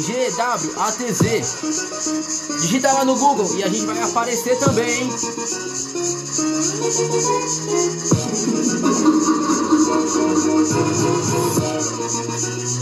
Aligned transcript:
V-O-O-R-G-W-A-T-Z. 0.00 1.44
Digita 2.60 2.92
lá 2.92 3.04
no 3.04 3.16
Google 3.16 3.54
e 3.56 3.62
a 3.62 3.68
gente 3.68 3.86
vai 3.86 4.02
aparecer 4.02 4.58
também? 4.58 5.08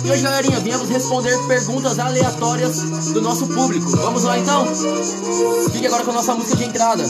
E 0.04 0.10
hoje, 0.10 0.22
galerinha, 0.22 0.60
viemos 0.60 0.88
responder 0.88 1.38
perguntas 1.46 1.98
aleatórias 1.98 2.78
do 3.12 3.20
nosso 3.20 3.46
público. 3.46 3.90
Vamos 3.90 4.24
lá 4.24 4.38
então? 4.38 4.66
Fique 5.72 5.86
agora 5.86 6.04
com 6.04 6.10
a 6.12 6.14
nossa 6.14 6.34
música 6.34 6.56
de 6.56 6.64
entrada. 6.64 7.04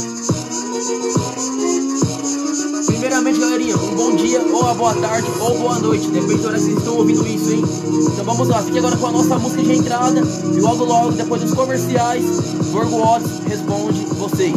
Um 3.52 3.94
bom 3.96 4.16
dia, 4.16 4.40
ou 4.40 4.62
uma 4.62 4.72
boa 4.72 4.94
tarde, 4.94 5.28
ou 5.38 5.58
boa 5.58 5.78
noite, 5.78 6.08
depende 6.08 6.40
da 6.40 6.48
hora 6.48 6.56
que 6.56 6.64
vocês 6.64 6.78
estão 6.78 6.96
ouvindo 6.96 7.26
isso, 7.26 7.52
hein? 7.52 7.62
Então 8.10 8.24
vamos 8.24 8.48
lá, 8.48 8.62
fique 8.62 8.78
agora 8.78 8.96
com 8.96 9.06
a 9.08 9.12
nossa 9.12 9.38
música 9.38 9.62
de 9.62 9.72
entrada 9.74 10.22
e 10.54 10.58
logo 10.58 10.86
logo, 10.86 11.12
depois 11.12 11.42
dos 11.42 11.52
comerciais, 11.52 12.24
Gorgo 12.72 12.96
Otis 12.96 13.40
responde 13.46 14.06
vocês. 14.06 14.54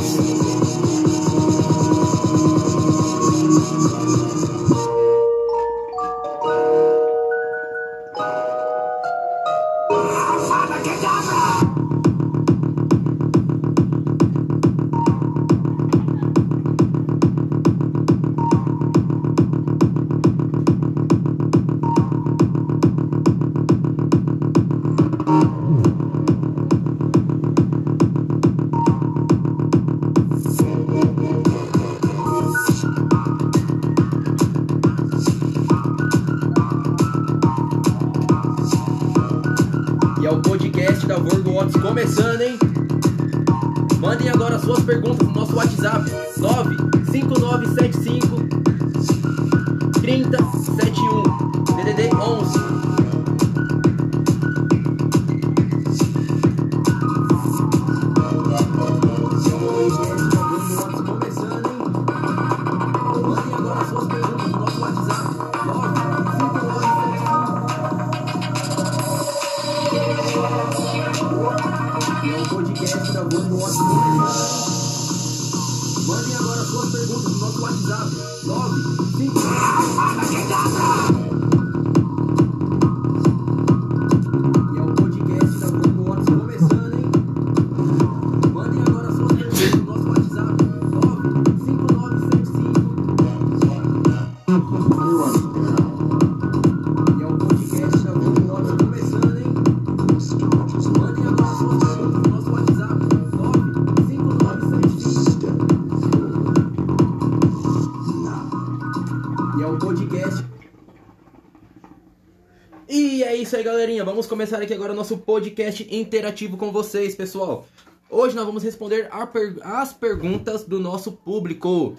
Galerinha. 113.86 114.04
Vamos 114.04 114.26
começar 114.26 114.60
aqui 114.64 114.74
agora 114.74 114.94
o 114.94 114.96
nosso 114.96 115.16
podcast 115.16 115.88
interativo 115.96 116.58
com 116.58 116.72
vocês, 116.72 117.14
pessoal. 117.14 117.68
Hoje 118.10 118.36
nós 118.36 118.44
vamos 118.44 118.64
responder 118.64 119.08
per- 119.32 119.58
as 119.62 119.94
perguntas 119.94 120.64
do 120.64 120.80
nosso 120.80 121.12
público. 121.12 121.96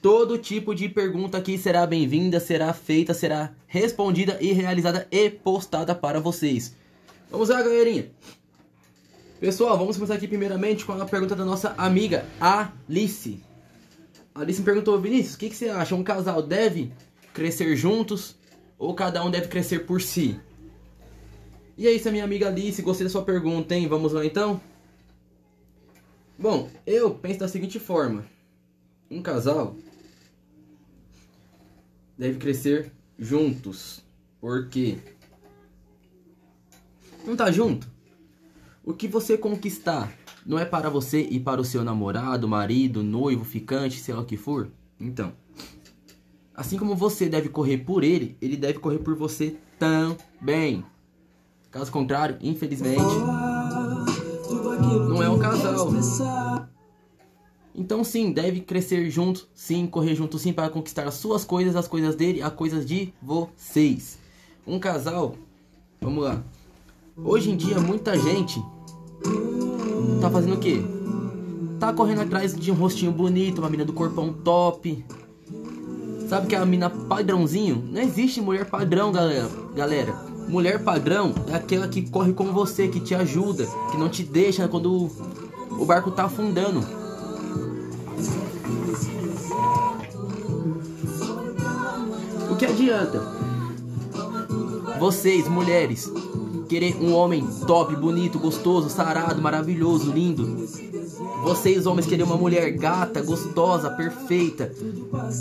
Todo 0.00 0.38
tipo 0.38 0.74
de 0.74 0.88
pergunta 0.88 1.36
aqui 1.36 1.58
será 1.58 1.86
bem-vinda, 1.86 2.40
será 2.40 2.72
feita, 2.72 3.12
será 3.12 3.52
respondida 3.66 4.38
e 4.40 4.52
realizada 4.52 5.06
e 5.10 5.28
postada 5.28 5.94
para 5.94 6.18
vocês. 6.18 6.74
Vamos 7.30 7.50
lá, 7.50 7.60
galerinha. 7.60 8.10
Pessoal, 9.38 9.76
vamos 9.76 9.96
começar 9.96 10.14
aqui 10.14 10.26
primeiramente 10.26 10.82
com 10.86 10.92
a 10.92 11.04
pergunta 11.04 11.36
da 11.36 11.44
nossa 11.44 11.74
amiga 11.76 12.24
Alice. 12.40 13.38
Alice 14.34 14.60
me 14.60 14.64
perguntou, 14.64 14.98
Vinícius, 14.98 15.34
o 15.34 15.38
que, 15.38 15.50
que 15.50 15.56
você 15.56 15.68
acha? 15.68 15.94
Um 15.94 16.02
casal 16.02 16.40
deve 16.40 16.90
crescer 17.34 17.76
juntos 17.76 18.34
ou 18.78 18.94
cada 18.94 19.22
um 19.22 19.30
deve 19.30 19.48
crescer 19.48 19.80
por 19.80 20.00
si? 20.00 20.40
E 21.76 21.88
é 21.88 21.92
isso, 21.92 22.10
minha 22.10 22.24
amiga 22.24 22.48
Alice, 22.48 22.80
gostei 22.82 23.04
da 23.04 23.10
sua 23.10 23.24
pergunta, 23.24 23.74
hein? 23.74 23.88
Vamos 23.88 24.12
lá 24.12 24.24
então? 24.24 24.60
Bom, 26.38 26.70
eu 26.86 27.14
penso 27.14 27.40
da 27.40 27.48
seguinte 27.48 27.78
forma: 27.78 28.24
um 29.10 29.20
casal 29.20 29.76
deve 32.16 32.38
crescer 32.38 32.92
juntos. 33.18 34.02
Por 34.40 34.68
quê? 34.68 34.98
Não 37.26 37.36
tá 37.36 37.50
junto? 37.50 37.90
O 38.84 38.92
que 38.92 39.08
você 39.08 39.38
conquistar 39.38 40.12
não 40.44 40.58
é 40.58 40.64
para 40.64 40.90
você 40.90 41.22
e 41.22 41.40
para 41.40 41.60
o 41.60 41.64
seu 41.64 41.82
namorado, 41.82 42.46
marido, 42.46 43.02
noivo, 43.02 43.44
ficante, 43.44 43.98
sei 43.98 44.14
lá 44.14 44.20
o 44.20 44.26
que 44.26 44.36
for? 44.36 44.70
Então, 45.00 45.32
assim 46.54 46.76
como 46.76 46.94
você 46.94 47.28
deve 47.28 47.48
correr 47.48 47.78
por 47.78 48.04
ele, 48.04 48.36
ele 48.40 48.56
deve 48.56 48.78
correr 48.78 48.98
por 48.98 49.14
você 49.14 49.56
também. 49.78 50.84
Caso 51.74 51.90
contrário, 51.90 52.36
infelizmente, 52.40 53.02
não 55.08 55.20
é 55.20 55.28
um 55.28 55.40
casal. 55.40 55.90
Então 57.74 58.04
sim, 58.04 58.30
deve 58.30 58.60
crescer 58.60 59.10
junto, 59.10 59.48
sim, 59.52 59.84
correr 59.84 60.14
junto 60.14 60.38
sim 60.38 60.52
para 60.52 60.70
conquistar 60.70 61.08
as 61.08 61.14
suas 61.14 61.44
coisas, 61.44 61.74
as 61.74 61.88
coisas 61.88 62.14
dele, 62.14 62.40
as 62.40 62.52
coisas 62.52 62.86
de 62.86 63.12
vocês. 63.20 64.20
Um 64.64 64.78
casal, 64.78 65.34
vamos 66.00 66.22
lá. 66.22 66.44
Hoje 67.16 67.50
em 67.50 67.56
dia 67.56 67.80
muita 67.80 68.16
gente 68.16 68.64
tá 70.20 70.30
fazendo 70.30 70.54
o 70.54 70.60
quê? 70.60 70.80
Tá 71.80 71.92
correndo 71.92 72.20
atrás 72.20 72.54
de 72.54 72.70
um 72.70 72.74
rostinho 72.74 73.10
bonito, 73.10 73.58
uma 73.58 73.68
mina 73.68 73.84
do 73.84 73.92
corpão 73.92 74.32
top. 74.32 75.04
Sabe 76.28 76.46
que 76.46 76.54
é 76.54 76.58
a 76.58 76.64
mina 76.64 76.88
padrãozinho? 76.88 77.84
Não 77.90 78.00
existe 78.00 78.40
mulher 78.40 78.70
padrão, 78.70 79.10
galera. 79.10 79.50
Galera, 79.74 80.33
mulher 80.48 80.82
padrão 80.82 81.34
é 81.48 81.54
aquela 81.54 81.88
que 81.88 82.08
corre 82.08 82.32
com 82.32 82.52
você, 82.52 82.88
que 82.88 83.00
te 83.00 83.14
ajuda, 83.14 83.66
que 83.90 83.96
não 83.96 84.08
te 84.08 84.22
deixa 84.22 84.68
quando 84.68 85.10
o 85.70 85.84
barco 85.84 86.10
tá 86.10 86.24
afundando. 86.24 86.80
O 92.50 92.56
que 92.56 92.66
adianta? 92.66 93.20
Vocês, 94.98 95.48
mulheres, 95.48 96.10
querer 96.68 96.96
um 96.96 97.12
homem 97.14 97.46
top, 97.66 97.96
bonito, 97.96 98.38
gostoso, 98.38 98.88
sarado, 98.88 99.42
maravilhoso, 99.42 100.12
lindo. 100.12 100.66
Vocês, 101.42 101.84
homens, 101.84 102.06
querem 102.06 102.24
uma 102.24 102.36
mulher 102.36 102.70
gata, 102.72 103.20
gostosa, 103.20 103.90
perfeita. 103.90 104.72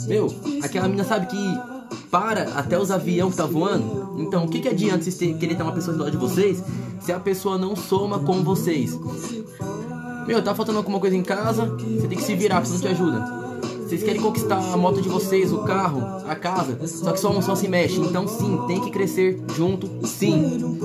Meu, 0.07 0.33
aquela 0.61 0.88
menina 0.88 1.03
sabe 1.03 1.27
que 1.27 1.72
para 2.13 2.44
até 2.54 2.77
os 2.77 2.92
aviões 2.92 3.31
que 3.31 3.38
tá 3.38 3.48
voando. 3.48 4.13
Então, 4.19 4.45
o 4.45 4.48
que, 4.48 4.60
que 4.60 4.69
adianta 4.69 5.04
vocês 5.04 5.36
querer 5.36 5.56
ter 5.56 5.63
uma 5.63 5.71
pessoa 5.71 5.98
do 5.98 6.04
lado 6.04 6.12
de 6.12 6.18
vocês 6.18 6.63
se 7.01 7.12
a 7.12 7.19
pessoa 7.19 7.57
não 7.57 7.75
soma 7.75 8.19
com 8.19 8.44
vocês? 8.44 8.95
Meu, 10.27 10.39
tá 10.44 10.54
faltando 10.54 10.77
alguma 10.77 11.00
coisa 11.00 11.18
em 11.18 11.24
casa, 11.24 11.65
você 11.65 12.07
tem 12.07 12.15
que 12.15 12.24
se 12.24 12.36
virar, 12.36 12.62
porque 12.62 12.71
não 12.71 12.81
te 12.81 12.88
ajuda. 12.88 13.44
Vocês 13.81 14.04
querem 14.04 14.21
conquistar 14.21 14.57
a 14.57 14.77
moto 14.77 15.01
de 15.01 15.10
vocês, 15.10 15.51
o 15.51 15.63
carro, 15.63 16.04
a 16.27 16.36
casa, 16.36 16.86
só 16.86 17.13
que 17.13 17.19
só 17.19 17.31
um 17.31 17.42
só 17.42 17.56
se 17.56 17.68
mexe. 17.68 18.00
Então 18.00 18.27
sim, 18.27 18.60
tem 18.68 18.80
que 18.80 18.92
crescer 18.92 19.42
junto, 19.56 19.89
sim. 20.07 20.77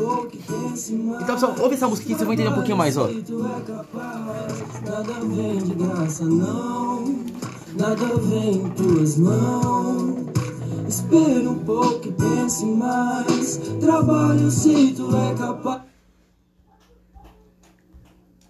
Então 1.20 1.34
pessoal, 1.34 1.54
ouve 1.60 1.74
essa 1.74 1.86
música 1.86 2.06
aqui, 2.06 2.14
vocês 2.14 2.24
vão 2.24 2.32
entender 2.32 2.48
um 2.48 2.54
pouquinho 2.54 2.76
mais, 2.78 2.96
ó. 2.96 3.06
Nada 4.82 5.12
vem 5.24 5.58
de 5.58 5.74
graça, 5.74 6.24
não. 6.24 7.18
Nada 7.76 8.16
vem 8.16 8.54
em 8.54 8.68
tuas 8.70 9.18
mãos. 9.18 10.37
Espere 10.88 11.46
um 11.46 11.58
pouco 11.58 12.08
e 12.08 12.12
pense 12.12 12.64
mais. 12.64 13.58
Trabalho 13.78 14.50
se 14.50 14.92
tu 14.92 15.14
é 15.14 15.34
capaz. 15.34 15.82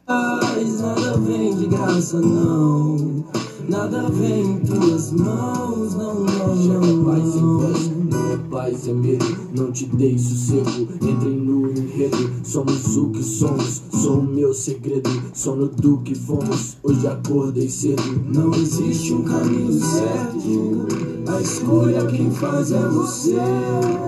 Nada 0.07 1.19
vem 1.19 1.57
de 1.57 1.67
graça, 1.67 2.21
não. 2.21 3.25
Nada 3.69 4.09
vem 4.09 4.53
em 4.53 4.59
tuas 4.61 5.11
mãos, 5.13 5.95
não, 5.95 6.15
não, 6.15 6.57
não. 6.57 7.05
Voz, 7.05 7.98
não 8.29 8.35
é 8.35 8.37
paz, 8.51 8.87
é 8.87 8.93
medo. 8.93 9.25
Não 9.57 9.73
te 9.73 9.87
dei 9.87 10.19
sossego, 10.19 10.89
entrei 10.95 11.37
no 11.37 11.71
enredo. 11.71 12.31
Somos 12.45 12.97
o 12.97 13.11
que 13.11 13.23
somos, 13.23 13.83
sou 13.91 14.19
o 14.19 14.23
meu 14.23 14.53
segredo. 14.53 15.09
Sono 15.33 15.69
do 15.69 15.99
que 15.99 16.15
fomos, 16.15 16.77
hoje 16.83 17.07
acordei 17.07 17.69
cedo. 17.69 18.03
Não 18.27 18.53
existe 18.55 19.15
um 19.15 19.23
caminho 19.23 19.73
certo. 19.81 21.19
A 21.29 21.41
escolha 21.41 22.07
quem 22.07 22.31
faz 22.31 22.73
é 22.73 22.89
você. 22.89 23.37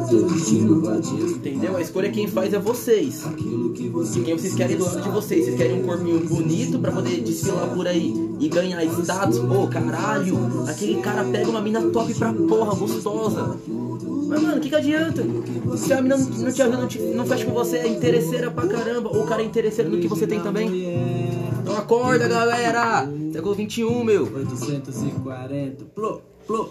Seu 0.09 0.23
destino 0.25 0.81
batido. 0.81 1.31
Entendeu? 1.33 1.77
A 1.77 1.83
escolha 1.83 2.11
quem 2.11 2.27
faz 2.27 2.53
é 2.55 2.59
vocês. 2.59 3.27
Aquilo 3.27 3.73
que 3.73 3.85
E 3.85 3.89
você 3.89 4.21
quem 4.21 4.37
vocês 4.37 4.55
querem 4.55 4.77
do 4.77 4.85
lado 4.85 5.03
de 5.03 5.09
vocês? 5.11 5.45
Vocês 5.45 5.57
querem 5.57 5.83
um 5.83 5.87
corpinho 5.87 6.21
bonito 6.21 6.79
pra 6.79 6.93
poder 6.93 7.21
desfilar 7.23 7.75
por 7.75 7.87
aí 7.87 8.15
e 8.39 8.49
ganhar 8.49 8.83
status? 8.85 9.39
Pô, 9.39 9.67
caralho, 9.69 10.39
aquele 10.67 11.01
cara 11.01 11.25
pega 11.25 11.51
uma 11.51 11.61
mina 11.61 11.83
top 11.83 12.15
pra 12.15 12.33
porra, 12.33 12.75
gostosa. 12.75 13.57
Mas 14.31 14.43
mano, 14.43 14.57
o 14.57 14.61
que, 14.61 14.69
que 14.69 14.75
adianta? 14.77 15.23
Se 15.77 15.93
a 15.93 16.01
mina 16.01 16.17
não, 16.17 16.27
te 16.53 16.63
ajuda, 16.63 16.77
não, 16.79 16.87
te- 16.89 16.99
não 17.01 17.27
fecha 17.27 17.45
com 17.45 17.53
você, 17.53 17.79
é 17.79 17.89
interesseira 17.89 18.51
pra 18.51 18.67
caramba. 18.69 19.09
Ou 19.11 19.25
o 19.25 19.27
cara 19.27 19.43
é 19.43 19.45
interesseiro 19.45 19.91
no 19.91 19.99
que 19.99 20.07
você 20.09 20.27
tem 20.27 20.41
também. 20.41 20.71
Então 21.63 21.77
acorda, 21.77 22.29
galera! 22.29 23.09
Século 23.33 23.55
21, 23.55 24.05
meu. 24.05 24.23
840, 24.33 25.85
plô, 25.95 26.21
plô. 26.47 26.71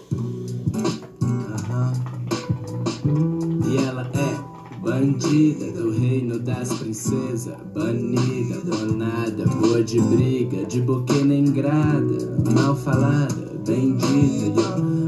E 3.68 3.76
ela 3.86 4.10
é 4.14 4.78
bandida 4.80 5.70
do 5.72 5.90
reino 5.90 6.38
das 6.38 6.72
princesas, 6.74 7.54
banida, 7.74 8.58
donada, 8.64 9.44
boa 9.46 9.82
de 9.82 10.00
briga, 10.00 10.64
de 10.64 10.80
boca 10.80 11.14
nem 11.14 11.44
grada, 11.44 12.36
mal 12.54 12.74
falada, 12.74 13.59
E 13.72 14.52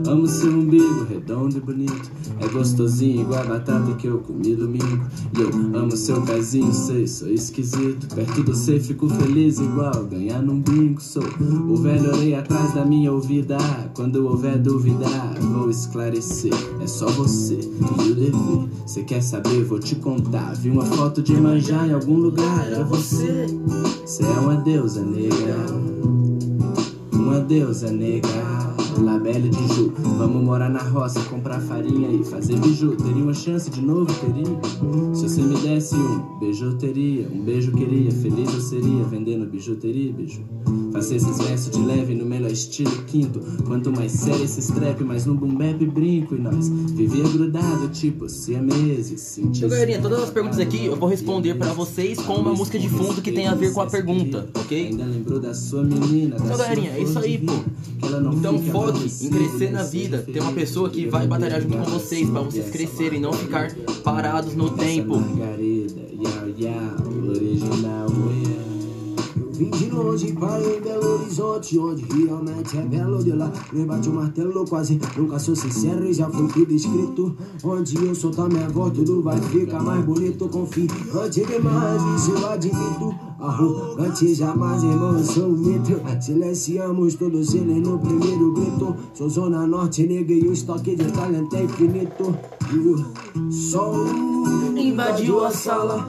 eu 0.07 0.13
amo 0.13 0.27
seu 0.27 0.51
umbigo, 0.51 1.05
redondo 1.09 1.57
e 1.57 1.61
bonito. 1.61 2.11
É 2.41 2.49
gostosinho 2.49 3.23
igual 3.23 3.41
a 3.41 3.45
batata 3.45 3.93
que 3.95 4.07
eu 4.07 4.19
comi 4.19 4.55
domingo. 4.55 5.05
E 5.37 5.41
eu 5.41 5.49
amo 5.79 5.97
seu 5.97 6.23
pezinho, 6.23 6.73
sei, 6.73 7.07
sou 7.07 7.29
esquisito. 7.29 8.15
Perto 8.15 8.43
do 8.43 8.55
você 8.55 8.79
fico 8.79 9.09
feliz 9.09 9.59
igual 9.59 10.05
ganhar 10.05 10.41
num 10.43 10.61
bingo. 10.61 11.01
Sou 11.01 11.23
o 11.23 11.77
velho 11.77 12.11
orei 12.11 12.35
atrás 12.35 12.73
da 12.75 12.85
minha 12.85 13.13
ouvida. 13.13 13.57
Quando 13.95 14.27
houver 14.27 14.59
duvidar, 14.59 15.35
vou 15.41 15.69
esclarecer. 15.71 16.55
É 16.81 16.87
só 16.87 17.07
você 17.07 17.59
e 17.59 18.11
o 18.11 18.15
dever. 18.15 18.69
Cê 18.87 19.03
quer 19.03 19.23
saber? 19.23 19.65
Vou 19.65 19.79
te 19.79 19.97
contar. 19.97 20.55
Vi 20.55 20.71
uma 20.71 20.85
foto 20.85 21.23
de 21.23 21.35
manjar 21.35 21.89
em 21.89 21.95
algum 21.95 22.17
lugar. 22.17 22.67
Era 22.67 22.85
você. 22.85 23.47
Cê 24.07 24.23
é 24.23 24.41
uma 24.41 24.57
deusa 24.57 25.03
negra. 25.03 26.12
Uma 27.33 27.41
deusa 27.41 27.91
negra. 27.91 28.31
Labelle 29.03 29.49
de 29.49 29.75
Ju, 29.75 29.91
vamos 30.19 30.45
morar 30.45 30.69
na 30.69 30.83
roça, 30.83 31.19
comprar 31.31 31.61
farinha 31.61 32.11
e 32.11 32.23
fazer 32.23 32.59
biju. 32.59 32.95
Teria 32.95 33.23
uma 33.23 33.33
chance 33.33 33.71
de 33.71 33.81
novo, 33.81 34.13
teria? 34.21 35.15
Se 35.15 35.23
você 35.23 35.41
me 35.41 35.57
desse 35.57 35.95
um 35.95 36.39
beijo, 36.39 36.75
teria. 36.75 37.27
Um 37.33 37.43
beijo 37.43 37.73
queria, 37.73 38.13
feliz 38.13 38.53
eu 38.53 38.61
seria, 38.61 39.03
vendendo 39.05 39.47
bijuteria, 39.47 40.13
beijo. 40.13 40.43
Faça 40.93 41.15
esses 41.15 41.39
versos 41.39 41.71
de 41.71 41.81
leve 41.83 42.15
no 42.15 42.27
melhor 42.27 42.51
estilo 42.51 43.03
quinto. 43.05 43.41
Quanto 43.67 43.91
mais 43.91 44.13
sério 44.13 44.45
esse 44.45 44.61
strap, 44.61 45.01
mais 45.01 45.27
no 45.27 45.35
boom 45.35 45.55
bap 45.55 45.85
brinco. 45.87 46.35
E 46.35 46.39
nós 46.39 46.69
vivia 46.69 47.25
grudado, 47.25 47.89
tipo, 47.89 48.29
siameses. 48.29 49.21
Sentia 49.21 49.67
Então, 49.67 49.71
galerinha, 49.71 50.01
todas 50.01 50.23
as 50.23 50.31
perguntas 50.31 50.59
aqui 50.59 50.87
eu 50.87 50.97
vou 50.97 51.09
responder 51.09 51.55
pra 51.55 51.73
vocês 51.73 52.19
com 52.21 52.35
uma 52.35 52.53
música 52.53 52.79
de 52.79 52.89
fundo 52.89 53.23
que 53.23 53.33
tem 53.33 53.47
a 53.47 53.55
ver 53.55 53.73
com 53.73 53.81
a 53.81 53.87
pergunta, 53.87 54.49
ok? 54.55 54.89
Ainda 54.89 55.05
lembrou 55.05 55.41
da 55.41 55.55
sua 55.55 55.83
menina, 55.83 56.37
da 56.37 56.45
Então, 56.45 56.59
galerinha, 56.59 56.91
é 56.91 57.03
isso 57.03 57.19
aí, 57.19 57.39
pô. 57.39 57.53
Então 58.05 58.59
foque 58.59 59.05
em 59.25 59.31
crescer 59.31 59.71
na 59.71 59.83
nem 59.83 59.91
vida, 59.91 60.19
ter 60.19 60.41
uma 60.41 60.53
pessoa 60.53 60.91
que 60.91 61.07
vai 61.07 61.27
batalhar 61.27 61.61
junto 61.61 61.79
com 61.79 61.85
vocês, 61.85 62.29
pra 62.29 62.41
vocês 62.43 62.69
crescerem, 62.71 63.21
não 63.21 63.33
ficar 63.33 63.75
parados 64.03 64.55
no 64.55 64.71
tempo. 64.71 65.19
Margarida, 65.19 66.13
original, 66.23 66.49
yeah. 66.59 67.12
De 69.71 69.91
longe 69.91 70.33
para 70.33 70.63
em 70.63 70.81
Belo 70.81 71.15
Horizonte, 71.15 71.79
onde 71.79 72.05
realmente 72.05 72.77
é 72.77 72.83
belo 72.83 73.23
de 73.23 73.33
lá. 73.33 73.53
Me 73.73 73.85
bate 73.85 74.09
o 74.09 74.13
martelo 74.13 74.65
quase, 74.67 74.99
nunca 75.17 75.39
sou 75.39 75.55
sincero 75.55 76.05
e 76.07 76.13
já 76.13 76.29
foi 76.29 76.49
tudo 76.49 76.73
escrito. 76.73 77.37
Onde 77.63 77.97
eu 77.97 78.15
soltar 78.15 78.49
minha 78.49 78.69
voz, 78.69 78.93
tudo 78.93 79.23
vai 79.23 79.41
ficar 79.41 79.83
mais 79.83 80.05
bonito. 80.05 80.49
Confie, 80.49 80.89
antes 81.15 81.47
demais, 81.47 82.03
isso 82.17 82.31
eu 82.33 82.47
admito. 82.49 83.15
Arrogante 83.39 84.35
jamais, 84.35 84.83
irmão, 84.83 85.19
eu 85.19 85.25
sou 85.25 85.49
um 85.49 85.57
mito. 85.57 86.01
Silenciamos 86.21 87.15
todos 87.15 87.55
eles 87.55 87.87
no 87.87 87.99
primeiro 87.99 88.53
grito. 88.53 88.97
Sou 89.15 89.29
Zona 89.29 89.67
Norte, 89.67 90.07
nega, 90.07 90.33
e 90.33 90.47
o 90.47 90.53
estoque 90.53 90.97
de 90.97 91.11
talento 91.13 91.55
é 91.57 91.65
infinito. 91.65 92.37
E 92.73 92.79
o 92.79 93.53
sol 93.53 93.95
Invadiu 94.77 95.45
a 95.45 95.51
sala, 95.51 96.07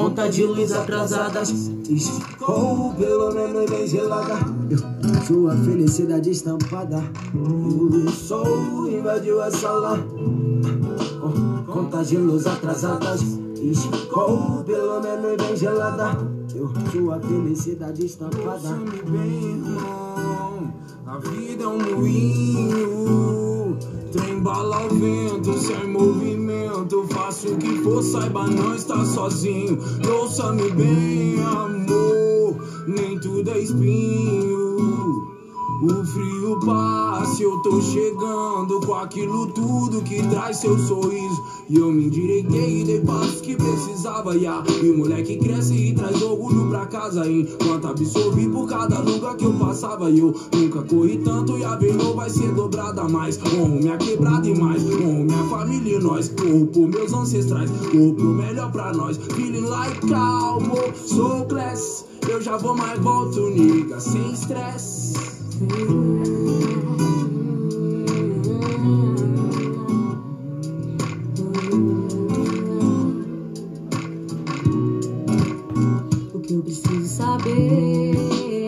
conta 0.00 0.28
de 0.28 0.44
luz 0.44 0.72
atrasada. 0.72 1.42
Esficou 1.42 2.94
pelo 2.94 3.32
menos 3.34 3.68
bem 3.70 3.86
gelada 3.86 4.38
Eu- 4.70 4.78
Sua 5.26 5.56
felicidade 5.56 6.30
estampada 6.30 7.02
O 7.34 8.08
sol 8.10 8.88
invadiu 8.88 9.42
a 9.42 9.50
sala 9.50 9.98
Contas 11.66 12.08
de 12.08 12.16
luz 12.16 12.46
atrasadas 12.46 13.22
Esficou 13.60 14.62
pelo 14.64 15.00
menos 15.02 15.36
bem 15.36 15.56
gelada 15.56 16.16
Eu- 16.54 16.70
Sua 16.92 17.18
felicidade 17.20 18.06
estampada 18.06 18.50
Ouça-me 18.54 19.02
bem, 19.10 19.50
irmão. 19.50 20.72
A 21.06 21.18
vida 21.18 21.64
é 21.64 21.66
um 21.66 21.78
moinho. 21.78 23.49
Trem 24.12 24.40
bala 24.40 24.76
ao 24.76 24.88
vento, 24.88 25.56
sem 25.58 25.86
movimento. 25.86 27.06
Faça 27.10 27.48
o 27.48 27.56
que 27.56 27.76
for, 27.82 28.02
saiba, 28.02 28.46
não 28.46 28.74
está 28.74 29.04
sozinho. 29.04 29.78
Ouça-me 30.08 30.70
bem, 30.70 31.40
amor. 31.42 32.56
Nem 32.86 33.18
tudo 33.18 33.50
é 33.50 33.58
espinho. 33.60 34.69
O 35.82 36.04
frio 36.04 36.60
passa, 36.60 37.42
eu 37.42 37.56
tô 37.60 37.80
chegando 37.80 38.80
com 38.84 38.94
aquilo 38.96 39.46
tudo 39.46 40.02
que 40.02 40.22
traz 40.28 40.58
seu 40.58 40.78
sorriso. 40.78 41.42
E 41.70 41.76
eu 41.76 41.90
me 41.90 42.04
endireitei 42.04 42.82
e 42.82 42.84
dei 42.84 43.00
passos 43.00 43.40
que 43.40 43.56
precisava, 43.56 44.36
ya. 44.36 44.62
E 44.82 44.90
o 44.90 44.98
moleque 44.98 45.38
cresce 45.38 45.72
e 45.72 45.94
traz 45.94 46.20
orgulho 46.20 46.68
pra 46.68 46.84
casa. 46.84 47.26
Enquanto 47.26 47.86
absorvi 47.86 48.46
por 48.46 48.68
cada 48.68 48.98
lugar 48.98 49.36
que 49.36 49.46
eu 49.46 49.54
passava. 49.54 50.10
E 50.10 50.18
eu 50.18 50.34
nunca 50.54 50.82
corri 50.82 51.16
tanto 51.16 51.56
e 51.56 51.64
a 51.64 51.76
vergonha 51.76 52.14
vai 52.14 52.28
ser 52.28 52.52
dobrada 52.52 53.08
mais. 53.08 53.40
Honro 53.42 53.80
minha 53.80 53.96
quebrada 53.96 54.46
e 54.46 54.54
mais. 54.54 54.84
Honro 54.84 55.24
minha 55.24 55.44
família 55.44 55.96
e 55.96 55.98
nós. 55.98 56.28
Corro 56.28 56.66
por 56.66 56.88
meus 56.88 57.14
ancestrais. 57.14 57.70
Corro 57.90 58.12
pro 58.12 58.34
melhor 58.34 58.70
pra 58.70 58.92
nós. 58.92 59.16
Feeling 59.16 59.64
like 59.64 60.06
calmo, 60.06 60.76
sou 61.06 61.46
class. 61.46 62.04
Eu 62.28 62.42
já 62.42 62.58
vou, 62.58 62.76
mas 62.76 62.98
volto, 62.98 63.48
nigga, 63.48 63.98
sem 63.98 64.30
estresse. 64.30 65.39
O 65.60 65.66
que 76.40 76.54
eu 76.54 76.62
preciso 76.62 77.06
saber 77.06 78.16
é 78.16 78.66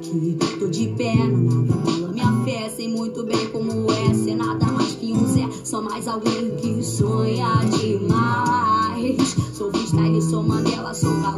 que 0.00 0.38
tô 0.58 0.66
de 0.68 0.86
pé, 0.96 1.14
não 1.14 1.66
nada 1.66 1.74
rola 1.74 2.08
minha 2.08 2.32
fé. 2.42 2.70
Sei 2.70 2.88
muito 2.88 3.22
bem 3.24 3.46
como 3.50 3.92
é 3.92 4.14
ser 4.14 4.36
nada 4.36 4.64
mais 4.64 4.92
que 4.94 5.12
um 5.12 5.26
Zé. 5.26 5.46
Só 5.62 5.82
mais 5.82 6.08
alguém 6.08 6.56
que 6.56 6.82
sonha 6.82 7.50
demais. 7.78 9.36
sou 9.52 9.70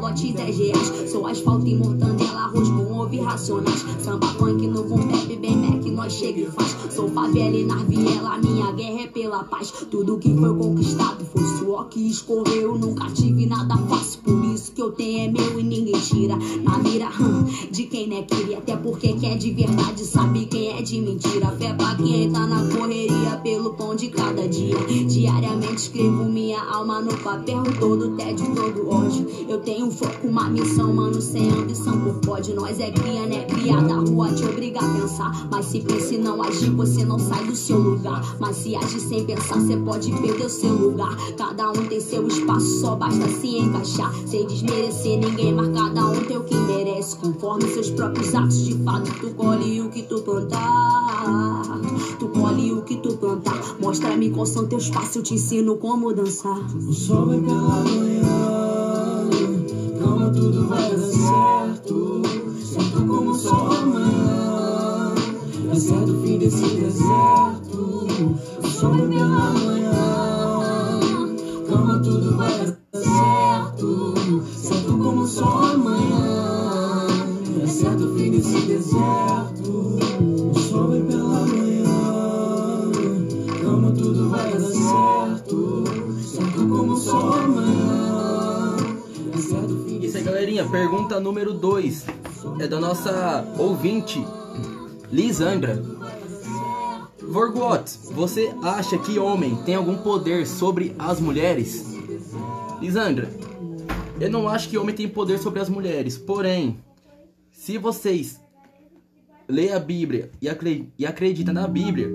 calote 0.07 0.33
10 0.33 0.59
reais. 0.59 1.11
Sou 1.11 1.27
asfalto 1.27 1.67
e 1.67 1.75
mortandela, 1.75 2.41
arroz 2.45 2.69
com 2.69 2.99
ovo 2.99 3.15
e 3.15 3.21
racionais. 3.21 3.85
Samba 4.03 4.27
funk 4.27 4.67
no 4.67 4.83
boom 4.85 5.07
bap, 5.09 5.37
bem 5.37 5.57
mac, 5.57 5.85
nós 5.87 6.13
chega 6.13 6.41
e 6.41 6.47
faz. 6.47 6.77
Sou 6.91 7.09
favela 7.11 7.57
e 7.57 7.65
narviela, 7.65 8.39
minha 8.39 8.73
guerra 8.73 9.03
é 9.03 9.07
pela 9.07 9.45
paz. 9.45 9.73
Tudo 9.91 10.19
que 10.19 10.35
foi 10.35 10.55
conquistado 10.55 11.25
foi 11.25 11.45
suor 11.59 11.89
que 11.89 12.09
escorreu. 12.09 12.79
Nunca 12.79 13.11
tive 13.11 13.47
nada 13.47 13.77
fácil, 13.77 14.21
por 14.23 14.45
isso 14.45 14.73
que 14.73 14.83
eu 14.83 14.93
tenho 14.93 15.29
é 15.29 15.29
meu 15.29 15.61
e 15.61 15.63
ninguém 15.63 16.01
tira. 16.01 16.37
Na 16.63 16.79
mira 16.79 17.09
hum, 17.21 17.45
de 17.71 17.85
quem 17.85 18.09
não 18.09 18.19
é 18.19 18.23
queria, 18.23 18.59
até 18.59 18.77
porque 18.77 19.13
quem 19.15 19.33
é 19.33 19.37
de 19.37 19.51
verdade 19.53 20.05
sabe 20.05 20.47
quem 20.47 20.77
é 20.77 20.83
de 20.83 21.01
mentira. 21.01 21.47
Fé 21.59 21.73
pra 21.75 21.95
quem 21.95 22.31
tá 22.31 22.47
na 22.47 22.69
correria 22.75 23.37
pelo 23.43 23.75
pão 23.75 23.95
de 23.95 24.09
cada 24.09 24.49
dia. 24.49 24.77
Diariamente 25.07 25.77
escrevo 25.77 26.25
minha 26.25 26.61
alma 26.61 27.01
no 27.01 27.17
papel, 27.19 27.63
todo 27.79 28.17
tédio, 28.17 28.55
todo 28.55 28.66
Eu 29.49 29.59
tenho 29.61 29.91
foco, 29.91 30.27
uma 30.27 30.49
missão, 30.49 30.93
mano, 30.93 31.21
sem 31.21 31.49
ambição 31.51 32.01
por 32.01 32.15
pode. 32.15 32.53
Nós 32.53 32.81
é 32.81 32.91
cria, 32.91 33.27
né? 33.27 33.45
Cria 33.45 33.81
da 33.81 33.95
rua 33.95 34.33
te 34.33 34.45
obriga 34.45 34.81
a 34.81 35.01
pensar. 35.01 35.49
Mas 35.51 35.67
se 35.67 35.81
pensa 35.81 36.15
e 36.15 36.19
não 36.19 36.43
agir, 36.43 36.71
você 36.71 37.05
não 37.05 37.19
sai 37.19 37.45
do 37.45 37.55
seu 37.55 37.79
lugar. 37.79 38.37
Mas 38.41 38.57
se 38.57 38.75
agir 38.75 39.01
sem 39.01 39.25
pensar, 39.25 39.61
você 39.61 39.77
pode 39.77 40.11
perder 40.13 40.47
o 40.47 40.51
seu 40.51 40.73
lugar. 40.73 41.17
Cada 41.37 41.71
um 41.71 41.87
tem 41.87 42.01
seu 42.01 42.27
espaço, 42.27 42.81
só 42.81 42.97
basta 42.97 43.29
se 43.29 43.59
encaixar. 43.59 44.13
Sem 44.27 44.47
desmerecer 44.47 45.19
ninguém, 45.19 45.55
mas 45.55 45.69
cada 45.69 46.07
um 46.07 46.25
tem 46.25 46.37
o 46.37 46.45
que 46.45 46.57
merece. 46.57 47.17
Conforme 47.17 47.69
seus 47.69 47.91
próprios 47.91 48.35
atos, 48.35 48.65
de 48.65 48.75
fato, 48.83 49.11
tu 49.21 49.31
colhe 49.35 49.81
o 49.81 49.89
que 49.91 50.03
tu 50.03 50.21
plantar. 50.23 51.63
Tu 52.19 52.29
colhe 52.29 52.73
o 52.73 52.83
que 52.83 52.97
tu. 52.97 53.06
Mostra-me 53.87 54.31
qual 54.31 54.45
são 54.45 54.67
teus 54.67 54.91
passos, 54.91 55.15
eu 55.15 55.23
te 55.23 55.35
ensino 55.35 55.77
como 55.77 56.13
dançar. 56.13 56.59
O 56.75 56.93
sol 56.93 57.27
vai 57.27 57.39
pela 57.39 57.85
manhã, 57.85 59.26
nossa 92.87 93.45
ouvinte, 93.59 94.25
Lisandra. 95.11 95.83
Vorgot, 97.21 97.85
você 98.13 98.55
acha 98.63 98.97
que 98.97 99.19
homem 99.19 99.57
tem 99.65 99.75
algum 99.75 99.97
poder 99.97 100.47
sobre 100.47 100.95
as 100.97 101.21
mulheres? 101.21 101.85
Lisandra, 102.81 103.29
eu 104.21 104.31
não 104.31 104.49
acho 104.49 104.69
que 104.69 104.79
homem 104.79 104.95
tem 104.95 105.09
poder 105.09 105.39
sobre 105.41 105.59
as 105.59 105.69
mulheres. 105.69 106.17
Porém, 106.17 106.79
se 107.51 107.77
vocês 107.77 108.41
lê 109.49 109.73
a 109.73 109.81
Bíblia 109.81 110.31
e, 110.41 110.49
acre- 110.49 110.89
acredita 111.05 111.53
na 111.53 111.67
Bíblia, 111.67 112.09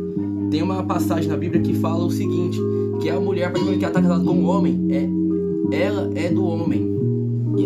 tem 0.50 0.62
uma 0.62 0.84
passagem 0.84 1.30
na 1.30 1.36
Bíblia 1.36 1.62
que 1.62 1.74
fala 1.74 2.06
o 2.06 2.12
seguinte: 2.12 2.58
que 3.02 3.10
a 3.10 3.20
mulher, 3.20 3.48
a 3.48 3.50
partir 3.50 3.60
do 3.60 3.66
momento 3.66 3.80
que 3.80 3.86
ela 3.86 3.92
está 3.92 4.02
casada 4.02 4.24
com 4.24 4.36
um 4.36 4.48
homem, 4.48 4.88
é, 4.90 5.76
ela 5.76 6.10
é 6.16 6.30
do 6.30 6.46
homem. 6.46 6.91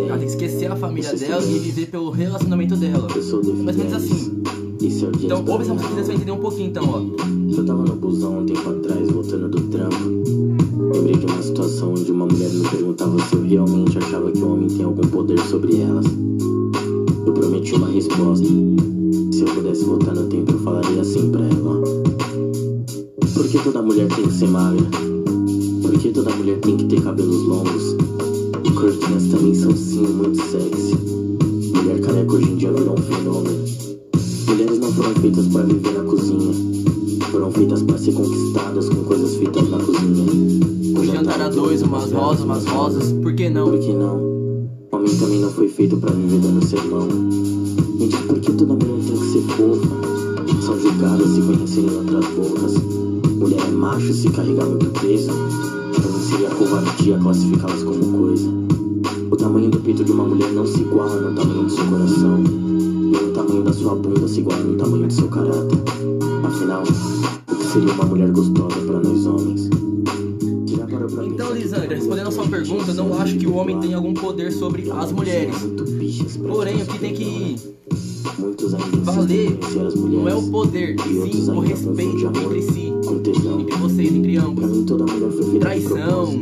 Ela 0.02 0.18
tem 0.18 0.28
que 0.28 0.34
esquecer 0.34 0.72
a 0.72 0.76
família 0.76 1.14
dela 1.14 1.44
e 1.44 1.60
viver 1.60 1.88
pelo 1.88 2.10
relacionamento 2.10 2.76
dela. 2.76 3.08
Mais 3.14 3.32
ou 3.34 3.44
menos 3.44 3.94
assim. 3.94 4.42
É 4.82 5.26
Então, 5.26 5.44
ouve 5.48 5.64
essa 5.64 5.74
música 5.74 5.94
você 5.96 6.04
vai 6.04 6.16
entender 6.16 6.32
um 6.32 6.40
pouquinho, 6.40 6.70
então, 6.70 6.84
ó. 6.88 7.56
Eu 7.58 7.66
tava 7.66 7.84
no 7.84 7.96
busão 7.96 8.40
um 8.40 8.46
tempo 8.46 8.70
atrás, 8.70 9.10
voltando 9.10 9.50
do 9.50 9.62
trampo. 9.70 9.96
Lembrei 10.94 11.16
de 11.16 11.26
uma 11.26 11.42
situação 11.42 11.92
onde 11.92 12.12
uma 12.12 12.26
mulher 12.26 12.50
me 12.50 12.68
perguntava 12.70 13.18
se 13.20 13.36
eu 13.36 13.42
realmente 13.44 13.98
achava 13.98 14.32
que 14.32 14.40
o 14.40 14.54
homem 14.54 14.68
tem 14.68 14.84
algum 14.86 15.08
poder 15.08 15.40
sobre 15.40 15.80
elas. 15.82 16.06
Eu 17.26 17.34
prometi 17.34 17.74
uma 17.74 17.88
resposta. 17.88 18.46
Se 19.32 19.42
eu 19.42 19.48
pudesse 19.48 19.86
voltar 19.86 20.14
no 20.14 20.28
tempo, 20.28 20.52
eu 20.52 20.60
falaria 20.60 21.02
assim 21.02 21.32
pra 21.32 21.42
ela. 21.46 21.82
Por 23.34 23.48
que 23.48 23.60
toda 23.60 23.82
mulher 23.82 24.08
tem 24.10 24.28
que 24.28 24.34
ser 24.34 24.48
magra? 24.48 24.86
Por 25.82 26.00
que 26.00 26.10
toda 26.12 26.36
mulher 26.36 26.60
tem 26.60 26.78
que 26.78 26.86
ter 26.86 27.02
cabelos 27.02 27.44
longos? 27.44 28.05
Curtinhas 29.06 29.28
também 29.28 29.54
são 29.54 29.76
sim 29.76 30.08
muito 30.08 30.42
sexy. 30.42 30.96
Mulher 31.76 32.02
careca 32.02 32.34
hoje 32.34 32.52
em 32.52 32.56
dia 32.56 32.72
virou 32.72 32.96
um 32.96 33.02
fenômeno. 33.02 33.66
Mulheres 34.48 34.80
não 34.80 34.92
foram 34.94 35.14
feitas 35.22 35.48
para 35.48 35.62
viver 35.64 35.94
na 35.94 36.04
cozinha. 36.04 36.54
Foram 37.32 37.52
feitas 37.52 37.84
para 37.84 37.98
ser 38.00 38.14
conquistadas 38.14 38.90
com 38.90 39.04
coisas 39.04 39.36
feitas 39.36 39.70
na 39.70 39.78
cozinha. 39.78 40.26
O 41.00 41.06
jantar 41.06 41.40
a 41.40 41.50
dois, 41.50 41.84
umas 41.84 42.12
rosas, 42.12 42.44
umas 42.44 42.66
rosas. 42.66 43.12
Por 43.12 43.36
que 43.36 43.48
não? 43.48 43.70
Por 43.70 43.80
que 43.80 43.94
não? 43.94 44.70
Homem 44.92 45.16
também 45.18 45.40
não 45.40 45.52
foi 45.52 45.68
feito 45.68 45.98
para 45.98 46.12
viver 46.12 46.40
dando 46.40 46.66
sermão. 46.66 47.06
Me 47.06 48.08
diz 48.08 48.20
por 48.22 48.40
que 48.40 48.52
toda 48.54 48.74
mulher 48.74 49.06
tem 49.06 49.18
que 49.18 49.26
ser 49.28 49.42
fofa? 49.42 50.62
São 50.62 50.80
julgadas 50.80 51.30
se 51.30 51.42
conhecerem 51.42 51.96
outras 51.96 52.26
bocas. 52.34 52.74
Mulher 53.38 53.62
é 53.68 53.72
macho 53.72 54.14
se 54.14 54.30
carregar 54.30 54.66
muito 54.66 54.90
peso. 55.00 55.32
Então 55.96 56.12
não 56.12 56.20
seria 56.20 56.50
covardia 56.50 57.20
classificá-las 57.20 57.84
como 57.84 58.18
coisa. 58.18 58.65
O 59.36 59.38
tamanho 59.38 59.70
do 59.70 59.82
peito 59.82 60.02
de 60.02 60.14
uma 60.14 60.24
mulher 60.24 60.50
não 60.54 60.66
se 60.66 60.80
iguala 60.80 61.20
no 61.20 61.36
tamanho 61.36 61.64
do 61.64 61.70
seu 61.70 61.86
coração. 61.88 62.38
Nem 62.38 63.22
o 63.22 63.34
tamanho 63.34 63.64
da 63.64 63.74
sua 63.74 63.94
bunda 63.94 64.26
se 64.30 64.40
iguala 64.40 64.64
no 64.64 64.78
tamanho 64.78 65.08
do 65.08 65.14
seu 65.14 65.28
caráter. 65.28 65.78
Afinal, 66.42 66.84
o 66.84 67.56
que 67.56 67.66
seria 67.66 67.94
uma 67.94 68.06
mulher 68.06 68.32
gostosa 68.32 68.80
para 68.80 69.02
nós 69.02 69.26
homens? 69.26 69.70
Então, 71.26 71.54
Lisandra, 71.54 71.96
respondendo 71.96 72.28
a 72.28 72.32
sua 72.32 72.48
pergunta, 72.48 72.92
eu 72.92 72.96
não 72.96 73.14
acho 73.20 73.38
que 73.38 73.46
o 73.46 73.56
homem 73.56 73.78
tem 73.82 73.94
algum 73.94 74.14
poder 74.14 74.54
sobre 74.54 74.90
as 74.90 75.12
mulheres. 75.12 75.56
Porém, 76.48 76.82
o 76.82 76.86
que 76.86 76.98
tem 76.98 77.14
que 77.14 77.56
valer 79.04 79.60
não 80.08 80.30
é 80.30 80.34
o 80.34 80.44
poder, 80.44 80.96
e 80.96 81.42
sim 81.44 81.52
o 81.52 81.60
respeito 81.60 82.26
entre 82.28 82.62
si, 82.62 82.94
entre 83.06 83.76
vocês, 83.80 84.16
entre 84.16 84.38
ambos. 84.38 84.66
Traição. 85.60 86.40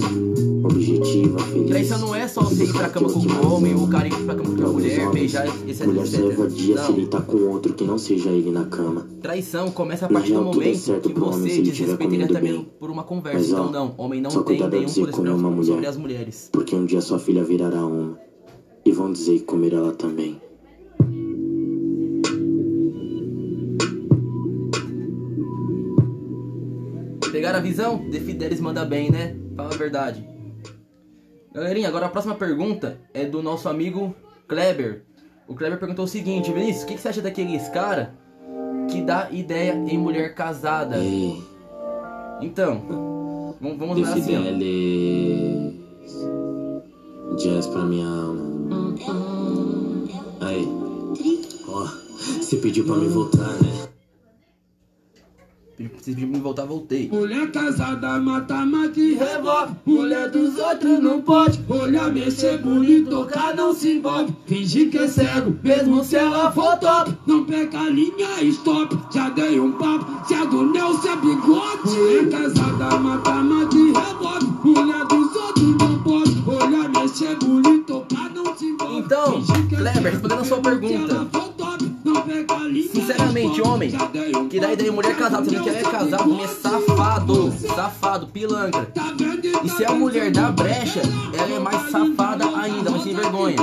Objetiva, 0.64 1.40
feliz. 1.40 1.70
Traição 1.70 2.00
não 2.00 2.16
é 2.16 2.28
só 2.28 2.42
você 2.42 2.64
ir 2.64 2.74
pra 2.74 2.90
cama 2.90 3.12
com 3.12 3.20
um 3.20 3.54
homem, 3.54 3.76
ou 3.76 3.84
o 3.84 3.90
cara 3.90 4.08
ir 4.08 4.12
pra 4.12 4.36
cama 4.36 4.56
com 4.56 4.62
uma 4.62 4.74
mulher, 4.74 5.12
beijar, 5.12 5.48
etc, 5.68 5.86
mulher 5.86 6.08
só 6.08 6.22
leva 6.22 6.48
dia 6.48 6.78
se. 6.78 6.84
Não. 6.84 6.94
deitar 6.94 7.22
com 7.24 7.38
outro 7.50 7.74
que 7.74 7.84
não 7.84 7.98
seja 7.98 8.30
ele 8.30 8.52
na 8.52 8.66
cama. 8.66 9.08
Traição 9.22 9.72
começa 9.72 10.06
a 10.06 10.10
partir 10.10 10.34
do 10.34 10.40
é 10.40 10.44
momento 10.44 10.72
que 10.72 10.76
se 10.76 10.92
você 11.14 11.50
ele 11.52 11.62
desrespeita 11.64 12.16
ele 12.16 12.28
também 12.28 12.68
por 12.80 12.90
uma 12.90 13.04
conversa. 13.04 13.52
Então, 13.52 13.72
não, 13.72 13.94
homem 13.98 14.22
não 14.22 14.30
tem 14.44 14.60
nenhum 14.60 14.86
de 14.86 15.02
poder 15.02 15.64
sobre, 15.66 15.88
as 15.88 15.98
mulheres. 15.98 16.50
Porque 16.52 16.76
um 16.76 16.86
dia 16.86 17.02
sua 17.02 17.20
filha 17.20 17.44
virará 17.44 17.86
uma. 17.86 18.18
E 18.86 18.92
vão 18.92 19.12
dizer 19.12 19.40
que 19.40 19.46
comer 19.46 19.74
ela 19.74 19.94
também. 19.94 20.42
Pegaram 27.32 27.60
a 27.60 27.62
visão? 27.62 27.98
The 28.12 28.20
Fidelis 28.20 28.60
manda 28.60 28.86
bem, 28.86 29.10
né? 29.10 29.36
Fala 29.56 29.74
a 29.74 29.78
verdade. 29.78 30.33
Galerinha, 31.54 31.88
agora 31.88 32.08
a 32.08 32.10
próxima 32.10 32.34
pergunta 32.36 33.00
é 33.14 33.26
do 33.26 33.44
nosso 33.44 33.70
amigo 33.70 34.16
Kleber. 34.48 35.04
O 35.48 35.54
Kleber 35.54 35.78
perguntou 35.78 36.06
o 36.06 36.08
seguinte, 36.08 36.52
Vinícius, 36.52 36.84
o 36.84 36.88
que, 36.88 36.96
que 36.96 37.02
você 37.02 37.10
acha 37.10 37.22
daqueles 37.22 37.70
cara 37.70 38.16
que 38.90 39.02
dá 39.02 39.30
ideia 39.32 39.74
em 39.74 39.98
mulher 39.98 40.34
casada? 40.34 40.98
Ei, 40.98 41.42
Então, 42.42 43.56
vamos, 43.62 43.78
vamos 43.78 44.02
lá 44.02 44.14
assim, 44.14 44.36
ó. 44.36 44.42
Fidelis. 44.42 45.74
Jazz 47.38 47.68
pra 47.68 47.84
minha 47.84 48.08
alma. 48.08 48.96
Aí. 50.42 50.68
Ó, 51.68 51.88
você 52.42 52.58
pediu 52.58 52.86
pra 52.86 52.96
me 52.96 53.08
voltar, 53.10 53.48
né? 53.62 53.93
Se 55.76 56.16
me 56.16 56.40
voltar, 56.40 56.66
voltei. 56.66 57.10
Mulher 57.10 57.52
casada 57.52 58.20
mata, 58.20 58.64
mata 58.64 59.00
e 59.00 59.16
revolve. 59.16 59.74
Mulher 59.86 60.30
dos 60.30 60.60
outros 60.60 61.00
não 61.00 61.20
pode. 61.22 61.60
Olhar, 61.68 62.12
mexer 62.14 62.60
bonito, 62.60 63.10
tocar, 63.10 63.56
não 63.56 63.74
se 63.74 63.94
envolve. 63.94 64.36
Fingir 64.46 64.92
que 64.92 65.00
é 65.00 65.08
cego, 65.08 65.58
mesmo 65.64 66.04
se 66.04 66.16
ela 66.16 66.52
for 66.52 66.78
top. 66.78 67.18
Não 67.26 67.44
pega 67.46 67.80
a 67.80 67.90
linha, 67.90 68.44
stop. 68.44 68.96
Já 69.12 69.30
dei 69.30 69.60
um 69.60 69.72
papo, 69.72 70.28
se 70.28 70.36
é 70.36 70.46
do 70.46 70.72
Nelson 70.72 71.08
é 71.08 71.16
bigode. 71.16 71.90
Mulher 71.90 72.30
casada 72.30 73.00
mata, 73.00 73.34
mata 73.34 73.76
e 73.76 73.92
revolve. 73.92 74.46
Mulher 74.64 75.06
dos 75.08 75.36
outros 75.36 75.78
não 75.78 76.04
pode. 76.04 76.44
Olhar, 76.46 76.90
mexer 76.90 77.36
bonito, 77.38 77.86
tocar, 77.86 78.30
não 78.30 78.56
se 78.56 78.66
envolve. 78.66 79.00
Então, 79.00 79.42
Fingir 79.42 79.68
que 79.68 79.76
é 79.76 79.78
Kleber, 79.80 80.12
respondendo 80.12 80.40
a 80.40 80.44
sua 80.44 80.62
pergunta. 80.62 81.53
Sinceramente, 82.92 83.62
homem, 83.62 83.92
que 84.50 84.58
ideia 84.58 84.88
em 84.88 84.92
mulher 84.92 85.16
casada, 85.16 85.46
sabendo 85.46 85.64
que 85.64 85.70
ela 85.70 85.80
é 85.80 85.84
casada, 85.84 86.24
homem 86.24 86.44
é 86.44 86.48
safado, 86.48 87.54
safado, 87.76 88.28
pilantra. 88.28 88.88
E 89.64 89.70
se 89.70 89.86
a 89.86 89.92
mulher 89.92 90.32
dá 90.32 90.52
brecha, 90.52 91.02
ela 91.34 91.56
é 91.56 91.60
mais 91.60 91.92
safada 91.92 92.46
ainda, 92.58 92.92
mas 92.92 93.04
sem 93.04 93.16
vergonha. 93.16 93.58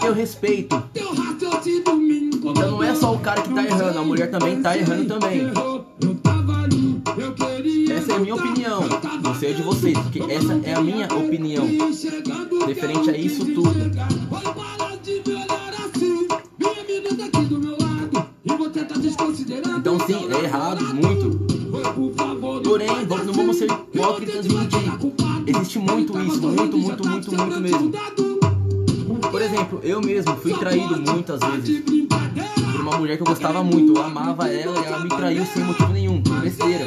ter 0.00 0.10
o 0.10 0.12
respeito. 0.12 0.82
Teu 0.92 1.14
raciocínio 1.14 1.96
me 1.96 2.18
incomodou. 2.24 2.50
Então 2.52 2.70
não 2.72 2.82
é 2.82 2.94
só 2.94 3.14
o 3.14 3.18
cara 3.18 3.42
que 3.42 3.52
tá 3.52 3.64
errando, 3.64 3.98
a 3.98 4.02
mulher 4.02 4.30
também 4.30 4.60
tá 4.60 4.76
errando 4.76 5.04
também. 5.06 5.40
Eu 5.40 5.84
eu 6.00 7.96
Essa 7.96 8.12
é 8.12 8.16
a 8.16 8.18
minha 8.18 8.34
opinião. 8.34 8.80
Não 9.22 9.34
sei 9.34 9.52
a 9.52 9.56
de 9.56 9.62
vocês, 9.62 9.98
porque 9.98 10.20
essa 10.20 10.60
é 10.64 10.74
a 10.74 10.80
minha 10.80 11.06
opinião. 11.06 11.66
Referente 12.66 13.10
a 13.10 13.16
isso 13.16 13.44
tudo. 13.44 13.72
Menina 17.00 17.24
aqui 17.26 17.44
do 17.46 17.58
meu 17.58 17.72
lado. 17.72 18.26
E 18.44 18.52
você 18.54 18.84
tá 18.84 18.94
desconsiderando. 18.98 19.78
Então 19.78 19.98
sim, 20.00 20.26
é 20.32 20.44
errado, 20.44 20.82
muito. 20.94 21.30
Por 21.72 22.62
Porém, 22.62 22.88
vamos- 23.06 23.26
não 23.26 23.32
vamos 23.34 23.56
ser 23.56 23.66
hipócritas 23.70 24.46
e 24.46 24.48
mentir. 24.48 24.80
Existe 25.46 25.78
muito 25.78 26.18
isso, 26.20 26.40
muito, 26.42 26.76
muito, 26.78 27.08
muito, 27.08 27.32
muito 27.36 27.60
mesmo. 27.60 27.92
Por 29.30 29.40
exemplo, 29.40 29.80
eu 29.82 30.00
mesmo 30.00 30.36
fui 30.36 30.52
traído 30.54 31.00
muitas 31.00 31.40
vezes 31.40 31.82
por 31.82 32.80
uma 32.80 32.98
mulher 32.98 33.16
que 33.16 33.22
eu 33.22 33.26
gostava 33.26 33.62
muito. 33.64 33.94
Eu 33.96 34.02
amava 34.02 34.48
ela 34.48 34.78
e 34.80 34.84
ela 34.84 35.00
me 35.02 35.08
traiu 35.08 35.46
sem 35.46 35.64
motivo 35.64 35.92
nenhum, 35.92 36.20
por 36.22 36.40
besteira. 36.40 36.86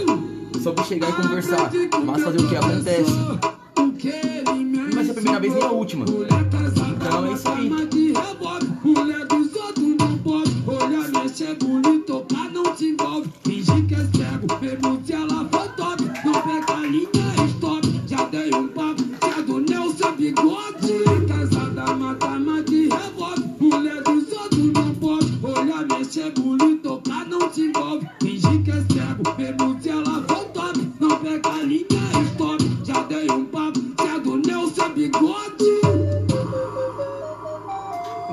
Soube 0.61 0.83
chegar 0.83 1.09
e 1.09 1.13
conversar, 1.13 1.71
mas 2.05 2.23
fazer 2.23 2.39
o 2.41 2.47
que 2.47 2.55
acontece. 2.55 3.11
Não 3.11 4.91
vai 4.93 5.03
ser 5.05 5.11
a 5.11 5.13
primeira 5.15 5.39
vez 5.39 5.53
nem 5.53 5.63
a 5.63 5.71
última. 5.71 6.05
Então 6.05 7.25
é 7.25 7.33
isso 7.33 7.47
aí. 7.49 7.71
Mexer 11.35 11.55
bonito, 11.55 12.05
tocar, 12.05 12.49
não 12.49 12.77
se 12.77 12.91
envolve. 12.91 13.29
Fingir 13.43 13.85
que 13.87 13.93
é 13.93 13.97
cego, 13.97 14.47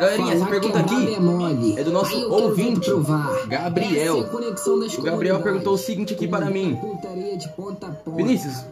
Galerinha, 0.03 0.35
essa 0.35 0.47
pergunta 0.47 0.81
aqui 0.81 1.15
é 1.79 1.85
do 1.85 1.93
nosso 1.93 2.29
ouvinte, 2.29 2.91
é 2.91 3.47
Gabriel. 3.47 4.19
O 4.99 5.03
Gabriel 5.03 5.41
perguntou 5.41 5.75
o 5.75 5.79
seguinte 5.79 6.13
aqui 6.15 6.27
para 6.27 6.51
mim. 6.51 6.77
Vinícius, 8.17 8.65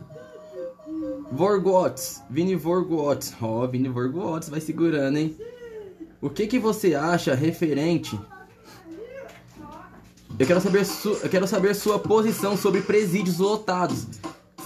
Vorgots, 1.31 2.21
Vini 2.29 2.57
Vorgots, 2.57 3.33
ó, 3.41 3.65
Vini 3.69 3.89
Vorgots 3.89 4.49
vai 4.49 4.61
segurando, 4.61 5.19
hein? 5.19 5.37
O 6.21 6.29
que 6.29 6.49
que 6.49 6.59
você 6.59 6.97
acha 6.97 7.33
referente? 7.33 8.19
Eu 10.37 10.47
quero 10.47 10.61
saber, 10.61 10.85
su... 10.85 11.11
eu 11.23 11.29
quero 11.29 11.47
saber 11.47 11.75
sua 11.77 12.01
posição 12.01 12.57
sobre 12.57 12.81
presídios 12.81 13.39
lotados. 13.39 14.07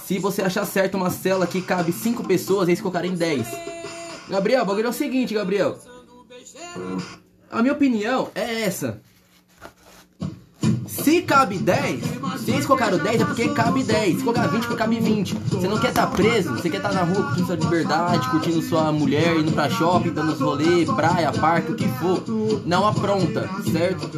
Se 0.03 0.17
você 0.17 0.41
achar 0.41 0.65
certo 0.65 0.95
uma 0.95 1.11
cela 1.11 1.45
que 1.45 1.61
cabe 1.61 1.91
5 1.91 2.23
pessoas, 2.23 2.67
eles 2.67 2.81
colocarem 2.81 3.13
10. 3.13 3.47
Gabriel, 4.29 4.63
o 4.63 4.65
bagulho 4.65 4.87
é 4.87 4.89
o 4.89 4.93
seguinte, 4.93 5.35
Gabriel. 5.35 5.77
A 7.51 7.61
minha 7.61 7.73
opinião 7.73 8.29
é 8.35 8.61
essa. 8.61 9.01
Se 10.87 11.21
cabe 11.21 11.57
10, 11.57 12.01
se 12.43 12.51
eles 12.51 12.65
colocaram 12.65 12.97
10 12.97 13.21
é 13.21 13.25
porque 13.25 13.49
cabe 13.49 13.83
10. 13.83 14.17
Se 14.17 14.23
colocar 14.23 14.47
20 14.47 14.55
é 14.55 14.67
porque 14.67 14.75
cabe 14.75 14.99
20. 14.99 15.33
Você 15.33 15.67
não 15.67 15.79
quer 15.79 15.89
estar 15.89 16.07
preso, 16.07 16.53
você 16.53 16.69
quer 16.69 16.77
estar 16.77 16.93
na 16.93 17.01
rua 17.01 17.23
curtindo 17.25 17.47
sua 17.47 17.55
liberdade, 17.55 18.29
curtindo 18.29 18.61
sua 18.61 18.91
mulher, 18.91 19.37
indo 19.37 19.51
pra 19.51 19.69
shopping, 19.69 20.11
dando 20.11 20.31
os 20.33 20.39
rolê, 20.39 20.85
praia, 20.85 21.31
parque, 21.31 21.71
o 21.71 21.75
que 21.75 21.87
for. 21.87 22.23
Não 22.65 22.87
apronta, 22.87 23.49
certo? 23.71 24.09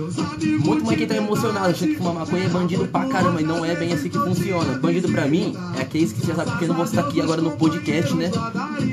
Muito 0.64 0.86
mais 0.86 0.98
quem 0.98 1.08
tá 1.08 1.16
emocionado, 1.16 1.70
achando 1.70 1.90
que 1.90 1.98
fumar 1.98 2.14
maconha 2.14 2.46
é 2.46 2.50
bandido 2.50 2.88
pra 2.88 3.06
caramba, 3.06 3.42
e 3.42 3.46
não 3.46 3.66
é 3.66 3.76
bem 3.76 3.94
assim 3.94 4.10
que 4.10 4.18
funciona. 4.18 4.78
Bandido 4.78 5.10
pra 5.10 5.26
mim 5.26 5.56
é 5.78 5.82
aqueles 5.82 6.14
que 6.14 6.26
já 6.26 6.36
sabe 6.36 6.52
porque 6.52 6.66
eu 6.66 6.70
não 6.70 6.76
vou 6.76 6.86
estar 6.86 7.02
aqui 7.02 7.22
agora 7.22 7.42
no 7.42 7.52
podcast, 7.52 8.14
né? 8.14 8.32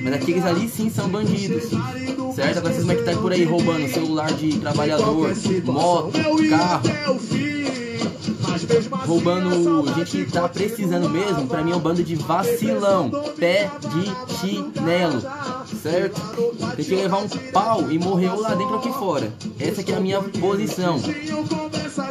Mas 0.02 0.14
aqueles 0.14 0.44
ali 0.44 0.68
sim 0.68 0.90
são 0.90 1.08
bandidos. 1.08 1.64
Certo? 2.34 2.58
Agora 2.58 2.74
vocês 2.74 2.84
como 2.84 2.92
é 2.92 2.96
que 2.96 3.02
tá 3.04 3.16
por 3.16 3.32
aí 3.32 3.44
roubando 3.44 3.88
celular 3.88 4.32
de 4.32 4.58
trabalhador, 4.58 5.32
moto, 5.64 6.12
carro, 6.50 7.20
roubando 9.06 9.94
gente 9.94 10.24
que 10.24 10.32
tá 10.32 10.48
precisando 10.48 11.08
mesmo, 11.08 11.46
pra 11.46 11.62
mim 11.62 11.72
é 11.72 11.76
um 11.76 11.80
bando 11.80 12.02
de 12.02 12.14
vacilão, 12.16 13.10
pé 13.38 13.70
de 13.80 14.36
chinelo, 14.36 15.22
certo? 15.82 16.20
Tem 16.76 16.84
que 16.84 16.94
levar 16.94 17.18
um 17.18 17.28
pau 17.52 17.90
e 17.90 17.98
morrer 17.98 18.30
ou 18.30 18.40
lá 18.40 18.50
dentro 18.54 18.74
ou 18.74 18.78
aqui 18.78 18.92
fora. 18.92 19.32
Essa 19.58 19.80
aqui 19.80 19.92
é 19.92 19.96
a 19.96 20.00
minha 20.00 20.20
posição. 20.22 21.00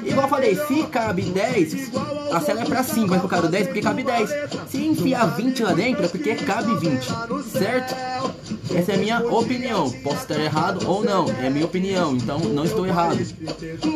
Igual 0.05 0.25
eu 0.25 0.29
falei, 0.29 0.55
se 0.55 0.83
cabe 0.83 1.23
10, 1.23 1.91
a 2.31 2.39
cela 2.39 2.61
é 2.61 2.65
pra 2.65 2.83
5, 2.83 3.07
mas 3.07 3.19
colocaram 3.19 3.49
10 3.49 3.67
porque 3.67 3.81
cabe 3.81 4.03
10. 4.03 4.29
Se 4.69 4.85
enfiar 4.85 5.25
20 5.35 5.63
lá 5.63 5.73
dentro 5.73 6.05
é 6.05 6.07
porque 6.07 6.35
cabe 6.35 6.75
20, 6.75 7.05
certo? 7.49 7.95
Essa 8.73 8.93
é 8.93 8.95
a 8.95 8.97
minha 8.97 9.19
opinião. 9.19 9.91
Posso 10.03 10.21
estar 10.21 10.39
errado 10.39 10.87
ou 10.87 11.03
não, 11.03 11.25
é 11.29 11.49
minha 11.49 11.65
opinião, 11.65 12.15
então 12.15 12.39
não 12.39 12.63
estou 12.63 12.87
errado. 12.87 13.17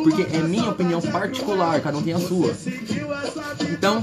Porque 0.04 0.22
é 0.32 0.38
minha 0.38 0.70
opinião 0.70 1.00
particular, 1.00 1.80
cada 1.80 1.98
um 1.98 2.02
tem 2.02 2.12
a 2.14 2.20
sua. 2.20 2.37
Então, 3.70 4.02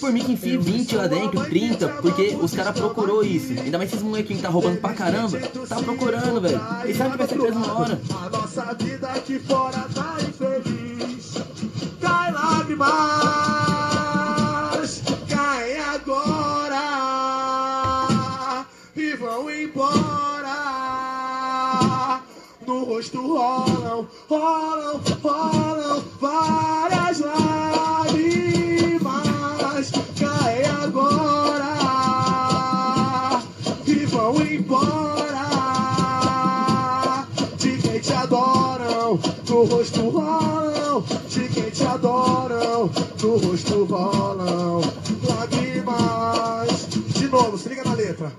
por 0.00 0.12
mim 0.12 0.24
que 0.24 0.32
enfie 0.32 0.56
20 0.56 0.96
lá 0.96 1.06
dentro, 1.06 1.44
30, 1.44 1.88
porque 2.02 2.36
os 2.40 2.52
caras 2.54 2.76
procurou 2.78 3.22
isso. 3.24 3.52
Ainda 3.52 3.78
mais 3.78 3.90
esses 3.90 4.02
molequinhos 4.02 4.40
que 4.40 4.46
tá 4.46 4.52
roubando 4.52 4.80
pra 4.80 4.92
caramba, 4.92 5.38
tá 5.68 5.76
procurando, 5.76 6.40
velho. 6.40 6.60
Eles 6.84 6.96
sabem 6.96 7.12
que 7.12 7.18
vai 7.18 7.28
ser 7.28 7.38
preso 7.38 7.58
na 7.58 7.74
hora. 7.74 8.00
A 8.20 8.28
nossa 8.30 8.74
vida 8.74 9.08
aqui 9.08 9.38
fora 9.38 9.86
tá 9.94 10.16
infeliz. 10.20 11.34
Cai 12.00 12.32
lágrimas, 12.32 12.88
caem 15.28 15.80
agora 15.94 16.82
e 18.96 19.14
vão 19.14 19.50
embora. 19.50 20.22
No 22.66 22.84
rosto 22.84 23.20
rolam, 23.20 24.08
rolam, 24.28 25.00
rolam 25.22 26.04
várias 26.20 27.01
embora 34.54 35.52
de 37.56 37.78
quem 37.78 38.00
te 38.00 38.12
adoram, 38.12 39.18
no 39.48 39.64
rosto 39.64 40.08
rolam, 40.08 41.04
de 41.28 41.48
quem 41.48 41.70
te 41.70 41.84
adoram, 41.84 42.90
no 43.22 43.36
rosto 43.38 43.84
rolam, 43.84 44.80
lágrimas. 45.28 46.88
De 47.14 47.28
novo, 47.28 47.56
se 47.56 47.68
liga 47.68 47.84
na 47.84 47.94
letra. 47.94 48.32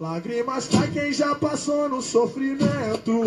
Lágrimas 0.00 0.68
cai 0.68 0.90
quem 0.90 1.12
já 1.12 1.34
passou 1.34 1.88
no 1.88 2.02
sofrimento. 2.02 3.22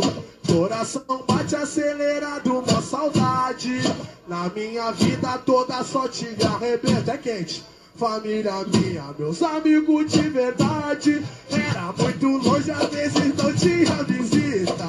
Coração 0.45 1.23
bate 1.27 1.55
acelerado, 1.55 2.59
uma 2.59 2.81
saudade. 2.81 3.79
Na 4.27 4.49
minha 4.49 4.91
vida 4.91 5.37
toda 5.39 5.83
só 5.83 6.07
te 6.07 6.27
arrebenta, 6.45 7.13
é 7.13 7.17
quente. 7.17 7.63
Família 7.97 8.63
minha, 8.71 9.05
meus 9.17 9.41
amigos 9.41 10.11
de 10.11 10.29
verdade. 10.29 11.23
Era 11.49 11.91
muito 11.97 12.27
longe, 12.47 12.69
às 12.69 12.89
vezes 12.89 13.35
não 13.35 13.51
tinha 13.53 14.03
visita. 14.03 14.87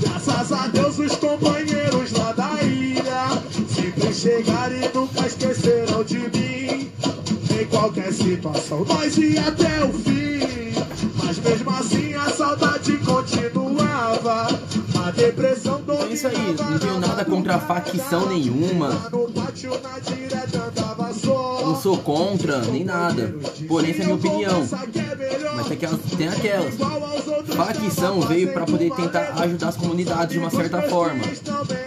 Graças 0.00 0.52
a 0.52 0.68
Deus, 0.68 0.96
os 1.00 1.16
companheiros 1.16 2.12
lá 2.12 2.30
da 2.32 2.62
ilha 2.62 3.42
sempre 3.68 4.14
chegaram 4.14 4.76
e 4.76 4.88
nunca 4.94 5.26
esqueceram 5.26 6.04
de 6.04 6.18
mim. 6.18 6.92
Em 7.60 7.66
qualquer 7.68 8.12
situação, 8.12 8.84
nós 8.84 9.18
ia 9.18 9.48
até 9.48 9.84
o 9.84 9.92
fim. 9.92 10.74
Mas 11.24 11.38
mesmo 11.38 11.70
assim, 11.70 12.14
a 12.14 12.30
saudade 12.30 12.96
continuava. 12.98 14.46
É 15.06 16.12
isso 16.12 16.26
aí, 16.26 16.56
não 16.58 16.78
tenho 16.78 16.98
nada 16.98 17.24
contra 17.24 17.58
facção 17.58 18.26
nenhuma. 18.26 18.88
Não 21.62 21.76
sou 21.76 21.98
contra, 21.98 22.58
nem 22.62 22.84
nada. 22.84 23.34
Porém, 23.68 23.90
essa 23.90 24.00
é 24.00 24.02
a 24.02 24.06
minha 24.06 24.16
opinião. 24.16 24.66
Mas 25.56 25.66
tem 25.66 25.76
aquelas, 25.76 26.00
tem 26.16 26.28
aquelas. 26.28 26.74
Facção 27.54 28.20
veio 28.22 28.52
pra 28.52 28.64
poder 28.64 28.90
tentar 28.94 29.34
ajudar 29.42 29.68
as 29.68 29.76
comunidades 29.76 30.32
de 30.32 30.38
uma 30.38 30.50
certa 30.50 30.82
forma. 30.82 31.22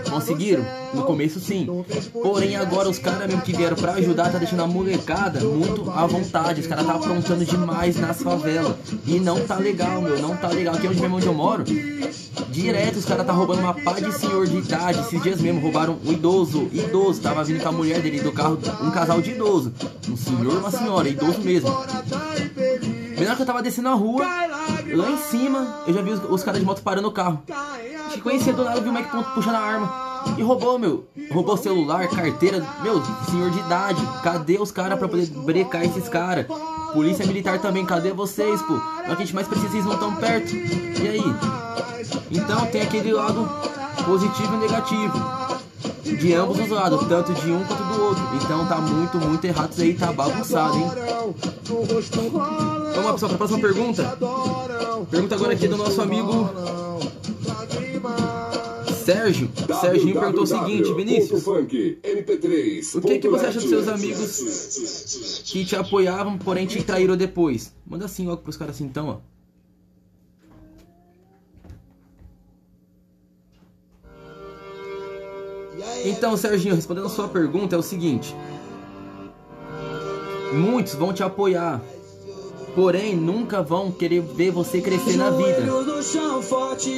Conseguiram? 0.10 0.66
No 0.94 1.04
começo 1.04 1.40
sim. 1.40 1.68
Porém 2.14 2.56
agora 2.56 2.88
os 2.88 3.00
caras 3.00 3.28
mesmo 3.28 3.42
que 3.42 3.54
vieram 3.54 3.76
pra 3.76 3.94
ajudar 3.94 4.32
tá 4.32 4.38
deixando 4.38 4.62
a 4.64 4.68
molecada 4.68 5.40
muito 5.42 5.90
à 5.92 6.06
vontade. 6.06 6.62
Os 6.62 6.68
caras 6.68 6.86
tá 6.86 6.94
aprontando 6.94 7.44
demais 7.44 7.98
nas 7.98 8.22
favelas. 8.22 8.76
E 9.06 9.20
não 9.20 9.42
tá 9.42 9.58
legal, 9.58 10.02
meu. 10.02 10.20
Não 10.20 10.36
tá 10.38 10.50
legal. 10.50 10.76
Aqui 10.76 10.88
onde 10.88 11.02
mesmo 11.02 11.18
onde 11.18 11.26
eu 11.26 11.34
moro, 11.34 11.64
direto 12.50 12.98
os 12.98 13.06
caras 13.08 13.26
tá 13.26 13.34
roubando 13.34 13.60
uma 13.62 13.74
pá 13.74 13.94
de 13.94 14.12
senhor 14.12 14.46
de 14.46 14.58
idade. 14.58 15.00
Esses 15.00 15.22
dias 15.22 15.42
mesmo 15.42 15.62
roubaram 15.62 15.98
um 16.06 16.12
idoso. 16.12 16.70
Idoso. 16.72 17.22
Tava 17.22 17.44
vindo 17.44 17.62
com 17.62 17.70
a 17.70 17.72
mulher 17.72 18.02
dele 18.02 18.20
do 18.20 18.32
carro, 18.32 18.60
um 18.82 18.92
casal 18.92 19.22
de 19.22 19.32
idoso. 19.32 19.74
Um 20.10 20.18
senhor 20.18 20.54
e 20.54 20.58
uma 20.58 20.72
senhora, 20.72 21.10
idoso 21.10 21.40
mesmo. 21.42 21.70
Menor 23.18 23.36
que 23.36 23.42
eu 23.42 23.46
tava 23.46 23.64
descendo 23.64 23.90
a 23.90 23.94
rua, 23.94 24.26
lá 24.26 25.10
em 25.10 25.18
cima, 25.18 25.84
eu 25.88 25.94
já 25.94 26.02
vi 26.02 26.12
os, 26.12 26.22
os 26.30 26.44
caras 26.44 26.60
de 26.60 26.66
moto 26.66 26.82
parando 26.82 27.08
o 27.08 27.12
carro. 27.12 27.42
Te 28.12 28.22
conhecia 28.22 28.54
do 28.54 28.64
nada, 28.64 28.80
vi 28.80 28.90
o 28.90 28.94
Mike 28.94 29.10
puxando 29.34 29.56
a 29.56 29.60
arma. 29.60 30.08
E 30.38 30.44
roubou, 30.44 30.78
meu. 30.78 31.08
Roubou 31.32 31.56
celular, 31.58 32.08
carteira. 32.10 32.66
Meu, 32.84 33.02
senhor 33.30 33.50
de 33.52 33.60
idade. 33.60 34.02
Cadê 34.24 34.58
os 34.60 34.72
caras 34.72 35.00
pra 35.00 35.08
poder 35.08 35.26
brecar 35.28 35.84
esses 35.86 36.10
caras? 36.10 36.46
Polícia 36.94 37.26
Militar 37.26 37.60
também, 37.60 37.86
cadê 37.86 38.12
vocês, 38.12 38.62
pô? 38.62 38.74
É 38.74 39.12
o 39.12 39.16
que 39.16 39.24
a 39.24 39.26
gente 39.26 39.36
mais 39.36 39.48
precisa, 39.48 39.70
vocês 39.70 39.86
não 39.86 39.94
estão 39.94 40.16
perto. 40.16 40.56
E 40.56 41.08
aí? 41.08 41.87
Então 42.32 42.66
tem 42.68 42.82
aquele 42.82 43.14
lado 43.14 43.50
positivo 44.06 44.56
e 44.56 44.58
negativo. 44.58 45.38
De 46.04 46.34
ambos 46.34 46.60
os 46.60 46.70
lados, 46.70 47.06
tanto 47.08 47.34
de 47.34 47.52
um 47.52 47.64
quanto 47.64 47.84
do 47.84 48.04
outro. 48.04 48.24
Então 48.42 48.66
tá 48.68 48.78
muito, 48.78 49.18
muito 49.18 49.46
errado 49.46 49.72
isso 49.72 49.82
aí, 49.82 49.94
tá 49.94 50.12
bagunçado, 50.12 50.78
hein? 50.78 50.90
Vamos 51.68 53.06
lá, 53.06 53.14
pessoal, 53.14 53.30
pra 53.30 53.38
próxima 53.38 53.60
pergunta. 53.60 54.18
Pergunta 55.12 55.36
agora 55.36 55.54
aqui 55.54 55.68
do 55.68 55.78
nosso 55.78 56.02
amigo 56.02 56.50
Sérgio. 59.08 59.50
Serginho 59.80 60.20
perguntou 60.20 60.44
o 60.44 60.48
seguinte, 60.48 60.94
Vinícius. 60.94 61.42
Funk, 61.42 62.00
MP3. 62.04 62.98
O 62.98 63.02
que, 63.02 63.20
que 63.20 63.30
você 63.30 63.46
acha 63.46 63.60
dos 63.62 63.70
seus 63.70 63.88
amigos 63.88 65.44
que 65.46 65.64
te 65.64 65.78
apoiavam, 65.78 66.38
porém 66.38 66.68
te 66.68 66.84
traíram 66.84 67.16
depois? 67.16 67.74
Manda 67.86 68.04
assim 68.04 68.28
logo 68.28 68.42
pros 68.42 68.58
caras 68.58 68.76
assim 68.76 68.84
então, 68.84 69.08
ó. 69.08 69.37
Então, 76.06 76.38
Serginho, 76.38 76.76
respondendo 76.76 77.08
a 77.08 77.10
sua 77.10 77.28
pergunta, 77.28 77.76
é 77.76 77.80
o 77.80 77.84
seguinte: 77.84 78.36
muitos 80.54 80.96
vão 80.96 81.14
te 81.14 81.24
apoiar, 81.24 81.82
porém 82.76 83.16
nunca 83.16 83.62
vão 83.62 83.92
querer 83.92 84.22
ver 84.22 84.52
você 84.52 84.82
crescer 84.82 85.18
na 85.18 85.30
vida. 85.30 85.66
chão, 86.02 86.42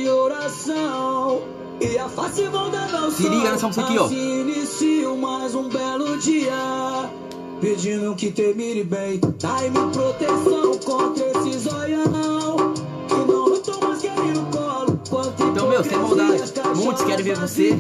oração. 0.10 1.42
Se 3.12 3.30
liga 3.30 3.52
nessa 3.52 3.68
música 3.68 3.86
aqui, 3.86 3.98
ó. 3.98 4.06
Assim 4.06 4.42
inicio 4.42 5.16
mais 5.18 5.56
um 5.56 5.70
belo 5.70 6.18
dia. 6.18 7.10
Pedindo 7.62 8.16
que 8.16 8.32
bem. 8.84 9.20
Dai-me 9.40 9.92
proteção 9.92 10.78
contra 10.86 11.26
esse 11.26 11.60
zoião. 11.60 12.74
Que 13.08 13.16
não 13.16 13.46
lutou, 13.48 13.80
mas 13.82 14.02
quer 14.02 14.18
ir 14.18 14.34
no 14.34 14.46
colo. 14.46 15.00
Então, 15.52 15.70
meu, 15.70 15.84
sem 15.84 15.98
maldade, 15.98 16.54
muitos 16.76 17.04
querem 17.04 17.24
ver 17.24 17.38
você 17.38 17.76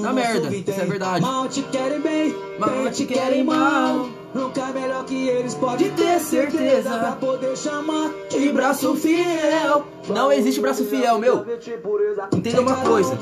na 0.00 0.12
merda, 0.12 0.54
isso 0.54 0.70
é 0.70 0.84
verdade. 0.84 1.20
Mal 1.20 1.48
te 1.48 1.62
querem 1.62 2.00
bem, 2.00 2.34
Mal 2.58 2.90
te 2.90 2.98
te 2.98 3.06
querem 3.06 3.44
mal. 3.44 4.08
Nunca 4.34 4.60
é 4.60 4.72
melhor 4.72 5.04
que 5.04 5.28
eles, 5.28 5.54
pode 5.54 5.88
ter 5.90 6.20
certeza. 6.20 6.90
Pra 6.90 7.12
poder 7.12 7.56
chamar 7.56 8.10
de 8.28 8.48
braço 8.50 8.94
fiel. 8.96 9.84
Não 10.08 10.30
existe 10.32 10.60
braço 10.60 10.84
fiel, 10.84 11.18
meu. 11.18 11.44
Entenda 12.32 12.60
uma 12.60 12.76
coisa. 12.76 13.16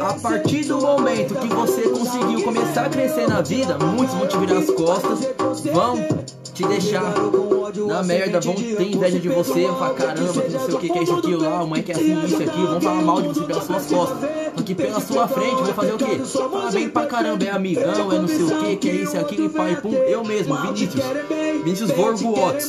A 0.00 0.14
partir 0.14 0.64
do 0.64 0.80
momento 0.80 1.34
que 1.34 1.48
você 1.48 1.82
conseguiu 1.88 2.42
começar 2.44 2.86
a 2.86 2.88
crescer 2.88 3.28
na 3.28 3.40
vida, 3.40 3.76
muitos 3.78 4.14
vão 4.14 4.26
te 4.26 4.36
virar 4.38 4.58
as 4.58 4.70
costas, 4.70 5.28
vão 5.72 6.06
te 6.58 6.66
deixar 6.66 7.14
na 7.86 8.02
merda, 8.02 8.40
vão 8.40 8.54
ter 8.54 8.90
inveja 8.90 9.20
de 9.20 9.28
você, 9.28 9.62
falar 9.68 9.94
caramba, 9.94 10.32
não 10.50 10.60
sei 10.60 10.74
o 10.74 10.78
que, 10.78 10.88
que 10.88 10.98
é 10.98 11.02
isso 11.04 11.14
aqui, 11.14 11.36
lá, 11.36 11.62
o 11.62 11.70
que 11.70 11.92
é 11.92 11.94
assim, 11.94 12.24
isso 12.24 12.42
aqui, 12.42 12.66
vão 12.66 12.80
falar 12.80 13.02
mal 13.02 13.22
de 13.22 13.28
você 13.28 13.44
pelas 13.44 13.64
suas 13.64 13.86
costas. 13.86 14.30
Que 14.66 14.74
pela 14.74 15.00
sua 15.00 15.26
frente, 15.28 15.54
vão 15.54 15.74
fazer 15.74 15.92
o 15.92 15.96
quê? 15.96 16.18
Falar 16.18 16.72
bem 16.72 16.88
pra 16.90 17.06
caramba, 17.06 17.44
é 17.44 17.50
amigão, 17.50 18.12
é 18.12 18.18
não 18.18 18.28
sei 18.28 18.42
o 18.42 18.58
que, 18.58 18.76
que 18.76 18.90
é 18.90 18.92
isso, 18.92 19.16
aquilo, 19.16 19.46
e 19.46 19.48
pai, 19.48 19.76
pum, 19.76 19.94
eu 19.94 20.24
mesmo, 20.24 20.54
Vinícius. 20.56 21.04
Vinícius 21.64 21.90
Borgo 21.92 22.34
Watts. 22.34 22.68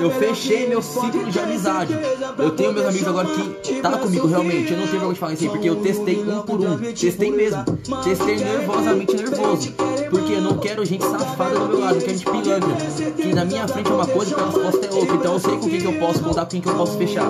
Eu 0.00 0.10
fechei 0.10 0.66
meu 0.68 0.82
ciclo 0.82 1.24
de 1.30 1.38
amizade. 1.38 1.96
Eu 2.38 2.50
tenho 2.50 2.72
meus 2.72 2.86
amigos 2.86 3.08
agora 3.08 3.28
que 3.62 3.80
tá 3.80 3.92
comigo 3.98 4.26
realmente. 4.26 4.72
Eu 4.72 4.78
não 4.78 4.86
tenho 4.86 4.90
vergonha 4.92 5.14
de 5.14 5.20
falar 5.20 5.32
isso 5.34 5.44
aí, 5.44 5.48
porque 5.50 5.68
eu 5.70 5.76
testei 5.76 6.22
um 6.22 6.42
por 6.42 6.60
um. 6.60 6.76
Testei 6.92 7.30
mesmo. 7.30 7.64
Testei 8.04 8.36
nervosamente 8.36 9.14
nervoso. 9.16 9.72
Porque 10.10 10.32
eu 10.34 10.40
não 10.40 10.58
quero 10.58 10.84
gente 10.84 11.04
safada 11.04 11.58
do 11.58 11.68
meu 11.68 11.80
lado, 11.80 11.94
eu 11.96 12.00
quero 12.00 12.12
gente 12.18 12.24
pilantra. 12.30 13.12
Que 13.16 13.32
na 13.34 13.44
minha 13.44 13.66
frente 13.68 13.90
é 13.90 13.94
uma 13.94 14.06
coisa 14.06 14.32
e 14.32 14.34
pelas 14.34 14.54
costas 14.54 14.84
é 14.90 14.92
outra. 14.98 15.14
Então 15.16 15.32
eu 15.34 15.40
sei 15.40 15.56
com 15.56 15.68
quem 15.68 15.80
que 15.80 15.86
eu 15.86 15.98
posso 15.98 16.20
contar, 16.22 16.42
com 16.44 16.50
quem 16.50 16.60
que 16.60 16.68
eu 16.68 16.74
posso 16.74 16.98
fechar. 16.98 17.28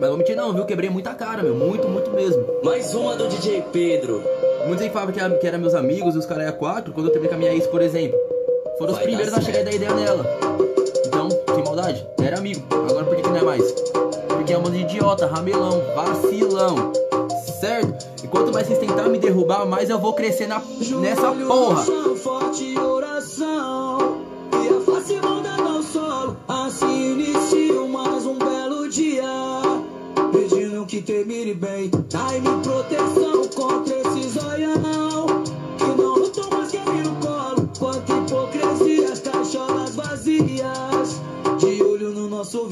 não 0.00 0.08
vou 0.08 0.18
mentir 0.18 0.36
não, 0.36 0.52
viu? 0.52 0.64
Quebrei 0.64 0.90
muita 0.90 1.14
cara, 1.14 1.42
meu. 1.42 1.54
Muito, 1.54 1.86
muito 1.88 2.10
mesmo. 2.10 2.44
Mais 2.64 2.92
uma 2.94 3.14
do 3.14 3.28
DJ 3.28 3.62
Pedro. 3.72 4.22
Muitos 4.66 4.82
aí 4.84 4.90
falavam 4.90 5.12
que, 5.12 5.20
era- 5.20 5.34
que 5.36 5.46
eram 5.46 5.58
meus 5.58 5.74
amigos, 5.74 6.14
e 6.14 6.18
os 6.18 6.26
caras 6.26 6.44
eram 6.46 6.56
quatro, 6.56 6.92
quando 6.92 7.06
eu 7.06 7.12
terminei 7.12 7.28
com 7.30 7.34
a 7.36 7.38
minha 7.38 7.52
ex, 7.54 7.66
por 7.66 7.82
exemplo. 7.82 8.18
Foram 8.78 8.92
os 8.92 8.98
Vai 8.98 9.04
primeiros 9.04 9.32
dar 9.32 9.38
a 9.38 9.42
chegar 9.42 9.64
dar 9.64 9.72
ideia 9.72 9.94
nela. 9.94 10.26
Então, 11.06 11.28
sem 11.54 11.64
maldade, 11.64 12.06
era 12.22 12.38
amigo. 12.38 12.62
Agora 12.70 13.04
por 13.04 13.16
que, 13.16 13.22
que 13.22 13.28
não 13.28 13.36
é 13.36 13.42
mais? 13.42 13.72
Porque 14.28 14.52
é 14.52 14.58
um 14.58 14.62
bando 14.62 14.76
de 14.76 14.82
idiota, 14.82 15.26
ramelão, 15.26 15.82
vacilão. 15.94 16.92
Certo? 17.60 18.24
E 18.24 18.28
quanto 18.28 18.52
mais 18.52 18.66
vocês 18.66 18.78
tentarem 18.78 19.12
me 19.12 19.18
derrubar, 19.18 19.64
mais 19.66 19.88
eu 19.88 19.98
vou 19.98 20.14
crescer 20.14 20.46
na, 20.46 20.60
nessa 21.00 21.30
porra. 21.32 21.82
Forte 22.16 22.78
oração. 22.78 24.22
E 24.52 24.68
a 24.68 24.80
face 24.80 25.14
manda 25.16 25.50
ao 25.62 25.82
solo. 25.82 26.36
Assim 26.48 27.12
inicio 27.12 27.88
mais 27.88 28.26
um 28.26 28.38
belo 28.38 28.88
dia. 28.88 29.22
Pedindo 30.32 30.84
que 30.86 31.02
termine 31.02 31.54
bem. 31.54 31.90
Dai-me 32.10 32.61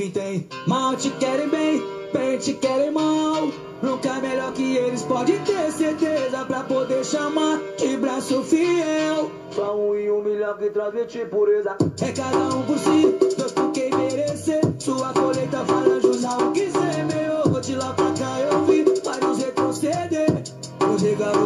vintém. 0.01 0.49
Mal 0.67 0.97
te 0.97 1.11
querem 1.11 1.49
bem, 1.51 1.83
bem 2.13 2.39
te 2.39 2.55
querem 2.55 2.91
mal. 2.91 3.51
Nunca 3.83 4.09
é 4.09 4.21
melhor 4.21 4.53
que 4.53 4.77
eles, 4.77 5.03
pode 5.03 5.33
ter 5.41 5.71
certeza 5.73 6.45
pra 6.47 6.61
poder 6.65 7.05
chamar 7.05 7.59
de 7.77 7.97
braço 7.99 8.43
fiel. 8.43 9.31
Só 9.51 9.77
um 9.77 9.95
e 9.95 10.11
um 10.11 10.23
milhão 10.23 10.57
que 10.57 10.71
transmite 10.71 11.19
pureza. 11.27 11.77
É 12.01 12.13
cada 12.13 12.55
um 12.55 12.63
por 12.63 12.79
si, 12.79 13.35
Deus 13.37 13.53
por 13.53 13.73
quem 13.73 13.91
merecer. 13.91 14.63
Sua 14.79 15.13
colheita 15.13 15.65
fala 15.67 16.01
jus 16.01 16.25
ao 16.25 16.51
que 16.53 16.71
semeou. 16.71 17.61
De 17.61 17.75
lá 17.75 17.93
pra 17.93 18.11
cá 18.13 18.41
eu 18.41 18.65
vi, 18.65 18.85
vai 19.05 19.21
nos 19.21 19.39
retroceder. 19.39 20.20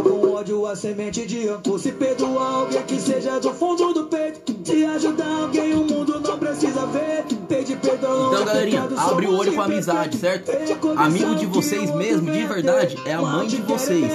Com 0.03 0.33
ódio 0.35 0.67
a 0.67 0.75
semente 0.75 1.25
de. 1.27 1.47
Se 1.79 1.93
perdoar 1.93 2.55
alguém 2.55 2.83
que 2.83 3.01
seja 3.01 3.39
do 3.39 3.53
fundo 3.55 3.93
do 3.95 4.05
peito. 4.07 4.53
Se 4.65 4.85
ajudar 4.85 5.43
alguém, 5.43 5.75
o 5.75 5.85
mundo 5.85 6.19
não 6.21 6.39
precisa 6.39 6.85
ver. 6.87 7.25
Pedir 7.49 7.79
perdão 7.79 8.33
Então, 8.33 8.45
galerinha, 8.45 8.89
abre 8.97 9.27
o 9.27 9.37
olho 9.37 9.53
com 9.55 9.61
a 9.61 9.65
amizade, 9.67 10.17
certo? 10.17 10.51
Amigo 10.97 11.35
de 11.37 11.47
vocês 11.47 11.95
mesmo, 11.95 12.33
de 12.33 12.45
verdade, 12.47 12.97
é 13.07 13.13
a 13.15 13.23
mãe 13.23 13.47
de 13.47 13.57
vocês. 13.63 14.11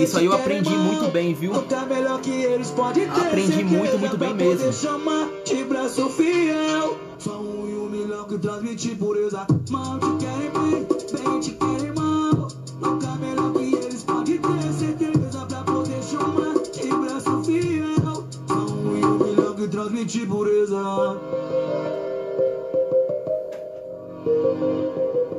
Isso 0.00 0.18
aí 0.18 0.26
eu 0.26 0.32
aprendi 0.32 0.70
muito 0.70 1.10
bem, 1.10 1.34
viu? 1.34 1.52
Aprendi 3.26 3.64
muito, 3.64 3.98
muito 3.98 4.16
bem 4.16 4.34
mesmo. 4.34 4.72
Só 7.18 7.32
um 7.40 7.68
e 7.68 7.74
um 7.74 7.88
milhão 7.88 8.24
que 8.24 8.38
transmite 8.38 8.94
pureza. 8.94 9.44
Mal 9.70 9.98
te 9.98 10.24
querem 10.24 10.50
bem, 10.52 10.86
bem 11.12 11.40
te 11.40 11.50
querem 11.52 11.92
mal. 11.94 12.48
Nunca 12.80 13.08
melhor 13.16 13.52
pureza. 20.06 21.20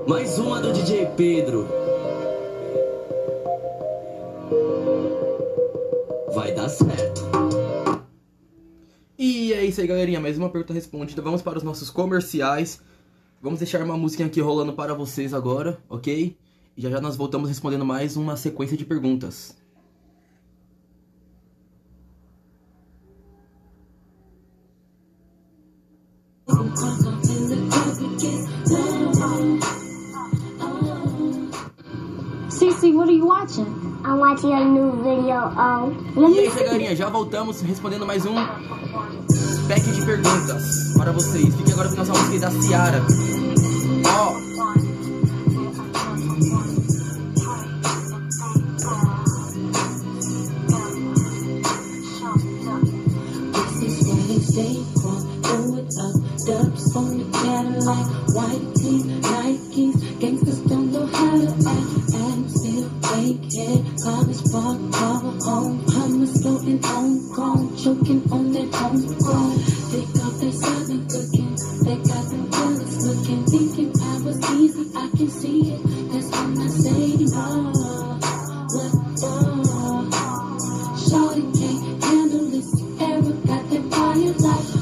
Mais 0.06 0.38
uma 0.38 0.60
do 0.60 0.74
DJ 0.74 1.08
Pedro. 1.16 1.68
Vai 6.34 6.54
dar 6.54 6.68
certo. 6.68 7.22
E 9.18 9.54
é 9.54 9.66
isso 9.66 9.80
aí, 9.80 9.88
galerinha. 9.88 10.20
Mais 10.20 10.38
uma 10.38 10.50
pergunta 10.50 10.74
respondida. 10.74 11.22
Vamos 11.22 11.42
para 11.42 11.58
os 11.58 11.64
nossos 11.64 11.90
comerciais. 11.90 12.82
Vamos 13.42 13.60
deixar 13.60 13.82
uma 13.82 13.98
musiquinha 13.98 14.28
aqui 14.28 14.42
rolando 14.42 14.74
para 14.74 14.94
vocês 14.94 15.34
agora, 15.34 15.82
ok? 15.88 16.38
E 16.76 16.82
já 16.82 16.90
já 16.90 17.00
nós 17.00 17.16
voltamos 17.16 17.48
respondendo 17.48 17.86
mais 17.86 18.18
uma 18.18 18.36
sequência 18.36 18.76
de 18.76 18.84
perguntas. 18.84 19.59
Cece, 32.50 32.92
what 32.94 33.08
are 33.08 33.12
you 33.12 33.28
watching? 33.28 33.68
I'm 34.04 34.20
watching 34.20 34.54
a 34.54 34.66
new 34.66 34.92
video 35.04 35.38
of. 35.38 35.94
Let 36.16 36.32
E 36.32 36.40
é 36.40 36.48
isso 36.48 36.58
aí, 36.58 36.66
galerinha. 36.66 36.96
Já 36.96 37.08
voltamos 37.08 37.62
respondendo 37.62 38.06
mais 38.06 38.26
um 38.26 38.34
pack 39.68 39.82
de 39.92 40.04
perguntas 40.04 40.94
para 40.98 41.12
vocês. 41.12 41.54
Fique 41.56 41.72
agora 41.72 41.90
com 41.90 41.96
a 41.96 41.98
nossa 41.98 42.14
música 42.14 42.40
da 42.40 42.52
Ciara. 42.62 43.04
Ó. 44.08 44.89
Benz 56.90 56.96
on 56.96 57.22
a 57.22 57.32
Cadillac, 57.32 58.06
white 58.34 58.76
tees, 58.76 59.06
Nikes, 59.06 60.20
gangsters 60.20 60.60
don't 60.62 60.92
know 60.92 61.06
how 61.06 61.38
to 61.38 61.48
act. 61.48 62.14
and 62.16 62.52
still 62.52 62.90
wakehead, 62.90 64.04
college 64.04 64.44
bar, 64.52 64.76
power 64.92 65.34
home, 65.46 65.86
hummus 65.86 66.42
floating 66.42 66.84
on 66.86 67.34
chrome, 67.34 67.78
choking 67.78 68.32
on 68.32 68.52
their 68.52 68.66
homegrown. 68.72 69.58
They 69.92 70.06
got 70.18 70.34
their 70.40 70.52
southern 70.52 71.08
cooking, 71.08 71.56
they 71.86 71.96
got 71.98 72.30
them 72.30 72.52
jealous 72.52 73.06
looking, 73.06 73.46
thinking 73.46 73.94
I 74.02 74.22
was 74.24 74.52
easy, 74.52 74.92
I 74.96 75.10
can 75.16 75.30
see 75.30 75.74
it. 75.74 75.82
That's 76.12 76.32
when 76.32 76.58
I 76.58 76.68
say 76.68 77.18
no. 77.36 77.72
What 78.74 78.92
for? 79.20 79.62
Ah. 79.74 80.98
Shorty 81.10 81.42
can't 81.54 82.04
handle 82.04 82.46
this. 82.50 82.70
Ever 83.00 83.34
got 83.46 83.70
that 83.70 83.84
fire 83.92 84.34
life? 84.34 84.79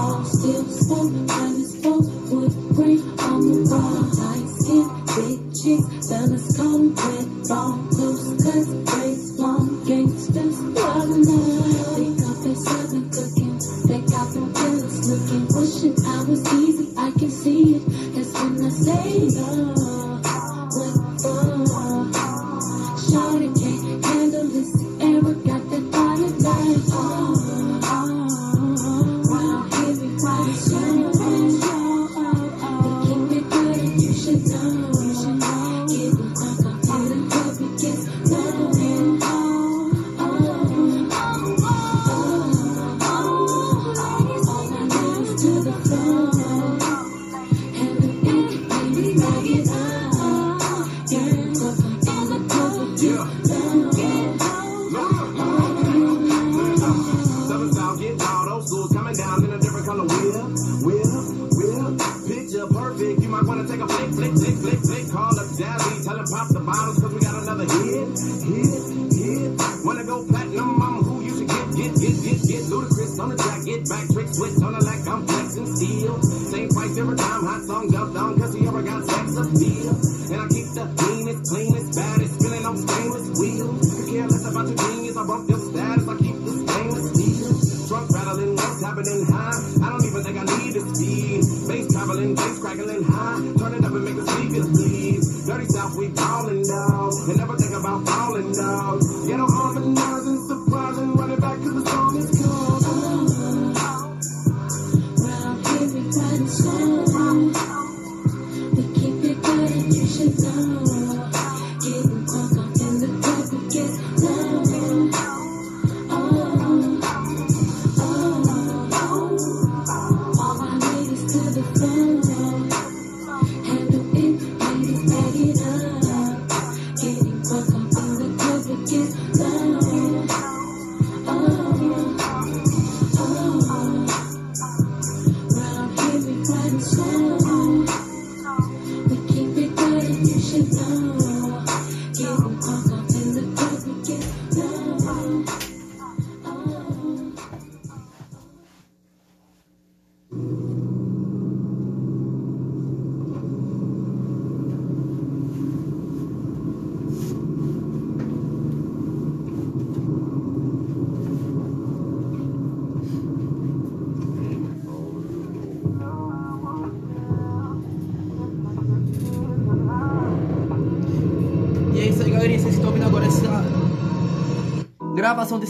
I'm 0.00 0.24
still 0.24 0.64
swimming. 0.64 1.49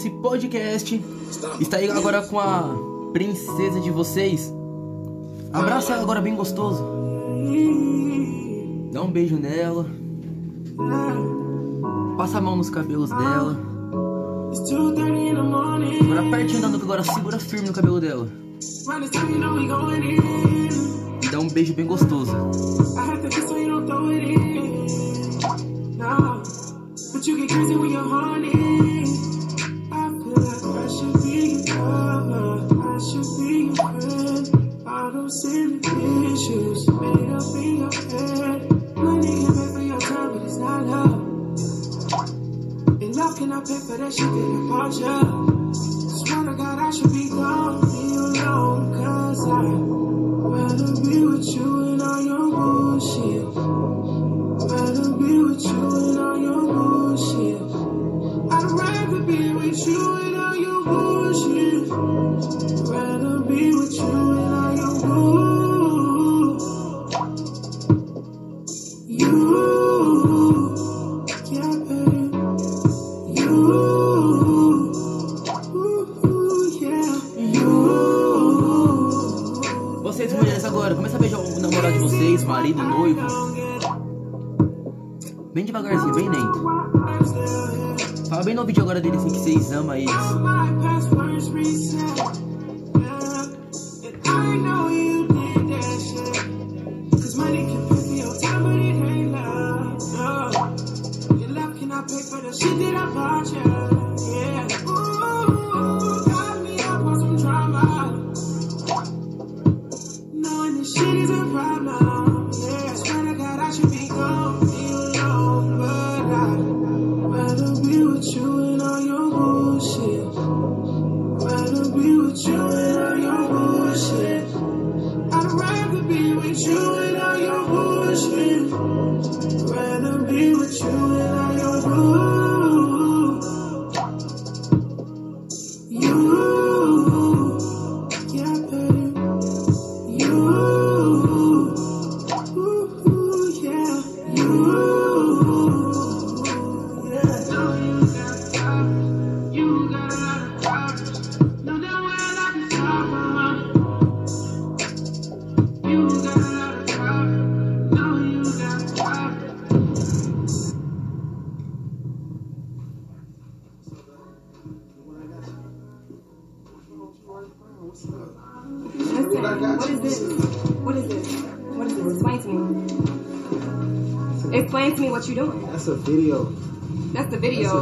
esse 0.01 0.11
podcast. 0.11 1.05
Está 1.61 1.77
aí 1.77 1.91
agora 1.91 2.23
com 2.23 2.41
a 2.41 3.11
princesa 3.13 3.81
de 3.81 3.91
vocês. 3.91 4.51
Abraça 5.53 5.93
ela 5.93 6.03
agora 6.03 6.23
bem 6.23 6.35
gostoso. 6.35 6.83
Dá 8.93 9.03
um 9.03 9.11
beijo 9.11 9.37
nela. 9.37 9.87
Passa 12.17 12.39
a 12.39 12.41
mão 12.41 12.57
nos 12.57 12.71
cabelos 12.71 13.11
dela. 13.11 13.59
Agora 16.01 16.27
aperte 16.27 16.57
andando 16.57 16.77
agora 16.77 17.05
segura 17.05 17.39
firme 17.39 17.69
no 17.69 17.75
cabelo 17.75 18.01
dela. 18.01 18.27
E 21.23 21.29
dá 21.29 21.39
um 21.39 21.49
beijo 21.49 21.75
bem 21.75 21.87
gostoso. 21.87 22.10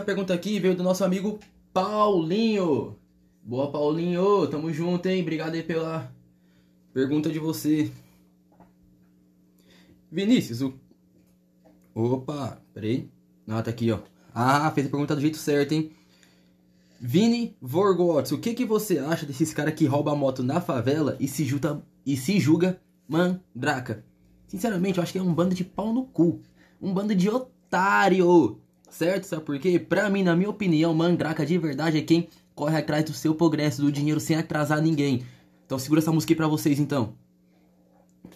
essa 0.00 0.06
pergunta 0.06 0.32
aqui 0.32 0.58
veio 0.58 0.74
do 0.74 0.82
nosso 0.82 1.04
amigo 1.04 1.38
Paulinho. 1.74 2.96
Boa, 3.44 3.70
Paulinho. 3.70 4.46
Tamo 4.48 4.72
junto, 4.72 5.06
hein? 5.06 5.20
Obrigado 5.20 5.54
aí 5.54 5.62
pela 5.62 6.10
pergunta 6.94 7.28
de 7.28 7.38
você. 7.38 7.92
Vinícius, 10.10 10.62
o... 10.62 10.72
Opa, 11.94 12.62
peraí. 12.72 13.10
Ah, 13.46 13.62
tá 13.62 13.70
aqui, 13.70 13.92
ó. 13.92 13.98
Ah, 14.34 14.70
fez 14.70 14.86
a 14.86 14.90
pergunta 14.90 15.14
do 15.14 15.20
jeito 15.20 15.36
certo, 15.36 15.72
hein? 15.72 15.90
Vini 16.98 17.54
Vorgots, 17.60 18.32
o 18.32 18.38
que 18.38 18.54
que 18.54 18.64
você 18.64 18.98
acha 18.98 19.26
desses 19.26 19.52
caras 19.52 19.74
que 19.74 19.84
roubam 19.84 20.14
a 20.14 20.16
moto 20.16 20.42
na 20.42 20.62
favela 20.62 21.16
e 21.20 21.28
se, 21.28 21.44
julga, 21.44 21.82
e 22.06 22.16
se 22.16 22.40
julga 22.40 22.80
mandraca? 23.06 24.02
Sinceramente, 24.46 24.96
eu 24.96 25.02
acho 25.02 25.12
que 25.12 25.18
é 25.18 25.22
um 25.22 25.34
bando 25.34 25.54
de 25.54 25.64
pau 25.64 25.92
no 25.92 26.04
cu. 26.04 26.40
Um 26.80 26.94
bando 26.94 27.14
de 27.14 27.28
otário. 27.28 28.60
Certo? 28.90 29.24
Sabe 29.24 29.42
por 29.42 29.58
quê? 29.58 29.78
Pra 29.78 30.10
mim, 30.10 30.22
na 30.22 30.36
minha 30.36 30.50
opinião, 30.50 30.92
mandraca 30.92 31.46
de 31.46 31.56
verdade 31.56 31.96
é 31.96 32.02
quem 32.02 32.28
corre 32.54 32.76
atrás 32.76 33.04
do 33.04 33.14
seu 33.14 33.34
progresso, 33.34 33.80
do 33.80 33.90
dinheiro 33.90 34.20
sem 34.20 34.36
atrasar 34.36 34.82
ninguém. 34.82 35.24
Então 35.64 35.78
segura 35.78 36.00
essa 36.00 36.12
música 36.12 36.32
aí 36.32 36.36
pra 36.36 36.48
vocês, 36.48 36.78
então. 36.78 37.14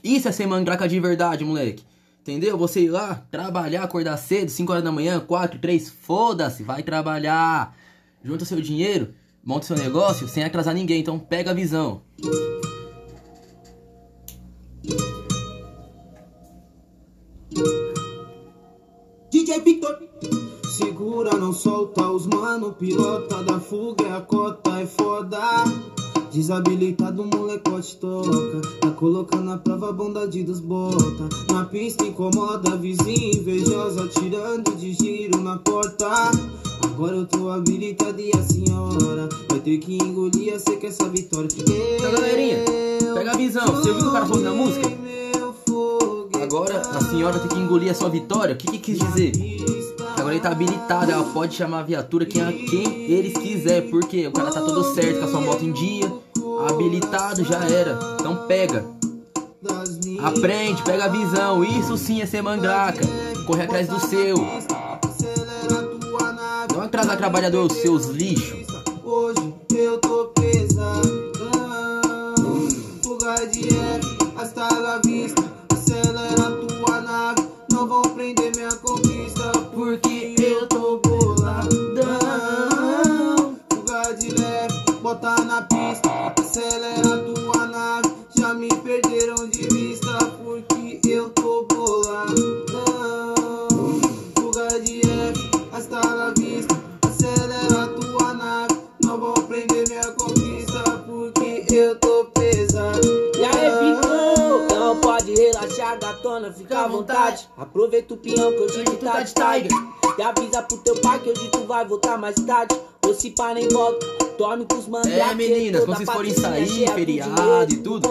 Isso 0.02 0.28
é 0.28 0.32
ser 0.32 0.46
mandraca 0.46 0.88
de 0.88 0.98
verdade, 1.00 1.44
moleque. 1.44 1.82
Entendeu? 2.20 2.56
Você 2.56 2.84
ir 2.84 2.88
lá, 2.88 3.26
trabalhar, 3.30 3.82
acordar 3.82 4.16
cedo, 4.16 4.48
5 4.48 4.72
horas 4.72 4.84
da 4.84 4.90
manhã, 4.90 5.20
4, 5.20 5.58
3, 5.58 5.90
foda-se, 5.90 6.62
vai 6.62 6.82
trabalhar. 6.82 7.76
Junta 8.22 8.46
seu 8.46 8.60
dinheiro, 8.60 9.12
monta 9.44 9.66
seu 9.66 9.76
negócio 9.76 10.26
sem 10.26 10.42
atrasar 10.42 10.74
ninguém. 10.74 11.00
Então 11.00 11.18
pega 11.18 11.50
a 11.50 11.54
visão. 11.54 12.00
DJ 19.30 19.60
Victor. 19.60 20.43
Segura, 20.76 21.36
não 21.36 21.52
solta 21.52 22.10
os 22.10 22.26
mano, 22.26 22.72
pilota 22.72 23.44
da 23.44 23.60
fuga, 23.60 24.06
é 24.06 24.16
a 24.16 24.20
cota 24.20 24.80
é 24.80 24.84
foda. 24.84 25.38
Desabilitado, 26.32 27.24
molecote 27.24 27.96
toca. 27.98 28.60
Tá 28.80 28.90
colocando 28.90 29.52
a 29.52 29.56
prova 29.56 29.90
a 29.90 29.92
bondade 29.92 30.42
dos 30.42 30.58
bota. 30.58 31.28
Na 31.52 31.64
pista 31.64 32.04
incomoda, 32.04 32.76
vizinha 32.76 33.36
invejosa, 33.36 34.08
tirando 34.08 34.74
de 34.74 34.94
giro 34.94 35.40
na 35.42 35.58
porta. 35.58 36.10
Agora 36.82 37.18
eu 37.18 37.26
tô 37.26 37.50
habilitado 37.50 38.20
e 38.20 38.32
a 38.36 38.42
senhora 38.42 39.28
vai 39.48 39.60
ter 39.60 39.78
que 39.78 39.94
engolir 39.94 40.54
a 40.54 40.58
seca 40.58 40.88
essa 40.88 41.08
vitória. 41.08 41.46
Então, 41.56 42.10
galerinha, 42.10 42.64
pega 43.14 43.30
a 43.30 43.36
visão. 43.36 43.64
Você 43.66 43.90
ouviu 43.90 44.08
o 44.08 44.12
cara 44.12 44.26
falando 44.26 44.42
na 44.42 44.54
música? 44.54 44.88
Agora 46.42 46.80
a 46.80 47.00
senhora 47.00 47.38
tem 47.38 47.48
que 47.48 47.58
engolir 47.58 47.92
a 47.92 47.94
sua 47.94 48.08
vitória. 48.08 48.56
O 48.56 48.58
que, 48.58 48.66
que 48.66 48.78
quis 48.78 48.98
dizer? 48.98 49.32
Ele 50.34 50.40
tá 50.40 50.50
habilitado, 50.50 51.12
ela 51.12 51.22
pode 51.22 51.54
chamar 51.54 51.78
a 51.78 51.82
viatura 51.84 52.26
quem, 52.26 52.66
quem 52.66 53.02
eles 53.04 53.34
quiser, 53.34 53.82
porque 53.88 54.26
o 54.26 54.32
cara 54.32 54.50
tá 54.50 54.60
todo 54.60 54.82
certo 54.92 55.20
com 55.20 55.26
a 55.26 55.28
sua 55.28 55.40
moto 55.40 55.64
em 55.64 55.70
dia, 55.70 56.12
habilitado 56.68 57.44
já 57.44 57.64
era. 57.64 57.96
Então 58.18 58.44
pega, 58.48 58.84
aprende, 60.20 60.82
pega 60.82 61.04
a 61.04 61.08
visão. 61.08 61.62
Isso 61.62 61.96
sim 61.96 62.20
é 62.20 62.26
ser 62.26 62.42
mandraca. 62.42 63.06
Correr 63.46 63.62
atrás 63.62 63.86
do 63.86 64.00
seu. 64.00 64.36
Não 66.72 66.82
atrasar 66.82 67.16
trabalhador, 67.16 67.70
seus 67.70 68.06
lixos. 68.06 68.66
Hoje 69.04 69.54
eu 69.72 69.98
tô 69.98 70.32
pesadão. 70.34 71.22
Fuga 73.04 73.46
de 73.46 73.68
hasta 74.36 74.68
la 74.80 75.00
vista. 75.04 75.44
Acelera 75.72 76.50
tua 76.66 77.00
nave, 77.02 77.48
não 77.70 77.86
vão 77.86 78.02
prender 78.02 78.50
minha 78.56 78.72
eu 80.44 80.66
tô 80.66 80.98
boladão. 80.98 81.56
Lugar 83.74 84.14
de 84.14 84.30
leve, 84.30 84.74
bota 85.02 85.36
na 85.44 85.62
pista, 85.62 86.10
acelera 86.38 87.18
tua 87.18 87.66
nave. 87.66 88.12
Já 88.36 88.52
me 88.52 88.68
perderam 88.68 89.48
de 89.48 89.62
vista 89.68 90.18
porque 90.42 91.00
eu 91.08 91.30
tô 91.30 91.62
boladão. 91.64 93.34
Lugar 94.38 94.80
de 94.80 95.00
leve, 95.06 95.50
hasta 95.72 96.00
la 96.00 96.30
vista, 96.36 96.74
acelera 97.02 97.88
tua 97.88 98.34
nave. 98.34 98.74
Não 99.02 99.18
vou 99.18 99.34
prender 99.34 99.88
minha 99.88 100.12
conquista 100.12 100.82
porque 101.06 101.64
eu 101.72 101.98
tô 101.98 102.26
pesado. 102.26 103.06
E 103.38 103.44
aí. 103.44 103.94
Não 104.68 105.00
pode 105.00 105.34
relaxar, 105.34 105.98
gatona, 105.98 106.52
fica 106.52 106.84
à 106.84 106.88
vontade. 106.88 107.48
Aproveita 107.56 108.12
o 108.14 108.16
peão 108.18 108.52
que 108.52 108.58
eu 108.58 108.66
tive 108.66 108.96
tá 108.98 109.22
de 109.22 109.34
tá 109.34 109.54
tiger. 109.54 110.03
E 110.16 110.22
avisa 110.22 110.62
pro 110.62 110.78
teu 110.78 110.94
pai 111.00 111.18
que 111.18 111.30
hoje 111.30 111.48
tu 111.48 111.64
vai 111.66 111.84
voltar 111.84 112.16
mais 112.16 112.36
tarde. 112.36 112.78
Ou 113.04 113.12
se 113.14 113.30
pá 113.30 113.52
nem 113.52 113.68
volta, 113.68 114.06
dorme 114.38 114.64
com 114.64 114.76
os 114.76 114.86
manos. 114.86 115.08
É, 115.08 115.34
meninas, 115.34 115.84
quando 115.84 115.96
vocês 115.98 116.10
forem 116.10 116.32
sair, 116.32 116.90
feriado 116.94 117.72
e 117.72 117.76
tudo, 117.78 118.08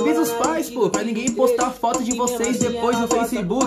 avisa 0.00 0.22
os 0.22 0.30
pais, 0.32 0.70
pô, 0.70 0.90
pra 0.90 1.04
ninguém 1.04 1.30
postar 1.32 1.70
foto 1.70 2.02
de 2.02 2.16
vocês 2.16 2.58
depois 2.58 2.98
no 2.98 3.06
Facebook. 3.06 3.66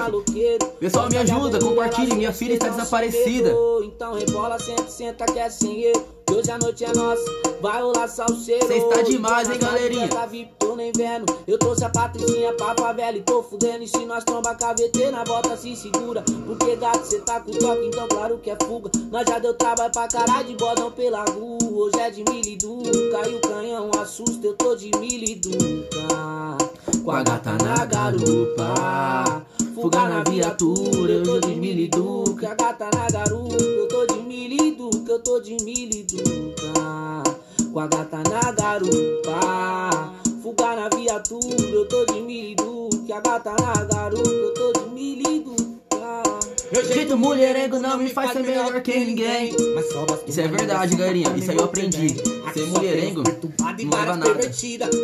Pessoal, 0.79 1.09
me 1.09 1.17
ajuda, 1.17 1.59
compartilhe, 1.59 2.15
minha 2.15 2.33
filha 2.33 2.53
está 2.53 2.69
desaparecida. 2.69 3.53
Então 3.83 4.15
rebola, 4.15 4.59
senta, 4.59 4.87
senta, 4.87 5.25
que 5.25 5.39
é 5.39 5.49
sem. 5.49 5.93
Que 6.27 6.33
Hoje 6.33 6.51
a 6.51 6.57
noite 6.57 6.83
é 6.83 6.93
nossa, 6.93 7.23
vai 7.61 7.81
rolar 7.81 8.07
salseiro. 8.07 8.67
Cê 8.67 8.77
está 8.77 9.01
demais, 9.01 9.49
hein, 9.49 9.57
galerinha? 9.59 10.09
Tá 10.09 10.25
VIP, 10.25 10.51
tô 10.59 10.75
nem 10.75 10.91
vendo. 10.91 11.25
Eu 11.47 11.57
trouxe 11.57 11.85
a 11.85 11.89
Patricinha 11.89 12.51
pra 12.53 12.75
favela 12.75 13.17
e 13.17 13.21
tô 13.21 13.41
fudendo. 13.41 13.83
E 13.83 13.87
se 13.87 14.05
nós 14.05 14.25
tromba 14.25 14.53
KVT 14.53 15.09
na 15.09 15.23
volta, 15.23 15.55
se 15.55 15.73
segura. 15.75 16.25
Porque 16.45 16.75
gato, 16.75 17.05
cê 17.05 17.19
tá 17.27 17.41
com 17.41 17.51
toque, 17.51 17.87
então 17.87 18.07
claro 18.07 18.37
que 18.37 18.49
é 18.49 18.57
fuga. 18.63 18.89
Nós 19.11 19.27
já 19.27 19.37
deu 19.37 19.53
trabalho 19.53 19.91
pra 19.91 20.07
caralho 20.07 20.47
de 20.47 20.55
bodão 20.55 20.89
pela 20.89 21.25
rua. 21.25 21.59
Hoje 21.61 21.99
é 21.99 22.09
de 22.09 22.23
miliduca, 22.23 22.89
caiu 23.11 23.37
o 23.37 23.41
canhão, 23.41 23.91
assusta, 24.01 24.47
eu 24.47 24.53
tô 24.53 24.73
de 24.75 24.91
miliduca. 24.97 26.07
Com 27.03 27.11
a 27.11 27.23
gata 27.23 27.57
na 27.61 27.85
garupa, 27.85 29.45
fuga 29.75 30.07
na 30.07 30.23
viatura, 30.23 31.13
eu 31.13 31.23
tô 31.23 31.39
de 31.41 31.55
miliduca. 31.55 32.51
A 32.51 32.55
gata 32.55 32.89
na 32.95 33.07
garupa, 33.09 33.61
eu 33.61 33.87
tô 33.89 34.05
de 34.07 34.19
miliduca, 34.21 35.11
eu 35.11 35.19
tô 35.19 35.39
de 35.41 35.57
miliduca. 35.65 37.23
Com 37.73 37.79
a 37.79 37.87
gata 37.87 38.17
na 38.29 38.51
garupa, 38.53 40.13
fuga 40.41 40.75
na 40.77 40.89
viatura, 40.95 41.69
eu 41.73 41.85
tô 41.89 42.05
de 42.05 42.21
miliduca. 42.21 43.17
A 43.17 43.19
gata 43.19 43.51
na 43.51 43.83
garupa, 43.83 44.29
eu 44.29 44.53
tô 44.53 44.71
de 44.79 44.89
miliduca. 44.91 45.67
Meu 46.71 46.85
jeito 46.85 47.17
mulherengo 47.17 47.79
não 47.79 47.97
me 47.97 48.09
faz 48.09 48.33
ser 48.33 48.41
melhor 48.41 48.81
que 48.81 48.99
ninguém. 48.99 49.55
Isso 50.27 50.41
é 50.41 50.47
verdade, 50.47 50.95
galerinha. 50.95 51.33
Isso 51.37 51.51
aí 51.51 51.57
eu 51.57 51.63
aprendi. 51.63 52.15
Ser 52.53 52.65
mulherengo 52.67 53.23
não 53.23 53.89
leva 53.91 54.17
nada. 54.17 54.49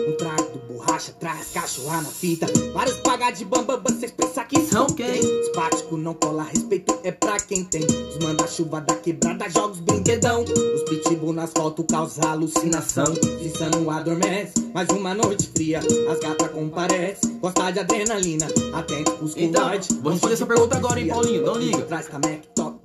Um 0.08 0.12
trago 0.18 0.60
borracha, 0.68 1.14
traz 1.20 1.50
cachorra 1.54 2.02
na 2.02 2.10
fita. 2.10 2.48
Vários 2.74 2.98
pagar 2.98 3.32
de 3.32 3.46
bambam, 3.46 3.80
vocês 3.84 4.12
pensam 4.12 4.44
que 4.46 4.60
São 4.62 4.88
quem? 4.88 5.22
Simpático 5.22 5.96
não 5.98 6.14
cola, 6.16 6.44
respeito 6.44 6.98
é 7.04 7.12
pra 7.12 7.38
quem 7.40 7.64
tem. 7.64 7.84
Os 7.86 8.18
manda-chuva 8.24 8.82
da 8.82 8.96
quebrada, 8.96 9.50
jogos 9.50 9.80
brinquedão. 9.80 10.44
Os 10.44 10.84
pitbull 10.84 11.34
no 11.34 11.42
asfalto 11.42 11.84
causa 11.84 12.28
alucinação. 12.28 13.14
Cissa 13.42 13.70
não 13.70 13.90
adormece, 13.90 14.54
mais 14.74 14.90
uma 14.90 15.14
noite 15.14 15.50
fria. 15.56 15.80
As 15.80 16.20
gatas 16.20 16.50
comparecem, 16.52 17.38
gosta 17.40 17.72
de 17.72 17.80
adrenalina. 17.80 18.48
Atento 18.74 19.12
pros 19.14 19.34
Então, 19.38 19.62
covardes. 19.64 19.96
vou 20.02 20.12
responder 20.12 20.34
essa 20.34 20.46
pergunta 20.46 20.76
agora, 20.78 21.00
hein, 21.00 21.08
Paulinho? 21.08 21.44
Não 21.54 21.60
liga. 21.60 21.84
Traz 21.84 22.08
cameco, 22.08 22.82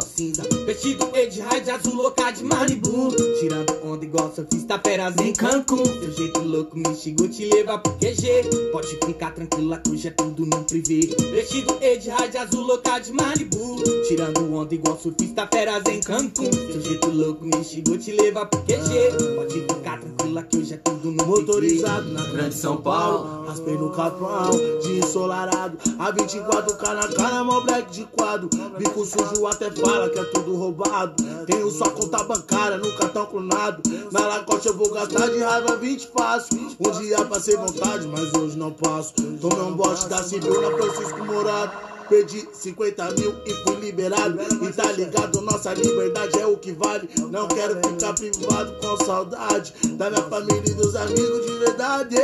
cinza. 0.00 0.42
Vestido 0.66 1.10
de 1.12 1.40
raio 1.40 1.64
de 1.64 1.70
azul, 1.70 1.94
louca 1.94 2.30
de 2.30 2.44
Malibu. 2.44 3.14
Tirando 3.40 3.72
onda 3.84 4.04
igual 4.04 4.32
surfista, 4.34 4.78
peras 4.78 5.16
em 5.18 5.32
Cancún. 5.32 5.84
Seu 5.84 6.12
jeito 6.12 6.40
louco 6.40 6.76
me 6.76 6.94
chegou, 6.94 7.28
te 7.28 7.46
leva 7.46 7.78
pro 7.78 7.92
QG. 7.94 8.70
Pode 8.72 8.98
ficar 9.04 9.32
tranquila 9.32 9.78
que 9.78 9.90
hoje 9.90 10.08
é 10.08 10.10
tudo 10.10 10.44
no 10.46 10.64
privê. 10.64 11.14
Vestido 11.30 11.78
de 11.78 12.10
raio 12.10 12.30
de 12.30 12.38
azul, 12.38 12.62
louca 12.62 12.98
de 12.98 13.12
Malibu. 13.12 13.82
Tirando 14.08 14.54
onda 14.54 14.74
igual 14.74 14.98
surfista, 14.98 15.48
feras 15.52 15.82
em 15.86 16.00
Cancún. 16.00 16.52
Seu 16.52 16.80
jeito 16.80 17.10
louco 17.10 17.44
me 17.44 17.64
chegou, 17.64 17.96
te 17.96 18.12
leva 18.12 18.46
pro 18.46 18.60
QG. 18.60 19.36
Pode 19.36 19.60
ficar 19.60 20.00
tranquila 20.00 20.42
que 20.42 20.58
hoje 20.58 20.74
é 20.74 20.76
tudo 20.78 21.10
no 21.12 21.26
Motorizado 21.26 22.10
na 22.10 22.24
Grande 22.24 22.54
São 22.54 22.76
Paulo. 22.76 23.44
Raspei 23.46 23.76
no 23.76 23.90
capão, 23.90 24.50
de 24.82 24.98
ensolarado 24.98 25.78
A 25.98 26.12
24k 26.12 26.94
na 26.94 27.08
cara, 27.08 27.44
mó 27.44 27.60
black 27.60 27.92
de 27.92 28.04
quadro 28.04 28.48
Bico 28.78 29.04
sujo 29.04 29.43
até 29.46 29.70
fala 29.70 30.08
que 30.08 30.18
é 30.18 30.24
tudo 30.24 30.56
roubado 30.56 31.14
Tenho 31.46 31.70
só 31.70 31.90
conta 31.90 32.22
bancária 32.24 32.78
no 32.78 32.92
cartão 32.96 33.26
clonado 33.26 33.82
Na 34.10 34.26
lacote 34.26 34.68
eu 34.68 34.76
vou 34.76 34.90
gastar 34.90 35.28
de 35.28 35.38
raiva 35.38 35.76
20 35.76 36.08
fácil 36.08 36.70
Um 36.80 36.90
dia 36.98 37.24
passei 37.24 37.56
vontade, 37.56 38.06
mas 38.08 38.32
hoje 38.34 38.56
não 38.56 38.72
passo 38.72 39.14
Tomei 39.40 39.64
um 39.64 39.74
bote 39.74 40.08
da 40.08 40.16
na 40.16 40.22
Francisco 40.22 41.24
Morato 41.24 41.94
Perdi 42.08 42.46
50 42.52 43.12
mil 43.12 43.34
e 43.46 43.54
fui 43.64 43.76
liberado. 43.76 44.38
E 44.62 44.72
tá 44.72 44.92
ligado, 44.92 45.40
nossa 45.40 45.72
liberdade 45.72 46.38
é 46.38 46.46
o 46.46 46.56
que 46.56 46.72
vale. 46.72 47.08
Não 47.30 47.48
quero 47.48 47.76
ficar 47.76 48.12
privado 48.12 48.74
com 48.80 49.04
saudade 49.04 49.72
da 49.96 50.10
minha 50.10 50.22
família 50.22 50.62
e 50.66 50.74
dos 50.74 50.94
amigos 50.94 51.46
de 51.46 51.58
verdade. 51.58 52.16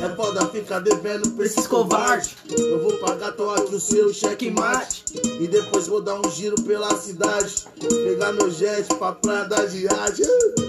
É 0.00 0.08
foda 0.16 0.46
ficar 0.46 0.80
devendo 0.80 1.30
pra 1.30 1.44
esses 1.44 1.66
covardes. 1.66 2.34
Eu 2.48 2.82
vou 2.82 2.92
pagar, 2.98 3.32
tô 3.32 3.50
aqui 3.50 3.74
o 3.74 3.80
seu 3.80 4.12
checkmate. 4.12 5.04
E 5.40 5.46
depois 5.46 5.86
vou 5.86 6.00
dar 6.00 6.14
um 6.14 6.30
giro 6.30 6.60
pela 6.62 6.94
cidade. 6.96 7.64
Pegar 7.80 8.32
meu 8.32 8.50
jet 8.50 8.86
pra 8.94 9.12
praia 9.12 9.44
da 9.44 9.62
viagem. 9.64 10.26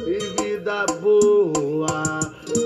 E 0.07 0.43
vida 0.43 0.85
boa, 1.01 2.19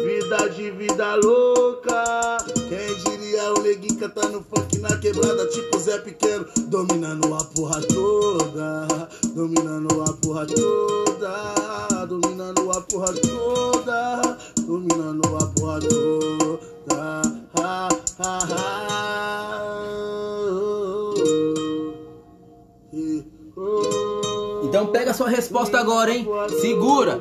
vida 0.05 0.49
de 0.49 0.71
vida 0.71 1.15
louca. 1.15 2.37
Quem 2.69 3.16
diria 3.37 3.53
o 3.53 3.61
neguinho 3.61 3.99
cantando 3.99 4.43
funk 4.49 4.79
na 4.79 4.97
quebrada, 4.97 5.45
tipo 5.47 5.77
Zé 5.77 5.99
Pequeno. 5.99 6.45
Dominando 6.67 7.35
a 7.35 7.43
porra 7.43 7.79
toda, 7.81 9.07
dominando 9.35 10.03
a 10.03 10.13
porra 10.13 10.47
toda, 10.47 12.05
dominando 12.07 12.71
a 12.71 12.81
porra 12.81 13.13
toda, 13.13 14.37
dominando 14.65 15.37
a 15.37 15.45
porra 15.47 15.79
toda. 15.79 17.21
Ha, 17.55 17.89
ha, 18.19 18.39
ha. 18.49 19.47
Então 24.77 24.91
pega 24.91 25.11
sua 25.11 25.27
resposta 25.27 25.79
agora, 25.79 26.11
hein? 26.11 26.27
Segura. 26.61 27.19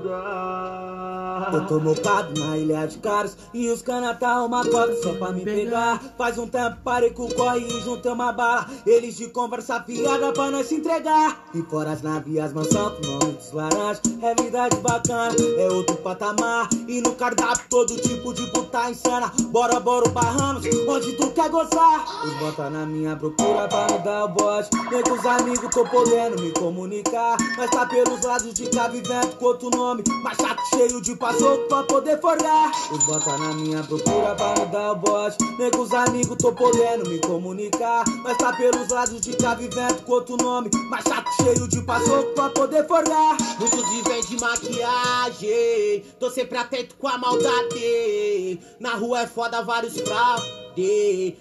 Eu 1.53 1.67
tô 1.67 1.79
mocado 1.79 2.39
na 2.41 2.57
ilha 2.57 2.87
de 2.87 2.99
caras 2.99 3.37
E 3.55 3.69
os 3.69 3.83
cana 3.83 4.15
tá 4.15 4.43
uma 4.43 4.65
cobra 4.65 4.97
só 5.03 5.13
pra 5.15 5.33
me 5.33 5.45
pegar. 5.45 6.03
Faz 6.17 6.39
um 6.39 6.47
tempo 6.47 6.79
parei 6.83 7.11
com 7.11 7.27
o 7.27 7.35
corre 7.35 7.61
e 7.61 7.81
juntei 7.83 8.11
uma 8.11 8.33
bala 8.33 8.67
Eles 8.87 9.17
de 9.17 9.29
conversa 9.29 9.81
piada 9.81 10.33
pra 10.33 10.51
nós 10.51 10.67
se 10.67 10.77
entregar. 10.77 11.45
E 11.55 11.63
fora 11.63 11.93
as 11.93 12.03
navias 12.03 12.53
mansão 12.53 12.91
com 12.91 13.07
nome 13.07 13.33
dos 13.33 13.53
laranjas 13.53 14.01
É 14.23 14.35
vida 14.35 14.69
de 14.69 14.77
bacana, 14.79 15.35
é 15.59 15.69
outro 15.71 15.97
patamar. 15.97 16.69
E 16.89 17.01
no 17.01 17.13
cardápio 17.15 17.65
todo 17.69 17.97
tipo 17.97 18.33
de 18.35 18.47
puta 18.49 18.91
insana. 18.91 19.33
Bora, 19.51 19.79
bora, 19.79 20.09
barramos, 20.11 20.65
onde 20.89 21.13
tu 21.13 21.31
quer 21.31 21.49
gozar? 21.51 22.05
Os 22.25 22.35
bota 22.35 22.71
na 22.71 22.87
minha 22.87 23.17
procura 23.17 23.69
pra 23.69 23.87
me 23.87 23.99
dar 23.99 24.25
o 24.25 24.29
bote. 24.29 24.71
Nem 24.91 25.03
com 25.03 25.13
os 25.13 25.27
amigos 25.27 25.71
tô 25.71 25.85
podendo 25.85 26.41
me 26.41 26.51
comunicar 26.53 27.37
Mas 27.57 27.71
tá 27.71 27.87
pelos 27.87 28.23
lados 28.23 28.53
de 28.55 28.69
cá 28.69 28.89
vivendo 28.89 29.37
com 29.39 29.45
outro 29.47 29.71
nome. 29.71 30.03
Mais 30.23 30.37
chato, 30.37 30.61
cheio 30.75 31.01
de 31.01 31.17
passo 31.17 31.59
pra 31.69 31.83
poder 31.85 32.21
forgar 32.21 32.71
Os 32.91 33.05
bota 33.05 33.37
na 33.39 33.55
minha 33.55 33.83
procura 33.83 34.35
pra 34.35 34.55
dar 34.67 34.93
o 34.93 34.97
bote. 34.97 35.37
Nem 35.59 35.71
os 35.81 35.93
amigos 35.93 36.37
tô 36.39 36.53
podendo 36.53 37.09
me 37.09 37.19
comunicar. 37.21 38.05
Mas 38.23 38.37
tá 38.37 38.53
pelos 38.53 38.89
lados 38.89 39.21
de 39.21 39.37
cá 39.37 39.55
vivendo 39.55 40.05
com 40.05 40.13
outro 40.13 40.37
nome. 40.37 40.71
Mais 40.91 41.05
chato, 41.05 41.31
cheio 41.43 41.69
de 41.69 41.81
passo 41.83 42.25
pra 42.35 42.51
poder 42.51 42.87
forgar 42.87 43.37
Muitos 43.59 43.89
vivem 43.89 44.21
de 44.23 44.41
maquiagem, 44.41 46.05
tô 46.19 46.31
sempre 46.31 46.59
atento 46.59 46.95
com 46.97 47.09
a 47.09 47.19
maldade. 47.19 48.61
Na 48.79 48.95
rua 48.95 49.23
é 49.23 49.27
foda, 49.27 49.63
vários 49.63 49.95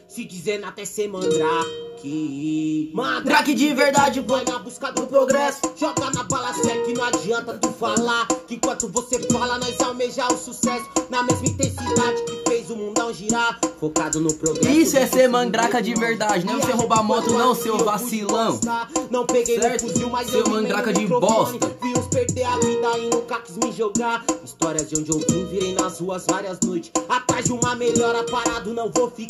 Se 0.08 0.24
dizendo 0.24 0.66
até 0.66 0.86
ser 0.86 1.10
mandrake. 1.10 2.92
Mandrake 2.94 3.54
de 3.54 3.74
verdade, 3.74 4.22
vai 4.22 4.46
na 4.46 4.60
busca 4.60 4.94
do 4.94 5.06
progresso. 5.08 5.60
Joga 5.76 6.10
na 6.12 6.24
bala 6.24 6.54
certa 6.54 6.90
e 6.90 6.94
não 6.94 7.04
adianta 7.04 7.54
tu 7.58 7.70
falar. 7.74 8.28
Que 8.48 8.56
enquanto 8.56 8.88
você 8.88 9.20
fala, 9.28 9.58
nós 9.58 9.78
almejar 9.82 10.32
o 10.32 10.38
sucesso. 10.38 10.86
Na 11.10 11.22
mesma 11.24 11.48
intensidade 11.48 12.22
que 12.24 12.50
fez 12.50 12.70
o 12.70 12.78
mundão 12.78 13.14
girar. 13.14 13.60
Focado 13.78 14.22
no 14.22 14.34
progresso. 14.34 14.70
Isso 14.70 14.98
é 14.98 15.06
ser 15.06 15.28
mandraca 15.28 15.82
de 15.82 15.94
verdade, 15.96 16.46
não 16.46 16.58
é 16.58 16.62
você 16.62 16.72
roubar 16.72 17.04
moto, 17.04 17.34
não, 17.34 17.54
seu 17.54 17.78
vacilão. 17.78 18.58
Não 19.12 19.26
peguei 19.26 19.60
Certo? 19.60 19.82
fuzil, 19.88 20.10
mas 20.10 20.30
Seu 20.30 20.48
mandraca 20.48 20.94
de 20.94 21.06
bosta. 21.08 21.76
Vi 21.82 21.90
uns 21.90 22.08
perder 22.08 22.44
a 22.46 22.58
vida 22.58 22.98
e 23.00 23.10
nunca 23.10 23.40
quis 23.42 23.58
me 23.58 23.72
jogar. 23.74 24.24
Histórias 24.44 24.90
de 24.90 24.98
onde 24.98 25.12
eu 25.12 25.20
vim, 25.20 25.46
virei 25.46 25.74
nas 25.74 26.00
ruas 26.00 26.26
várias 26.26 26.58
noites. 26.62 26.92
Atrás 27.10 27.46
de 27.46 27.52
uma 27.52 27.76
melhora, 27.76 28.24
parado 28.24 28.74
não 28.74 28.90
vou 28.90 29.12
ficar. 29.12 29.25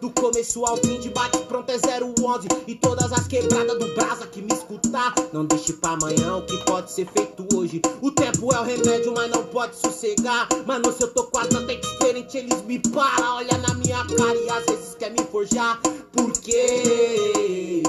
Do 0.00 0.10
começo 0.10 0.64
ao 0.64 0.76
fim, 0.76 0.98
de 1.00 1.08
bate 1.10 1.38
pronto 1.40 1.70
é 1.70 1.76
011. 1.76 2.48
E 2.66 2.74
todas 2.74 3.12
as 3.12 3.26
quebradas 3.26 3.78
do 3.78 3.94
brasa 3.94 4.26
que 4.26 4.42
me 4.42 4.52
escutar. 4.52 5.14
Não 5.32 5.44
deixe 5.44 5.72
pra 5.74 5.90
amanhã 5.90 6.36
o 6.36 6.42
que 6.42 6.56
pode 6.64 6.90
ser 6.90 7.06
feito 7.06 7.46
hoje. 7.54 7.80
O 8.02 8.10
tempo 8.10 8.52
é 8.54 8.60
o 8.60 8.64
remédio, 8.64 9.12
mas 9.14 9.30
não 9.30 9.44
pode 9.44 9.76
sossegar. 9.76 10.48
Mano, 10.66 10.92
se 10.92 11.02
eu 11.02 11.08
tô 11.08 11.28
as 11.38 11.48
notas 11.50 11.80
diferente, 11.80 12.38
eles 12.38 12.62
me 12.62 12.78
param. 12.78 13.36
Olha 13.36 13.58
na 13.58 13.74
minha 13.74 14.04
cara 14.04 14.34
e 14.36 14.50
às 14.50 14.66
vezes 14.66 14.94
quer 14.98 15.10
me 15.10 15.24
forjar. 15.30 15.80
Porque 16.12 17.82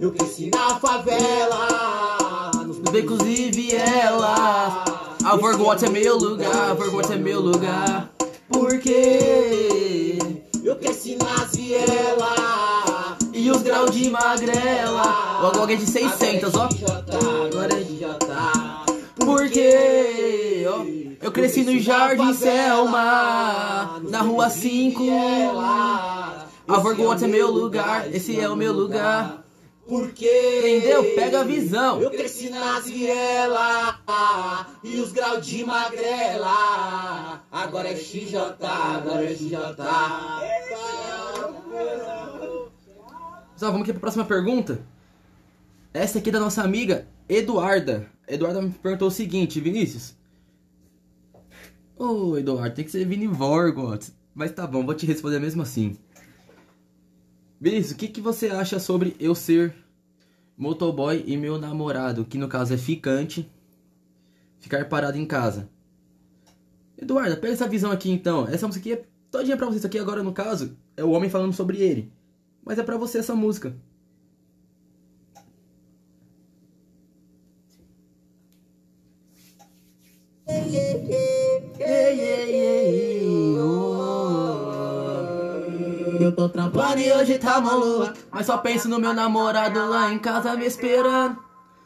eu 0.00 0.12
cresci 0.12 0.50
na 0.50 0.78
favela. 0.78 2.50
Nos 2.66 2.78
becos 2.90 3.20
e 3.22 3.50
vielas. 3.50 4.94
A 5.24 5.36
Vergote 5.36 5.86
é 5.86 5.88
meu 5.88 6.16
lugar, 6.16 6.70
a 6.70 6.74
Vergote 6.74 7.12
é 7.12 7.16
meu 7.16 7.40
lugar. 7.40 8.10
Porque 8.48 10.18
Eu 10.64 10.76
cresci 10.76 11.16
nas 11.16 11.54
viela. 11.54 13.18
E 13.34 13.50
os 13.50 13.60
graus 13.60 13.90
de 13.90 14.08
magrela. 14.08 15.42
Logo 15.42 15.60
alguém 15.60 15.76
de 15.76 15.84
600, 15.84 16.54
ó. 16.54 16.68
Agora 17.46 17.74
é. 17.74 17.84
Porque 19.22 20.64
ó, 20.66 20.84
eu 21.22 21.30
cresci 21.30 21.64
no 21.64 21.78
Jardim 21.78 22.32
Selma, 22.32 24.00
na 24.08 24.22
rua 24.22 24.48
5. 24.48 25.02
A 26.66 26.78
Vorgota 26.78 27.26
é 27.26 27.28
meu 27.28 27.50
lugar, 27.50 28.12
esse 28.14 28.40
é 28.40 28.48
o 28.48 28.56
meu 28.56 28.72
lugar. 28.72 29.43
Porque 29.86 30.78
Entendeu? 30.78 31.14
Pega 31.14 31.40
a 31.40 31.44
visão. 31.44 32.00
Eu 32.00 32.10
cresci 32.10 32.48
nas 32.48 32.86
viela 32.86 34.00
e 34.82 35.00
os 35.00 35.12
graus 35.12 35.46
de 35.46 35.64
magrela. 35.64 37.44
Agora 37.52 37.90
é 37.90 37.96
XJ, 37.96 38.36
agora 38.60 39.24
é 39.24 39.34
XJ. 39.34 39.58
Pessoal, 43.52 43.72
vamos 43.72 43.82
aqui 43.82 43.92
pra 43.92 44.00
próxima 44.00 44.24
pergunta. 44.24 44.80
Essa 45.92 46.18
aqui 46.18 46.30
é 46.30 46.32
da 46.32 46.40
nossa 46.40 46.62
amiga 46.62 47.06
Eduarda. 47.28 48.08
Eduarda 48.26 48.62
me 48.62 48.70
perguntou 48.70 49.08
o 49.08 49.10
seguinte, 49.10 49.60
Vinícius. 49.60 50.16
Ô, 51.96 52.36
Eduardo, 52.36 52.74
tem 52.74 52.84
que 52.84 52.90
ser 52.90 53.04
Vini 53.04 53.26
Vorgot. 53.26 54.12
Mas 54.34 54.50
tá 54.50 54.66
bom, 54.66 54.84
vou 54.84 54.94
te 54.94 55.06
responder 55.06 55.38
mesmo 55.38 55.62
assim. 55.62 55.96
Vinícius, 57.60 57.92
o 57.92 57.96
que, 57.96 58.08
que 58.08 58.20
você 58.20 58.48
acha 58.48 58.78
sobre 58.78 59.16
eu 59.18 59.34
ser 59.34 59.74
motoboy 60.56 61.24
e 61.26 61.36
meu 61.36 61.58
namorado, 61.58 62.24
que 62.24 62.38
no 62.38 62.48
caso 62.48 62.74
é 62.74 62.76
ficante, 62.76 63.50
ficar 64.60 64.88
parado 64.88 65.16
em 65.16 65.26
casa? 65.26 65.68
Eduarda, 66.96 67.36
pega 67.36 67.52
essa 67.52 67.68
visão 67.68 67.90
aqui 67.90 68.10
então. 68.10 68.46
Essa 68.48 68.66
música 68.66 68.82
aqui 68.82 69.00
é 69.00 69.04
todinha 69.30 69.56
pra 69.56 69.66
você. 69.66 69.78
Isso 69.78 69.86
aqui 69.86 69.98
agora, 69.98 70.22
no 70.22 70.32
caso, 70.32 70.76
é 70.96 71.04
o 71.04 71.10
homem 71.10 71.28
falando 71.28 71.52
sobre 71.52 71.78
ele. 71.78 72.12
Mas 72.64 72.78
é 72.78 72.82
pra 72.82 72.96
você 72.96 73.18
essa 73.18 73.34
música. 73.34 73.74
Eu 86.24 86.32
tô 86.32 86.48
trampando 86.48 86.98
e 86.98 87.12
hoje 87.12 87.38
tá 87.38 87.60
maluca. 87.60 88.14
Mas 88.30 88.46
só 88.46 88.56
penso 88.56 88.88
no 88.88 88.98
meu 88.98 89.12
namorado 89.12 89.78
lá 89.90 90.10
em 90.10 90.18
casa 90.18 90.56
me 90.56 90.64
esperando. 90.64 91.36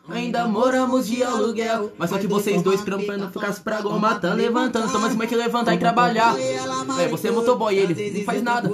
Ainda 0.09 0.47
moramos 0.47 1.09
de 1.09 1.25
aluguel. 1.25 1.93
Mas 1.99 2.09
só 2.11 2.19
que 2.19 2.29
vocês 2.29 2.63
dois 2.63 2.81
trampando, 2.83 3.29
ficasse 3.31 3.61
pra 3.61 3.81
gol, 3.81 3.99
matando, 3.99 4.37
levantando. 4.37 4.93
Toma 4.93 5.11
como 5.11 5.25
é 5.25 5.27
que 5.27 5.35
levantar 5.35 5.75
e 5.75 5.79
trabalhar. 5.79 6.37
É, 6.39 7.09
você 7.09 7.29
é 7.29 7.31
motoboy, 7.33 7.77
ele 7.77 8.13
não 8.17 8.25
faz 8.25 8.41
nada. 8.41 8.71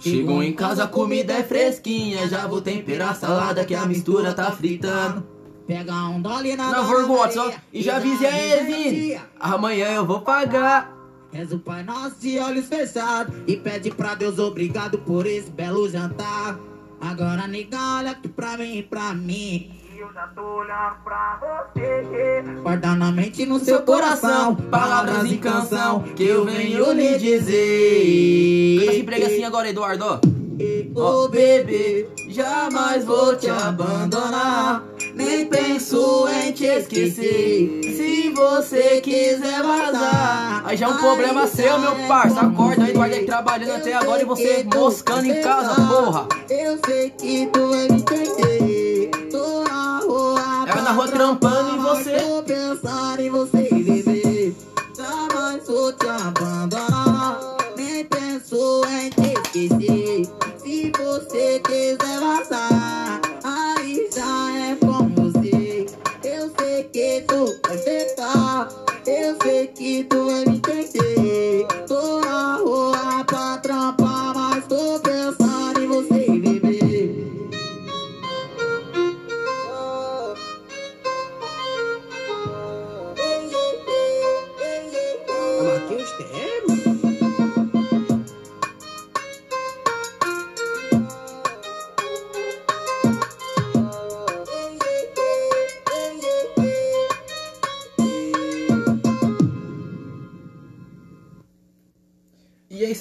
Chegou 0.00 0.42
em 0.42 0.54
casa, 0.54 0.84
a 0.84 0.88
comida 0.88 1.34
é 1.34 1.42
fresquinha. 1.42 2.26
Já 2.28 2.46
vou 2.46 2.62
temperar 2.62 3.10
a 3.10 3.14
salada 3.14 3.62
que 3.66 3.74
a 3.74 3.84
mistura 3.84 4.32
tá 4.32 4.50
fritando. 4.50 5.22
Pega 5.66 5.92
um 6.08 6.20
dólar 6.20 6.56
na 6.56 6.70
Na 6.70 6.80
Vorgotes, 6.80 7.36
ó. 7.36 7.52
E 7.72 7.82
já 7.82 7.96
avisei 7.96 8.26
aí, 8.26 8.64
Vini. 8.64 9.20
Amanhã 9.38 9.88
eu 9.90 10.06
vou 10.06 10.22
pagar. 10.22 11.01
És 11.32 11.50
o 11.50 11.58
Pai 11.58 11.82
Nosso 11.82 12.16
de 12.20 12.38
olhos 12.38 12.66
fechados 12.66 13.34
e 13.46 13.56
pede 13.56 13.90
pra 13.90 14.14
Deus 14.14 14.38
obrigado 14.38 14.98
por 14.98 15.26
esse 15.26 15.50
belo 15.50 15.88
jantar. 15.88 16.58
Agora, 17.00 17.48
nega, 17.48 17.78
olha 17.98 18.10
aqui 18.10 18.28
pra 18.28 18.56
mim 18.58 18.76
e 18.78 18.82
pra 18.82 19.14
mim. 19.14 19.80
Eu 19.98 20.12
já 20.12 20.26
tô 20.28 20.42
olhando 20.42 21.02
pra 21.02 21.40
você. 21.74 22.42
Guarda 22.62 22.94
na 22.94 23.10
mente 23.10 23.42
e 23.42 23.46
no 23.46 23.58
seu 23.58 23.82
coração 23.82 24.54
palavras 24.54 25.24
em 25.24 25.38
canção 25.38 26.00
que 26.00 26.24
eu 26.24 26.44
venho 26.44 26.92
lhe 26.92 27.18
dizer. 27.18 28.80
Canta 28.80 28.92
esse 28.92 29.02
prega 29.04 29.26
assim 29.26 29.44
agora, 29.44 29.70
Eduardo, 29.70 30.04
ó. 30.04 30.20
Ô 30.94 31.28
bebê, 31.28 32.08
jamais 32.28 33.04
vou 33.04 33.34
te 33.36 33.48
abandonar. 33.48 34.91
Nem 35.24 35.46
penso 35.46 36.26
em 36.28 36.52
te 36.52 36.64
esquecer. 36.64 37.80
Se 37.82 38.30
você 38.30 39.00
quiser 39.00 39.62
vazar, 39.62 40.62
Aí 40.64 40.76
já 40.76 40.86
é 40.86 40.88
um 40.88 40.96
problema 40.96 41.46
seu, 41.46 41.78
meu 41.78 41.94
parça. 42.08 42.40
Acorda, 42.40 42.88
Eduardo 42.88 43.14
aí 43.14 43.26
trabalhando 43.26 43.72
até 43.76 43.92
agora 43.92 44.22
e 44.22 44.24
você 44.24 44.66
moscando 44.74 45.26
em 45.26 45.42
casa, 45.42 45.74
porra. 45.74 46.26
Eu 46.48 46.78
sei 46.86 47.10
que 47.10 47.46
tu 47.52 47.68
vai 47.68 47.88
me 47.88 48.00
entender. 48.00 49.10
Tô 49.30 49.64
na 49.64 49.98
rua. 49.98 50.64
Ela 50.66 50.82
na 50.82 50.92
rua 50.92 51.08
trampando 51.08 51.74
e 51.74 51.78
você. 51.78 52.16
Vou 52.18 52.42
pensar 52.42 53.20
em 53.20 53.30
você, 53.30 53.68
bebê. 53.70 54.54
Jamais 54.96 55.66
vou 55.66 55.92
te 55.92 56.06
abandonar. 56.08 57.40
Nem 57.76 58.04
penso 58.04 58.82
em 58.88 59.10
te 59.10 59.34
esquecer. 59.34 60.26
Se 60.62 60.92
você 60.96 61.60
quiser 61.60 62.20
vazar, 62.20 62.81
vai 67.46 67.78
ficar. 67.78 68.68
Eu 69.06 69.36
sei 69.42 69.66
que 69.68 70.04
tu 70.04 70.26
vai 70.26 70.44
me 70.44 70.56
entender. 70.56 71.81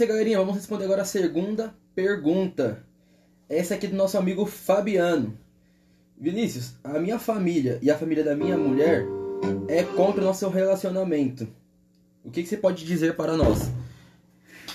Isso 0.02 0.04
aí, 0.04 0.08
galerinha. 0.08 0.40
Vamos 0.40 0.56
responder 0.56 0.86
agora 0.86 1.04
a 1.04 1.06
segunda 1.06 1.76
pergunta. 1.94 2.84
Essa 3.48 3.76
aqui 3.76 3.86
do 3.86 3.96
nosso 3.96 4.18
amigo 4.18 4.48
Fabiano. 4.48 5.38
Vinícius, 6.18 6.74
a 6.84 6.98
minha 6.98 7.20
família 7.20 7.78
e 7.84 7.92
a 7.92 7.98
família 7.98 8.24
da 8.24 8.36
minha 8.36 8.58
mulher 8.58 9.06
é 9.68 9.84
contra 9.84 10.22
o 10.22 10.26
nosso 10.26 10.50
relacionamento. 10.50 11.48
O 12.24 12.32
que, 12.32 12.42
que 12.42 12.50
você 12.50 12.58
pode 12.58 12.84
dizer 12.84 13.16
para 13.16 13.38
nós? 13.38 13.72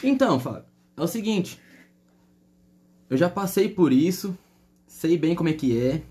Então, 0.03 0.39
Fábio, 0.39 0.67
é 0.97 1.03
o 1.03 1.09
seguinte. 1.09 1.61
Eu 3.11 3.17
já 3.17 3.29
passei 3.29 3.69
por 3.69 3.93
isso, 3.93 4.37
sei 4.87 5.19
bem 5.19 5.35
como 5.35 5.49
é 5.49 5.53
que 5.53 5.77
é. 5.77 6.03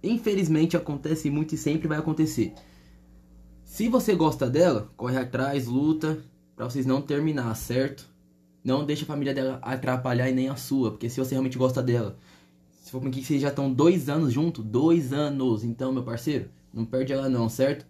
Infelizmente 0.00 0.76
acontece 0.76 1.28
muito 1.28 1.56
e 1.56 1.58
sempre 1.58 1.88
vai 1.88 1.98
acontecer. 1.98 2.52
Se 3.64 3.88
você 3.88 4.14
gosta 4.14 4.48
dela, 4.48 4.92
corre 4.96 5.18
atrás, 5.18 5.66
luta, 5.66 6.22
pra 6.54 6.66
vocês 6.66 6.86
não 6.86 7.02
terminar, 7.02 7.54
certo? 7.56 8.11
Não 8.64 8.84
deixa 8.84 9.04
a 9.04 9.06
família 9.06 9.34
dela 9.34 9.58
atrapalhar 9.60 10.28
e 10.28 10.32
nem 10.32 10.48
a 10.48 10.56
sua, 10.56 10.92
porque 10.92 11.08
se 11.10 11.18
você 11.18 11.34
realmente 11.34 11.58
gosta 11.58 11.82
dela, 11.82 12.16
se 12.70 12.90
for 12.90 13.00
que 13.10 13.24
vocês 13.24 13.40
já 13.40 13.48
estão 13.48 13.72
dois 13.72 14.08
anos 14.08 14.32
juntos, 14.32 14.64
dois 14.64 15.12
anos, 15.12 15.64
então, 15.64 15.92
meu 15.92 16.02
parceiro, 16.02 16.48
não 16.72 16.84
perde 16.84 17.12
ela 17.12 17.28
não, 17.28 17.48
certo? 17.48 17.86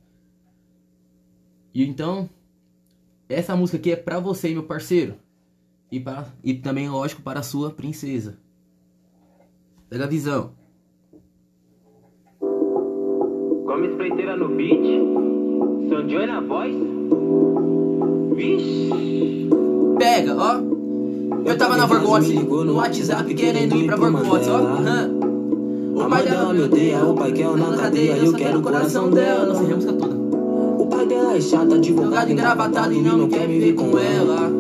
E 1.75 1.85
então, 1.85 2.29
essa 3.29 3.57
música 3.57 3.79
aqui 3.79 3.93
é 3.93 3.97
pra 3.97 4.19
você, 4.19 4.51
meu 4.51 4.63
parceiro, 4.63 5.17
e, 5.91 6.01
para, 6.01 6.27
e 6.43 6.55
também, 6.55 6.89
lógico, 6.89 7.21
para 7.21 7.41
a 7.41 7.43
sua 7.43 7.71
princesa. 7.71 8.39
Pega 9.91 10.05
a 10.05 10.09
visão. 10.09 10.53
Como 12.41 13.85
espreiteira 13.85 14.37
no 14.37 14.49
beat, 14.57 14.81
São 15.91 16.09
Joy 16.09 16.27
na 16.27 16.41
voz. 16.41 16.75
Vixe. 18.35 19.72
Pega, 20.03 20.35
ó. 20.37 20.61
Eu 21.49 21.57
tava 21.57 21.77
na 21.77 21.87
Vorgote 21.87 22.35
no 22.35 22.75
WhatsApp 22.75 23.33
querendo 23.35 23.77
ir 23.77 23.87
pra 23.87 23.95
Vorgote, 23.95 24.49
ó. 24.51 24.59
O 25.95 26.09
pai 26.09 26.25
dela 26.25 26.53
me 26.53 26.63
odeia, 26.63 27.05
o 27.05 27.15
pai 27.15 27.31
quer 27.31 27.45
eu 27.45 27.57
na 27.57 27.77
cadeia, 27.77 28.17
eu 28.17 28.33
quero 28.33 28.59
o 28.59 28.63
coração 28.63 29.09
dela. 29.11 29.47
Nossa, 29.47 29.61
a 29.61 29.77
música 29.77 29.93
toda. 29.93 30.17
O 30.17 30.89
pai 30.91 31.07
dela 31.07 31.37
é 31.37 31.41
chato, 31.41 31.75
advogado 31.75 32.33
engravatado 32.33 32.93
e 32.93 33.01
não 33.01 33.29
quer 33.29 33.47
me 33.47 33.61
ver 33.61 33.75
com 33.75 33.97
ela. 33.97 34.51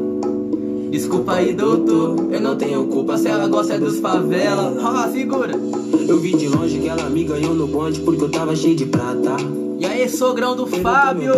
Desculpa 0.93 1.33
aí, 1.33 1.53
doutor, 1.53 2.29
eu 2.31 2.41
não 2.41 2.55
tenho 2.55 2.85
culpa 2.85 3.19
se 3.19 3.27
ela 3.27 3.49
gosta 3.49 3.77
dos 3.81 3.99
favela. 3.99 4.77
Ah, 4.81 5.11
segura. 5.11 5.59
Eu 6.07 6.21
vi 6.21 6.37
de 6.37 6.47
longe 6.47 6.79
que 6.79 6.89
ela 6.89 7.11
me 7.11 7.25
ganhou 7.25 7.53
no 7.53 7.67
bonde 7.67 8.01
porque 8.03 8.23
eu 8.23 8.31
tava 8.31 8.55
cheio 8.55 8.77
de 8.77 8.87
prata. 8.87 9.35
E 9.83 9.85
aí, 9.85 10.09
sogrão 10.09 10.55
do 10.55 10.65
Fábio? 10.65 11.35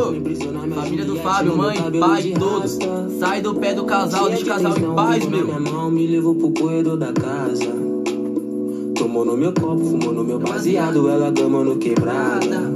Família 0.74 1.07
do 1.07 1.16
Fábio, 1.16 1.57
mãe, 1.57 1.78
pai, 1.99 2.34
todos. 2.38 2.78
Sai 3.18 3.40
do 3.40 3.55
pé 3.55 3.72
do 3.72 3.84
casal, 3.84 4.28
deixa 4.28 4.45
o 4.45 4.47
casal 4.47 4.76
em 4.76 4.95
paz, 4.95 5.26
meu. 5.26 5.47
Minha 5.47 5.61
mão 5.61 5.90
me 5.90 6.07
levou 6.07 6.34
pro 6.34 6.51
corredor 6.51 6.99
da 6.99 7.11
casa. 7.11 7.72
Tomou 8.97 9.24
no 9.24 9.34
meu 9.34 9.51
copo, 9.55 9.82
fumou 9.82 10.12
no 10.12 10.22
meu 10.22 10.38
baseado, 10.38 11.09
ela 11.09 11.30
gama 11.30 11.64
no 11.64 11.76
quebrada. 11.76 12.70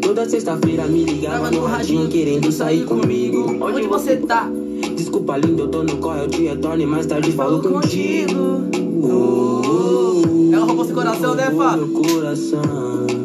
Toda 0.00 0.28
sexta-feira 0.28 0.86
me 0.86 1.02
ligava 1.02 1.50
no 1.50 1.64
radinho 1.64 2.08
querendo 2.08 2.52
sair 2.52 2.84
comigo. 2.84 3.56
Onde 3.60 3.88
você 3.88 4.18
tá? 4.18 4.48
desculpa 4.94 5.36
linda, 5.36 5.62
eu 5.62 5.68
tô 5.68 5.82
no 5.82 5.96
corre, 5.96 6.20
eu 6.20 6.28
te 6.28 6.42
retorno 6.42 6.80
e 6.80 6.86
mais 6.86 7.06
tarde 7.06 7.32
falo 7.32 7.60
contigo. 7.60 8.62
Oh, 9.02 9.62
oh, 9.66 10.22
oh, 10.22 10.54
É 10.54 10.60
um 10.60 10.66
robô 10.66 10.84
sem 10.84 10.94
coração, 10.94 11.34
né, 11.34 11.50
Fá? 11.50 11.76
meu 11.76 11.88
coração. 11.88 13.19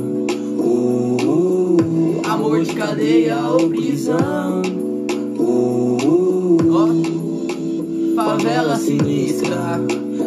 De 2.63 2.73
cadeia 2.73 3.37
ou 3.49 3.69
prisão. 3.69 4.61
oh, 5.37 5.97
oh, 6.03 6.57
Ó, 6.71 8.15
favela 8.15 8.77
sinistra. 8.77 9.81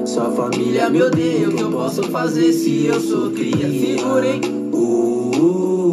Sua 0.04 0.30
família 0.30 0.90
me 0.90 1.02
odeia, 1.02 1.48
o 1.48 1.54
que 1.54 1.62
eu 1.62 1.70
posso 1.70 2.02
fazer 2.04 2.52
se 2.52 2.86
eu 2.86 3.00
sou 3.00 3.30
cria? 3.30 3.66
Oh, 4.72 5.90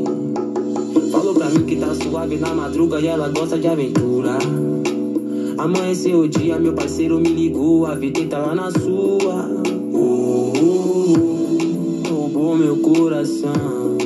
Falou 1.33 1.51
pra 1.51 1.51
mim 1.51 1.65
que 1.65 1.77
tá 1.77 1.95
suave 1.95 2.37
na 2.37 2.53
madruga 2.53 3.01
e 3.01 3.07
ela 3.07 3.29
gosta 3.29 3.59
de 3.59 3.67
aventura. 3.67 4.37
Amanheceu 5.57 6.21
o 6.21 6.29
dia, 6.29 6.59
meu 6.59 6.75
parceiro 6.75 7.19
me 7.19 7.29
ligou, 7.31 7.87
a 7.87 7.95
vida 7.95 8.23
tá 8.27 8.39
lá 8.39 8.55
na 8.55 8.71
sua. 8.71 9.49
Oh, 9.95 10.53
roubou 12.07 12.57
meu 12.57 12.77
coração. 12.79 13.97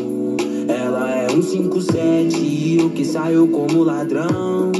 Ela 0.69 1.11
é 1.17 1.27
um 1.33 1.43
57 1.43 2.37
e 2.37 2.79
eu 2.79 2.91
que 2.91 3.05
saio 3.05 3.49
como 3.49 3.83
ladrão. 3.83 4.71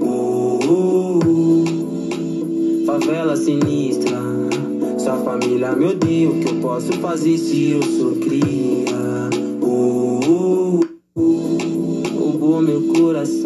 Oh, 0.00 0.58
favela 2.86 3.36
sinistra. 3.36 4.18
Sua 4.98 5.16
família 5.18 5.76
me 5.76 5.86
odeia, 5.86 6.28
o 6.28 6.40
que 6.40 6.48
eu 6.48 6.56
posso 6.56 6.92
fazer 6.94 7.38
se 7.38 7.70
eu 7.70 7.82
sou 7.82 8.16
cria? 8.16 8.87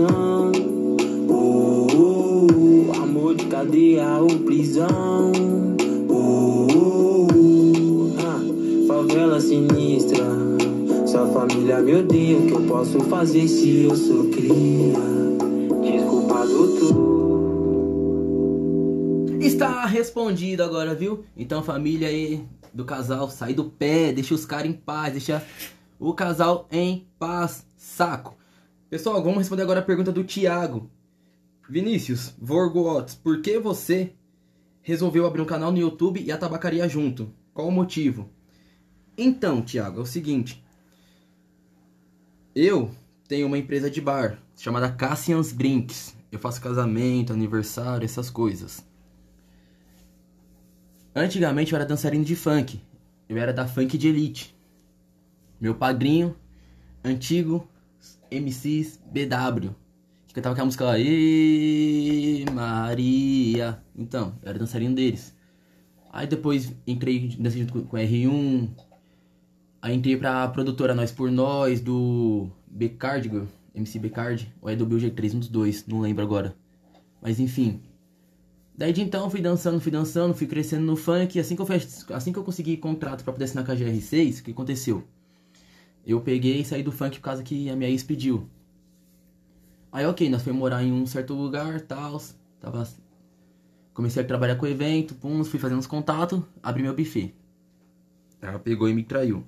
Coração. 0.03 0.53
Oh, 1.29 1.87
oh, 1.95 2.47
oh, 2.47 3.03
amor 3.03 3.35
de 3.35 3.47
cadeia 3.47 4.19
ou 4.19 4.29
prisão. 4.41 5.33
Oh, 6.09 6.67
oh, 6.75 7.27
ah, 8.19 8.41
favela 8.89 9.41
sinistra. 9.41 10.25
Sua 11.07 11.27
família 11.29 11.81
me 11.81 11.95
odeia, 11.95 12.39
o 12.39 12.47
que 12.47 12.53
eu 12.53 12.63
posso 12.63 13.01
fazer 13.03 13.47
se 13.49 13.85
eu 13.85 13.95
sou 13.95 14.31
cria? 14.31 14.99
Desculpa, 15.83 16.47
doutor. 16.47 17.43
Está 19.41 19.85
respondido 19.87 20.63
agora, 20.63 20.95
viu? 20.95 21.25
Então, 21.37 21.63
família 21.63 22.09
aí 22.09 22.45
do 22.73 22.85
casal, 22.85 23.29
sai 23.29 23.53
do 23.53 23.65
pé, 23.65 24.13
deixa 24.13 24.35
os 24.35 24.47
caras 24.47 24.71
em 24.71 24.73
paz, 24.73 25.13
deixa 25.13 25.45
o 25.99 26.15
casal 26.15 26.67
em 26.71 27.07
paz, 27.19 27.67
saco. 27.77 28.42
Pessoal, 28.93 29.23
vamos 29.23 29.39
responder 29.39 29.63
agora 29.63 29.81
a 29.81 29.83
pergunta 29.83 30.13
do 30.13 30.23
Thiago. 30.23 30.91
Vinícius, 31.67 32.35
Vorgots, 32.39 33.15
por 33.15 33.41
que 33.41 33.59
você 33.59 34.13
resolveu 34.83 35.25
abrir 35.25 35.41
um 35.41 35.47
canal 35.47 35.73
no 35.73 35.79
YouTube 35.79 36.23
e 36.23 36.31
a 36.31 36.37
tabacaria 36.37 36.87
junto? 36.87 37.33
Qual 37.55 37.67
o 37.67 37.73
motivo? 37.73 38.29
Então, 39.17 39.63
Thiago, 39.63 40.01
é 40.01 40.03
o 40.03 40.07
seguinte. 40.07 40.63
Eu 42.55 42.91
tenho 43.27 43.47
uma 43.47 43.57
empresa 43.57 43.91
de 43.91 43.99
bar 43.99 44.39
chamada 44.59 44.93
Cassian's 44.93 45.55
Drinks. 45.55 46.15
Eu 46.31 46.39
faço 46.39 46.61
casamento, 46.61 47.33
aniversário, 47.33 48.05
essas 48.05 48.29
coisas. 48.29 48.87
Antigamente 51.17 51.73
eu 51.73 51.77
era 51.77 51.89
dançarino 51.89 52.27
de 52.27 52.37
funk. 52.37 52.79
Eu 53.27 53.39
era 53.39 53.55
da 53.55 53.67
Funk 53.67 53.97
de 53.97 54.09
Elite. 54.09 54.55
Meu 55.59 55.75
padrinho, 55.75 56.37
antigo 57.03 57.67
MCs 58.41 59.01
BW. 59.07 59.71
Que 60.27 60.35
cantava 60.35 60.55
aquela 60.55 60.67
música 60.67 60.85
lá. 60.85 60.99
Ê, 60.99 62.45
Maria. 62.53 63.83
Então, 63.97 64.39
eu 64.43 64.49
era 64.49 64.59
dançarino 64.59 64.95
deles. 64.95 65.37
Aí 66.13 66.27
depois 66.27 66.75
entrei 66.87 67.35
nesse 67.39 67.59
junto 67.59 67.73
com 67.73 67.85
com 67.85 67.97
R1. 67.97 68.71
Aí 69.81 69.97
entrei 69.97 70.17
pra 70.17 70.47
produtora 70.49 70.95
Nós 70.95 71.11
por 71.11 71.31
Nós, 71.31 71.81
do 71.81 72.51
Becard, 72.67 73.49
MC 73.75 73.99
Becard, 73.99 74.55
ou 74.61 74.71
é 74.71 74.77
do 74.77 74.87
BG3, 74.87 75.35
um 75.35 75.39
dos 75.41 75.49
dois, 75.49 75.87
não 75.87 76.01
lembro 76.01 76.23
agora. 76.23 76.55
Mas 77.21 77.41
enfim. 77.41 77.83
Daí 78.77 78.93
de 78.93 79.03
então 79.03 79.29
fui 79.29 79.41
dançando, 79.41 79.81
fui 79.81 79.93
dançando, 79.93 80.35
fui 80.35 80.47
crescendo 80.47 80.85
no 80.85 80.97
funk. 80.97 81.39
Assim 81.39 81.57
que 81.57 81.63
eu, 81.63 81.67
fiz, 81.67 82.07
assim 82.11 82.33
que 82.33 82.39
eu 82.39 82.45
consegui 82.45 82.77
contrato 82.77 83.25
pra 83.25 83.33
poder 83.33 83.45
assinar 83.45 83.65
com 83.65 83.73
a 83.73 83.77
GR6, 83.77 84.41
o 84.41 84.43
que 84.45 84.51
aconteceu? 84.51 85.05
Eu 86.07 86.21
peguei 86.21 86.61
e 86.61 86.65
saí 86.65 86.83
do 86.83 86.91
funk 86.93 87.19
por 87.19 87.25
causa 87.25 87.43
que 87.43 87.71
a 87.71 87.77
minha 87.77 87.89
ex 87.91 88.03
pediu. 88.03 88.49
Aí 89.91 90.07
ok, 90.07 90.29
nós 90.29 90.43
fomos 90.43 90.59
morar 90.59 90.83
em 90.83 90.91
um 90.93 91.07
certo 91.07 91.35
lugar, 91.35 91.81
tal. 91.83 92.21
Tava. 92.61 92.89
Comecei 93.95 94.23
a 94.23 94.27
trabalhar 94.27 94.57
com 94.57 94.65
o 94.65 94.69
evento, 94.69 95.15
pum, 95.15 95.45
fui 95.45 95.59
fazendo 95.61 95.79
os 95.79 95.87
contatos, 95.87 96.43
abri 96.63 96.83
meu 96.83 96.97
buffet. 96.97 97.35
Ela 98.41 98.59
pegou 98.59 98.89
e 98.89 98.95
me 98.95 99.05
traiu. 99.05 99.45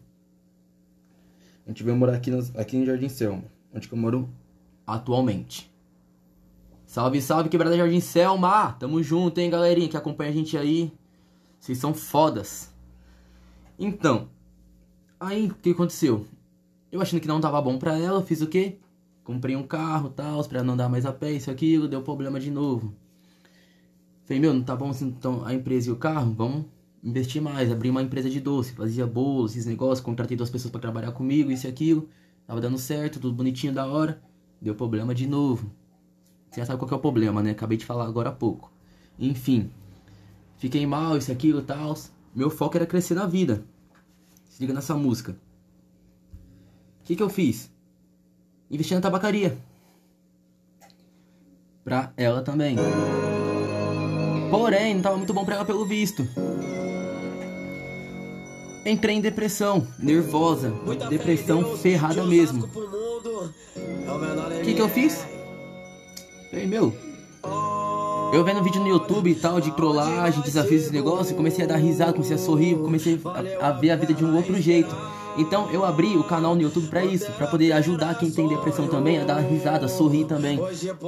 A 1.67 1.71
gente 1.71 1.83
veio 1.83 1.97
morar 1.97 2.15
aqui, 2.15 2.31
nas- 2.31 2.55
aqui 2.55 2.77
em 2.77 2.85
Jardim 2.85 3.09
Selma, 3.09 3.45
onde 3.75 3.91
eu 3.91 3.99
moro 3.99 4.29
atualmente. 4.87 5.73
Salve, 6.87 7.21
salve, 7.23 7.49
quebrada 7.49 7.77
Jardim 7.77 8.01
Selma! 8.01 8.73
Tamo 8.75 9.03
junto, 9.03 9.39
hein, 9.41 9.49
galerinha 9.51 9.89
que 9.89 9.97
acompanha 9.97 10.31
a 10.31 10.35
gente 10.35 10.57
aí. 10.59 10.93
Vocês 11.59 11.79
são 11.79 11.95
fodas. 11.95 12.71
Então, 13.79 14.29
aí 15.19 15.47
o 15.47 15.55
que 15.55 15.71
aconteceu? 15.71 16.27
Eu 16.95 17.03
achando 17.03 17.21
que 17.21 17.27
não 17.27 17.41
tava 17.41 17.61
bom 17.61 17.77
pra 17.77 17.99
ela, 17.99 18.23
fiz 18.23 18.41
o 18.41 18.47
quê? 18.47 18.79
Comprei 19.25 19.57
um 19.57 19.67
carro, 19.67 20.11
tal, 20.11 20.45
pra 20.45 20.63
não 20.63 20.75
andar 20.75 20.89
mais 20.89 21.05
a 21.05 21.13
pé, 21.13 21.33
isso, 21.33 21.51
aquilo, 21.51 21.89
deu 21.89 22.03
problema 22.03 22.39
de 22.39 22.53
novo. 22.53 22.95
Falei, 24.25 24.39
meu, 24.39 24.55
não 24.55 24.63
tá 24.63 24.77
bom 24.77 24.91
assim, 24.91 25.09
então 25.09 25.45
a 25.45 25.53
empresa 25.53 25.89
e 25.89 25.93
o 25.93 25.97
carro, 25.97 26.33
vamos 26.33 26.67
investir 27.03 27.43
mais. 27.43 27.73
Abri 27.73 27.91
uma 27.91 28.01
empresa 28.01 28.31
de 28.31 28.39
doce, 28.39 28.75
fazia 28.75 29.05
bolos, 29.09 29.51
esses 29.51 29.67
negócios, 29.67 29.99
contratei 29.99 30.37
duas 30.37 30.51
pessoas 30.51 30.71
pra 30.71 30.81
trabalhar 30.81 31.11
comigo, 31.11 31.51
isso 31.51 31.67
e 31.67 31.69
aquilo. 31.69 32.09
Tava 32.47 32.61
dando 32.61 32.79
certo, 32.79 33.19
tudo 33.19 33.35
bonitinho, 33.35 33.73
da 33.73 33.87
hora. 33.87 34.23
Deu 34.63 34.77
problema 34.77 35.13
de 35.13 35.27
novo. 35.27 35.69
Você 36.49 36.61
já 36.61 36.67
sabe 36.67 36.79
qual 36.79 36.93
é 36.93 36.95
o 36.95 37.01
problema, 37.01 37.43
né? 37.43 37.51
Acabei 37.51 37.77
de 37.77 37.85
falar 37.85 38.07
agora 38.07 38.29
há 38.29 38.33
pouco. 38.33 38.73
Enfim, 39.19 39.69
fiquei 40.59 40.87
mal, 40.87 41.19
isso, 41.19 41.33
aquilo, 41.33 41.61
tal. 41.61 41.99
Meu 42.33 42.51
foco 42.51 42.77
era 42.77 42.87
crescer 42.87 43.15
na 43.15 43.27
vida. 43.27 43.65
Se 44.45 44.61
liga 44.61 44.73
nessa 44.73 44.95
música. 44.95 45.37
O 47.05 47.07
que 47.07 47.17
que 47.17 47.23
eu 47.23 47.29
fiz? 47.29 47.71
Investi 48.71 48.95
na 48.95 49.01
tabacaria. 49.03 49.59
Pra 51.85 52.11
ela 52.17 52.41
também. 52.41 52.77
Porém, 54.51 54.95
não 54.95 55.03
tava 55.03 55.19
muito 55.19 55.35
bom 55.35 55.45
pra 55.45 55.57
ela 55.57 55.67
pelo 55.67 55.85
visto. 55.85 56.27
Entrei 58.87 59.17
em 59.17 59.21
depressão, 59.21 59.87
nervosa, 59.99 60.73
depressão 61.11 61.77
ferrada 61.77 62.25
mesmo. 62.25 62.65
O 62.65 64.65
que 64.65 64.73
que 64.73 64.81
eu 64.81 64.89
fiz? 64.89 65.27
Falei, 66.51 66.67
meu, 66.67 66.91
eu 68.33 68.43
vendo 68.45 68.65
vídeo 68.65 68.81
no 68.81 68.89
YouTube 68.89 69.31
e 69.31 69.35
tal, 69.35 69.61
de 69.61 69.77
trollagem, 69.77 70.41
desafios 70.41 70.85
desse 70.85 70.95
negócio, 70.95 71.37
comecei 71.37 71.67
a 71.67 71.69
dar 71.69 71.77
risada, 71.77 72.15
comecei 72.15 72.37
a 72.37 72.39
sorrir, 72.39 72.77
comecei 72.77 73.21
a, 73.61 73.69
a 73.69 73.73
ver 73.73 73.91
a 73.91 73.97
vida 73.97 74.15
de 74.15 74.25
um 74.25 74.35
outro 74.35 74.59
jeito. 74.59 74.97
Então 75.37 75.69
eu 75.71 75.85
abri 75.85 76.17
o 76.17 76.25
canal 76.25 76.55
no 76.55 76.63
YouTube 76.63 76.87
pra 76.89 77.05
isso, 77.05 77.31
pra 77.33 77.47
poder 77.47 77.73
ajudar 77.73 78.19
quem 78.19 78.31
tem 78.31 78.49
depressão 78.49 78.87
também 78.87 79.19
a 79.21 79.25
dar 79.25 79.39
risada, 79.39 79.89
sorrir 79.89 80.25
também. 80.27 80.59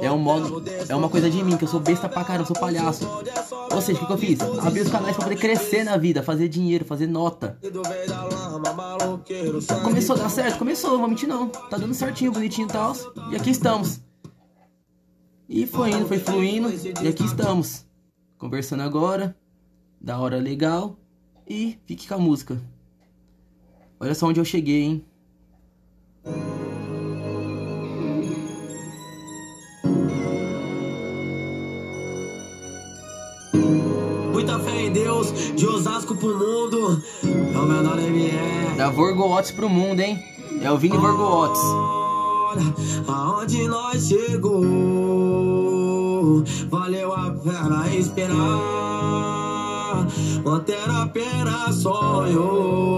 É 0.01 0.11
um 0.11 0.17
modo, 0.17 0.63
é 0.87 0.95
uma 0.95 1.09
coisa 1.09 1.29
de 1.29 1.43
mim, 1.43 1.57
que 1.57 1.63
eu 1.63 1.67
sou 1.67 1.79
besta 1.79 2.09
pra 2.09 2.23
caramba, 2.23 2.43
eu 2.43 2.47
sou 2.47 2.55
palhaço. 2.55 3.07
Ou 3.71 3.81
seja, 3.81 4.01
o 4.01 4.07
que, 4.07 4.13
eu 4.13 4.17
fiz? 4.17 4.39
Abri 4.41 4.81
os 4.81 4.89
canais 4.89 5.15
pra 5.15 5.25
poder 5.25 5.37
crescer 5.37 5.83
na 5.83 5.97
vida, 5.97 6.21
fazer 6.21 6.47
dinheiro, 6.47 6.85
fazer 6.85 7.07
nota. 7.07 7.57
Começou 9.83 10.15
a 10.15 10.19
dar 10.19 10.29
certo? 10.29 10.57
Começou, 10.57 10.91
não 10.91 10.99
vou 10.99 11.07
mentir 11.07 11.27
não. 11.27 11.47
Tá 11.49 11.77
dando 11.77 11.93
certinho, 11.93 12.31
bonitinho 12.31 12.67
e 12.67 12.71
tal. 12.71 12.93
E 13.31 13.35
aqui 13.35 13.49
estamos. 13.49 14.01
E 15.47 15.65
foi 15.65 15.91
indo, 15.91 16.07
foi 16.07 16.19
fluindo. 16.19 16.69
E 17.01 17.07
aqui 17.07 17.23
estamos. 17.23 17.85
Conversando 18.37 18.83
agora. 18.83 19.35
Da 19.99 20.19
hora 20.19 20.37
legal. 20.37 20.97
E 21.47 21.79
fique 21.85 22.07
com 22.07 22.15
a 22.15 22.17
música. 22.17 22.61
Olha 23.99 24.13
só 24.13 24.27
onde 24.27 24.39
eu 24.39 24.45
cheguei, 24.45 24.83
hein? 24.83 25.03
Muita 34.31 34.59
fé 34.59 34.83
em 34.83 34.91
Deus, 34.91 35.33
de 35.55 35.65
Osasco 35.65 36.15
pro 36.15 36.37
mundo. 36.37 37.01
É 37.23 37.57
o 37.57 37.63
menor 37.63 37.95
nome 37.97 38.07
MR. 38.07 38.77
Da 38.77 38.89
Vorgoots 38.89 39.51
pro 39.51 39.67
mundo, 39.67 39.99
hein? 39.99 40.23
É 40.61 40.71
o 40.71 40.77
Vini 40.77 40.95
Agora, 40.95 41.13
Vorgoots. 41.13 41.61
Aonde 43.07 43.67
nós 43.67 44.07
chegou, 44.07 44.63
valeu 46.69 47.13
a 47.13 47.31
pena 47.31 47.87
esperar. 47.95 49.46
Manter 50.43 50.89
apenas 50.89 51.75
sonho. 51.75 52.97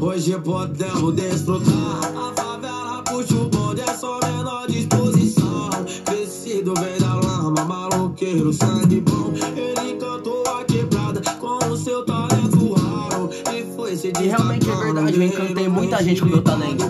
Hoje 0.00 0.38
podemos 0.38 1.14
desfrutar. 1.14 2.00
A 2.16 2.32
favela 2.34 3.02
puxa 3.02 3.34
o 3.34 3.48
bonde, 3.48 3.82
é 3.82 3.94
só 3.94 4.18
menor 4.22 4.66
disposição. 4.66 5.70
Crescido 6.04 6.72
vem 6.80 6.98
da 6.98 7.14
lama, 7.14 7.64
maloqueiro, 7.64 8.52
sangue 8.52 9.00
bom. 9.02 9.32
Ele 9.56 9.94
cantou 9.94 10.42
a 10.46 10.64
quebrada 10.64 11.20
com 11.38 11.58
o 11.66 11.76
seu 11.76 12.04
talento 12.04 12.72
raro. 12.74 13.28
E 13.54 13.64
foi 13.76 13.96
se 13.96 14.12
E 14.20 14.28
realmente 14.28 14.70
é 14.70 14.76
verdade, 14.76 15.16
eu 15.16 15.22
encantei 15.22 15.68
muita 15.68 16.02
gente 16.02 16.20
com 16.22 16.28
meu 16.28 16.42
talento. 16.42 16.84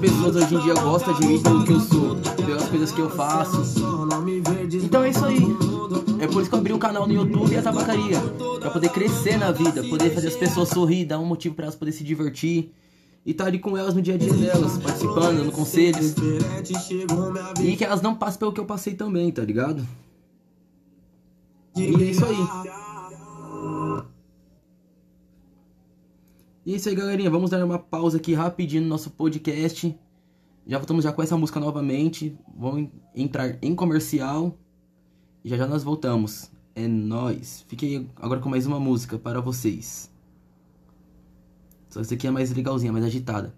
Pessoas 0.00 0.36
hoje 0.36 0.54
em 0.54 0.60
dia 0.60 0.74
gostam 0.74 1.12
de 1.14 1.26
mim 1.26 1.42
pelo 1.42 1.64
que 1.64 1.72
eu 1.72 1.80
sou, 1.80 2.16
pelas 2.46 2.68
coisas 2.68 2.90
que 2.90 3.00
eu 3.00 3.10
faço. 3.10 3.62
Então 4.82 5.04
é 5.04 5.10
isso 5.10 5.24
aí. 5.24 5.40
É 6.18 6.26
por 6.26 6.40
isso 6.40 6.48
que 6.48 6.54
eu 6.54 6.58
abri 6.58 6.72
o 6.72 6.78
canal 6.78 7.06
no 7.06 7.12
YouTube 7.12 7.52
e 7.52 7.56
a 7.56 7.62
tabacaria. 7.62 8.18
Pra 8.60 8.70
poder 8.70 8.88
crescer 8.90 9.36
na 9.36 9.52
vida, 9.52 9.82
poder 9.84 10.10
fazer 10.10 10.28
as 10.28 10.36
pessoas 10.36 10.70
sorrir, 10.70 11.04
dar 11.04 11.18
um 11.18 11.26
motivo 11.26 11.54
pra 11.54 11.64
elas 11.66 11.76
poderem 11.76 11.98
se 11.98 12.04
divertir. 12.04 12.72
E 13.26 13.34
tá 13.34 13.44
ali 13.44 13.58
com 13.58 13.76
elas 13.76 13.94
no 13.94 14.00
dia 14.00 14.14
a 14.14 14.18
dia 14.18 14.32
delas, 14.32 14.78
participando, 14.78 15.36
dando 15.36 15.52
conselhos. 15.52 16.14
E 17.62 17.76
que 17.76 17.84
elas 17.84 18.00
não 18.00 18.14
passem 18.14 18.38
pelo 18.38 18.52
que 18.52 18.60
eu 18.60 18.64
passei 18.64 18.94
também, 18.94 19.30
tá 19.30 19.42
ligado? 19.42 19.86
E 21.76 21.84
é 21.84 22.10
isso 22.10 22.24
aí. 22.24 22.79
E 26.64 26.74
é 26.74 26.76
isso 26.76 26.88
aí, 26.88 26.94
galerinha. 26.94 27.30
Vamos 27.30 27.50
dar 27.50 27.64
uma 27.64 27.78
pausa 27.78 28.18
aqui 28.18 28.34
rapidinho 28.34 28.82
no 28.82 28.88
nosso 28.88 29.10
podcast. 29.10 29.98
Já 30.66 30.78
voltamos 30.78 31.04
já 31.04 31.12
com 31.12 31.22
essa 31.22 31.36
música 31.36 31.58
novamente. 31.58 32.36
Vamos 32.54 32.90
entrar 33.14 33.58
em 33.62 33.74
comercial. 33.74 34.58
E 35.42 35.48
já 35.48 35.56
já 35.56 35.66
nós 35.66 35.82
voltamos. 35.82 36.50
É 36.74 36.86
nóis. 36.86 37.64
Fiquei 37.66 38.06
agora 38.16 38.40
com 38.40 38.48
mais 38.48 38.66
uma 38.66 38.78
música 38.78 39.18
para 39.18 39.40
vocês. 39.40 40.10
Só 41.88 42.00
essa 42.00 42.14
aqui 42.14 42.26
é 42.26 42.30
mais 42.30 42.52
legalzinha, 42.52 42.92
mais 42.92 43.04
agitada. 43.04 43.54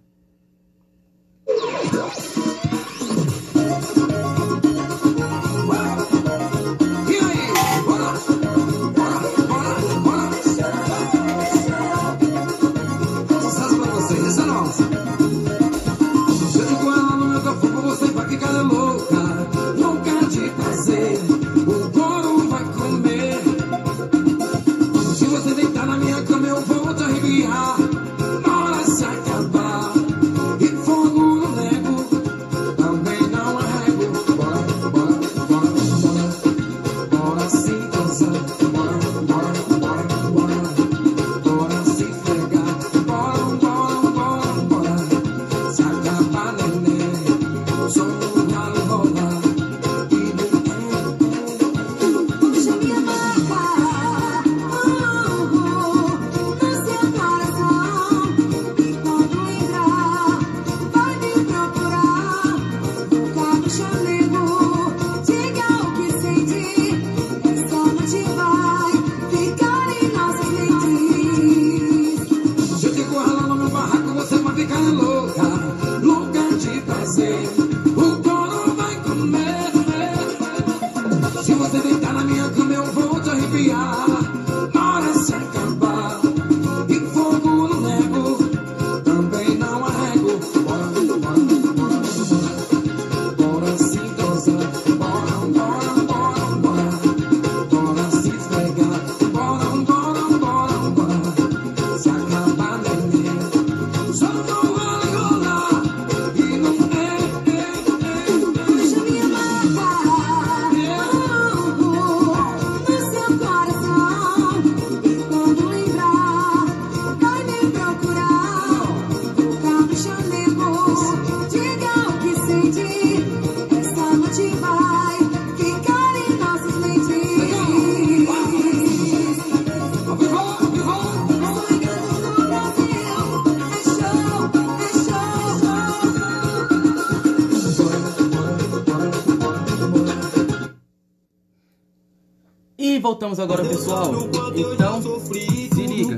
Voltamos 143.12 143.38
agora, 143.38 143.62
pessoal. 143.62 144.10
Então, 144.56 145.02
se 145.20 145.86
liga. 145.86 146.16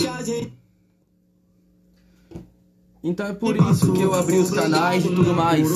Então 3.03 3.26
é 3.26 3.32
por 3.32 3.57
isso 3.57 3.92
que 3.92 4.01
eu 4.01 4.14
abri 4.14 4.38
os 4.38 4.51
canais 4.53 5.05
e 5.05 5.09
tudo 5.09 5.34
mais. 5.34 5.68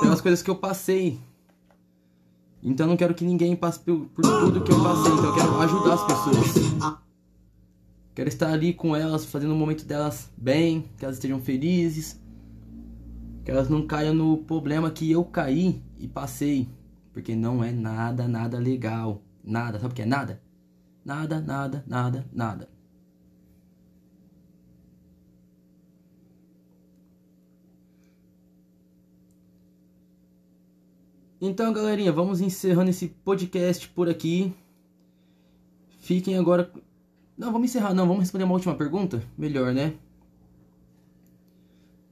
Pelas 0.00 0.20
coisas 0.22 0.42
que 0.42 0.50
eu 0.50 0.56
passei. 0.56 1.20
Então 2.62 2.86
eu 2.86 2.90
não 2.90 2.96
quero 2.96 3.14
que 3.14 3.24
ninguém 3.24 3.54
passe 3.54 3.78
por, 3.78 4.06
por 4.06 4.22
tudo 4.22 4.62
que 4.62 4.72
eu 4.72 4.82
passei. 4.82 5.12
Então 5.12 5.24
eu 5.26 5.34
quero 5.34 5.60
ajudar 5.60 5.94
as 5.94 6.04
pessoas. 6.06 6.98
Quero 8.14 8.28
estar 8.30 8.50
ali 8.50 8.72
com 8.72 8.96
elas, 8.96 9.26
fazendo 9.26 9.52
o 9.52 9.56
momento 9.56 9.84
delas 9.84 10.30
bem, 10.34 10.86
que 10.96 11.04
elas 11.04 11.16
estejam 11.16 11.38
felizes. 11.38 12.18
Que 13.44 13.50
elas 13.50 13.68
não 13.68 13.86
caiam 13.86 14.14
no 14.14 14.38
problema 14.38 14.90
que 14.90 15.12
eu 15.12 15.22
caí 15.24 15.82
e 15.98 16.08
passei. 16.08 16.66
Porque 17.12 17.36
não 17.36 17.62
é 17.62 17.70
nada, 17.70 18.26
nada 18.26 18.58
legal. 18.58 19.22
Nada, 19.46 19.78
sabe 19.78 19.92
o 19.92 19.94
que 19.94 20.02
é 20.02 20.06
nada? 20.06 20.42
Nada, 21.04 21.40
nada, 21.40 21.84
nada, 21.86 22.26
nada. 22.32 22.68
Então, 31.40 31.72
galerinha, 31.72 32.10
vamos 32.12 32.40
encerrando 32.40 32.90
esse 32.90 33.08
podcast 33.08 33.88
por 33.90 34.08
aqui. 34.08 34.52
Fiquem 36.00 36.36
agora. 36.36 36.72
Não, 37.38 37.52
vamos 37.52 37.70
encerrar, 37.70 37.94
não. 37.94 38.06
Vamos 38.06 38.22
responder 38.22 38.44
uma 38.44 38.54
última 38.54 38.74
pergunta? 38.74 39.22
Melhor, 39.38 39.72
né? 39.72 39.94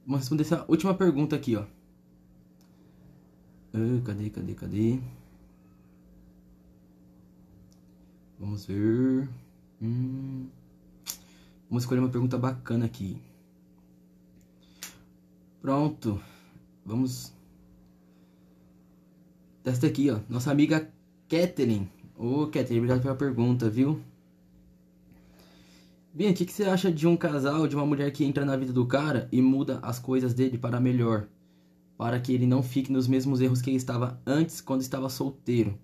Vamos 0.05 0.21
responder 0.21 0.43
essa 0.43 0.63
última 0.69 0.93
pergunta 0.93 1.35
aqui, 1.35 1.55
ó. 1.57 1.65
Ah, 3.73 4.01
cadê, 4.05 4.29
cadê, 4.29 4.53
cadê? 4.53 4.99
Vamos 8.45 8.67
ver. 8.67 9.27
Hum. 9.81 10.47
Vamos 11.67 11.83
escolher 11.83 11.99
uma 11.99 12.09
pergunta 12.09 12.37
bacana 12.37 12.85
aqui. 12.85 13.19
Pronto. 15.59 16.21
Vamos. 16.85 17.33
Esta 19.63 19.87
aqui, 19.87 20.11
ó. 20.11 20.19
Nossa 20.29 20.51
amiga 20.51 20.87
Kathleen 21.27 21.89
Ô, 22.15 22.45
Catherine, 22.45 22.77
obrigado 22.77 23.01
pela 23.01 23.15
pergunta, 23.15 23.67
viu? 23.67 23.99
Bem, 26.13 26.29
o 26.29 26.33
que, 26.35 26.45
que 26.45 26.53
você 26.53 26.65
acha 26.65 26.91
de 26.91 27.07
um 27.07 27.17
casal, 27.17 27.67
de 27.67 27.75
uma 27.75 27.85
mulher 27.85 28.11
que 28.11 28.23
entra 28.23 28.45
na 28.45 28.55
vida 28.55 28.71
do 28.71 28.85
cara 28.85 29.27
e 29.31 29.41
muda 29.41 29.79
as 29.81 29.97
coisas 29.97 30.35
dele 30.35 30.59
para 30.59 30.79
melhor? 30.79 31.27
Para 31.97 32.19
que 32.19 32.31
ele 32.31 32.45
não 32.45 32.61
fique 32.61 32.91
nos 32.91 33.07
mesmos 33.07 33.41
erros 33.41 33.59
que 33.59 33.71
ele 33.71 33.77
estava 33.77 34.21
antes, 34.23 34.61
quando 34.61 34.81
estava 34.81 35.09
solteiro. 35.09 35.79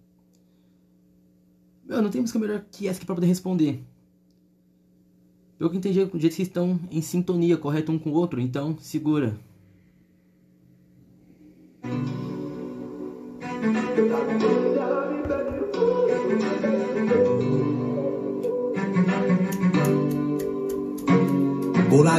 Meu, 1.91 2.01
não 2.01 2.09
tem 2.09 2.21
música 2.21 2.39
melhor 2.39 2.63
que 2.71 2.87
essa 2.87 2.99
aqui 2.99 3.05
pra 3.05 3.15
poder 3.15 3.27
responder. 3.27 3.83
Eu 5.59 5.69
que 5.69 5.75
entendi, 5.75 6.05
do 6.05 6.17
jeito 6.17 6.37
que 6.37 6.41
estão 6.41 6.79
em 6.89 7.01
sintonia, 7.01 7.57
correto 7.57 7.91
um 7.91 7.99
com 7.99 8.11
o 8.11 8.13
outro, 8.13 8.39
então 8.39 8.77
segura. 8.79 9.37
O 15.27 15.40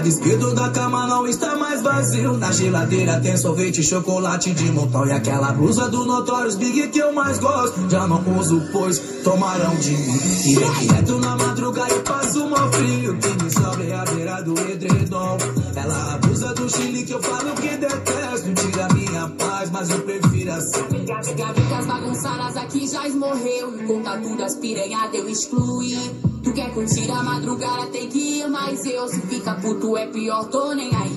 esquerdo 0.08 0.54
da 0.54 0.70
cama 0.70 1.06
não 1.06 1.26
está 1.26 1.56
mais 1.56 1.82
vazio. 1.82 2.36
Na 2.36 2.52
geladeira 2.52 3.20
tem 3.20 3.36
sorvete, 3.36 3.82
chocolate 3.82 4.52
de 4.52 4.70
montão. 4.72 5.06
E 5.06 5.12
aquela 5.12 5.52
blusa 5.52 5.88
do 5.88 6.04
Notorious 6.04 6.56
Big 6.56 6.88
que 6.88 6.98
eu 6.98 7.12
mais 7.12 7.38
gosto. 7.38 7.88
Já 7.88 8.06
não 8.06 8.22
uso, 8.38 8.62
pois 8.72 8.98
tomaram 9.22 9.74
de 9.76 9.90
mim. 9.90 10.20
Irei 10.46 10.70
direto 10.80 11.18
na 11.18 11.36
madrugada 11.36 11.94
e 11.94 12.00
passo 12.00 12.46
mó 12.48 12.70
frio. 12.72 13.16
Que 13.18 13.44
me 13.44 13.50
sobra 13.50 14.02
à 14.02 14.04
beira 14.04 14.42
do 14.42 14.58
edredom. 14.58 15.38
Ela 15.74 16.14
abusa 16.14 16.54
do 16.54 16.68
chile 16.68 17.04
que 17.04 17.12
eu 17.12 17.22
falo 17.22 17.54
que 17.54 17.76
detesto. 17.76 18.52
Tira 18.54 18.88
minha 18.94 19.28
paz, 19.28 19.70
mas 19.70 19.90
eu 19.90 20.00
prefiro 20.00 20.52
assim. 20.52 21.04
Gavetas 21.36 21.86
bagunçadas 21.86 22.56
aqui 22.56 22.88
já 22.88 23.06
esmorreu. 23.06 23.72
Conta 23.86 24.18
tudo, 24.18 24.42
as 24.42 24.56
piranhadas 24.56 25.14
eu 25.14 25.28
excluí. 25.28 26.31
Tu 26.52 26.56
quer 26.56 26.70
curtir 26.74 27.10
a 27.10 27.22
madrugada, 27.22 27.86
tem 27.86 28.10
que 28.10 28.40
ir, 28.40 28.46
mas 28.46 28.84
eu 28.84 29.08
se 29.08 29.22
fica 29.22 29.54
puto 29.54 29.96
é 29.96 30.06
pior, 30.06 30.44
tô 30.50 30.74
nem 30.74 30.94
aí. 30.94 31.16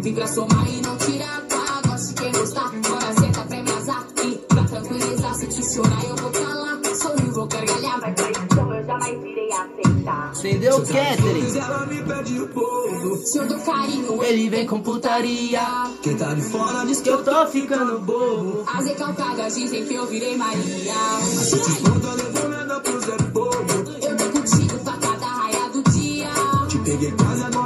Vim 0.00 0.14
pra 0.14 0.24
somar 0.28 0.72
e 0.72 0.80
não 0.80 0.96
tirar, 0.98 1.42
tá? 1.48 1.82
Gosto 1.84 2.14
de 2.14 2.22
quem 2.22 2.30
gostar, 2.30 2.66
agora 2.66 3.12
senta 3.20 3.40
pra 3.40 3.60
me 3.60 3.70
azar. 3.72 4.06
E 4.22 4.36
pra 4.46 4.62
tranquilizar, 4.62 5.34
se 5.34 5.46
te 5.48 5.74
chorar 5.74 6.04
eu 6.08 6.14
vou 6.14 6.30
calar. 6.30 6.78
Sorrir, 6.94 7.30
vou 7.32 7.46
gargalhar, 7.46 8.00
vai 8.00 8.14
cair 8.14 8.36
então 8.44 8.74
eu 8.74 8.86
jamais 8.86 9.24
irei 9.24 9.50
aceitar. 9.52 10.32
Entendeu, 10.38 10.80
Catherine? 10.80 11.58
Ela 11.58 11.86
me 11.86 12.02
pede 12.02 12.40
o 12.40 12.48
povo. 12.48 13.16
Se 13.16 13.38
eu 13.38 13.48
dou 13.48 13.58
carinho, 13.58 14.22
Ele 14.22 14.48
vem 14.48 14.66
com 14.66 14.80
putaria. 14.80 15.60
Quem 16.02 16.16
tá 16.16 16.34
de 16.34 16.42
fora 16.42 16.86
diz 16.86 17.00
Que 17.00 17.10
eu 17.10 17.24
tô 17.24 17.46
ficando 17.48 17.98
bobo. 17.98 18.62
as 18.66 18.86
recalcadas 18.86 19.56
dizem 19.56 19.84
que 19.86 19.94
eu 19.94 20.06
virei 20.06 20.36
Maria. 20.36 20.94
Levou 21.66 21.98
nada 21.98 22.24
pro 22.24 22.48
Zé 22.48 22.67
Te 26.88 26.94
peguei 26.96 27.57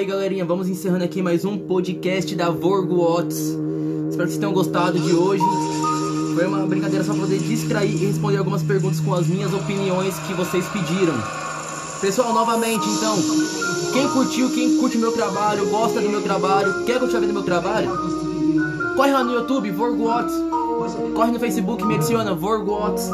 aí, 0.00 0.06
galerinha. 0.06 0.46
Vamos 0.46 0.66
encerrando 0.66 1.04
aqui 1.04 1.20
mais 1.20 1.44
um 1.44 1.58
podcast 1.58 2.34
da 2.34 2.48
Vorgo 2.48 3.02
Otis. 3.02 3.38
Espero 4.08 4.08
que 4.08 4.16
vocês 4.16 4.38
tenham 4.38 4.52
gostado 4.54 4.98
de 4.98 5.12
hoje. 5.12 5.44
Foi 6.34 6.46
uma 6.46 6.66
brincadeira 6.66 7.04
só 7.04 7.12
pra 7.12 7.20
poder 7.20 7.38
distrair 7.38 7.92
e 7.92 8.06
responder 8.06 8.38
algumas 8.38 8.62
perguntas 8.62 8.98
com 8.98 9.12
as 9.12 9.26
minhas 9.26 9.52
opiniões 9.52 10.18
que 10.20 10.32
vocês 10.32 10.66
pediram. 10.68 11.12
Pessoal, 12.00 12.32
novamente, 12.32 12.88
então, 12.88 13.14
quem 13.92 14.08
curtiu, 14.08 14.48
quem 14.54 14.78
curte 14.78 14.96
meu 14.96 15.12
trabalho, 15.12 15.68
gosta 15.68 16.00
do 16.00 16.08
meu 16.08 16.22
trabalho, 16.22 16.82
quer 16.86 16.98
continuar 16.98 17.20
vendo 17.20 17.34
meu 17.34 17.42
trabalho, 17.42 17.90
corre 18.96 19.12
lá 19.12 19.22
no 19.22 19.34
YouTube, 19.34 19.70
Vorgo 19.70 20.08
Otis. 20.08 20.34
Corre 21.14 21.30
no 21.30 21.38
Facebook, 21.38 21.84
me 21.84 21.96
adiciona, 21.96 22.34
Vorgo 22.34 22.72
Otis. 22.72 23.10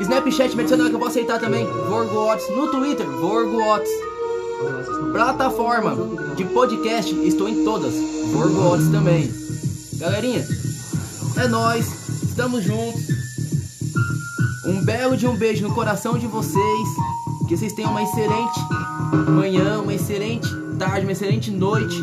Snapchat, 0.00 0.54
me 0.54 0.64
adiciona 0.64 0.90
que 0.90 0.94
eu 0.94 0.98
vou 0.98 1.08
aceitar 1.08 1.40
também, 1.40 1.64
Vorgo 1.88 2.30
Otis. 2.30 2.46
No 2.50 2.70
Twitter, 2.70 3.06
Vorgo 3.06 3.56
Otis. 3.56 3.90
Plataforma 5.12 5.94
de 6.36 6.44
podcast, 6.46 7.14
estou 7.26 7.46
em 7.46 7.64
todas. 7.64 7.92
Vorgo 8.32 8.72
Otis 8.72 8.88
também. 8.88 9.30
Galerinha, 9.98 10.46
é 11.36 11.48
nóis, 11.48 11.86
estamos 12.22 12.64
juntos. 12.64 13.02
Um 14.64 14.82
belo 14.82 15.14
de 15.16 15.26
um 15.26 15.36
beijo 15.36 15.68
no 15.68 15.74
coração 15.74 16.16
de 16.16 16.26
vocês. 16.26 16.88
Que 17.46 17.56
vocês 17.56 17.74
tenham 17.74 17.90
uma 17.90 18.02
excelente 18.02 18.58
manhã, 19.28 19.80
uma 19.82 19.92
excelente 19.92 20.48
tarde, 20.78 21.04
uma 21.04 21.12
excelente 21.12 21.50
noite. 21.50 22.02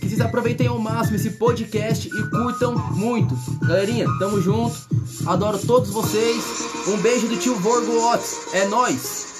Que 0.00 0.08
vocês 0.08 0.22
aproveitem 0.22 0.68
ao 0.68 0.78
máximo 0.78 1.16
esse 1.16 1.32
podcast 1.32 2.08
e 2.08 2.30
curtam 2.30 2.74
muito. 2.92 3.36
Galerinha, 3.66 4.06
tamo 4.18 4.40
junto. 4.40 4.74
Adoro 5.26 5.58
todos 5.58 5.90
vocês. 5.90 6.42
Um 6.88 6.96
beijo 6.96 7.28
do 7.28 7.36
tio 7.36 7.54
Vorgo 7.56 7.92
Otis. 8.10 8.54
É 8.54 8.66
nóis. 8.68 9.34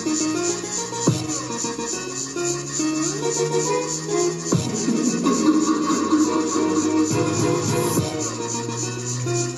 Thank 0.00 0.22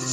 you. 0.01 0.10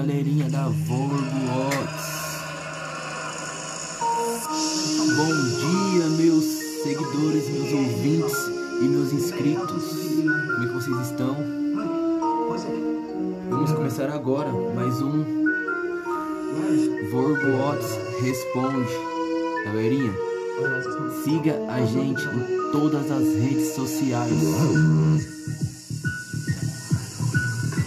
Galerinha 0.00 0.48
da 0.48 0.66
Otis. 0.66 2.00
Bom 5.14 5.34
dia, 5.60 6.06
meus 6.16 6.44
seguidores, 6.82 7.46
meus 7.50 7.70
ouvintes 7.70 8.32
e 8.80 8.88
meus 8.88 9.12
inscritos. 9.12 9.84
Como 10.22 10.64
é 10.64 10.66
que 10.68 10.72
vocês 10.72 11.00
estão? 11.06 11.36
Vamos 13.50 13.72
começar 13.72 14.08
agora 14.08 14.50
mais 14.74 15.02
um 15.02 15.22
Otis 17.68 17.98
Responde. 18.22 18.90
Galerinha, 19.66 20.14
siga 21.24 21.58
a 21.68 21.84
gente 21.84 22.24
em 22.24 22.72
todas 22.72 23.10
as 23.10 23.22
redes 23.34 23.74
sociais. 23.74 24.32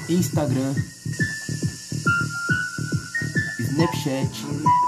Instagram, 0.07 0.75
Snapchat, 3.73 4.29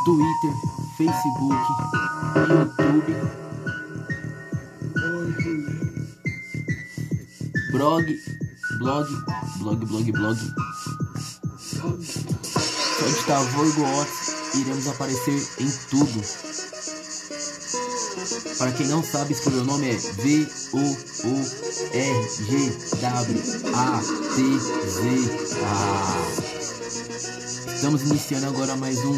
Twitter, 0.06 0.54
Facebook, 0.96 1.58
YouTube, 2.38 3.16
blog, 7.72 8.06
blog, 8.78 9.08
blog, 9.60 9.86
blog, 9.86 10.12
blog. 10.12 10.38
Só 11.58 13.06
digitar 13.08 13.44
Vorgo 13.54 13.82
Otis, 14.02 14.54
iremos 14.54 14.88
aparecer 14.88 15.42
em 15.60 15.72
tudo. 15.90 16.22
Para 18.60 18.72
quem 18.72 18.88
não 18.88 19.04
sabe, 19.04 19.34
escolher 19.34 19.62
o 19.62 19.66
nome 19.66 19.90
é 19.90 19.96
V 19.96 20.48
Estamos 27.86 28.02
iniciando 28.10 28.48
agora 28.48 28.76
mais 28.76 28.98
um 29.06 29.16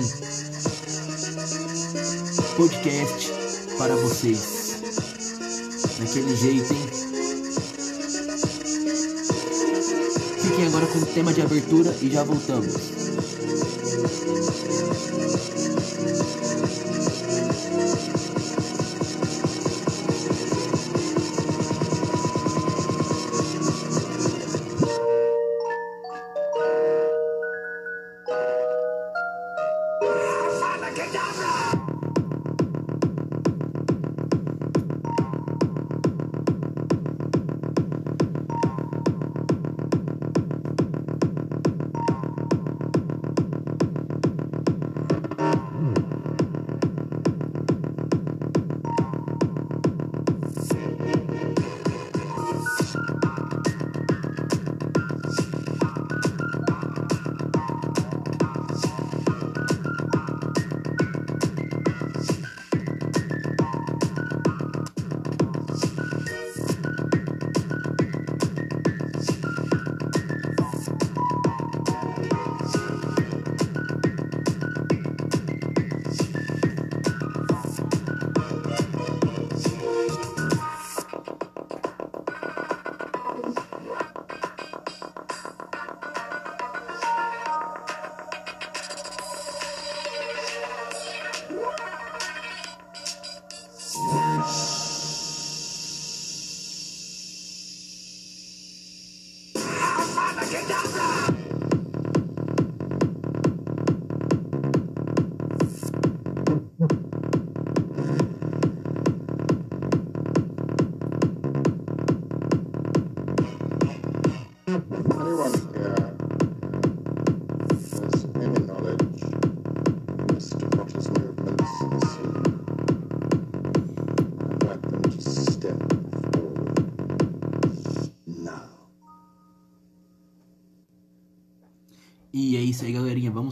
podcast 2.58 3.32
para 3.78 3.96
vocês. 3.96 4.82
Daquele 5.98 6.36
jeito, 6.36 6.74
hein? 6.74 6.90
Fiquem 10.42 10.68
agora 10.68 10.86
com 10.88 11.00
o 11.00 11.06
tema 11.06 11.34
de 11.34 11.42
abertura 11.42 11.96
e 12.02 12.10
já 12.10 12.26
voltamos. 12.26 12.74
Anyone 17.88 18.17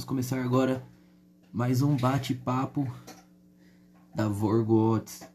Vamos 0.05 0.21
começar 0.21 0.45
agora 0.45 0.85
mais 1.51 1.81
um 1.81 1.97
bate-papo 1.97 2.85
da 4.13 4.27
Vorgots. 4.27 5.27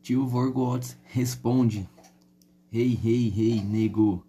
Tio 0.00 0.28
Vorgots 0.28 0.96
responde: 1.02 1.88
Hey, 2.72 2.96
hey, 3.04 3.34
hey, 3.36 3.60
nego. 3.60 4.24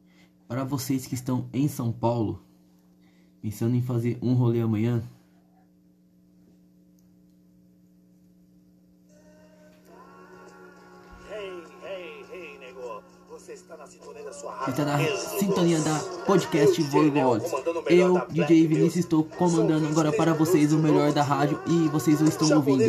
Para 0.47 0.63
vocês 0.63 1.05
que 1.05 1.13
estão 1.13 1.47
em 1.53 1.67
São 1.67 1.91
Paulo, 1.91 2.43
pensando 3.39 3.75
em 3.75 3.83
fazer 3.83 4.17
um 4.19 4.33
rolê 4.33 4.61
amanhã, 4.61 5.03
Você 13.43 13.53
está 13.53 13.75
na 13.75 13.87
sintonia 13.87 14.21
da 14.23 14.31
sua 14.31 14.51
está 14.67 14.83
rádio. 14.83 15.09
na 15.11 15.17
sintonia 15.17 15.79
da 15.79 15.99
podcast 16.27 16.79
Vorgots. 16.83 17.51
Eu, 17.87 18.21
DJ 18.29 18.67
Vinícius, 18.67 18.97
estou 18.97 19.23
comandando 19.23 19.87
agora 19.87 20.11
para 20.11 20.31
vocês 20.31 20.71
o 20.71 20.77
melhor 20.77 21.11
da 21.11 21.23
rádio 21.23 21.59
e 21.65 21.87
vocês 21.89 22.21
o 22.21 22.25
estão 22.25 22.55
ouvindo. 22.55 22.83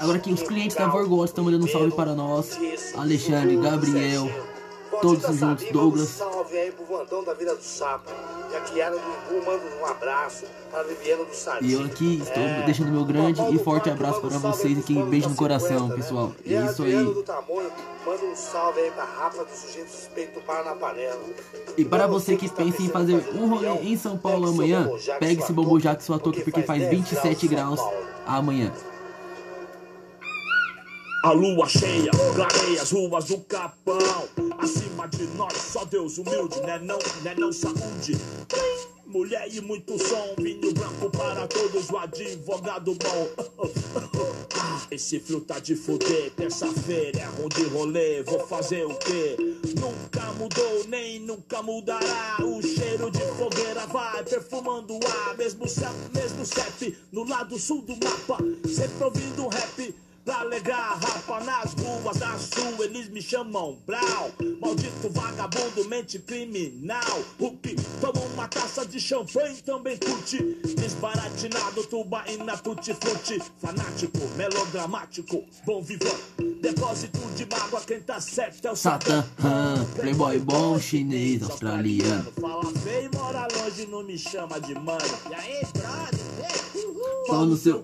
Agora 0.00 0.18
aqui 0.18 0.32
os 0.32 0.42
clientes 0.42 0.76
da 0.76 0.88
Vorgots 0.88 1.30
estão 1.30 1.44
mandando 1.44 1.66
um 1.66 1.68
salve 1.68 1.92
para 1.92 2.12
nós. 2.12 2.58
Alexandre, 2.96 3.56
Gabriel, 3.56 4.28
todos 5.00 5.36
juntos, 5.36 5.66
Douglas. 5.70 6.08
Salve 6.08 6.58
aí 6.58 6.72
pro 6.72 6.84
Vandão 6.86 7.22
da 7.22 7.32
Vila 7.34 7.54
do 7.54 7.62
Sapo. 7.62 8.10
E 8.74 8.80
do 8.82 9.44
manda 9.44 9.62
um 9.80 9.86
abraço 9.86 10.44
para 10.70 10.80
a 10.80 10.84
do. 10.84 11.58
E 11.62 11.72
eu 11.72 11.84
aqui 11.84 12.20
estou 12.22 12.42
É. 12.42 12.62
deixando 12.62 12.90
meu 12.92 13.04
grande 13.04 13.40
e 13.54 13.58
forte 13.58 13.90
abraço 13.90 14.20
para 14.20 14.38
vocês 14.38 14.78
aqui. 14.78 14.94
Beijo 15.02 15.28
no 15.28 15.34
coração, 15.36 15.88
pessoal. 15.90 16.32
E 16.44 16.54
É 16.54 16.64
isso 16.64 16.82
aí. 16.82 17.04
do 17.04 17.22
Tamonho 17.22 17.70
manda 18.06 18.24
um 18.24 18.36
salve 18.36 18.80
aí 18.80 18.90
Rafa 19.04 19.44
do 19.44 19.50
Sujeito 19.50 19.90
Suspeito. 19.90 20.40
E 21.76 21.84
para 21.84 22.06
você 22.06 22.36
que 22.36 22.48
pensa 22.48 22.82
em 22.82 22.88
fazer 22.88 23.14
um 23.34 23.48
rolê 23.48 23.68
em 23.82 23.96
São 23.96 24.16
Paulo 24.16 24.48
amanhã, 24.48 24.88
pegue 25.18 25.42
esse 25.42 25.52
Bombo 25.52 25.78
Jack 25.78 26.02
sua 26.02 26.18
touca 26.18 26.40
porque 26.42 26.62
faz 26.62 26.88
27 26.88 27.48
graus 27.48 27.80
amanhã. 28.26 28.72
A 31.22 31.32
lua 31.32 31.68
cheia 31.68 32.10
clareia 32.34 32.80
as 32.80 32.90
ruas 32.92 33.26
do 33.26 33.38
Capão. 33.40 34.26
Acima 34.58 35.06
de 35.06 35.26
nós, 35.36 35.52
só 35.52 35.84
Deus 35.84 36.16
humilde, 36.16 36.58
né 36.62 36.78
não, 36.78 36.98
né 37.22 37.34
não 37.36 37.52
saúde. 37.52 38.16
Mulher 39.04 39.46
e 39.52 39.60
muito 39.60 39.98
som, 39.98 40.34
vinho 40.38 40.72
branco 40.72 41.10
para 41.10 41.46
todos, 41.46 41.90
o 41.90 41.98
advogado 41.98 42.94
bom. 42.94 43.28
Esse 44.90 45.20
frio 45.20 45.42
tá 45.42 45.58
de 45.58 45.76
fuder, 45.76 46.30
terça-feira 46.30 47.20
é 47.20 47.24
ruim 47.26 47.48
de 47.48 47.64
rolê, 47.64 48.22
vou 48.22 48.40
fazer 48.46 48.86
o 48.86 48.94
quê? 48.94 49.36
Nunca 49.78 50.32
mudou, 50.32 50.84
nem 50.88 51.20
nunca 51.20 51.62
mudará. 51.62 52.38
O 52.40 52.62
cheiro 52.62 53.10
de 53.10 53.20
fogueira 53.36 53.86
vai 53.86 54.24
perfumando 54.24 54.94
o 54.94 55.00
ar. 55.06 55.36
Mesmo 55.36 55.68
céu, 55.68 55.92
mesmo 56.14 56.40
no 57.12 57.24
lado 57.24 57.58
sul 57.58 57.82
do 57.82 57.92
mapa, 57.92 58.38
sempre 58.66 59.04
ouvindo 59.04 59.44
um 59.44 59.48
rap. 59.48 59.94
Pra 60.24 60.40
alegrar 60.40 60.98
rapa 60.98 61.40
nas 61.44 61.72
ruas 61.74 62.16
da 62.18 62.38
sul, 62.38 62.84
eles 62.84 63.08
me 63.08 63.22
chamam 63.22 63.78
Brau. 63.86 64.30
Maldito 64.60 65.08
vagabundo, 65.10 65.88
mente 65.88 66.18
criminal. 66.18 67.24
Rupi, 67.40 67.74
toma 68.00 68.20
uma 68.34 68.46
taça 68.46 68.84
de 68.86 69.00
champanhe, 69.00 69.56
também 69.62 69.96
curte. 69.96 70.38
Desbaratinado, 70.78 71.84
tubaína, 71.86 72.56
tutti-frutti. 72.58 73.40
Fanático, 73.58 74.18
melodramático, 74.36 75.42
bom 75.64 75.82
vivão. 75.82 76.14
Depósito 76.60 77.18
de 77.36 77.46
mágoa, 77.46 77.80
quem 77.80 78.00
tá 78.00 78.20
certo 78.20 78.68
é 78.68 78.70
o 78.70 78.76
Satã, 78.76 79.24
playboy 79.96 80.38
bom, 80.38 80.78
chinês, 80.78 81.42
australiano. 81.42 82.30
Fala 82.38 82.70
feio, 82.80 83.10
mora 83.14 83.48
longe, 83.56 83.86
não 83.86 84.02
me 84.02 84.18
chama 84.18 84.60
de 84.60 84.74
mano. 84.74 85.00
E 85.30 85.34
aí, 85.34 85.62
brother? 85.72 86.69
Pau 87.26 87.46
no 87.46 87.56
seu 87.56 87.82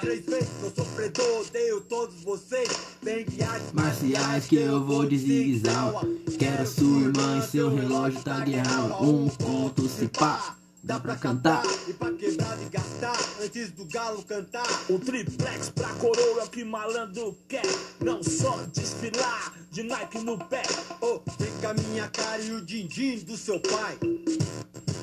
Três 0.00 0.24
vezes 0.26 0.48
eu 0.62 0.70
sou 0.74 0.84
predor, 0.94 1.40
odeio 1.40 1.80
todos 1.80 2.22
vocês. 2.22 2.68
Tem 3.02 3.24
guiados 3.24 3.72
marciais 3.72 4.46
que 4.46 4.56
eu 4.56 4.84
vou 4.84 5.06
de 5.06 5.16
zigue-zague. 5.16 6.36
Quero 6.38 6.66
sua 6.66 7.00
irmã 7.00 7.38
e 7.38 7.42
seu 7.42 7.74
relógio 7.74 8.22
tá 8.22 8.40
guiado. 8.40 9.02
Um 9.02 9.28
ponto 9.28 9.88
se 9.88 10.06
pá. 10.08 10.56
dá 10.84 11.00
pra 11.00 11.16
cantar. 11.16 11.62
E 11.88 11.94
pra 11.94 12.12
quebrar 12.12 12.58
e 12.62 12.68
gastar 12.68 13.18
antes 13.42 13.70
do 13.72 13.86
galo 13.86 14.22
cantar. 14.22 14.66
O 14.90 14.98
triplex 14.98 15.70
pra 15.70 15.88
coroa 15.94 16.46
que 16.46 16.62
malandro 16.62 17.36
quer. 17.48 17.66
Não 18.00 18.22
só 18.22 18.64
desfilar 18.72 19.54
de 19.70 19.82
Nike 19.82 20.18
no 20.18 20.38
pé. 20.38 20.62
Ô, 21.00 21.20
vem 21.38 21.52
com 21.60 21.68
a 21.68 21.74
minha 21.74 22.08
cara 22.08 22.42
e 22.42 22.52
o 22.52 22.64
din-din 22.64 23.18
do 23.20 23.36
seu 23.36 23.60
pai. 23.60 23.98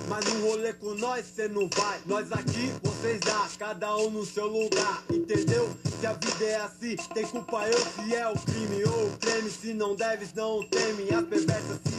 Mas 0.07 0.25
no 0.25 0.47
rolê 0.47 0.73
com 0.73 0.93
nós 0.95 1.25
cê 1.25 1.47
não 1.47 1.69
vai. 1.73 1.99
Nós 2.05 2.31
aqui, 2.31 2.71
vocês 2.83 3.19
dá, 3.21 3.47
cada 3.57 3.95
um 3.97 4.09
no 4.09 4.25
seu 4.25 4.47
lugar. 4.47 5.03
Entendeu? 5.09 5.69
Se 5.99 6.05
a 6.05 6.13
vida 6.13 6.45
é 6.45 6.55
assim, 6.57 6.95
tem 7.13 7.25
culpa 7.25 7.67
eu 7.67 7.77
se 7.79 8.15
é 8.15 8.27
o 8.27 8.33
crime 8.33 8.83
ou 8.83 9.07
o 9.07 9.17
creme. 9.17 9.49
Se 9.49 9.73
não 9.73 9.95
deves, 9.95 10.33
não 10.33 10.61
teme. 10.67 11.13
As 11.13 11.25
perversas 11.25 11.79
se 11.85 11.93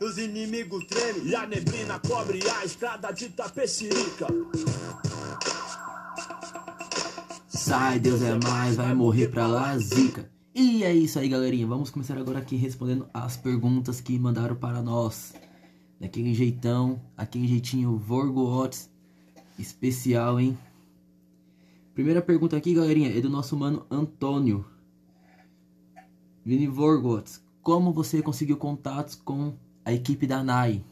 e 0.00 0.04
os 0.04 0.18
inimigos 0.18 0.84
tremem. 0.86 1.26
E 1.26 1.34
a 1.34 1.46
neblina 1.46 2.00
cobre 2.00 2.40
a 2.50 2.64
estrada 2.64 3.12
de 3.12 3.28
Tapecirica. 3.28 4.26
Sai, 7.48 8.00
Deus 8.00 8.20
é 8.22 8.34
mais, 8.42 8.74
vai 8.74 8.92
morrer 8.94 9.28
pra 9.28 9.46
lá, 9.46 9.78
zica. 9.78 10.28
E 10.54 10.84
é 10.84 10.94
isso 10.94 11.18
aí, 11.18 11.30
galerinha. 11.30 11.66
Vamos 11.66 11.88
começar 11.88 12.18
agora 12.18 12.38
aqui 12.38 12.56
respondendo 12.56 13.08
as 13.14 13.38
perguntas 13.38 14.02
que 14.02 14.18
mandaram 14.18 14.54
para 14.54 14.82
nós. 14.82 15.34
Daquele 15.98 16.34
jeitão, 16.34 17.00
aquele 17.16 17.48
jeitinho 17.48 17.96
Vorgots 17.96 18.90
especial, 19.58 20.38
hein? 20.38 20.58
Primeira 21.94 22.20
pergunta 22.20 22.54
aqui, 22.54 22.74
galerinha, 22.74 23.16
é 23.16 23.20
do 23.20 23.30
nosso 23.30 23.56
mano 23.56 23.86
Antônio. 23.90 24.66
Vini 26.44 26.66
Vorgots, 26.66 27.42
como 27.62 27.90
você 27.90 28.20
conseguiu 28.20 28.58
contatos 28.58 29.14
com 29.14 29.54
a 29.82 29.92
equipe 29.92 30.26
da 30.26 30.44
NAI? 30.44 30.84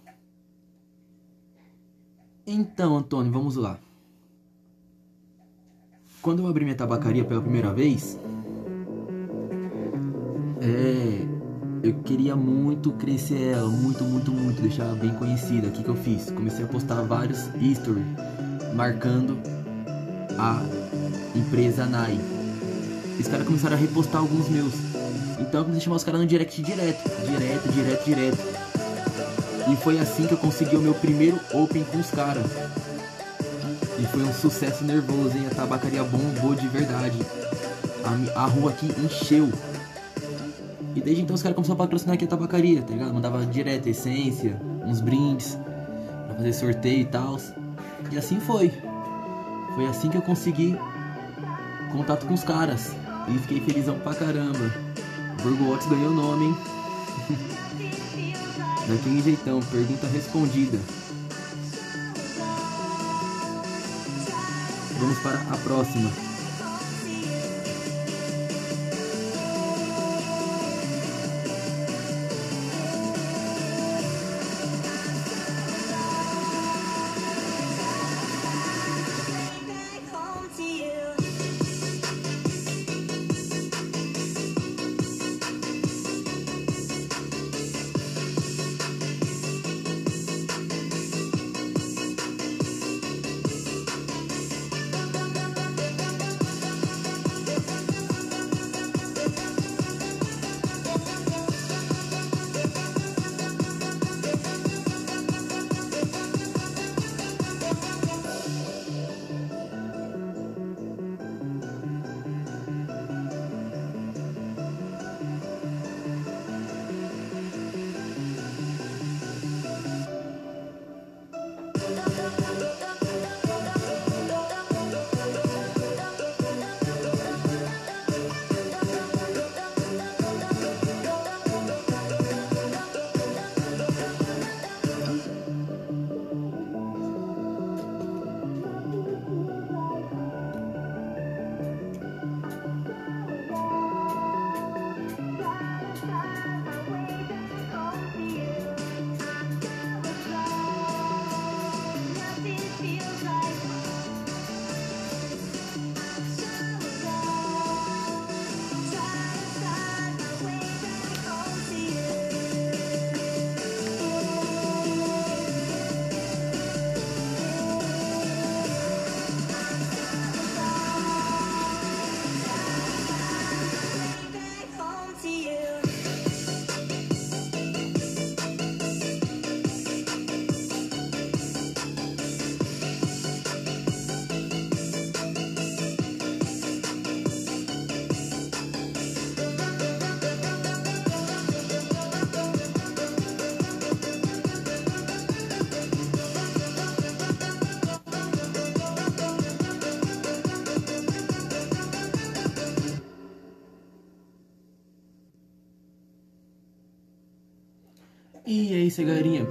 Então, 2.47 2.97
Antônio, 2.97 3.31
vamos 3.31 3.57
lá. 3.57 3.79
Quando 6.23 6.43
eu 6.43 6.47
abri 6.47 6.65
minha 6.65 6.77
tabacaria 6.77 7.25
pela 7.25 7.43
primeira 7.43 7.75
vez, 7.75 8.19
é, 10.61 11.27
eu 11.83 11.95
queria 12.03 12.37
muito 12.37 12.93
crescer 12.93 13.53
ela, 13.53 13.69
muito, 13.69 14.05
muito, 14.05 14.31
muito, 14.31 14.61
deixar 14.61 14.85
ela 14.85 14.95
bem 14.95 15.13
conhecida. 15.15 15.69
O 15.69 15.71
que, 15.71 15.83
que 15.83 15.89
eu 15.89 15.97
fiz? 15.97 16.31
Comecei 16.31 16.65
a 16.65 16.69
postar 16.69 17.03
vários 17.03 17.49
history 17.61 18.05
marcando 18.75 19.39
a 20.39 20.63
empresa 21.35 21.87
NAI. 21.87 22.19
Os 23.19 23.29
caras 23.29 23.47
começaram 23.47 23.77
a 23.77 23.79
repostar 23.79 24.21
alguns 24.21 24.49
meus. 24.49 24.75
Então 25.39 25.61
eu 25.61 25.65
comecei 25.65 25.79
a 25.79 25.85
chamar 25.85 25.97
os 25.97 26.05
caras 26.05 26.21
no 26.21 26.27
direct 26.27 26.63
direto, 26.63 27.11
direto, 27.27 27.73
direto, 27.73 28.05
direto. 28.05 28.39
E 29.71 29.77
foi 29.77 29.99
assim 29.99 30.27
que 30.27 30.33
eu 30.33 30.39
consegui 30.39 30.77
o 30.77 30.81
meu 30.81 30.95
primeiro 30.95 31.39
open 31.53 31.85
com 31.85 31.99
os 31.99 32.11
caras. 32.11 32.47
E 33.99 34.07
foi 34.07 34.23
um 34.23 34.33
sucesso 34.33 34.85
nervoso, 34.85 35.37
hein? 35.37 35.47
A 35.51 35.55
tabacaria 35.55 36.03
bombou 36.03 36.55
de 36.55 36.67
verdade. 36.69 37.19
A, 38.35 38.41
a 38.41 38.47
rua 38.47 38.71
aqui 38.71 38.91
encheu. 39.03 39.51
E 40.95 41.01
desde 41.01 41.23
então 41.23 41.35
os 41.35 41.43
caras 41.43 41.55
começaram 41.55 41.77
a 41.77 41.85
patrocinar 41.85 42.15
aqui 42.15 42.25
a 42.25 42.29
tabacaria, 42.29 42.83
tá 42.83 42.93
ligado? 42.93 43.15
Mandava 43.15 43.47
direto 43.47 43.89
essência, 43.89 44.61
uns 44.85 45.01
brindes, 45.01 45.57
pra 46.27 46.37
fazer 46.37 46.53
sorteio 46.53 47.01
e 47.01 47.05
tal. 47.05 47.39
E 48.11 48.19
assim 48.19 48.41
foi. 48.41 48.73
Foi 49.75 49.87
assim 49.87 50.11
que 50.11 50.17
eu 50.17 50.23
consegui 50.23 50.77
contato 51.93 52.27
com 52.27 52.35
os 52.35 52.43
caras. 52.43 52.93
E 53.29 53.39
fiquei 53.39 53.61
felizão 53.61 53.99
pra 54.01 54.15
caramba. 54.15 54.73
Burgo 55.43 55.71
Watts 55.71 55.89
ganhou 55.89 56.11
o 56.11 56.15
nome, 56.15 56.47
hein? 56.47 56.57
Daquele 58.89 59.23
jeitão, 59.23 59.61
pergunta 59.61 60.07
respondida. 60.09 60.79
Vamos 64.99 65.19
para 65.21 65.41
a 65.41 65.57
próxima. 65.59 66.30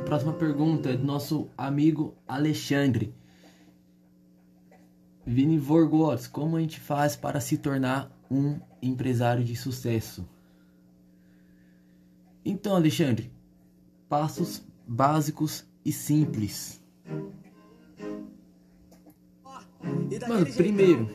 Próxima 0.09 0.33
pergunta 0.33 0.89
é 0.89 0.97
do 0.97 1.05
nosso 1.05 1.51
amigo 1.55 2.17
Alexandre. 2.27 3.13
Vini 5.23 5.59
Vorgots, 5.59 6.25
como 6.25 6.57
a 6.57 6.61
gente 6.61 6.79
faz 6.79 7.15
para 7.15 7.39
se 7.39 7.59
tornar 7.59 8.11
um 8.27 8.59
empresário 8.81 9.43
de 9.43 9.55
sucesso? 9.55 10.27
Então, 12.43 12.75
Alexandre, 12.75 13.31
passos 14.09 14.63
básicos 14.87 15.63
e 15.85 15.91
simples. 15.91 16.81
Mano, 20.27 20.45
primeiro, 20.55 21.07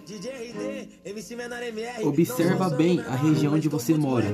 observa 2.04 2.70
bem 2.70 3.00
a 3.00 3.16
região 3.16 3.54
onde 3.54 3.68
você 3.68 3.94
mora. 3.94 4.28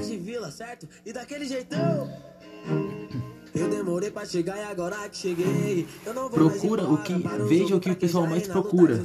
Eu 3.54 3.68
demorei 3.68 4.10
pra 4.10 4.24
chegar 4.24 4.56
e 4.56 4.62
agora 4.62 5.08
que 5.08 5.16
cheguei. 5.16 5.86
Eu 6.06 6.14
não 6.14 6.22
vou 6.22 6.30
Procura 6.30 6.82
o 6.82 6.86
embora 6.86 7.02
que. 7.02 7.20
para 7.20 7.42
os 7.42 7.48
Veja 7.48 7.76
o 7.76 7.80
que 7.80 7.90
o 7.90 7.96
pessoal 7.96 8.26
mais 8.26 8.46
procura. 8.46 9.04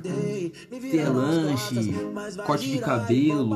é 0.94 1.04
nas 1.04 1.16
lanche, 1.16 1.94
corte 2.46 2.72
de 2.72 2.80
cabelo, 2.80 3.50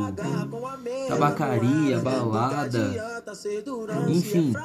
tabacaria, 1.07 1.99
balada. 1.99 3.24
é 4.07 4.11
Enfim. 4.11 4.53
ver 4.53 4.64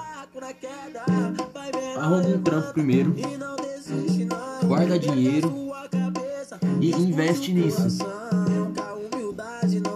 Arruma 1.98 2.26
um 2.26 2.42
trampo 2.42 2.72
primeiro. 2.72 3.14
Guarda 4.66 4.98
dinheiro 4.98 5.52
e 6.80 6.90
investe 6.90 7.52
nisso. 7.52 7.98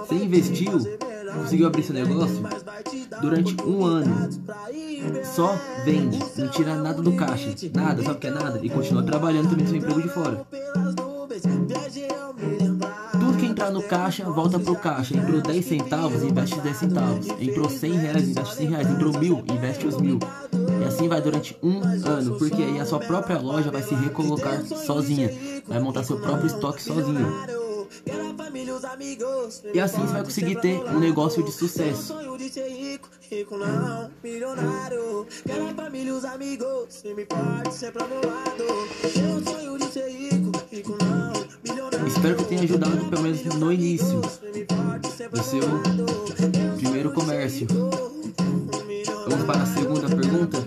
Você 0.07 0.15
investiu, 0.15 0.79
conseguiu 1.39 1.67
abrir 1.67 1.83
seu 1.83 1.95
negócio 1.95 2.43
durante 3.21 3.57
um 3.63 3.85
ano. 3.85 4.29
Só 5.25 5.57
vende, 5.85 6.19
não 6.37 6.49
tira 6.49 6.75
nada 6.75 7.03
do 7.03 7.13
caixa. 7.13 7.55
Nada, 7.75 8.03
sabe 8.03 8.17
o 8.17 8.21
que 8.21 8.27
é 8.27 8.31
nada? 8.31 8.61
E 8.63 8.69
continua 8.69 9.03
trabalhando 9.03 9.51
também 9.51 9.65
no 9.65 9.71
seu 9.71 9.79
emprego 9.79 10.03
de 10.03 10.09
fora. 10.09 10.47
Tudo 13.13 13.39
que 13.39 13.47
entrar 13.47 13.71
no 13.71 13.83
caixa, 13.83 14.25
volta 14.25 14.59
pro 14.59 14.77
caixa. 14.77 15.17
Entrou 15.17 15.41
10 15.41 15.65
centavos, 15.65 16.23
investe 16.23 16.61
10 16.61 16.77
centavos. 16.77 17.29
Entrou 17.41 17.69
100 17.69 17.93
reais, 17.93 18.29
investe 18.29 18.57
100 18.57 18.67
reais. 18.69 18.91
Entrou 18.91 19.19
mil, 19.19 19.45
investe 19.49 19.87
os 19.87 20.01
mil. 20.01 20.19
E 20.81 20.85
assim 20.85 21.09
vai 21.09 21.21
durante 21.21 21.57
um 21.63 21.81
ano, 21.83 22.39
porque 22.39 22.63
aí 22.63 22.81
a 22.81 22.87
sua 22.87 23.01
própria 23.01 23.39
loja 23.39 23.71
vai 23.71 23.83
se 23.83 23.95
recolocar 23.95 24.65
sozinha. 24.65 25.31
Vai 25.67 25.81
montar 25.81 26.05
seu 26.05 26.19
próprio 26.19 26.47
estoque 26.47 26.83
sozinho. 26.83 27.58
E 29.75 29.81
assim 29.81 30.01
você 30.01 30.13
vai 30.13 30.25
conseguir 30.25 30.61
ter 30.61 30.81
um 30.85 30.99
negócio 31.01 31.43
de 31.43 31.51
sucesso. 31.51 32.15
de 32.39 32.49
ser 32.49 32.69
rico, 32.69 33.09
rico 33.31 33.57
não, 33.57 34.11
milionário. 34.23 35.27
Quero 35.45 35.67
a 35.69 35.75
família 35.75 36.15
os 36.15 36.25
amigos, 36.25 37.01
firme 37.03 37.23
e 37.23 37.27
forte, 37.27 37.75
sempre 37.75 38.03
ao 38.03 38.09
meu 38.09 38.21
lado. 38.25 38.89
Tenho 39.13 39.37
um 39.37 39.45
sonho 39.45 39.79
de 39.79 39.93
ser 39.93 40.09
rico, 40.09 40.53
rico 40.71 40.97
não, 41.01 41.33
milionário. 41.65 42.07
Espero 42.07 42.37
que 42.37 42.45
tenha 42.45 42.63
ajudado 42.63 43.11
pelo 43.11 43.23
menos 43.23 43.45
no 43.45 43.73
início 43.73 44.21
do 44.21 45.43
seu 45.43 46.77
primeiro 46.77 47.13
comércio. 47.13 47.67
Vamos 49.29 49.45
para 49.45 49.63
a 49.63 49.67
segunda 49.67 50.09
pergunta. 50.09 50.59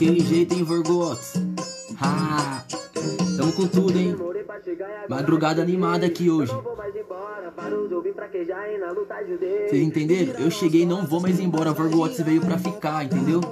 Daquele 0.00 0.20
jeito, 0.20 0.54
hein, 0.54 0.62
Vorgots? 0.64 1.34
Ha! 2.00 2.64
Tamo 3.36 3.52
com 3.52 3.66
tudo, 3.66 3.98
hein? 3.98 4.16
Madrugada 5.10 5.60
animada 5.60 6.06
aqui 6.06 6.30
hoje. 6.30 6.50
Vocês 9.68 9.82
entenderam? 9.82 10.40
Eu 10.40 10.50
cheguei 10.50 10.86
não 10.86 11.06
vou 11.06 11.20
mais 11.20 11.38
embora. 11.38 11.74
Vorgots 11.74 12.18
veio 12.22 12.40
pra 12.40 12.56
ficar, 12.56 13.04
entendeu? 13.04 13.42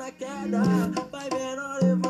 É 0.00 0.10
queda. 0.12 0.62
Vai 1.12 1.28
levanta 1.82 2.09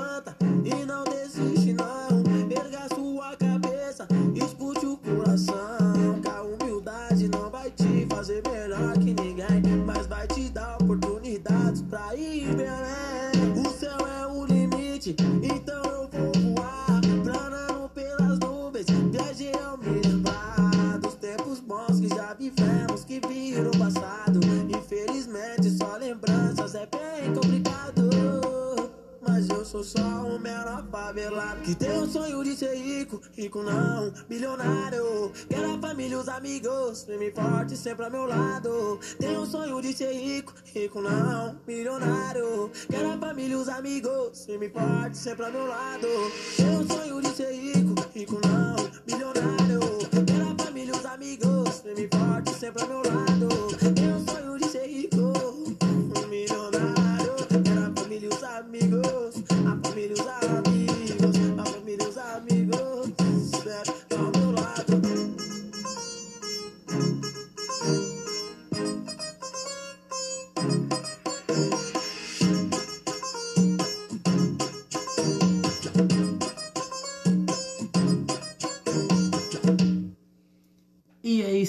tem 31.80 31.98
o 31.98 32.06
sonho 32.06 32.44
de 32.44 32.54
ser 32.54 32.74
rico, 32.74 33.20
rico 33.32 33.62
não, 33.62 34.12
milionário 34.28 35.32
Quero 35.48 35.74
a 35.74 35.78
família 35.78 36.14
e 36.14 36.18
os 36.18 36.28
amigos, 36.28 37.04
firme 37.04 37.32
forte 37.32 37.74
sempre 37.74 38.04
ao 38.04 38.10
meu 38.10 38.26
lado. 38.26 39.00
Tenho 39.18 39.40
o 39.40 39.46
sonho 39.46 39.80
de 39.80 39.94
ser 39.94 40.12
rico, 40.12 40.52
rico 40.74 41.00
não, 41.00 41.56
milionário 41.66 42.70
Quero 42.88 43.10
a 43.10 43.16
família 43.16 43.54
e 43.54 43.56
os 43.56 43.68
amigos, 43.68 44.44
firme 44.44 44.68
forte 44.68 45.16
sempre 45.16 45.46
ao 45.46 45.52
meu 45.52 45.66
lado. 45.66 46.08
Tenho 46.56 46.80
o 46.80 46.86
sonho 46.86 47.22
de 47.22 47.28
ser 47.28 47.52
rico, 47.52 47.94
rico 48.14 48.40
não, 48.46 48.76
milionário 49.06 49.80
Quero 50.26 50.50
a 50.50 50.64
família 50.64 50.92
e 50.94 50.98
os 50.98 51.06
amigos, 51.06 51.80
firme 51.80 52.08
forte 52.12 52.54
sempre 52.54 52.82
ao 52.82 52.88
meu 52.88 52.98
lado 52.98 53.29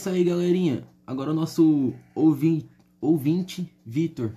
isso 0.01 0.09
aí, 0.09 0.23
galerinha. 0.23 0.83
Agora 1.05 1.29
o 1.29 1.33
nosso 1.33 1.93
ouvinte, 2.15 2.67
ouvinte 2.99 3.71
Vitor 3.85 4.31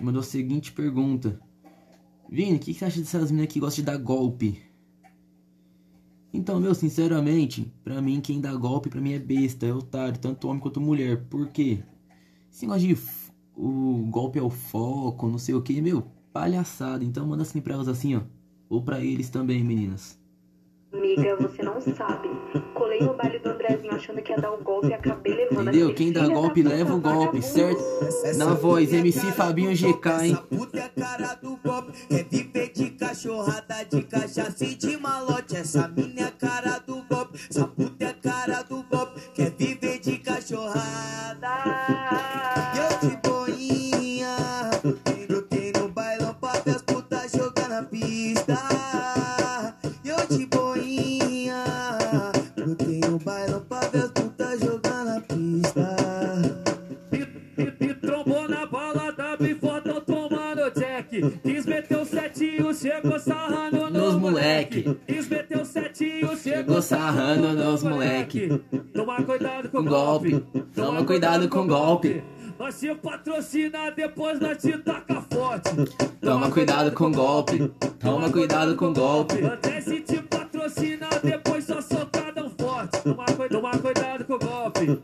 mandou 0.00 0.20
a 0.20 0.24
seguinte 0.24 0.72
pergunta: 0.72 1.38
Vini, 2.30 2.56
o 2.56 2.58
que, 2.58 2.72
que 2.72 2.78
você 2.78 2.86
acha 2.86 3.00
dessas 3.00 3.30
meninas 3.30 3.52
que 3.52 3.60
gostam 3.60 3.84
de 3.84 3.90
dar 3.90 3.98
golpe? 3.98 4.62
Então, 6.32 6.58
meu, 6.58 6.74
sinceramente, 6.74 7.70
pra 7.84 8.00
mim, 8.00 8.18
quem 8.22 8.40
dá 8.40 8.54
golpe 8.54 8.88
pra 8.88 9.00
mim 9.00 9.12
é 9.12 9.18
besta, 9.18 9.66
é 9.66 9.74
otário, 9.74 10.18
tanto 10.18 10.48
homem 10.48 10.60
quanto 10.60 10.80
mulher. 10.80 11.26
Por 11.26 11.48
quê? 11.48 11.84
Esse 12.50 12.62
negócio 12.62 12.88
de 12.88 12.98
o 13.54 14.06
golpe 14.10 14.38
é 14.38 14.42
o 14.42 14.48
foco, 14.48 15.28
não 15.28 15.38
sei 15.38 15.54
o 15.54 15.60
que, 15.60 15.82
meu, 15.82 16.10
palhaçada. 16.32 17.04
Então 17.04 17.26
manda 17.26 17.42
assim 17.42 17.60
pra 17.60 17.74
elas 17.74 17.88
assim, 17.88 18.16
ó. 18.16 18.22
Ou 18.70 18.82
pra 18.82 19.04
eles 19.04 19.28
também, 19.28 19.62
meninas. 19.62 20.18
Amiga, 20.94 21.36
você 21.36 21.62
não 21.62 21.80
sabe. 21.80 22.28
Colei 22.74 23.00
no 23.00 23.14
baile 23.14 23.38
do 23.38 23.50
Andrezinho 23.50 23.94
achando 23.94 24.22
que 24.22 24.32
ia 24.32 24.38
dar 24.38 24.52
o 24.52 24.58
golpe 24.62 24.88
e 24.88 24.94
acabei 24.94 25.34
levando 25.34 25.68
Entendeu? 25.68 25.94
Quem 25.94 26.12
dá 26.12 26.28
golpe 26.28 26.62
puta 26.62 26.74
leva 26.74 26.94
o 26.94 27.00
golpe, 27.00 27.40
vagabundo. 27.40 27.42
certo? 27.42 28.38
Na 28.38 28.54
voz, 28.54 28.92
MC 28.92 29.32
Fabinho 29.32 29.72
GK, 29.74 30.08
hein? 30.22 30.38
cara 30.88 31.34
do 31.34 31.56
golpe 31.56 31.92
é 32.10 32.22
viver 32.22 32.70
de 32.72 32.90
cachorrada, 32.90 33.84
de 33.90 34.02
cachaça 34.02 34.64
e 34.64 34.74
de 34.74 34.96
malote. 34.96 35.56
Essa 35.56 35.88
mina 35.88 36.20
é 36.20 36.24
a 36.24 36.30
cara 36.30 36.78
do 36.78 37.02
golpe, 37.02 37.38
essa 37.50 37.66
puta 37.66 38.04
é 38.04 38.08
a 38.08 38.14
cara 38.14 38.62
do 38.62 38.82
golpe, 38.84 39.20
quer 39.34 39.50
viver 39.50 39.98
de 39.98 40.18
cachorrada. 40.18 41.48
E 42.74 42.78
eu 42.78 43.10
de 43.10 43.16
boinha, 43.28 44.36
brotei 45.26 45.72
no 45.78 45.88
bailão 45.88 46.34
pra 46.34 46.52
ver 46.64 46.76
as 46.76 46.82
putas 46.82 47.32
jogar 47.32 47.68
na 47.68 47.82
pista. 47.82 48.58
E 50.04 50.08
eu 50.08 50.26
de 50.26 50.46
boinha, 50.46 50.73
chegou 62.74 63.18
sarrando 63.18 63.90
Nos 63.90 64.14
moleque. 64.16 64.84
O 65.60 65.64
setinho, 65.64 66.36
Chegou 66.36 66.82
sarrando 66.82 67.52
nos 67.52 67.82
moleque. 67.82 68.48
Toma 68.92 69.22
cuidado 69.22 69.68
com 69.70 69.78
o 69.78 69.84
golpe. 69.84 70.44
Toma 70.74 71.04
cuidado 71.04 71.48
com 71.48 71.66
golpe. 71.66 72.22
Nós 72.58 72.78
te 72.78 72.94
patrocina, 72.94 73.90
depois 73.90 74.38
nós 74.40 74.58
te 74.58 74.76
taca 74.78 75.22
forte. 75.22 75.70
Toma 76.20 76.50
cuidado 76.50 76.92
com 76.92 77.10
golpe. 77.10 77.72
Toma 77.98 78.30
cuidado 78.30 78.76
com 78.76 78.92
golpe. 78.92 79.44
Até 79.44 79.80
se 79.80 80.00
te 80.00 80.18
patrocina, 80.22 81.08
depois 81.22 81.64
só 81.64 81.80
socadão 81.80 82.50
forte. 82.58 83.00
Toma, 83.02 83.24
cui- 83.24 83.48
toma 83.48 83.70
cuidado 83.78 84.24
com 84.24 84.34
o 84.34 84.38
golpe. 84.38 85.02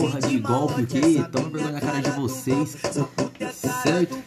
Porra 0.00 0.20
de 0.20 0.38
golpe, 0.38 0.72
o 0.72 0.76
malote. 0.76 1.00
que? 1.00 1.28
Toma 1.30 1.48
vergonha 1.50 1.72
na 1.72 1.80
cara 1.80 2.00
de 2.00 2.10
vocês. 2.10 2.76
Certo? 3.82 4.18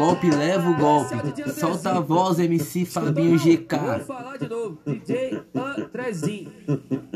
golpe, 0.00 0.30
leva 0.30 0.70
o 0.70 0.76
golpe. 0.76 1.14
Solta 1.52 1.90
a 1.98 2.00
voz, 2.00 2.38
MC 2.38 2.86
Fabinho 2.86 3.38
Vou 3.38 3.46
GK. 3.46 4.00
falar 4.06 4.38
de 4.38 4.48
novo. 4.48 4.78
DJ 4.86 5.42
Andrezinho. 5.54 6.50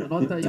Anota 0.05 0.35
aí. 0.35 0.45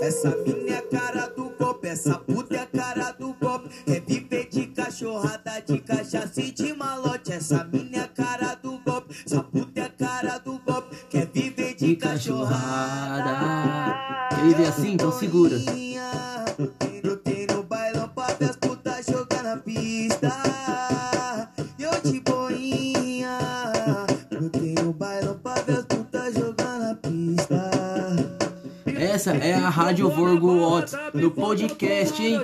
Essa 0.00 0.36
mina 0.36 0.70
é 0.70 0.78
a 0.78 0.82
cara 0.82 1.26
do 1.28 1.50
golpe, 1.58 1.88
essa 1.88 2.16
puta 2.18 2.54
é 2.54 2.60
a 2.60 2.66
cara 2.66 3.10
do 3.10 3.34
golpe. 3.34 3.68
É 3.88 3.98
viver 3.98 4.48
de 4.48 4.66
cachorrada, 4.68 5.60
de 5.66 5.78
cachaça 5.80 6.40
e 6.40 6.52
de 6.52 6.72
malote. 6.72 7.32
Essa 7.32 7.64
mina 7.64 7.96
é 7.96 8.00
a 8.02 8.08
cara 8.08 8.54
do 8.54 8.78
golpe, 8.78 9.16
essa 9.26 9.42
puta 9.42 9.80
é 9.80 9.84
a 9.84 9.90
cara 9.90 10.38
do 10.38 10.60
golpe. 10.60 10.96
Quer 11.10 11.26
viver 11.26 11.74
de 11.74 11.96
cachorrada. 11.96 13.34
Ele 14.40 14.54
vê 14.54 14.66
assim, 14.66 14.92
então 14.92 15.12
segura. 15.12 15.56
Brotei 17.02 17.46
no 17.46 17.62
bailão 17.62 18.10
ver 18.38 18.50
as 18.50 18.56
putas 18.56 19.06
jogar 19.06 19.42
na 19.42 19.56
pista. 19.56 20.63
Essa 29.14 29.30
é 29.36 29.54
a 29.54 29.68
Rádio 29.68 30.10
Vorgo 30.10 30.58
Watts 30.58 30.96
no 31.14 31.30
podcast, 31.30 32.20
hein? 32.20 32.40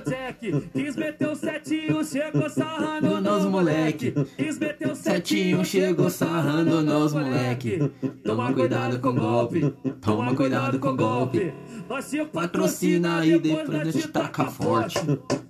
Quis 0.72 0.94
meter 0.94 1.28
o 1.28 1.34
setinho, 1.34 2.04
chegou 2.04 2.48
sarrando 2.48 3.20
nos 3.20 3.44
moleque. 3.44 4.14
Quis 4.36 4.56
meter 4.56 4.88
o 4.92 4.94
Setinho 4.94 5.64
chegou 5.64 6.08
sarrando 6.08 6.80
nos 6.80 7.12
moleque. 7.12 7.90
Toma 8.24 8.52
cuidado 8.52 9.00
com 9.00 9.12
golpe. 9.16 9.68
Toma 10.00 10.32
cuidado 10.36 10.78
com 10.78 10.94
golpe. 10.94 11.52
Nós 11.88 12.08
te 12.08 12.24
Patrocina 12.24 13.18
aí 13.18 13.36
depois 13.40 13.68
nós 13.68 13.92
te 13.92 14.06
taca 14.06 14.44
forte. 14.44 14.98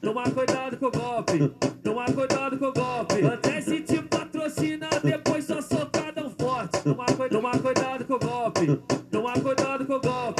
Toma 0.00 0.22
cuidado 0.30 0.78
com 0.78 0.86
o 0.86 0.90
golpe. 0.90 1.52
Toma 1.84 2.06
cuidado 2.06 2.56
com 2.58 2.66
o 2.66 2.72
golpe. 2.72 3.26
Até 3.26 3.60
se 3.60 3.80
te 3.82 4.00
patrocina, 4.00 4.88
depois 5.04 5.44
só 5.44 5.60
socadão 5.60 6.30
forte. 6.38 6.80
Toma, 6.82 7.04
cui- 7.04 7.28
toma 7.28 7.50
cuidado 7.58 8.04
com 8.06 8.14
o 8.14 8.18
golpe. 8.18 8.80
Toma 9.10 9.32
cuidado 9.34 9.84
com 9.84 9.94
o 9.96 10.00
golpe. 10.00 10.39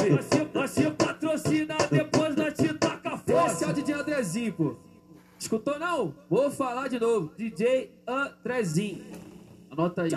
Te 0.75 0.91
patrocina, 0.93 1.77
depois 1.91 2.37
nós 2.37 2.55
te 2.55 2.73
taca 2.75 3.17
forte. 3.19 3.53
Esse 3.53 3.65
é 3.65 3.69
o 3.69 3.73
DJ 3.73 3.95
Andrezinho, 3.95 4.53
pô. 4.53 4.77
Escutou 5.39 5.79
não? 5.79 6.15
Vou 6.29 6.51
falar 6.51 6.89
de 6.89 7.01
novo. 7.01 7.33
DJ 7.37 7.93
Andrezinho. 8.07 9.05
Anota 9.71 10.03
aí. 10.03 10.11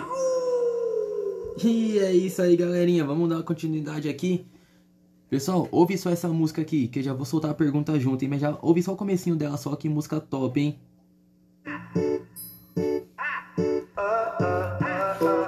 E 1.62 1.98
é 1.98 2.12
isso 2.12 2.42
aí, 2.42 2.56
galerinha. 2.56 3.04
Vamos 3.04 3.28
dar 3.28 3.42
continuidade 3.42 4.08
aqui. 4.08 4.46
Pessoal, 5.28 5.66
ouve 5.72 5.98
só 5.98 6.10
essa 6.10 6.28
música 6.28 6.62
aqui, 6.62 6.86
que 6.86 7.00
eu 7.00 7.02
já 7.02 7.12
vou 7.12 7.24
soltar 7.24 7.50
a 7.50 7.54
pergunta 7.54 7.98
junto, 7.98 8.22
hein? 8.22 8.28
Mas 8.28 8.40
já 8.40 8.56
ouve 8.62 8.82
só 8.82 8.92
o 8.92 8.96
comecinho 8.96 9.34
dela, 9.34 9.56
só 9.56 9.74
que 9.74 9.88
música 9.88 10.20
top, 10.20 10.60
hein? 10.60 10.78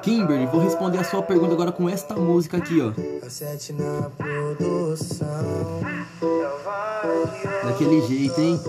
Kimberly, 0.06 0.46
vou 0.46 0.60
responder 0.60 0.98
a 0.98 1.02
sua 1.04 1.20
pergunta 1.20 1.54
agora 1.54 1.72
com 1.72 1.88
esta 1.88 2.14
música 2.14 2.58
aqui, 2.58 2.80
ó. 2.80 2.92
Daquele 7.64 8.00
jeito, 8.02 8.40
hein? 8.40 8.60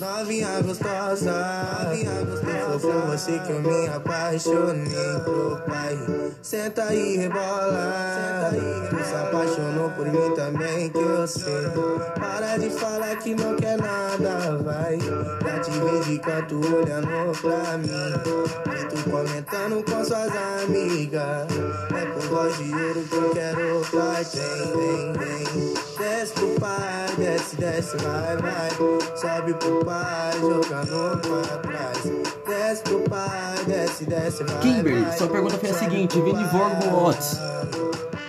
Novinha 0.00 0.60
gostosa, 0.62 1.84
novinha 1.84 2.24
gostosa. 2.24 2.78
Foi 2.80 2.92
por 2.92 3.02
você 3.06 3.38
que 3.38 3.52
eu 3.52 3.62
me 3.62 3.88
apaixonei 3.88 5.20
pro 5.22 5.62
pai. 5.68 5.96
Senta 6.42 6.82
aí, 6.84 7.16
rebola. 7.16 7.92
Senta 8.14 8.48
aí, 8.52 8.88
tu 8.90 8.96
se 9.04 9.14
apaixonou 9.14 9.90
por 9.90 10.06
mim 10.06 10.34
também, 10.34 10.90
que 10.90 10.98
eu 10.98 11.26
sei. 11.28 11.70
Para 12.18 12.56
de 12.56 12.70
falar 12.70 13.16
que 13.16 13.34
não 13.36 13.54
quer 13.54 13.76
nada, 13.78 14.58
vai. 14.64 14.98
Já 15.00 15.60
te 15.60 15.70
vi 15.70 16.10
de 16.10 16.18
canto 16.18 16.56
olhando 16.56 17.08
pra 17.40 17.78
mim. 17.78 17.88
E 17.88 18.84
tu 18.86 19.10
comentando 19.10 19.84
com 19.84 20.04
suas 20.08 20.32
amigas. 20.64 21.46
É 21.94 22.06
por 22.06 22.22
voz 22.28 22.56
de 22.56 22.72
ouro 22.72 23.02
que 23.02 23.14
eu 23.14 23.30
quero 23.30 23.80
partir. 23.92 24.40
Vem, 24.74 25.12
vem. 25.12 25.74
Desce 25.98 26.32
pro 26.32 26.48
pai, 26.58 27.06
desce, 27.18 27.56
desce, 27.56 27.96
vai, 27.98 28.36
vai. 28.38 28.70
Sobe 29.16 29.54
pro 29.54 29.84
pai, 29.84 30.32
jogando 30.40 31.20
pra 31.20 31.58
trás. 31.58 31.98
Desce 32.46 32.82
pro 32.84 33.00
pai, 33.00 33.64
desce, 33.66 34.04
desce, 34.06 34.44
vai. 34.44 34.60
Kimberly, 34.60 35.02
vai. 35.02 35.18
sua 35.18 35.28
pergunta 35.28 35.58
foi 35.58 35.70
a 35.70 35.74
seguinte: 35.74 36.20
Vini 36.20 36.44
Vorgo 36.44 37.04
Watts. 37.04 37.38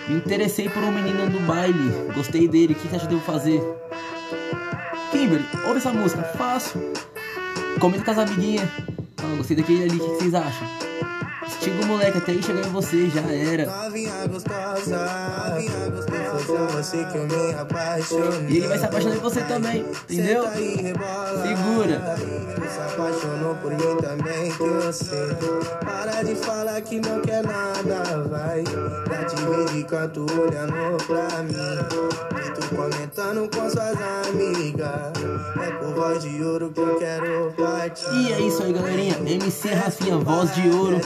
Me 0.08 0.16
interessei 0.16 0.68
por 0.68 0.82
um 0.82 0.92
menino 0.92 1.30
no 1.30 1.40
baile. 1.46 2.12
Gostei 2.14 2.46
dele. 2.46 2.74
O 2.74 2.76
que 2.76 2.88
você 2.88 2.96
acha 2.96 3.06
que 3.06 3.14
eu 3.14 3.18
devo 3.18 3.32
fazer? 3.32 3.62
Kimberly, 5.12 5.46
ouve 5.66 5.78
essa 5.78 5.92
música. 5.92 6.22
Fácil. 6.36 6.92
Comenta 7.80 8.04
com 8.04 8.10
as 8.10 8.18
amiguinhas. 8.18 8.68
Ah, 9.18 9.36
gostei 9.36 9.56
daquele 9.56 9.84
ali. 9.84 9.96
O 9.96 10.00
que 10.00 10.16
vocês 10.16 10.34
acham? 10.34 10.89
Estiga 11.50 11.82
o 11.82 11.86
moleque 11.86 12.18
até 12.18 12.32
aí 12.32 12.42
chegar 12.42 12.66
em 12.66 12.70
você. 12.70 13.10
Já 13.10 13.20
era. 13.20 13.66
Novinha 13.66 14.26
gostosa, 14.28 14.98
novinha 15.50 15.90
gostosa. 15.90 16.38
Foi 16.46 16.56
por 16.56 16.66
você 16.68 17.04
que 17.04 17.18
eu 17.18 17.26
me 17.26 17.54
apaixonei. 17.54 18.46
E 18.48 18.56
ele 18.58 18.68
vai 18.68 18.78
se 18.78 18.84
apaixonar 18.84 19.16
em 19.16 19.18
você 19.18 19.40
também. 19.42 19.84
Entendeu? 20.08 20.44
Segura. 20.44 22.16
Se 22.70 22.80
apaixonou 22.80 23.54
por 23.56 23.72
mim 23.72 23.96
também, 24.00 24.52
que 24.52 24.62
eu 24.62 24.92
sei. 24.92 25.10
Para 25.84 26.22
de 26.22 26.34
falar 26.36 26.80
que 26.82 27.00
não 27.00 27.20
quer 27.20 27.42
nada, 27.42 28.28
vai. 28.28 28.64
Já 28.64 29.24
te 29.24 29.36
vi 29.36 29.78
de 29.78 29.84
canto 29.84 30.26
olhando 30.40 31.04
pra 31.06 31.42
mim. 31.42 31.50
E 32.46 32.50
tu 32.52 32.74
comentando 32.74 33.50
com 33.54 33.68
suas 33.68 33.96
amigas. 34.28 35.12
É 35.60 35.70
por 35.72 35.94
voz 35.94 36.22
de 36.22 36.42
ouro 36.42 36.70
que 36.72 36.80
eu 36.80 36.96
quero 36.96 37.52
partir. 37.56 38.14
E 38.14 38.32
é 38.32 38.40
isso 38.40 38.62
aí, 38.62 38.72
galerinha. 38.72 39.16
MC 39.26 39.68
Rafinha, 39.74 40.18
voz 40.18 40.54
de 40.54 40.70
ouro. 40.70 41.00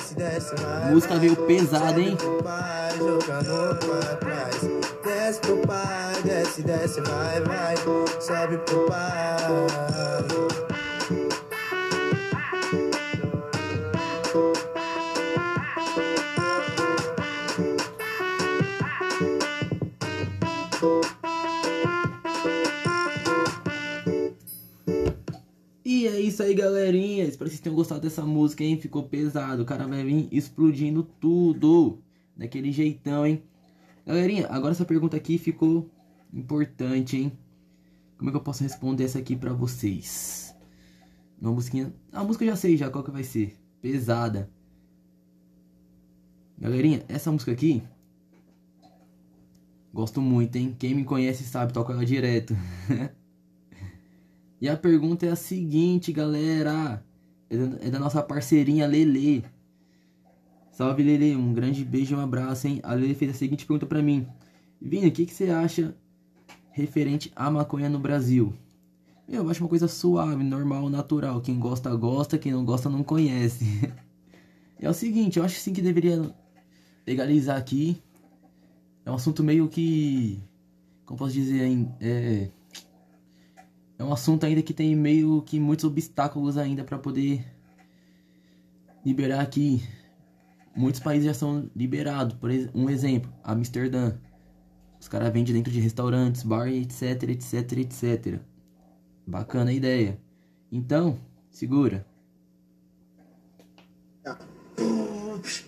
Música 0.90 1.14
veio 1.16 1.36
pesada, 1.46 2.00
hein? 2.00 2.16
pai, 2.42 2.98
jogando 2.98 3.78
pra 3.78 4.16
trás. 4.16 4.56
Desce 5.04 5.40
pro 5.40 5.58
pai, 5.58 6.22
desce, 6.24 6.62
desce, 6.62 7.00
vai, 7.02 7.40
vai. 7.42 7.76
Sobe 8.20 8.58
pro 8.58 8.86
pai. 8.86 9.14
E 25.84 26.08
é 26.08 26.18
isso 26.18 26.42
aí, 26.42 26.54
galerinha. 27.24 27.30
Espero 27.30 27.48
que 27.48 27.56
vocês 27.56 27.60
tenham 27.60 27.76
gostado 27.76 28.00
dessa 28.00 28.24
música, 28.24 28.62
hein? 28.62 28.78
Ficou 28.80 29.04
pesado. 29.04 29.62
O 29.62 29.66
cara 29.66 29.86
vai 29.86 30.04
vir 30.04 30.28
explodindo 30.30 31.02
tudo. 31.02 31.98
Daquele 32.36 32.70
jeitão, 32.72 33.26
hein? 33.26 33.42
Galerinha, 34.06 34.46
agora 34.48 34.72
essa 34.72 34.84
pergunta 34.84 35.16
aqui 35.16 35.38
ficou 35.38 35.88
importante, 36.32 37.16
hein? 37.16 37.32
Como 38.18 38.30
é 38.30 38.32
que 38.32 38.36
eu 38.36 38.42
posso 38.42 38.62
responder 38.62 39.04
essa 39.04 39.18
aqui 39.18 39.36
pra 39.36 39.52
vocês? 39.52 40.54
Uma 41.40 41.52
musiquinha. 41.52 41.92
A 42.12 42.22
música 42.22 42.44
eu 42.44 42.50
já 42.50 42.56
sei 42.56 42.76
já 42.76 42.90
qual 42.90 43.04
que 43.04 43.10
vai 43.10 43.24
ser. 43.24 43.56
Pesada. 43.80 44.50
Galerinha, 46.58 47.04
essa 47.08 47.30
música 47.30 47.52
aqui. 47.52 47.82
Gosto 49.92 50.20
muito, 50.20 50.56
hein? 50.56 50.74
Quem 50.78 50.94
me 50.94 51.04
conhece 51.04 51.44
sabe, 51.44 51.72
toco 51.72 51.92
ela 51.92 52.04
direto. 52.04 52.54
E 54.60 54.68
a 54.68 54.78
pergunta 54.78 55.26
é 55.26 55.28
a 55.28 55.36
seguinte, 55.36 56.10
galera. 56.10 57.03
É 57.50 57.56
da, 57.56 57.86
é 57.86 57.90
da 57.90 57.98
nossa 57.98 58.22
parceirinha 58.22 58.86
Lele. 58.86 59.44
Salve, 60.72 61.02
Lele. 61.02 61.36
Um 61.36 61.52
grande 61.52 61.84
beijo 61.84 62.14
e 62.14 62.18
um 62.18 62.20
abraço, 62.20 62.66
hein? 62.66 62.80
A 62.82 62.94
Lele 62.94 63.14
fez 63.14 63.30
a 63.30 63.34
seguinte 63.34 63.66
pergunta 63.66 63.86
pra 63.86 64.02
mim. 64.02 64.26
Vini, 64.80 65.08
o 65.08 65.12
que, 65.12 65.26
que 65.26 65.34
você 65.34 65.50
acha 65.50 65.94
referente 66.70 67.32
à 67.36 67.50
maconha 67.50 67.88
no 67.88 67.98
Brasil? 67.98 68.52
Eu 69.28 69.48
acho 69.48 69.62
uma 69.62 69.68
coisa 69.68 69.88
suave, 69.88 70.42
normal, 70.44 70.90
natural. 70.90 71.40
Quem 71.40 71.58
gosta, 71.58 71.94
gosta. 71.94 72.36
Quem 72.36 72.52
não 72.52 72.64
gosta, 72.64 72.88
não 72.88 73.02
conhece. 73.02 73.64
É 74.76 74.90
o 74.90 74.92
seguinte, 74.92 75.38
eu 75.38 75.44
acho 75.44 75.58
sim 75.60 75.72
que 75.72 75.80
deveria 75.80 76.34
legalizar 77.06 77.56
aqui. 77.56 77.96
É 79.06 79.10
um 79.10 79.14
assunto 79.14 79.42
meio 79.42 79.68
que... 79.68 80.42
Como 81.06 81.16
posso 81.16 81.32
dizer? 81.32 81.88
É... 82.00 82.50
É 83.98 84.04
um 84.04 84.12
assunto 84.12 84.44
ainda 84.44 84.62
que 84.62 84.74
tem 84.74 84.94
meio 84.96 85.42
que 85.42 85.60
muitos 85.60 85.84
obstáculos 85.84 86.58
ainda 86.58 86.82
para 86.82 86.98
poder 86.98 87.44
liberar 89.04 89.40
aqui. 89.40 89.82
Muitos 90.76 91.00
países 91.00 91.26
já 91.26 91.34
são 91.34 91.70
liberados. 91.76 92.36
Por 92.36 92.50
um 92.74 92.90
exemplo, 92.90 93.32
Amsterdã. 93.42 94.14
Os 95.00 95.06
caras 95.06 95.32
vendem 95.32 95.54
dentro 95.54 95.72
de 95.72 95.80
restaurantes, 95.80 96.42
bar, 96.42 96.68
etc, 96.68 97.22
etc, 97.24 97.72
etc. 97.78 98.40
Bacana 99.26 99.70
a 99.70 99.74
ideia. 99.74 100.18
Então, 100.72 101.18
segura. 101.50 102.06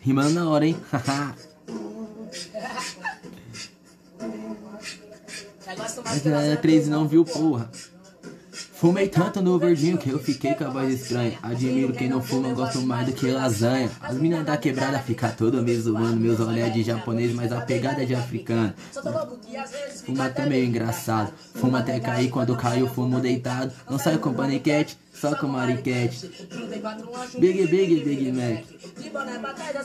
Rimando 0.00 0.34
na 0.34 0.48
hora, 0.48 0.66
hein? 0.66 0.76
Mas 6.04 6.26
a 6.26 6.30
galera 6.30 6.56
13 6.56 6.90
não 6.90 7.06
viu, 7.06 7.24
porra. 7.24 7.70
Fumei 8.76 9.08
tanto 9.08 9.40
no 9.40 9.58
verdinho 9.58 9.96
que 9.96 10.10
eu 10.10 10.18
fiquei 10.18 10.54
com 10.54 10.64
a 10.64 10.68
voz 10.68 10.92
estranha. 10.92 11.38
Admiro 11.42 11.94
quem 11.94 12.10
não 12.10 12.20
fuma, 12.20 12.52
gosto 12.52 12.82
mais 12.82 13.06
do 13.06 13.14
que 13.14 13.30
lasanha. 13.30 13.90
As 14.02 14.18
minas 14.18 14.44
da 14.44 14.54
quebrada 14.58 14.98
ficam 14.98 15.30
todas 15.30 15.64
me 15.64 15.74
zoando. 15.74 16.16
Meus 16.16 16.38
olhos 16.40 16.74
de 16.74 16.82
japonês, 16.82 17.34
mas 17.34 17.52
a 17.52 17.62
pegada 17.62 18.02
é 18.02 18.04
de 18.04 18.14
africano. 18.14 18.74
Fuma 20.04 20.26
até 20.26 20.44
meio 20.44 20.66
engraçado. 20.66 21.32
Fuma 21.54 21.78
até 21.78 21.98
cair 21.98 22.28
quando 22.28 22.54
caiu, 22.54 22.86
fumo 22.86 23.18
deitado. 23.18 23.72
Não 23.88 23.98
saio 23.98 24.18
com 24.18 24.34
paniquete, 24.34 24.98
só 25.20 25.34
com 25.36 25.48
mariquete. 25.48 26.30
Big, 27.38 27.66
big, 27.66 28.04
big 28.04 28.32
Mac. 28.32 28.64
De 28.98 29.10
boné 29.10 29.38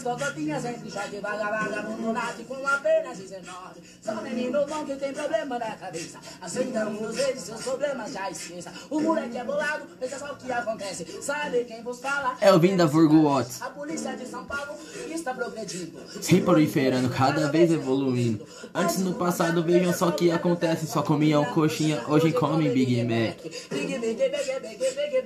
cocotinhas 0.03 0.65
entre 0.65 0.91
chá 0.91 1.05
de 1.07 1.19
vaga, 1.19 1.45
vagabundo 1.45 2.13
nasce 2.13 2.43
com 2.43 2.67
apenas 2.67 3.17
19. 3.17 3.81
Só 4.01 4.21
menino 4.21 4.65
bom 4.65 4.85
que 4.85 4.95
tem 4.95 5.13
problema 5.13 5.59
na 5.59 5.71
cabeça. 5.71 6.19
Aceita 6.41 6.87
um 6.87 7.11
vezes, 7.11 7.43
seus 7.43 7.61
problemas 7.61 8.11
já 8.11 8.29
esqueça. 8.29 8.71
O 8.89 8.99
moleque 8.99 9.37
é 9.37 9.43
bolado, 9.43 9.85
veja 9.99 10.17
só 10.19 10.33
o 10.33 10.35
que 10.35 10.51
acontece. 10.51 11.05
Sabe 11.21 11.63
quem 11.65 11.83
vos 11.83 11.99
fala? 11.99 12.35
É 12.41 12.51
o 12.51 12.59
Vim 12.59 12.75
da 12.75 12.85
Virgo 12.85 13.23
Watts. 13.23 13.61
A 13.61 13.69
polícia 13.69 14.15
de 14.15 14.25
São 14.25 14.45
Paulo 14.45 14.73
está 15.09 15.33
progredindo. 15.33 15.99
Se 16.21 16.41
proliferando, 16.41 17.09
cada 17.09 17.49
vez 17.51 17.71
evoluindo. 17.71 18.45
Antes 18.73 18.99
no 18.99 19.13
passado, 19.13 19.63
vejam 19.63 19.93
só 19.93 20.09
o 20.09 20.13
que 20.13 20.31
acontece. 20.31 20.87
Só 20.87 21.01
comiam 21.01 21.45
coxinha, 21.45 22.03
hoje 22.07 22.31
comem 22.31 22.71
Big 22.71 23.03
Mac. 23.03 23.37
Big, 23.69 23.99
big, 23.99 23.99
big, 23.99 24.17
big, 24.17 24.77
big, 24.77 24.95
big, 24.95 25.20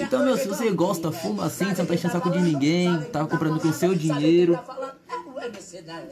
Então, 0.00 0.24
meu, 0.24 0.36
se 0.36 0.48
você 0.48 0.70
gosta, 0.70 1.12
fuma 1.12 1.46
assim, 1.46 1.66
você 1.66 1.82
não 1.82 1.86
tá 1.86 1.94
enchendo 1.94 2.12
saco 2.12 2.30
de 2.30 2.40
ninguém, 2.40 3.02
tá 3.12 3.24
comprando 3.26 3.60
com 3.60 3.68
o 3.68 3.72
seu 3.72 3.94
dinheiro. 3.94 4.58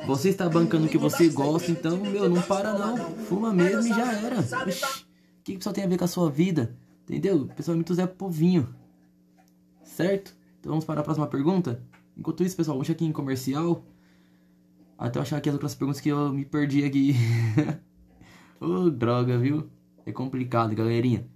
Você 0.07 0.29
está 0.29 0.49
bancando 0.49 0.87
o 0.87 0.89
que 0.89 0.99
você 0.99 1.29
gosta, 1.29 1.71
então, 1.71 1.97
meu, 1.99 2.29
não 2.29 2.43
para 2.43 2.73
não. 2.73 2.97
Fuma 3.27 3.53
mesmo 3.53 3.93
e 3.93 3.97
já 3.97 4.13
era. 4.13 4.41
O 4.41 5.43
que 5.43 5.57
que 5.57 5.65
só 5.65 5.73
tem 5.73 5.85
a 5.85 5.87
ver 5.87 5.99
com 5.99 6.05
a 6.05 6.09
sua 6.09 6.31
vida? 6.31 6.77
Entendeu? 7.05 7.43
O 7.43 7.47
pessoal 7.49 7.75
é 7.75 7.77
muito 7.77 7.95
Zé 7.95 8.07
Povinho. 8.07 8.75
Certo? 9.83 10.35
Então 10.59 10.71
vamos 10.71 10.85
para 10.85 11.01
a 11.01 11.05
próxima 11.05 11.27
pergunta? 11.27 11.83
Enquanto 12.17 12.43
isso, 12.43 12.57
pessoal, 12.57 12.77
vamos 12.77 12.89
aqui 12.89 13.05
em 13.05 13.13
comercial. 13.13 13.85
Até 14.97 15.19
eu 15.19 15.23
achar 15.23 15.37
aqui 15.37 15.49
as 15.49 15.55
outras 15.55 15.75
perguntas 15.75 16.01
que 16.01 16.09
eu 16.09 16.33
me 16.33 16.45
perdi 16.45 16.85
aqui. 16.85 17.15
Ô, 18.61 18.89
droga, 18.89 19.37
viu? 19.37 19.69
É 20.07 20.13
complicado, 20.13 20.75
galerinha. 20.75 21.29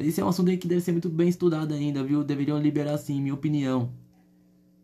Esse 0.00 0.20
é 0.20 0.24
um 0.24 0.28
assunto 0.28 0.56
que 0.56 0.66
deve 0.66 0.80
ser 0.80 0.92
muito 0.92 1.10
bem 1.10 1.28
estudado 1.28 1.74
ainda, 1.74 2.02
viu? 2.02 2.24
Deveriam 2.24 2.58
liberar 2.58 2.96
sim, 2.96 3.20
minha 3.20 3.34
opinião. 3.34 3.92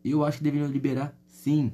Eu 0.05 0.23
acho 0.23 0.37
que 0.37 0.43
deveriam 0.43 0.69
liberar 0.69 1.17
sim. 1.27 1.71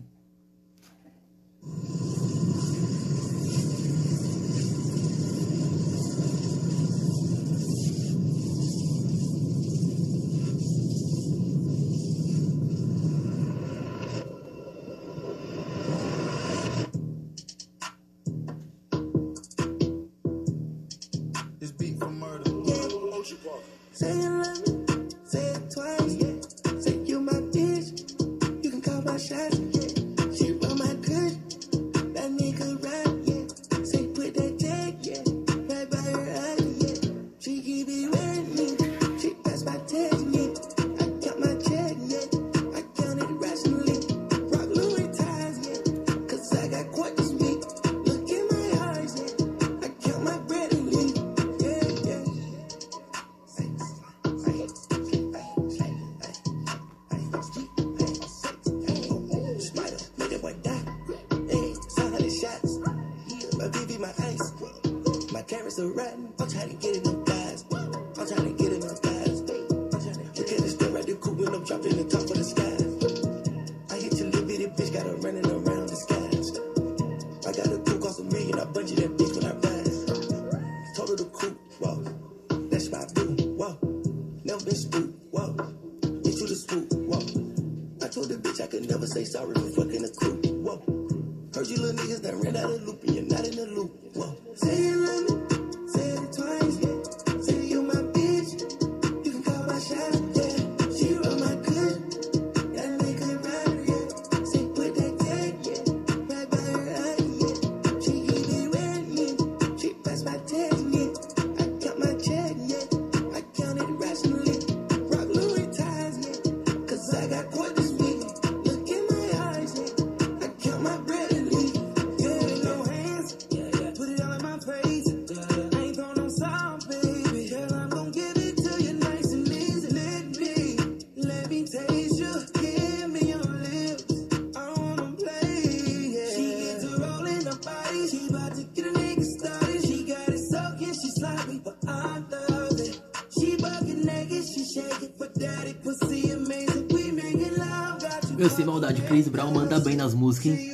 Sem 148.64 148.66
maldade, 148.66 149.02
Chris 149.02 149.28
Brown 149.28 149.52
manda 149.52 149.80
bem 149.80 149.96
nas 149.96 150.14
músicas, 150.14 150.58
hein? 150.58 150.73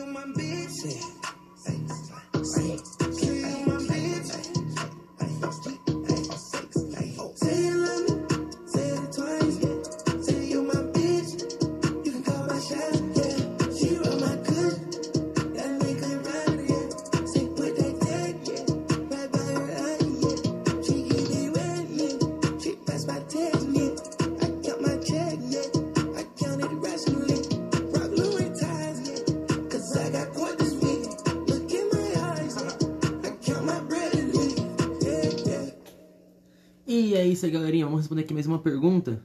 Uma 38.49 38.59
pergunta. 38.59 39.23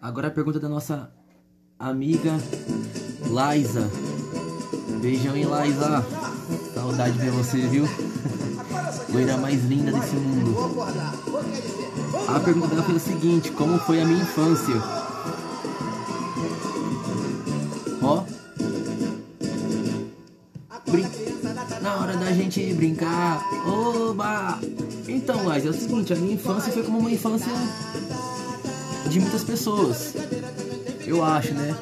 Agora 0.00 0.28
a 0.28 0.30
pergunta 0.30 0.58
da 0.58 0.68
nossa 0.68 1.12
amiga 1.78 2.32
Liza. 3.22 3.88
Beijão, 5.00 5.36
hein, 5.36 5.44
Liza? 5.44 6.04
Saudade 6.74 7.12
de 7.12 7.18
ver 7.20 7.30
você, 7.30 7.58
viu? 7.68 7.84
Loira 9.12 9.36
mais 9.36 9.64
linda 9.64 9.92
desse 9.92 10.16
mundo. 10.16 10.56
A 12.28 12.40
pergunta 12.40 12.68
dela 12.68 12.82
foi 12.82 12.96
o 12.96 13.00
seguinte: 13.00 13.52
Como 13.52 13.78
foi 13.78 14.00
a 14.00 14.04
minha 14.04 14.22
infância? 14.22 14.74
Ó. 18.02 18.24
Brin... 20.90 21.06
na 21.80 21.96
hora 21.96 22.16
da 22.16 22.32
gente 22.32 22.74
brincar. 22.74 23.40
Oba! 23.66 24.58
Então, 25.06 25.44
guys, 25.44 25.64
é 25.64 25.70
o 25.70 25.72
seguinte, 25.72 26.12
a 26.12 26.16
minha 26.16 26.34
infância 26.34 26.72
foi 26.72 26.82
como 26.82 26.98
uma 26.98 27.10
infância 27.10 27.52
de 29.12 29.20
muitas 29.20 29.44
pessoas. 29.44 30.14
Eu 31.06 31.22
acho, 31.22 31.52
né? 31.52 31.76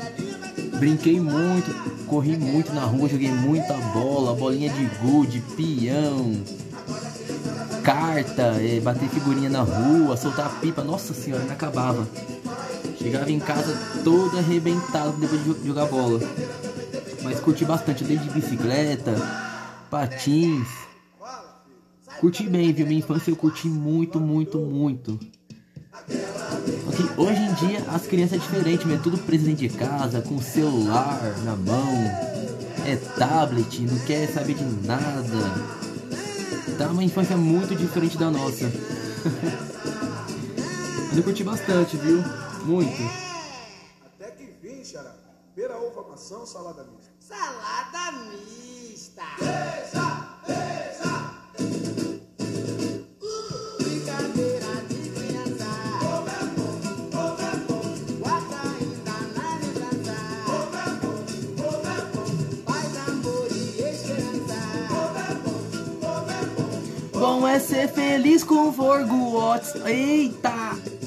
Brinquei 0.79 1.21
muito, 1.21 1.73
corri 2.07 2.37
muito 2.37 2.73
na 2.73 2.83
rua, 2.83 3.09
joguei 3.09 3.31
muita 3.31 3.75
bola, 3.75 4.35
bolinha 4.35 4.69
de 4.71 4.85
gude, 5.01 5.41
peão, 5.57 6.43
carta, 7.85 8.57
eh, 8.61 8.81
bater 8.81 9.09
figurinha 9.09 9.49
na 9.49 9.63
rua, 9.63 10.17
soltar 10.17 10.61
pipa, 10.61 10.83
nossa 10.83 11.15
senhora, 11.15 11.45
não 11.45 11.53
acabava. 11.53 12.09
Chegava 12.99 13.31
em 13.31 13.39
casa 13.39 13.79
todo 14.03 14.37
arrebentado 14.39 15.13
depois 15.19 15.45
de 15.45 15.67
jogar 15.67 15.87
bola. 15.87 16.21
Mas 17.23 17.39
curti 17.39 17.65
bastante, 17.65 18.03
andei 18.03 18.17
de 18.17 18.29
bicicleta, 18.31 19.15
patins. 19.89 20.69
Curti 22.19 22.49
bem, 22.49 22.73
viu? 22.73 22.87
Minha 22.87 22.99
infância 22.99 23.31
eu 23.31 23.37
curti 23.37 23.69
muito, 23.69 24.19
muito, 24.19 24.59
muito. 24.59 25.19
Ok, 26.87 27.11
hoje 27.17 27.41
em 27.41 27.55
dia 27.55 27.85
as 27.89 28.07
crianças 28.07 28.35
é 28.35 28.39
diferente, 28.39 28.93
é 28.93 28.99
tudo 28.99 29.17
preso 29.19 29.45
dentro 29.45 29.69
de 29.69 29.75
casa, 29.75 30.21
com 30.21 30.41
celular 30.41 31.21
na 31.45 31.57
mão, 31.57 31.95
é 32.87 32.97
tablet, 33.19 33.81
não 33.81 33.99
quer 34.01 34.29
saber 34.29 34.55
de 34.55 34.65
nada. 34.87 35.81
Tá 36.77 36.89
uma 36.89 37.05
infância 37.05 37.37
muito 37.37 37.75
diferente 37.75 38.17
da 38.19 38.31
nossa. 38.31 38.65
eu 41.17 41.23
curti 41.23 41.45
bastante, 41.45 41.97
viu? 41.97 42.23
Muito. 42.65 43.03
Até 44.05 44.31
que 44.33 44.53
vim, 44.63 44.85
xará. 44.85 45.15
Pera, 45.55 45.77
maçã, 46.09 46.45
salada 46.47 46.85
mista. 46.85 47.11
Salada 47.21 48.13
mista. 48.13 49.23
Brincadeira 49.39 50.20
é 67.51 67.59
ser 67.59 67.89
feliz 67.89 68.45
com 68.45 68.71
Vorgo 68.71 69.33
Watts. 69.33 69.75
Eita! 69.85 71.00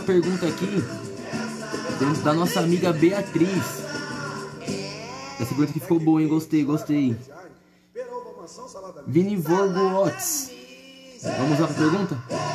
Uma 0.00 0.06
pergunta 0.06 0.46
aqui 0.46 0.82
da 2.24 2.32
nossa 2.32 2.60
amiga 2.60 2.92
Beatriz. 2.92 3.84
Essa 5.38 5.48
pergunta 5.48 5.70
aqui 5.70 5.80
ficou 5.80 6.00
boa, 6.00 6.22
hein? 6.22 6.28
Gostei, 6.28 6.64
gostei. 6.64 7.16
Vini 9.06 9.36
Vorgo 9.36 9.78
Watts. 10.00 10.50
Vamos 11.22 11.58
lá 11.58 11.66
pra 11.66 11.76
pergunta? 11.76 12.49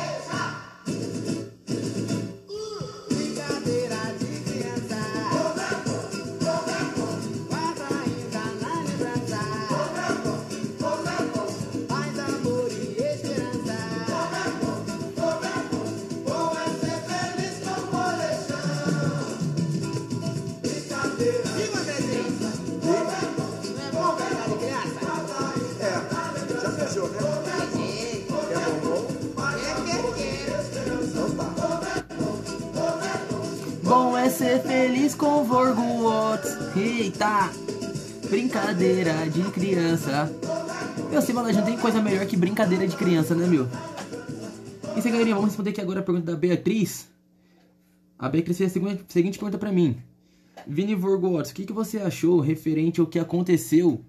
Feliz 35.46 35.48
com 35.48 35.48
Vorgo 35.48 36.02
Watts. 36.02 36.76
Eita! 36.76 37.50
Brincadeira 38.28 39.28
de 39.30 39.42
criança. 39.50 40.30
Meu, 41.10 41.34
mano, 41.34 41.52
não 41.52 41.64
tem 41.64 41.78
coisa 41.78 42.02
melhor 42.02 42.26
que 42.26 42.36
brincadeira 42.36 42.86
de 42.86 42.96
criança, 42.96 43.34
né, 43.34 43.46
meu? 43.46 43.66
E 44.96 44.98
aí, 44.98 45.10
galerinha, 45.10 45.34
vamos 45.34 45.50
responder 45.50 45.70
aqui 45.70 45.80
agora 45.80 46.00
a 46.00 46.02
pergunta 46.02 46.32
da 46.32 46.36
Beatriz. 46.36 47.08
A 48.18 48.28
Beatriz 48.28 48.58
fez 48.58 48.70
a 48.70 48.72
seguinte, 48.72 49.04
seguinte 49.08 49.38
pergunta 49.38 49.58
pra 49.58 49.70
mim. 49.70 49.96
Vini 50.66 50.94
Vorgo 50.94 51.32
Watts, 51.32 51.52
o 51.52 51.54
que, 51.54 51.66
que 51.66 51.72
você 51.72 51.98
achou 51.98 52.40
referente 52.40 53.00
ao 53.00 53.06
que 53.06 53.18
aconteceu 53.18 54.04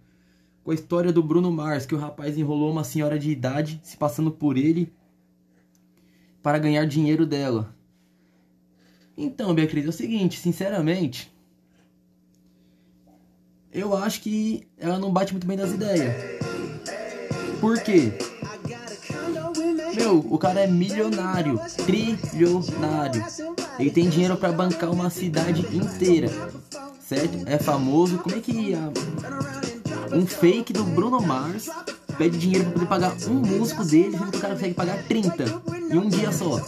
com 0.63 0.71
a 0.71 0.73
história 0.73 1.13
do 1.13 1.21
Bruno 1.21 1.51
Mars, 1.51 1.85
que 1.85 1.93
o 1.93 1.99
rapaz 1.99 2.37
enrolou 2.37 2.71
uma 2.71 2.83
senhora 2.83 3.19
de 3.19 3.29
idade 3.29 3.79
se 3.83 3.95
passando 3.95 4.31
por 4.31 4.57
ele 4.57 4.91
para 6.41 6.57
ganhar 6.57 6.85
dinheiro 6.85 7.25
dela? 7.25 7.76
Então, 9.17 9.53
Beatriz, 9.53 9.85
é 9.85 9.89
o 9.89 9.93
seguinte, 9.93 10.39
sinceramente, 10.39 11.31
eu 13.73 13.95
acho 13.95 14.21
que 14.21 14.67
ela 14.77 14.99
não 14.99 15.11
bate 15.11 15.33
muito 15.33 15.47
bem 15.47 15.57
das 15.57 15.71
ideias. 15.71 16.13
Por 17.59 17.79
quê? 17.81 18.13
Meu, 19.95 20.19
o 20.19 20.37
cara 20.37 20.59
é 20.61 20.67
milionário, 20.67 21.59
trilionário. 21.85 23.25
Ele 23.79 23.89
tem 23.89 24.07
dinheiro 24.07 24.37
pra 24.37 24.51
bancar 24.51 24.91
uma 24.91 25.09
cidade 25.09 25.61
inteira, 25.75 26.29
certo? 27.01 27.39
É 27.47 27.57
famoso. 27.57 28.19
Como 28.19 28.35
é 28.35 28.39
que 28.39 28.75
a- 28.75 28.91
um 30.15 30.25
fake 30.27 30.71
do 30.73 30.83
Bruno 30.83 31.19
Mars 31.19 31.67
pede 32.17 32.37
dinheiro 32.37 32.65
pra 32.65 32.73
poder 32.73 32.85
pagar 32.87 33.15
um 33.27 33.33
músico 33.33 33.83
dele, 33.83 34.15
sendo 34.17 34.31
que 34.31 34.37
o 34.37 34.41
cara 34.41 34.53
consegue 34.53 34.73
pagar 34.75 35.03
30 35.07 35.43
em 35.91 35.97
um 35.97 36.07
dia 36.07 36.31
só? 36.31 36.61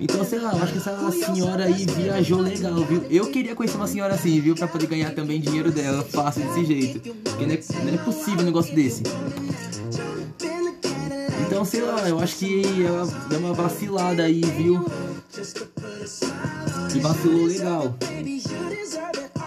Então, 0.00 0.24
sei 0.24 0.38
lá, 0.38 0.52
eu 0.52 0.62
acho 0.62 0.72
que 0.72 0.78
essa 0.78 1.10
senhora 1.10 1.64
aí 1.64 1.86
viajou 1.86 2.40
legal, 2.40 2.74
viu? 2.84 3.04
Eu 3.10 3.30
queria 3.30 3.54
conhecer 3.54 3.76
uma 3.76 3.86
senhora 3.86 4.14
assim, 4.14 4.40
viu? 4.40 4.54
Pra 4.54 4.66
poder 4.66 4.86
ganhar 4.86 5.14
também 5.14 5.40
dinheiro 5.40 5.70
dela, 5.70 6.02
fácil 6.02 6.42
desse 6.42 6.64
jeito. 6.64 7.00
Porque 7.00 7.46
não 7.46 7.54
é, 7.54 7.60
não 7.84 7.94
é 7.94 8.04
possível 8.04 8.40
um 8.40 8.44
negócio 8.44 8.74
desse. 8.74 9.02
Então, 11.46 11.64
sei 11.64 11.82
lá, 11.82 12.08
eu 12.08 12.18
acho 12.18 12.36
que 12.36 12.84
ela 12.84 13.06
deu 13.28 13.38
uma 13.38 13.52
vacilada 13.52 14.24
aí, 14.24 14.40
viu? 14.40 14.84
E 16.94 17.00
vacilou 17.00 17.46
legal. 17.46 17.94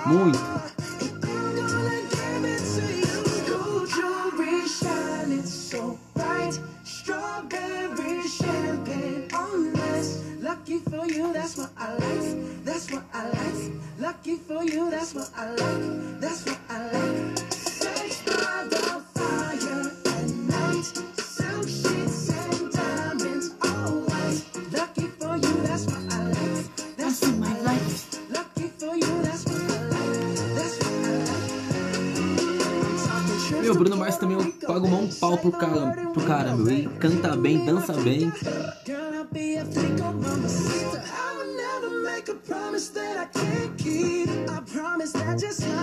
Muito. 0.06 0.58
Strawberry 7.08 8.17
you, 11.10 11.34
that's 11.34 11.58
what 11.58 11.70
I 11.78 11.94
like. 11.94 12.64
That's 12.64 12.92
what 12.92 13.04
I 13.14 13.30
like. 13.30 13.72
Lucky 14.00 14.36
for 14.38 14.64
you, 14.64 14.90
that's 14.90 15.14
what 15.14 15.30
I 15.36 15.50
like. 15.50 16.20
That's 16.20 16.46
what 16.46 16.60
I 16.70 16.92
like. 16.92 17.38
Sex 17.52 18.22
by 18.26 18.68
the 18.70 19.02
fire 19.16 19.92
at 20.14 20.30
night. 20.52 20.86
Silk 21.18 21.68
sheets 21.68 22.30
and 22.30 22.72
diamonds, 22.72 23.56
all 23.64 24.02
white. 24.08 24.44
Lucky 24.72 25.08
for 25.20 25.36
you, 25.38 25.54
that's 25.64 25.86
what 25.86 26.14
I 26.14 26.24
like. 26.24 26.98
That's 26.98 27.22
what 27.22 27.48
I 27.48 27.62
like. 27.62 27.88
Lucky 28.30 28.68
for 28.78 28.96
you, 28.96 29.22
that's 29.24 29.46
what 29.46 29.62
I 29.62 29.82
like. 29.94 30.36
That's 30.56 30.76
what 30.80 30.94
I 30.94 31.12
like. 33.52 33.62
Meu, 33.62 33.76
Bruno 33.76 33.98
Mars 33.98 34.18
também 34.18 34.38
eu 34.38 34.52
pago 34.66 34.88
mão 34.88 35.04
um 35.04 35.10
pau 35.10 35.38
pro 35.38 35.52
cara, 35.52 35.92
pro 36.14 36.24
cara, 36.24 36.56
meu. 36.56 36.68
Ele 36.70 36.90
canta 37.00 37.36
bem, 37.36 37.66
dança 37.66 37.94
bem. 37.94 38.32
just 45.38 45.77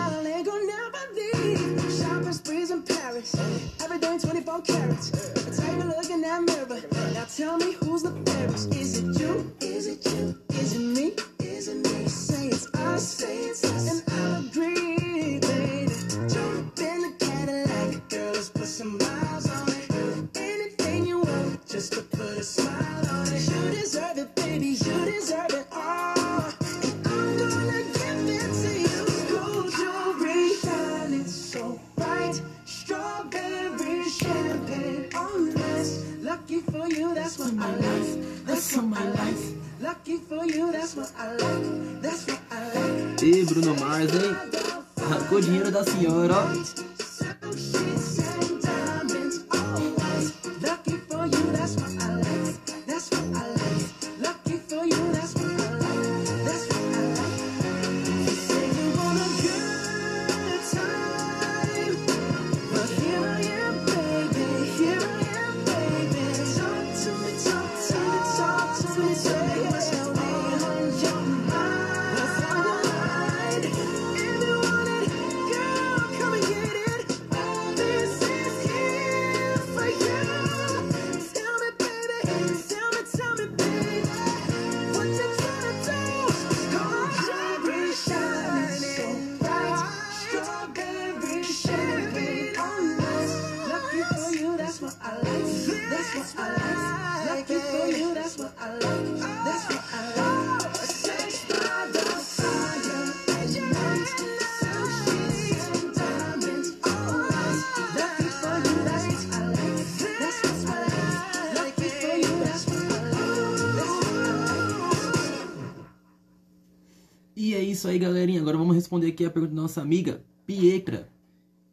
responder 118.94 119.08
aqui 119.08 119.24
a 119.24 119.30
pergunta 119.30 119.54
da 119.54 119.62
nossa 119.62 119.82
amiga 119.82 120.24
Pietra. 120.46 121.08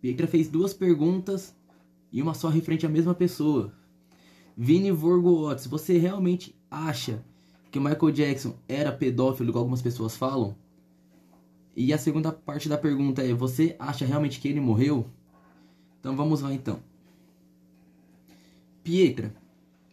Pietra 0.01 0.27
fez 0.27 0.47
duas 0.49 0.73
perguntas 0.73 1.55
e 2.11 2.21
uma 2.21 2.33
só 2.33 2.49
referente 2.49 2.85
à 2.85 2.89
mesma 2.89 3.13
pessoa. 3.13 3.71
Vini 4.57 4.91
Vorgoots, 4.91 5.67
você 5.67 5.97
realmente 5.97 6.55
acha 6.69 7.23
que 7.69 7.77
o 7.77 7.81
Michael 7.81 8.11
Jackson 8.11 8.55
era 8.67 8.91
pedófilo, 8.91 9.49
igual 9.49 9.63
algumas 9.63 9.81
pessoas 9.81 10.17
falam? 10.17 10.55
E 11.75 11.93
a 11.93 11.97
segunda 11.97 12.31
parte 12.31 12.67
da 12.67 12.77
pergunta 12.77 13.21
é: 13.21 13.33
você 13.33 13.75
acha 13.79 14.05
realmente 14.05 14.39
que 14.39 14.47
ele 14.47 14.59
morreu? 14.59 15.05
Então 15.99 16.15
vamos 16.15 16.41
lá 16.41 16.51
então. 16.53 16.79
Pietra, 18.83 19.33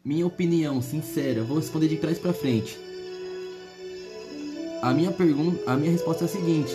minha 0.02 0.26
opinião 0.26 0.80
sincera, 0.80 1.44
vou 1.44 1.58
responder 1.58 1.88
de 1.88 1.98
trás 1.98 2.18
pra 2.18 2.32
frente. 2.32 2.78
A 4.80 4.94
minha 4.94 5.12
pergunta, 5.12 5.70
a 5.70 5.76
minha 5.76 5.92
resposta 5.92 6.24
é 6.24 6.26
a 6.26 6.28
seguinte. 6.28 6.72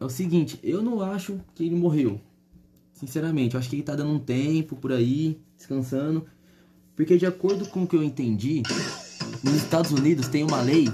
É 0.00 0.04
o 0.04 0.08
seguinte, 0.08 0.58
eu 0.62 0.80
não 0.80 1.02
acho 1.02 1.40
que 1.54 1.64
ele 1.64 1.74
morreu. 1.74 2.20
Sinceramente, 2.92 3.54
eu 3.54 3.60
acho 3.60 3.68
que 3.68 3.76
ele 3.76 3.82
tá 3.82 3.94
dando 3.94 4.12
um 4.12 4.18
tempo 4.18 4.76
por 4.76 4.92
aí, 4.92 5.40
descansando. 5.56 6.24
Porque 6.96 7.16
de 7.16 7.26
acordo 7.26 7.68
com 7.68 7.82
o 7.82 7.86
que 7.86 7.96
eu 7.96 8.02
entendi, 8.02 8.62
nos 9.42 9.54
Estados 9.54 9.92
Unidos 9.92 10.28
tem 10.28 10.44
uma 10.44 10.60
lei 10.60 10.88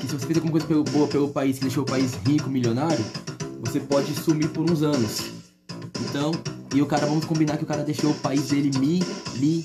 que 0.00 0.06
se 0.06 0.14
você 0.14 0.26
fez 0.26 0.36
alguma 0.36 0.52
coisa 0.52 0.66
pelo, 0.66 0.84
boa 0.84 1.06
pelo 1.08 1.28
país 1.28 1.58
que 1.58 1.64
deixou 1.64 1.84
o 1.84 1.86
país 1.86 2.14
rico, 2.26 2.50
milionário, 2.50 3.04
você 3.60 3.80
pode 3.80 4.12
sumir 4.14 4.48
por 4.50 4.68
uns 4.68 4.82
anos. 4.82 5.30
Então, 6.08 6.32
e 6.74 6.82
o 6.82 6.86
cara, 6.86 7.06
vamos 7.06 7.24
combinar 7.24 7.56
que 7.56 7.64
o 7.64 7.66
cara 7.66 7.82
deixou 7.82 8.10
o 8.10 8.14
país 8.14 8.48
dele 8.48 8.70
milionário, 8.78 9.64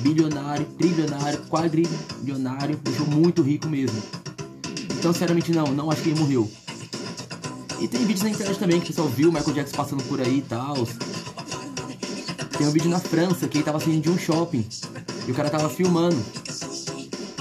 bilionário, 0.00 0.64
trilionário, 0.78 1.38
quadrilionário, 1.48 2.76
deixou 2.82 3.06
muito 3.06 3.42
rico 3.42 3.68
mesmo. 3.68 4.00
Então, 4.98 5.12
sinceramente, 5.12 5.52
não, 5.52 5.66
não 5.66 5.90
acho 5.90 6.02
que 6.02 6.10
ele 6.10 6.18
morreu. 6.20 6.50
E 7.80 7.86
tem 7.86 8.00
vídeos 8.00 8.22
na 8.22 8.30
internet 8.30 8.58
também 8.58 8.80
que 8.80 8.86
o 8.86 8.88
pessoal 8.88 9.08
viu 9.08 9.30
o 9.30 9.32
Michael 9.32 9.54
Jackson 9.54 9.76
passando 9.76 10.02
por 10.04 10.20
aí 10.20 10.38
e 10.38 10.42
tal. 10.42 10.74
Tem 12.56 12.66
um 12.66 12.72
vídeo 12.72 12.90
na 12.90 12.98
França 12.98 13.46
que 13.46 13.58
ele 13.58 13.64
tava 13.64 13.78
saindo 13.78 14.02
de 14.02 14.10
um 14.10 14.18
shopping 14.18 14.66
e 15.26 15.30
o 15.30 15.34
cara 15.34 15.48
tava 15.48 15.68
filmando. 15.68 16.20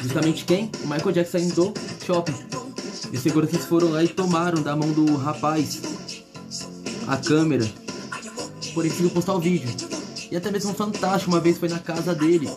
Justamente 0.03 0.45
quem? 0.45 0.69
O 0.83 0.87
Michael 0.87 1.11
Jackson 1.11 1.39
saindo 1.39 1.55
do 1.55 1.73
shopping. 2.05 2.35
E 3.11 3.15
os 3.15 3.23
seguranças 3.23 3.65
foram 3.65 3.89
lá 3.89 4.03
e 4.03 4.07
tomaram 4.07 4.61
da 4.61 4.75
mão 4.75 4.91
do 4.91 5.15
rapaz 5.15 5.81
a 7.07 7.17
câmera. 7.17 7.65
Porém, 8.73 8.91
conseguiu 8.91 9.09
postar 9.09 9.33
o 9.33 9.39
vídeo. 9.39 9.86
E 10.29 10.35
até 10.35 10.51
mesmo 10.51 10.71
um 10.71 10.73
fantástico, 10.73 11.31
uma 11.31 11.39
vez 11.39 11.57
foi 11.57 11.69
na 11.69 11.79
casa 11.79 12.13
dele. 12.13 12.49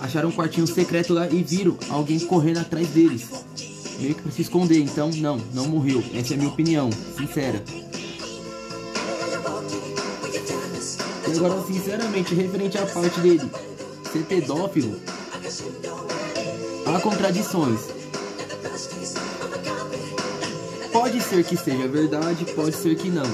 Acharam 0.00 0.28
um 0.28 0.32
quartinho 0.32 0.66
secreto 0.66 1.14
lá 1.14 1.28
e 1.28 1.42
viram 1.42 1.76
alguém 1.88 2.18
correndo 2.20 2.58
atrás 2.58 2.88
deles. 2.88 3.28
Meio 3.98 4.14
que 4.14 4.22
pra 4.22 4.32
se 4.32 4.42
esconder, 4.42 4.78
então 4.80 5.10
não, 5.16 5.38
não 5.54 5.66
morreu. 5.68 6.02
Essa 6.12 6.34
é 6.34 6.36
a 6.36 6.38
minha 6.38 6.50
opinião, 6.50 6.90
sincera. 7.16 7.62
E 11.26 11.32
agora, 11.32 11.62
sinceramente, 11.66 12.34
referente 12.34 12.78
à 12.78 12.86
parte 12.86 13.20
dele 13.20 13.50
ser 14.12 14.24
pedófilo, 14.24 15.00
há 16.86 17.00
contradições. 17.00 17.80
Pode 20.92 21.20
ser 21.20 21.44
que 21.44 21.56
seja 21.56 21.86
verdade, 21.88 22.44
pode 22.54 22.74
ser 22.74 22.96
que 22.96 23.10
não. 23.10 23.26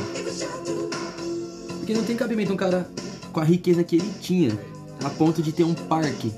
Porque 1.78 1.94
não 1.94 2.04
tem 2.04 2.16
cabimento 2.16 2.52
um 2.52 2.56
cara 2.56 2.88
com 3.32 3.40
a 3.40 3.44
riqueza 3.44 3.82
que 3.82 3.96
ele 3.96 4.12
tinha, 4.20 4.58
a 5.02 5.10
ponto 5.10 5.42
de 5.42 5.52
ter 5.52 5.64
um 5.64 5.74
parque 5.74 6.32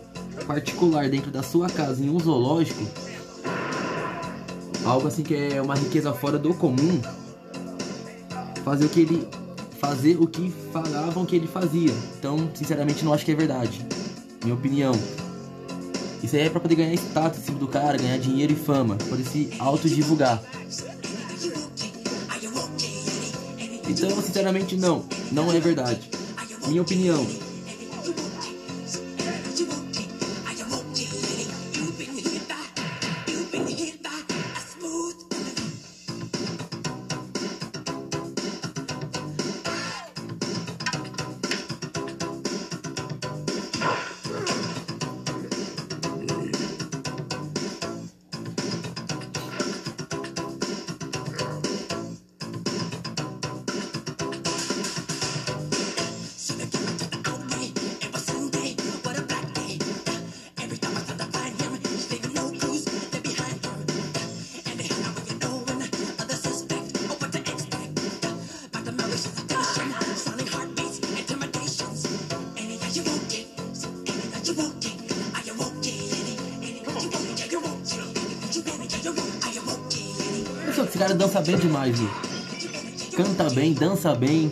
particular 0.46 1.08
dentro 1.08 1.30
da 1.30 1.42
sua 1.42 1.68
casa 1.68 2.02
em 2.02 2.08
um 2.08 2.18
zoológico, 2.18 2.82
algo 4.84 5.08
assim 5.08 5.22
que 5.22 5.34
é 5.34 5.60
uma 5.60 5.74
riqueza 5.74 6.12
fora 6.12 6.38
do 6.38 6.54
comum, 6.54 7.00
fazer 8.64 8.86
o 8.86 8.88
que 8.88 9.00
ele 9.00 9.28
fazer 9.78 10.16
o 10.18 10.26
que 10.26 10.50
falavam 10.72 11.26
que 11.26 11.36
ele 11.36 11.46
fazia. 11.46 11.92
Então, 12.18 12.50
sinceramente, 12.54 13.04
não 13.04 13.12
acho 13.12 13.22
que 13.22 13.32
é 13.32 13.34
verdade. 13.34 13.84
Minha 14.42 14.54
opinião. 14.54 14.92
Isso 16.22 16.36
aí 16.36 16.42
é 16.42 16.48
pra 16.48 16.58
poder 16.58 16.74
ganhar 16.74 16.94
status 16.94 17.40
em 17.40 17.42
cima 17.42 17.58
do 17.58 17.68
cara, 17.68 17.98
ganhar 17.98 18.16
dinheiro 18.16 18.54
e 18.54 18.56
fama, 18.56 18.96
poder 18.96 19.24
se 19.24 19.50
autodivulgar. 19.58 20.42
Então, 23.86 24.10
sinceramente, 24.22 24.74
não. 24.74 25.04
Não 25.30 25.52
é 25.52 25.60
verdade. 25.60 26.13
Minha 26.66 26.82
opinião. 26.82 27.43
Dança 83.74 84.14
bem. 84.14 84.50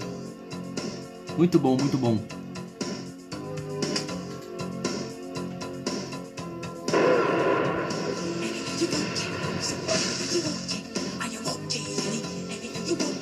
Muito 1.38 1.58
bom, 1.58 1.76
muito 1.76 1.96
bom. 1.96 2.18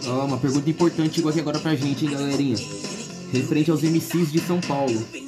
Ó, 0.07 0.25
uma 0.25 0.39
pergunta 0.39 0.69
importante 0.69 1.15
chegou 1.15 1.31
aqui 1.31 1.41
agora 1.41 1.59
pra 1.59 1.75
gente, 1.75 2.05
hein, 2.05 2.11
galerinha. 2.11 2.57
Referente 3.33 3.71
aos 3.71 3.83
MCs 3.83 4.33
de 4.33 4.41
São 4.41 4.61
Paulo. 4.61 5.20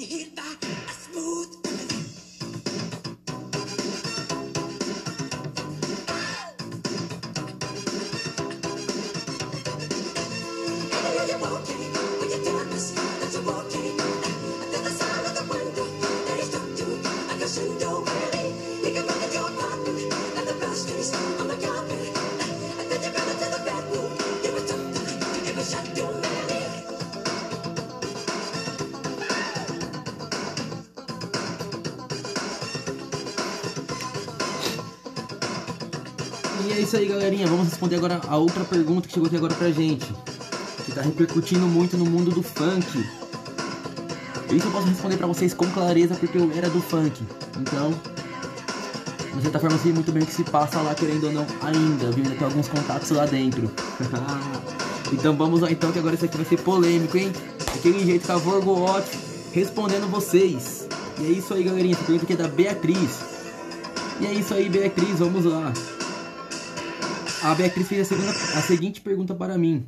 Responder 37.93 37.97
agora 37.97 38.20
a 38.28 38.36
outra 38.36 38.64
pergunta 38.64 39.06
que 39.06 39.14
chegou 39.14 39.27
aqui 39.27 39.36
agora 39.36 39.55
pra 39.55 39.70
gente. 39.70 40.06
Que 40.85 40.93
tá 40.93 41.02
repercutindo 41.02 41.66
muito 41.66 41.97
no 41.97 42.06
mundo 42.06 42.31
do 42.31 42.43
funk. 42.43 42.98
Isso 44.51 44.66
eu 44.66 44.70
posso 44.70 44.86
responder 44.86 45.16
pra 45.16 45.27
vocês 45.27 45.55
com 45.55 45.66
clareza 45.70 46.14
porque 46.14 46.39
eu 46.39 46.51
era 46.52 46.69
do 46.69 46.81
funk. 46.81 47.23
Então, 47.59 47.94
de 49.35 49.43
certa 49.43 49.59
forma, 49.59 49.78
sei 49.78 49.93
muito 49.93 50.12
bem 50.12 50.23
o 50.23 50.27
que 50.27 50.32
se 50.32 50.44
passa 50.44 50.81
lá, 50.81 50.94
querendo 50.94 51.27
ou 51.27 51.32
não, 51.32 51.47
ainda. 51.62 52.10
Viu? 52.10 52.24
Ainda 52.24 52.36
tem 52.36 52.47
alguns 52.47 52.69
contatos 52.69 53.10
lá 53.10 53.27
dentro. 53.27 53.70
então 55.12 55.36
vamos 55.36 55.60
lá 55.60 55.70
então, 55.70 55.93
que 55.93 55.98
agora 55.98 56.14
isso 56.14 56.24
aqui 56.24 56.36
vai 56.36 56.47
ser 56.47 56.60
polêmico, 56.60 57.16
hein? 57.16 57.32
Daquele 57.66 58.05
jeito 58.05 58.27
com 58.27 58.32
a 58.32 58.36
Vorgoot 58.36 59.06
respondendo 59.52 60.10
vocês. 60.10 60.89
E 61.19 61.27
é 61.27 61.31
isso 61.31 61.55
aí, 61.55 61.62
galerinha. 61.62 61.94
Essa 61.94 62.05
pergunta 62.05 62.24
aqui 62.24 62.32
é 62.32 62.36
da 62.36 62.48
Beatriz. 62.48 63.20
E 64.20 64.27
é 64.27 64.32
isso 64.32 64.52
aí, 64.55 64.69
Beatriz. 64.69 65.19
Vamos 65.19 65.44
lá. 65.44 65.73
A 67.43 67.56
Beatriz 67.56 67.89
fez 67.89 68.02
a, 68.02 68.05
segunda, 68.05 68.31
a 68.31 68.62
seguinte 68.62 69.01
pergunta 69.01 69.35
para 69.35 69.59
mim. 69.59 69.85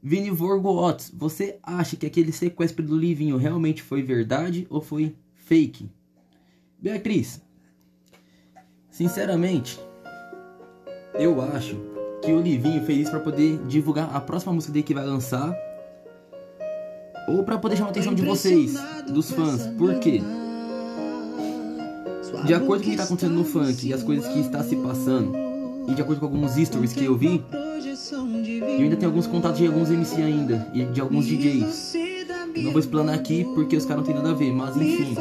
Vini 0.00 0.30
Vorgoot, 0.30 1.10
você 1.12 1.58
acha 1.62 1.96
que 1.96 2.06
aquele 2.06 2.30
sequestro 2.30 2.84
do 2.86 2.96
Livinho 2.96 3.36
realmente 3.36 3.82
foi 3.82 4.02
verdade 4.02 4.66
ou 4.70 4.80
foi 4.80 5.16
fake? 5.34 5.90
Beatriz, 6.78 7.42
sinceramente, 8.88 9.80
eu 11.14 11.42
acho 11.42 11.76
que 12.22 12.32
o 12.32 12.40
Livinho 12.40 12.84
fez 12.84 13.00
isso 13.00 13.10
para 13.10 13.20
poder 13.20 13.58
divulgar 13.66 14.14
a 14.14 14.20
próxima 14.20 14.52
música 14.52 14.72
dele 14.72 14.84
que 14.84 14.94
vai 14.94 15.04
lançar 15.04 15.52
ou 17.28 17.42
para 17.42 17.58
poder 17.58 17.76
chamar 17.76 17.88
a 17.88 17.90
atenção 17.90 18.14
de 18.14 18.22
vocês, 18.22 18.74
dos 19.08 19.30
fãs. 19.32 19.66
Por 19.76 19.98
quê? 19.98 20.22
De 22.46 22.54
acordo 22.54 22.82
com 22.82 22.86
o 22.86 22.90
que 22.90 22.90
está 22.90 23.04
acontecendo 23.04 23.34
no 23.34 23.44
funk 23.44 23.88
e 23.88 23.92
as 23.92 24.02
coisas 24.04 24.32
que 24.32 24.38
está 24.38 24.62
se 24.62 24.76
passando, 24.76 25.32
e 25.90 25.94
de 25.94 26.02
acordo 26.02 26.20
com 26.20 26.26
alguns 26.26 26.52
stories 26.54 26.92
que 26.92 27.04
eu 27.04 27.16
vi, 27.16 27.44
eu 27.52 28.66
ainda 28.66 28.96
tenho 28.96 29.10
alguns 29.10 29.26
contatos 29.26 29.58
de 29.58 29.66
alguns 29.66 29.90
MC 29.90 30.22
ainda 30.22 30.68
e 30.72 30.84
de 30.84 31.00
alguns 31.00 31.26
DJs. 31.26 31.94
Eu 32.54 32.62
não 32.62 32.70
vou 32.70 32.80
explanar 32.80 33.16
aqui 33.16 33.44
porque 33.54 33.76
os 33.76 33.84
caras 33.84 33.98
não 33.98 34.06
tem 34.06 34.14
nada 34.14 34.30
a 34.30 34.34
ver, 34.34 34.52
mas 34.52 34.76
enfim. 34.76 35.16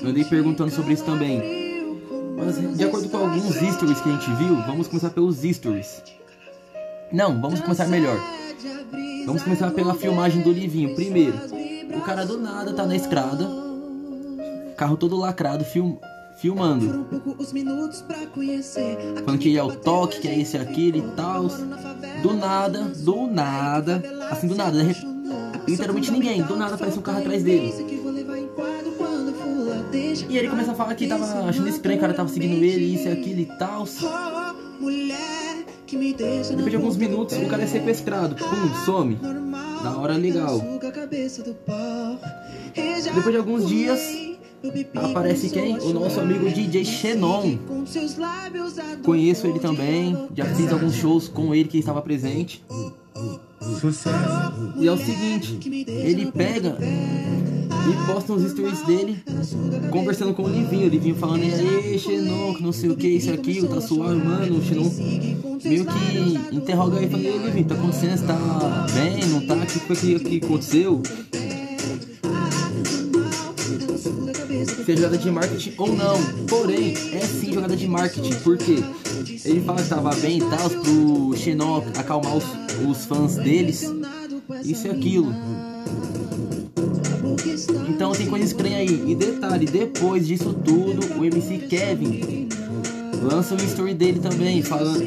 Eu 0.00 0.08
andei 0.08 0.24
perguntando 0.24 0.70
sobre 0.70 0.94
isso 0.94 1.04
também. 1.04 1.94
Mas 2.36 2.76
de 2.76 2.84
acordo 2.84 3.08
com 3.10 3.16
alguns 3.18 3.54
stories 3.54 4.00
que 4.00 4.08
a 4.08 4.12
gente 4.12 4.30
viu, 4.36 4.56
vamos 4.66 4.88
começar 4.88 5.10
pelos 5.10 5.42
stories. 5.42 6.02
Não, 7.12 7.40
vamos 7.40 7.60
começar 7.60 7.86
melhor. 7.86 8.18
Vamos 9.26 9.42
começar 9.42 9.70
pela 9.70 9.94
filmagem 9.94 10.42
do 10.42 10.50
Livinho. 10.50 10.94
Primeiro, 10.94 11.38
o 11.94 12.00
cara 12.00 12.24
do 12.24 12.38
nada 12.38 12.72
tá 12.72 12.86
na 12.86 12.96
estrada, 12.96 13.46
carro 14.76 14.96
todo 14.96 15.16
lacrado, 15.16 15.64
film, 15.64 15.94
filmando. 16.44 17.06
Falando 19.24 19.38
que 19.38 19.56
é 19.56 19.62
o 19.62 19.74
toque, 19.74 20.20
que 20.20 20.28
é 20.28 20.38
esse 20.38 20.58
aquele 20.58 20.98
e 20.98 21.10
tal. 21.16 21.48
Do 22.22 22.34
nada, 22.34 22.82
do 22.82 23.26
nada, 23.26 24.02
assim 24.30 24.46
do 24.46 24.54
nada, 24.54 24.82
né? 24.82 24.94
literalmente 25.66 26.10
ninguém, 26.10 26.42
do 26.42 26.54
nada 26.54 26.74
aparece 26.74 26.98
um 26.98 27.02
carro 27.02 27.20
atrás 27.20 27.42
dele. 27.42 27.72
E 30.28 30.36
ele 30.36 30.48
começa 30.48 30.72
a 30.72 30.74
falar 30.74 30.94
que 30.94 31.06
tava 31.06 31.24
achando 31.48 31.68
estranho, 31.68 31.96
o 31.96 32.00
cara 32.00 32.12
tava 32.12 32.28
seguindo 32.28 32.62
ele, 32.62 32.94
isso 32.94 33.08
e 33.08 33.12
aquilo 33.12 33.40
e 33.40 33.46
tal. 33.46 33.86
Depois 36.50 36.70
de 36.70 36.76
alguns 36.76 36.96
minutos, 36.98 37.38
o 37.38 37.46
cara 37.46 37.62
é 37.62 37.66
sequestrado, 37.66 38.34
pum, 38.34 38.84
some. 38.84 39.18
Da 39.82 39.96
hora 39.96 40.14
legal. 40.14 40.60
Depois 43.14 43.30
de 43.30 43.36
alguns 43.36 43.68
dias, 43.68 44.00
aparece 44.94 45.50
quem? 45.50 45.78
O 45.78 45.92
nosso 45.92 46.20
amigo 46.20 46.48
DJ 46.50 46.84
Xenon. 46.84 47.58
Conheço 49.04 49.46
ele 49.46 49.58
também, 49.58 50.28
já 50.34 50.44
fiz 50.46 50.72
alguns 50.72 50.94
shows 50.94 51.28
com 51.28 51.54
ele 51.54 51.68
que 51.68 51.78
estava 51.78 52.00
presente. 52.02 52.64
E 54.76 54.86
é 54.86 54.92
o 54.92 54.96
seguinte, 54.96 55.58
ele 55.88 56.30
pega 56.30 56.76
e 56.80 58.06
posta 58.06 58.32
uns 58.32 58.50
stories 58.50 58.82
dele 58.82 59.22
conversando 59.90 60.32
com 60.34 60.44
o 60.44 60.48
Livinho. 60.48 60.86
O 60.86 60.90
Livinho 60.90 61.14
falando, 61.14 61.44
e 61.44 61.52
aí, 61.52 61.98
Xenon, 61.98 62.54
que 62.54 62.62
não 62.62 62.72
sei 62.72 62.90
o 62.90 62.96
que, 62.96 63.08
isso 63.08 63.32
aqui, 63.32 63.66
tá 63.66 63.80
suave, 63.80 64.16
mano. 64.16 64.58
O 64.58 64.62
Xenon 64.62 64.90
meio 65.62 65.84
que 65.84 66.56
interroga 66.56 66.98
ele, 66.98 67.08
falando, 67.08 67.24
e 67.24 67.28
aí, 67.28 67.38
Livinho, 67.38 67.64
tá 67.66 67.74
acontecendo? 67.74 68.16
Você 68.18 68.26
tá 68.26 68.86
bem? 68.94 69.24
Não 69.26 69.46
tá? 69.46 69.54
O 69.54 69.66
que 69.66 69.78
foi 69.80 69.96
que, 69.96 70.40
que 70.40 70.46
aconteceu? 70.46 71.02
Se 74.84 74.92
é 74.92 74.96
jogada 74.96 75.16
de 75.16 75.30
marketing 75.30 75.74
ou 75.78 75.88
não. 75.94 76.22
Porém, 76.46 76.94
é 77.12 77.20
sim 77.20 77.52
jogada 77.52 77.76
de 77.76 77.88
marketing, 77.88 78.34
porque 78.40 78.82
ele 79.44 79.62
fala 79.62 79.82
que 79.82 79.88
tava 79.88 80.14
bem 80.16 80.38
e 80.38 80.40
tal, 80.40 80.70
pro 80.70 81.34
Xenon 81.36 81.82
acalmar 81.96 82.36
os, 82.36 82.44
os 82.86 83.06
fãs 83.06 83.36
deles. 83.36 83.82
Isso 84.62 84.86
e 84.86 84.90
aquilo. 84.90 85.34
Então 87.88 88.12
tem 88.12 88.26
coisa 88.26 88.44
estranha 88.44 88.78
aí. 88.78 89.10
E 89.10 89.14
detalhe, 89.14 89.66
depois 89.66 90.26
disso 90.26 90.52
tudo, 90.52 91.18
o 91.18 91.24
MC 91.24 91.58
Kevin 91.68 92.48
lança 93.22 93.54
o 93.54 93.58
story 93.58 93.94
dele 93.94 94.20
também, 94.20 94.62
falando, 94.62 95.02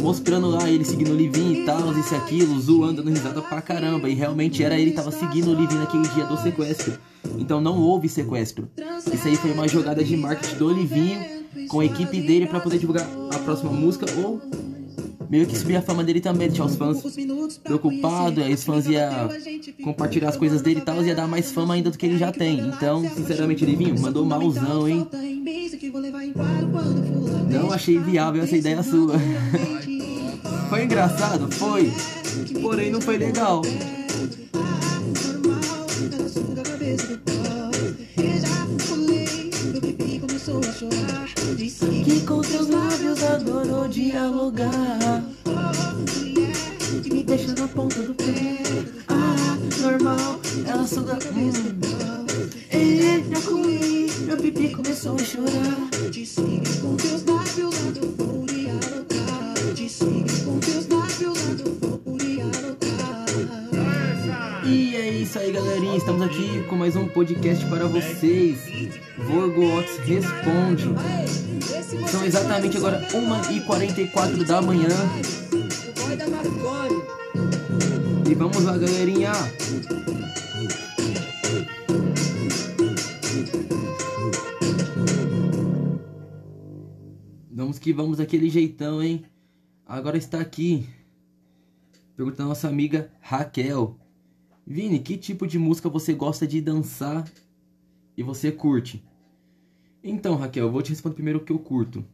mostrando 0.00 0.48
lá 0.48 0.68
ele 0.68 0.84
seguindo 0.84 1.12
o 1.12 1.16
Livinho 1.16 1.62
e 1.62 1.64
tal, 1.64 1.92
isso 1.98 2.14
e 2.14 2.16
aquilo, 2.16 2.60
zoando, 2.60 3.02
dando 3.02 3.10
risada 3.10 3.42
pra 3.42 3.60
caramba. 3.60 4.08
E 4.08 4.14
realmente 4.14 4.62
era 4.62 4.78
ele 4.78 4.90
que 4.90 4.96
tava 4.96 5.10
seguindo 5.10 5.50
o 5.50 5.54
Livinho 5.54 5.80
naquele 5.80 6.06
dia 6.08 6.24
do 6.24 6.36
sequestro. 6.36 6.98
Então 7.38 7.60
não 7.60 7.78
houve 7.78 8.08
sequestro. 8.08 8.68
Isso 9.12 9.26
aí 9.26 9.36
foi 9.36 9.52
uma 9.52 9.68
jogada 9.68 10.02
de 10.02 10.16
marketing 10.16 10.56
do 10.56 10.72
Livinho 10.72 11.36
com 11.68 11.80
a 11.80 11.84
equipe 11.84 12.20
dele 12.20 12.46
para 12.46 12.60
poder 12.60 12.78
divulgar 12.78 13.08
a 13.34 13.38
próxima 13.38 13.72
música 13.72 14.06
ou 14.22 14.40
meio 15.28 15.46
que 15.46 15.56
subir 15.56 15.76
a 15.76 15.82
fama 15.82 16.02
dele 16.04 16.20
também, 16.20 16.48
deixar 16.48 16.64
os 16.64 16.76
fãs 16.76 17.02
preocupados, 17.62 18.42
aí 18.44 18.54
os 18.54 18.64
fãs 18.64 18.86
iam 18.86 19.28
compartilhar 19.82 20.28
as 20.28 20.36
coisas 20.36 20.62
dele 20.62 20.80
e 20.80 20.82
tal, 20.82 21.02
ia 21.04 21.14
dar 21.14 21.26
mais 21.26 21.50
fama 21.52 21.74
ainda 21.74 21.90
do 21.90 21.98
que 21.98 22.06
ele 22.06 22.18
já 22.18 22.32
tem. 22.32 22.60
Então, 22.60 23.08
sinceramente, 23.14 23.64
Livinho, 23.64 24.00
mandou 24.00 24.24
malzão, 24.24 24.88
hein? 24.88 25.06
Não 27.50 27.72
achei 27.72 27.98
viável 27.98 28.42
essa 28.42 28.56
ideia 28.56 28.82
sua. 28.82 29.14
foi 30.68 30.84
engraçado? 30.84 31.50
Foi. 31.52 31.92
Porém, 32.60 32.90
não 32.90 33.00
foi 33.00 33.18
legal. 33.18 33.62
Que 40.76 42.20
com 42.26 42.42
seus 42.42 42.68
lábios 42.68 43.22
adorou 43.22 43.88
dialogar. 43.88 45.24
Que 47.02 47.10
me 47.10 47.22
deixa 47.22 47.54
na 47.54 47.66
ponta 47.66 48.02
do 48.02 48.12
pé. 48.14 48.58
Ah, 49.08 49.56
normal, 49.80 50.38
ela 50.66 50.86
suga. 50.86 51.18
Hum. 51.34 51.50
Ele 52.70 53.24
já 53.30 53.40
comi, 53.48 54.10
meu 54.26 54.36
pipi 54.36 54.68
começou 54.74 55.14
a 55.14 55.24
chorar. 55.24 55.88
Com 56.82 56.96
teus 56.96 57.24
lábios 57.24 57.74
adorou 57.88 58.44
dialogar. 58.44 59.54
Com 60.44 60.58
teus 60.58 60.86
lábios 60.88 61.38
adorou 61.48 62.18
dialogar. 62.18 62.85
Isso 65.26 65.40
aí, 65.40 65.50
galerinha. 65.50 65.96
Estamos 65.96 66.22
aqui 66.22 66.62
com 66.68 66.76
mais 66.76 66.94
um 66.94 67.08
podcast 67.08 67.66
para 67.66 67.88
vocês. 67.88 68.60
Vorgo 69.18 69.76
Ox 69.76 69.98
Responde. 70.04 70.84
São 72.08 72.24
exatamente 72.24 72.76
agora 72.76 73.04
1h44 73.08 74.46
da 74.46 74.62
manhã. 74.62 74.86
E 78.30 78.34
vamos 78.36 78.62
lá, 78.62 78.78
galerinha. 78.78 79.32
Vamos 87.50 87.80
que 87.80 87.92
vamos 87.92 88.18
daquele 88.18 88.48
jeitão, 88.48 89.02
hein? 89.02 89.24
Agora 89.84 90.16
está 90.16 90.38
aqui. 90.38 90.88
Pergunta 92.14 92.36
da 92.38 92.44
nossa 92.44 92.68
amiga 92.68 93.10
Raquel. 93.20 94.05
Vini, 94.66 94.98
que 94.98 95.16
tipo 95.16 95.46
de 95.46 95.60
música 95.60 95.88
você 95.88 96.12
gosta 96.12 96.44
de 96.44 96.60
dançar 96.60 97.30
e 98.16 98.22
você 98.22 98.50
curte? 98.50 99.06
Então, 100.02 100.34
Raquel, 100.34 100.66
eu 100.66 100.72
vou 100.72 100.82
te 100.82 100.90
responder 100.90 101.14
primeiro 101.14 101.38
o 101.38 101.44
que 101.44 101.52
eu 101.52 101.58
curto. 101.60 102.04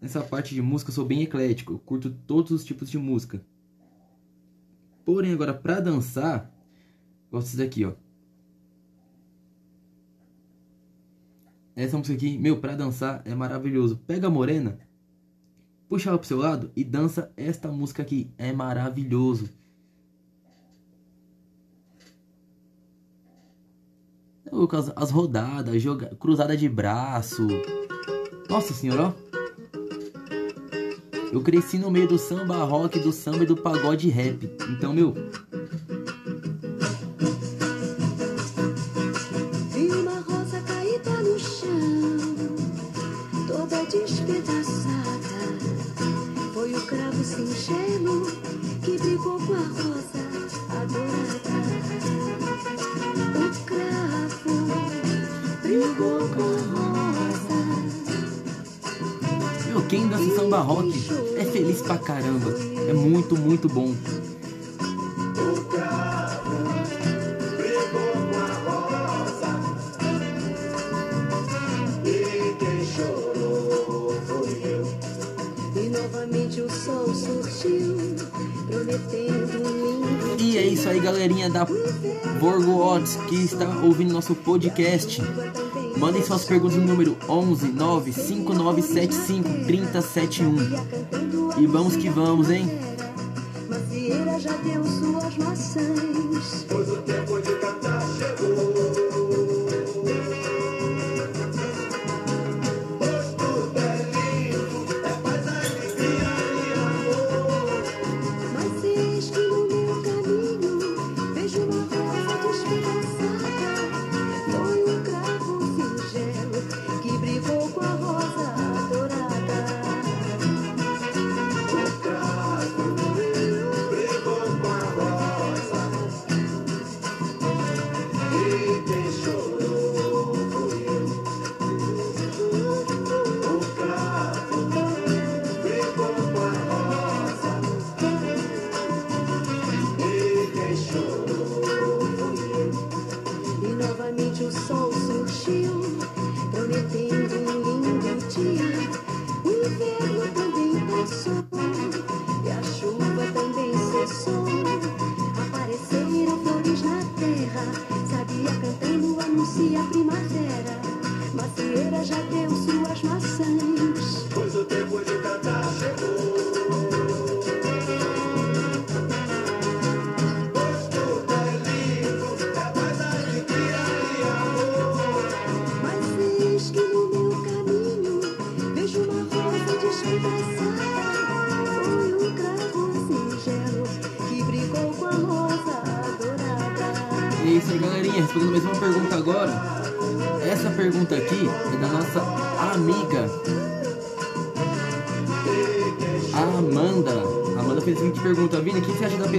Nessa 0.00 0.22
parte 0.22 0.54
de 0.54 0.62
música 0.62 0.90
eu 0.90 0.94
sou 0.94 1.04
bem 1.04 1.22
eclético, 1.22 1.74
eu 1.74 1.78
curto 1.78 2.10
todos 2.26 2.50
os 2.50 2.64
tipos 2.64 2.88
de 2.88 2.96
música. 2.96 3.44
Porém, 5.04 5.32
agora 5.32 5.52
pra 5.52 5.78
dançar, 5.78 6.50
gosto 7.30 7.46
disso 7.46 7.58
daqui, 7.58 7.84
ó. 7.84 7.92
Essa 11.74 11.98
música 11.98 12.16
aqui, 12.16 12.38
meu, 12.38 12.58
pra 12.58 12.74
dançar 12.74 13.20
é 13.26 13.34
maravilhoso. 13.34 13.98
Pega 14.06 14.28
a 14.28 14.30
morena, 14.30 14.78
puxa 15.90 16.08
ela 16.08 16.18
pro 16.18 16.26
seu 16.26 16.38
lado 16.38 16.72
e 16.74 16.82
dança 16.82 17.30
esta 17.36 17.70
música 17.70 18.02
aqui. 18.02 18.30
É 18.38 18.50
maravilhoso. 18.50 19.50
As, 24.72 24.90
as 24.96 25.10
rodadas, 25.10 25.82
joga, 25.82 26.10
cruzada 26.18 26.56
de 26.56 26.66
braço. 26.66 27.46
Nossa 28.48 28.72
senhora, 28.72 29.12
ó. 29.12 29.26
Eu 31.30 31.42
cresci 31.42 31.76
no 31.78 31.90
meio 31.90 32.08
do 32.08 32.16
samba 32.16 32.64
rock, 32.64 32.98
do 32.98 33.12
samba 33.12 33.42
e 33.44 33.46
do 33.46 33.54
pagode 33.54 34.08
rap. 34.08 34.50
Então, 34.70 34.94
meu. 34.94 35.12
Vi 39.72 39.90
uma 39.90 40.20
rosa 40.20 40.58
caída 40.62 41.10
no 41.22 41.38
chão, 41.38 42.46
toda 43.46 43.84
despedaçada. 43.84 45.36
Foi 46.54 46.74
o 46.74 46.80
cravo 46.86 47.22
singelo 47.22 48.26
que 48.82 48.98
brigou 48.98 49.38
com 49.38 49.52
a 49.52 49.58
rosa 49.58 50.25
Meu, 59.66 59.82
quem 59.88 60.06
dança 60.08 60.36
samba 60.36 60.58
rock 60.60 60.92
é 61.38 61.44
feliz 61.44 61.80
pra 61.80 61.96
caramba. 61.96 62.50
É 62.86 62.92
muito, 62.92 63.34
muito 63.34 63.66
bom. 63.66 63.94
E 80.38 80.58
é 80.58 80.66
isso 80.66 80.88
aí, 80.90 81.00
galerinha 81.00 81.48
da 81.48 81.66
Borgo 82.38 82.82
Odds 82.82 83.16
que 83.28 83.36
está 83.36 83.66
ouvindo 83.82 84.12
nosso 84.12 84.34
podcast. 84.34 85.22
Mandem 85.96 86.22
suas 86.22 86.44
perguntas 86.44 86.76
no 86.76 86.86
número 86.86 87.16
11 87.28 87.68
95975 87.68 89.64
3071. 89.66 90.56
E 91.58 91.66
vamos 91.66 91.96
que 91.96 92.08
vamos, 92.08 92.50
hein? 92.50 92.66
Macieira 93.68 94.38
já 94.38 94.52
deu 94.58 94.84
suas 94.84 95.36
maçãs. 95.38 96.66
Pois 96.68 96.88
o 96.88 96.96
tempo 97.02 97.40
de 97.40 97.55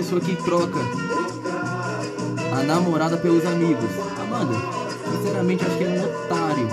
pessoa 0.07 0.21
que 0.21 0.37
troca 0.37 0.79
a 2.53 2.63
namorada 2.63 3.17
pelos 3.17 3.45
amigos? 3.45 3.89
Amanda, 4.17 4.53
sinceramente, 5.11 5.65
acho 5.65 5.77
que 5.77 5.83
é 5.83 5.89
um 5.89 6.05
otário. 6.05 6.67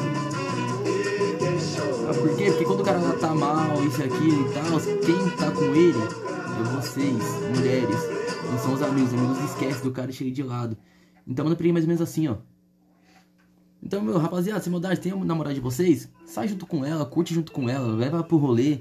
Ah, 2.09 2.15
por 2.15 2.37
quê? 2.37 2.45
Porque 2.51 2.65
quando 2.65 2.81
o 2.83 2.85
cara 2.85 3.01
tá 3.15 3.35
mal, 3.35 3.85
isso 3.85 4.01
aquilo 4.05 4.49
e 4.49 4.55
tal, 4.55 4.81
quem 5.05 5.31
tá 5.31 5.51
com 5.51 5.65
ele 5.75 5.99
é 5.99 6.77
vocês, 6.77 7.25
mulheres. 7.57 7.99
Não 8.53 8.59
são 8.61 8.75
os 8.75 8.83
amigos. 8.83 9.13
Os 9.13 9.19
amigos 9.19 9.51
esquecem 9.51 9.83
do 9.83 9.91
cara 9.91 10.13
e 10.13 10.15
chega 10.15 10.31
de 10.31 10.43
lado. 10.45 10.77
Então, 11.27 11.45
manda 11.45 11.57
pra 11.57 11.65
ele 11.65 11.73
mais 11.73 11.87
ou 11.87 11.89
menos 11.89 12.03
assim, 12.03 12.29
ó. 12.29 12.37
Então, 13.83 14.01
meu, 14.01 14.17
rapaziada, 14.17 14.61
se 14.61 14.71
maldade, 14.71 15.01
tem 15.01 15.13
uma 15.13 15.25
namorada 15.25 15.57
de 15.57 15.61
vocês, 15.61 16.09
sai 16.25 16.47
junto 16.47 16.67
com 16.67 16.85
ela, 16.85 17.05
curte 17.05 17.35
junto 17.35 17.51
com 17.51 17.69
ela, 17.69 17.89
leva 17.89 18.19
ela 18.19 18.25
pro 18.25 18.37
rolê. 18.37 18.79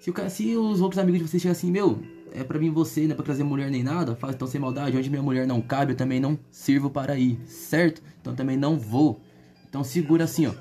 Se, 0.00 0.10
o 0.10 0.12
cara, 0.12 0.28
se 0.28 0.56
os 0.56 0.80
outros 0.80 0.98
amigos 0.98 1.20
de 1.20 1.28
vocês 1.28 1.40
chegam 1.40 1.52
assim, 1.52 1.70
meu, 1.70 2.00
é 2.32 2.44
pra 2.44 2.58
vir 2.58 2.70
você, 2.70 3.02
não 3.02 3.12
é 3.12 3.14
pra 3.14 3.24
trazer 3.24 3.44
mulher 3.44 3.70
nem 3.70 3.82
nada, 3.82 4.14
fala 4.16 4.32
então 4.32 4.46
sem 4.46 4.60
maldade, 4.60 4.96
onde 4.96 5.10
minha 5.10 5.22
mulher 5.22 5.46
não 5.46 5.60
cabe, 5.60 5.92
eu 5.92 5.96
também 5.96 6.20
não 6.20 6.38
sirvo 6.50 6.90
para 6.90 7.16
ir, 7.18 7.38
certo? 7.46 8.02
Então 8.20 8.34
também 8.34 8.56
não 8.56 8.78
vou. 8.78 9.20
Então 9.68 9.84
segura 9.84 10.24
assim, 10.24 10.46
ó. 10.46 10.52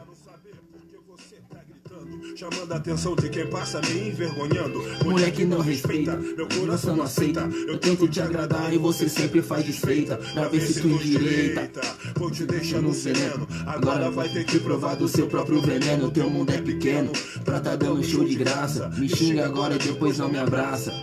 Chamando 2.39 2.71
a 2.71 2.77
atenção 2.77 3.17
de 3.17 3.27
quem 3.27 3.49
passa 3.49 3.81
me 3.81 4.11
envergonhando. 4.11 4.81
Mulher 5.03 5.29
que 5.29 5.43
não 5.43 5.59
respeita, 5.59 6.15
meu 6.15 6.47
coração 6.47 6.95
não 6.95 7.03
aceita. 7.03 7.41
Eu 7.67 7.77
tento 7.77 8.07
te 8.07 8.21
agradar 8.21 8.73
e 8.73 8.77
você 8.77 9.09
sempre 9.09 9.41
faz 9.41 9.65
desfeita. 9.65 10.15
Pra 10.15 10.47
ver 10.47 10.61
se 10.61 10.79
tu 10.79 10.87
endireita. 10.87 11.81
Vou 12.15 12.31
te 12.31 12.45
deixar 12.45 12.81
no 12.81 12.93
sereno. 12.93 13.45
Agora 13.65 14.09
vai 14.09 14.29
ter 14.29 14.45
que 14.45 14.57
provar 14.57 14.95
do 14.95 15.05
seu 15.05 15.27
próprio 15.27 15.59
veneno. 15.61 16.11
Teu 16.11 16.29
mundo 16.29 16.51
é 16.51 16.61
pequeno, 16.61 17.11
pra 17.43 17.59
tá 17.59 17.75
dando 17.75 18.01
show 18.05 18.23
de 18.23 18.35
graça. 18.35 18.87
Me 18.97 19.09
xinga 19.09 19.45
agora 19.45 19.75
e 19.75 19.79
depois 19.79 20.17
não 20.17 20.29
me 20.29 20.37
abraça. 20.37 20.93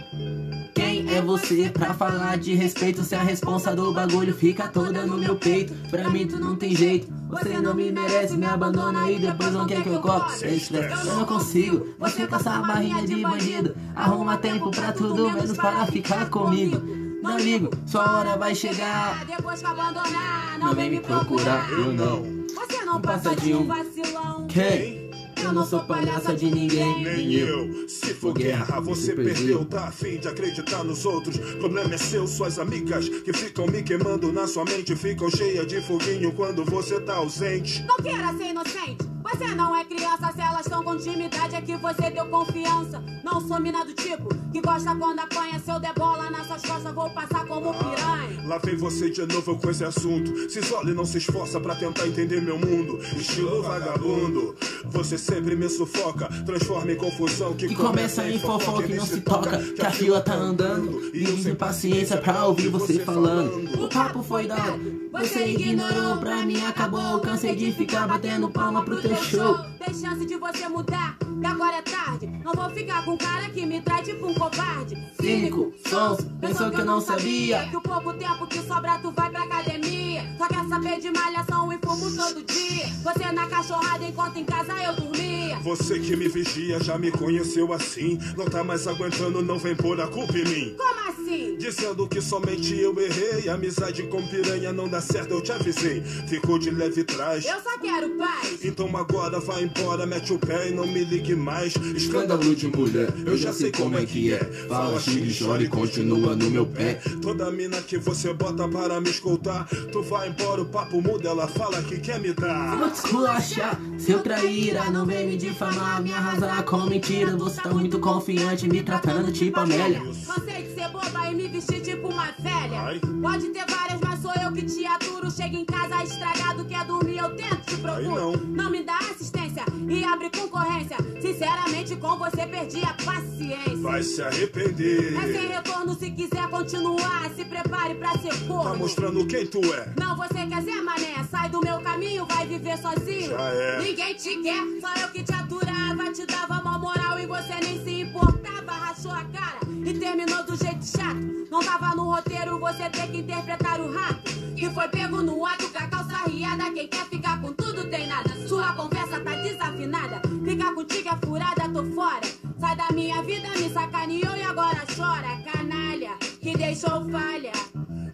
É 1.17 1.23
você 1.23 1.71
pra 1.71 1.95
falar 1.95 2.37
de 2.37 2.53
respeito. 2.53 3.03
Se 3.03 3.15
a 3.15 3.23
responsa 3.23 3.75
do 3.75 3.91
bagulho 3.91 4.35
fica 4.35 4.69
toda 4.69 5.07
no 5.07 5.17
meu 5.17 5.35
peito. 5.35 5.73
Pra 5.89 6.11
mim 6.11 6.27
tu 6.27 6.39
não 6.39 6.55
tem 6.55 6.77
jeito. 6.77 7.11
Você 7.31 7.59
não 7.59 7.73
me 7.73 7.91
merece, 7.91 8.37
me 8.37 8.45
abandona 8.45 9.11
e 9.11 9.19
depois 9.19 9.51
não 9.51 9.67
quer 9.67 9.83
que 9.83 9.89
eu. 9.89 10.03
Sem 10.29 10.57
estresse, 10.57 11.07
eu 11.07 11.15
não 11.17 11.25
consigo. 11.25 11.87
Você 11.99 12.27
com 12.27 12.37
essa 12.37 12.61
barrinha 12.61 13.07
de 13.07 13.17
bandido. 13.23 13.75
Arruma 13.95 14.37
tempo 14.37 14.71
pra 14.71 14.93
tudo, 14.93 15.31
menos 15.31 15.57
para 15.57 15.87
ficar 15.87 16.29
comigo. 16.29 16.83
Não 17.23 17.39
ligo, 17.39 17.71
sua 17.87 18.19
hora 18.19 18.37
vai 18.37 18.55
chegar. 18.55 19.25
Depois 19.25 19.61
que 19.61 19.67
abandonar, 19.67 20.59
Não 20.59 20.75
vem 20.75 20.91
me 20.91 21.01
procurar, 21.01 21.67
eu 21.73 21.95
não. 21.95 22.23
Você 22.55 22.85
não 22.85 23.01
passa 23.01 23.35
de 23.35 23.55
um 23.55 23.67
vacilão. 23.67 24.47
Quem? 24.49 25.06
Eu 25.43 25.53
não 25.53 25.67
sou 25.67 25.81
palhaça 25.85 26.35
de 26.35 26.51
ninguém. 26.51 27.03
Nem 27.03 27.33
eu. 27.35 27.89
Se 27.89 28.15
for 28.15 28.33
guerra, 28.33 28.81
você 28.81 29.15
perdeu. 29.15 29.65
Tá 29.65 29.89
afim 29.89 30.19
de 30.19 30.29
acreditar 30.29 30.83
nos 30.85 31.05
outros. 31.05 31.37
Problema 31.37 31.95
é 31.95 31.99
seu, 31.99 32.27
suas 32.27 32.59
amigas 32.59 33.09
que 33.09 33.33
ficam 33.33 33.67
me 33.67 33.83
queimando 33.83 34.33
na 34.33 34.47
sua 34.47 34.65
mente. 34.65 34.97
Ficam 34.97 35.31
cheias 35.31 35.67
de 35.67 35.81
foguinho 35.81 36.33
quando 36.33 36.65
você 36.65 37.01
tá 37.01 37.17
ausente. 37.17 37.85
Não 37.87 37.97
queira 37.97 38.33
ser 38.37 38.51
inocente. 38.51 39.16
Você 39.29 39.57
não 39.57 39.75
é 39.75 39.85
criança, 39.85 40.33
se 40.33 40.41
elas 40.41 40.61
estão 40.61 40.85
com 40.85 40.95
intimidade 40.95 41.57
é 41.57 41.61
que 41.61 41.77
você 41.77 42.11
deu 42.11 42.27
confiança. 42.27 43.03
Não 43.25 43.41
sou 43.41 43.59
mina 43.59 43.85
do 43.85 43.93
tipo 43.93 44.29
que 44.53 44.61
gosta 44.61 44.95
quando 44.95 45.19
apanha. 45.19 45.59
Se 45.59 45.71
eu 45.71 45.81
der 45.81 45.93
bola 45.95 46.31
nas 46.31 46.47
suas 46.47 46.63
costas, 46.63 46.95
vou 46.95 47.11
passar 47.11 47.45
como 47.45 47.75
piranha. 47.75 48.47
Lá 48.47 48.59
vem 48.59 48.77
você 48.77 49.11
de 49.11 49.27
novo 49.27 49.59
com 49.59 49.71
esse 49.71 49.85
assunto. 49.85 50.49
Se 50.49 50.61
isole 50.61 50.93
e 50.93 50.95
não 50.95 51.05
se 51.05 51.19
esforça 51.19 51.61
pra 51.61 51.75
tentar 51.75 52.07
entender 52.07 52.41
meu 52.41 52.57
mundo. 52.57 53.01
Estilo 53.17 53.63
vagabundo. 53.63 54.55
Você 54.85 55.19
sempre 55.19 55.57
me 55.57 55.69
sufoca. 55.69 56.29
Transforma 56.47 56.93
em 56.93 56.97
confusão 56.97 57.53
que, 57.55 57.67
Que 57.67 57.75
começa 57.75 58.29
em 58.29 58.39
fofoca 58.39 58.87
e 58.87 58.95
não 58.95 59.05
se 59.05 59.21
toca. 59.21 59.59
Que 59.59 59.83
a 59.83 59.91
fila 59.91 60.21
tá 60.21 60.35
andando. 60.35 61.11
E 61.13 61.25
eu 61.25 61.37
sem 61.39 61.55
paciência 61.55 62.17
pra 62.17 62.47
ouvir 62.47 62.69
você 62.69 63.01
falando. 63.01 63.85
O 63.85 63.89
papo 63.89 64.23
foi 64.23 64.47
dado. 64.47 65.11
Você 65.13 65.49
ignorou, 65.49 66.19
pra 66.19 66.47
mim 66.47 66.65
acabou. 66.65 67.21
Cansei 67.21 67.57
de 67.57 67.73
ficar 67.73 68.07
batendo 68.07 68.49
palma 68.49 68.85
pro 68.85 69.03
teu 69.03 69.16
show. 69.25 69.59
Tem 69.79 69.95
chance 69.95 70.25
de 70.25 70.37
você 70.37 70.69
mudar, 70.69 71.17
que 71.19 71.47
agora 71.47 71.77
é 71.77 71.83
tarde. 71.83 72.27
Não 72.45 72.53
vou 72.53 72.71
ficar 72.71 73.05
com 73.05 73.13
um 73.13 73.17
cara 73.17 73.49
que 73.51 73.65
me 73.67 73.81
traz 73.81 74.07
tipo 74.07 74.27
um 74.27 74.35
covarde. 74.35 74.97
Cínico, 75.21 75.73
sonso, 75.87 76.25
pensou 76.41 76.71
que 76.71 76.81
eu 76.81 76.85
não 76.85 77.01
sabia. 77.01 77.69
Que 77.69 77.77
o 77.77 77.81
pouco 77.81 78.13
tempo 78.15 78.47
que 78.47 78.59
sobra 78.61 78.99
tu 78.99 79.11
vai 79.13 79.31
pra 79.31 79.45
academia. 79.45 80.23
Só 80.39 80.49
quer 80.67 80.69
saber 80.69 81.01
de 81.01 81.11
malhação 81.11 81.73
e 81.73 81.79
fumo 81.79 82.15
todo 82.15 82.43
dia. 82.43 82.87
Você 83.03 83.33
na 83.33 83.47
cachorrada 83.47 84.05
enquanto 84.05 84.37
em 84.37 84.45
casa 84.45 84.73
eu 84.83 84.95
dormia. 84.95 85.59
Você 85.61 85.99
que 85.99 86.17
me 86.17 86.29
vigia 86.29 86.83
já 86.83 86.99
me 86.99 87.11
conheceu 87.11 87.73
assim. 87.73 88.19
Não 88.37 88.47
tá 88.47 88.65
mais 88.65 88.87
aguentando, 88.87 89.43
não 89.43 89.59
vem 89.59 89.77
pôr 89.77 90.01
a 90.01 90.07
culpa 90.07 90.37
em 90.37 90.45
mim. 90.45 90.77
Como 90.77 91.09
assim? 91.09 91.57
Dizendo 91.57 92.07
que 92.09 92.21
somente 92.21 92.79
eu 92.79 92.99
errei. 93.01 93.49
Amizade 93.49 94.03
com 94.05 94.27
piranha 94.27 94.73
não 94.73 94.89
dá 94.89 95.01
certo, 95.01 95.33
eu 95.33 95.41
te 95.41 95.53
avisei. 95.53 96.03
Ficou 96.29 96.59
de 96.59 96.71
leve 96.71 97.05
trás. 97.05 97.45
Eu 97.45 97.61
só 97.63 97.79
quero 97.79 98.11
paz. 98.17 98.65
Então 98.65 98.95
agora 98.97 99.39
vai 99.41 99.65
embora, 99.65 100.07
mete 100.07 100.33
o 100.33 100.39
pé 100.39 100.69
e 100.69 100.73
não 100.73 100.87
me 100.87 101.05
ligue 101.05 101.35
mais. 101.35 101.75
Escândalo 101.95 102.55
de 102.55 102.67
mulher, 102.69 103.13
eu 103.25 103.37
já 103.37 103.53
sei 103.53 103.71
como 103.71 103.97
é 103.97 104.05
que 104.05 104.33
é. 104.33 104.39
Fala, 104.69 105.01
xinga 105.01 105.27
e 105.27 105.39
chora 105.39 105.63
e 105.63 105.69
continua 105.69 106.35
no 106.35 106.51
meu 106.51 106.67
pé. 106.67 107.01
Toda 107.23 107.51
mina 107.51 107.81
que 107.83 107.99
você 107.99 108.33
bota 108.33 108.69
para 108.69 109.01
me 109.01 109.11
escutar, 109.11 109.69
tu 109.93 110.03
vai 110.03 110.29
embora, 110.29 110.56
o 110.61 110.67
papo 110.67 111.01
muda, 111.01 111.29
ela 111.29 111.47
fala 111.47 111.83
que 111.83 111.99
quer 111.99 112.21
me 112.21 112.33
dar. 112.33 112.77
Vou 112.77 112.91
te 112.91 112.97
esculachar, 112.97 113.81
seu 113.99 114.23
traíra, 114.23 114.91
não 114.91 115.07
vem 115.07 115.27
me 115.27 115.37
difamar, 115.37 116.03
me 116.03 116.13
arrasar 116.13 116.63
com 116.65 116.79
mentira. 116.87 117.37
Você 117.37 117.61
tá 117.61 117.71
muito 117.71 117.99
confiante, 117.99 118.69
me 118.69 118.83
tratando 118.83 119.33
tipo 119.33 119.59
Amélia. 119.61 120.01
Cansei 120.01 120.63
de 120.63 120.75
ser 120.75 120.89
boba 120.91 121.31
e 121.31 121.35
me 121.35 121.49
vestir 121.49 121.81
tipo 121.81 122.09
uma 122.09 122.33
velha. 122.39 123.01
Pode 123.21 123.49
ter 123.49 123.67
várias, 123.69 124.01
mas 124.01 124.21
sou 124.21 124.33
eu 124.43 124.53
que 124.53 124.63
te 124.63 124.87
aturo. 124.87 125.31
Chega 125.31 125.57
em 125.57 125.65
casa 125.65 126.03
estragado, 126.03 126.65
quer 126.65 126.85
dormir, 126.85 127.19
eu 127.19 127.31
tento 127.37 127.67
te 127.67 127.77
procuro. 127.77 128.37
Não. 128.47 128.71
me 128.71 128.83
dá 128.83 128.99
assistência 128.99 129.46
e 129.89 130.05
abre 130.05 130.31
concorrência. 130.31 130.97
Sinceramente, 131.21 131.97
com 131.97 132.17
você 132.19 132.47
perdi 132.47 132.83
a 132.83 132.95
paciência. 133.05 133.77
Vai 133.77 134.03
se 134.03 134.23
arrepender. 134.23 135.17
É 135.17 135.33
sem 135.33 135.49
retorno 135.49 135.95
se 135.95 136.11
quiser 136.11 136.49
continuar. 136.49 137.31
Se 137.35 137.45
prepare 137.45 137.95
pra 137.95 138.13
ser 138.19 138.35
corno. 138.47 138.71
Tá 138.71 138.75
mostrando 138.75 139.27
quem 139.27 139.47
tu 139.47 139.61
é. 139.75 139.93
Não, 139.99 140.17
você 140.17 140.47
quer 140.47 140.63
ser 140.63 140.83
mané. 140.83 141.25
Sai 141.31 141.49
do 141.49 141.61
meu 141.61 141.81
caminho, 141.81 142.27
vai 142.27 142.47
viver 142.47 142.79
sozinho. 142.79 143.31
Já 143.31 143.51
é. 143.51 143.83
Ninguém 143.83 144.15
te 144.15 144.37
quer, 144.37 144.63
só 144.81 144.95
eu 145.03 145.09
que 145.09 145.23
te 145.23 145.33
aturava. 145.33 146.13
Te 146.13 146.27
dava 146.27 146.61
uma 146.61 146.79
moral 146.79 147.19
e 147.19 147.27
você 147.27 147.55
nem 147.63 147.83
se 147.85 148.01
importava. 148.03 148.73
Rachou 148.73 149.13
a 149.13 149.25
cara 149.25 149.61
e 149.85 149.95
terminou 149.95 150.43
do 150.45 150.57
jeito 150.57 150.85
chato. 150.85 151.47
Não 151.51 151.61
tava 151.61 151.95
no 151.95 152.11
roteiro, 152.11 152.59
você 152.59 152.89
tem 152.91 153.11
que 153.11 153.19
interpretar 153.19 153.81
o 153.81 153.93
rato. 153.93 154.31
Que 154.57 154.71
foi 154.71 154.89
pego 154.89 155.23
no 155.23 155.45
ato 155.45 155.69
com 155.69 155.79
a 155.79 155.87
calça 155.87 156.29
riada. 156.29 156.71
Quem 156.73 156.89
quer 156.89 157.05
ficar 157.07 157.41
com 157.41 157.53
tudo 157.53 157.85
tem 157.89 158.07
nada. 158.07 158.31
Sua 158.49 158.73
conversa 158.73 159.21
tá 159.21 159.37
desafinada. 159.57 160.21
Ficar 160.45 160.75
contigo 160.75 161.09
é 161.09 161.27
furada, 161.27 161.69
tô 161.73 161.85
fora. 161.93 162.21
Sai 162.59 162.77
da 162.77 162.91
minha 162.93 163.23
vida, 163.23 163.49
me 163.59 163.71
sacaneou 163.71 164.37
e 164.37 164.43
agora 164.43 164.85
chora. 164.95 165.41
Canalha, 165.43 166.17
que 166.41 166.57
deixou 166.57 167.09
falha. 167.11 167.53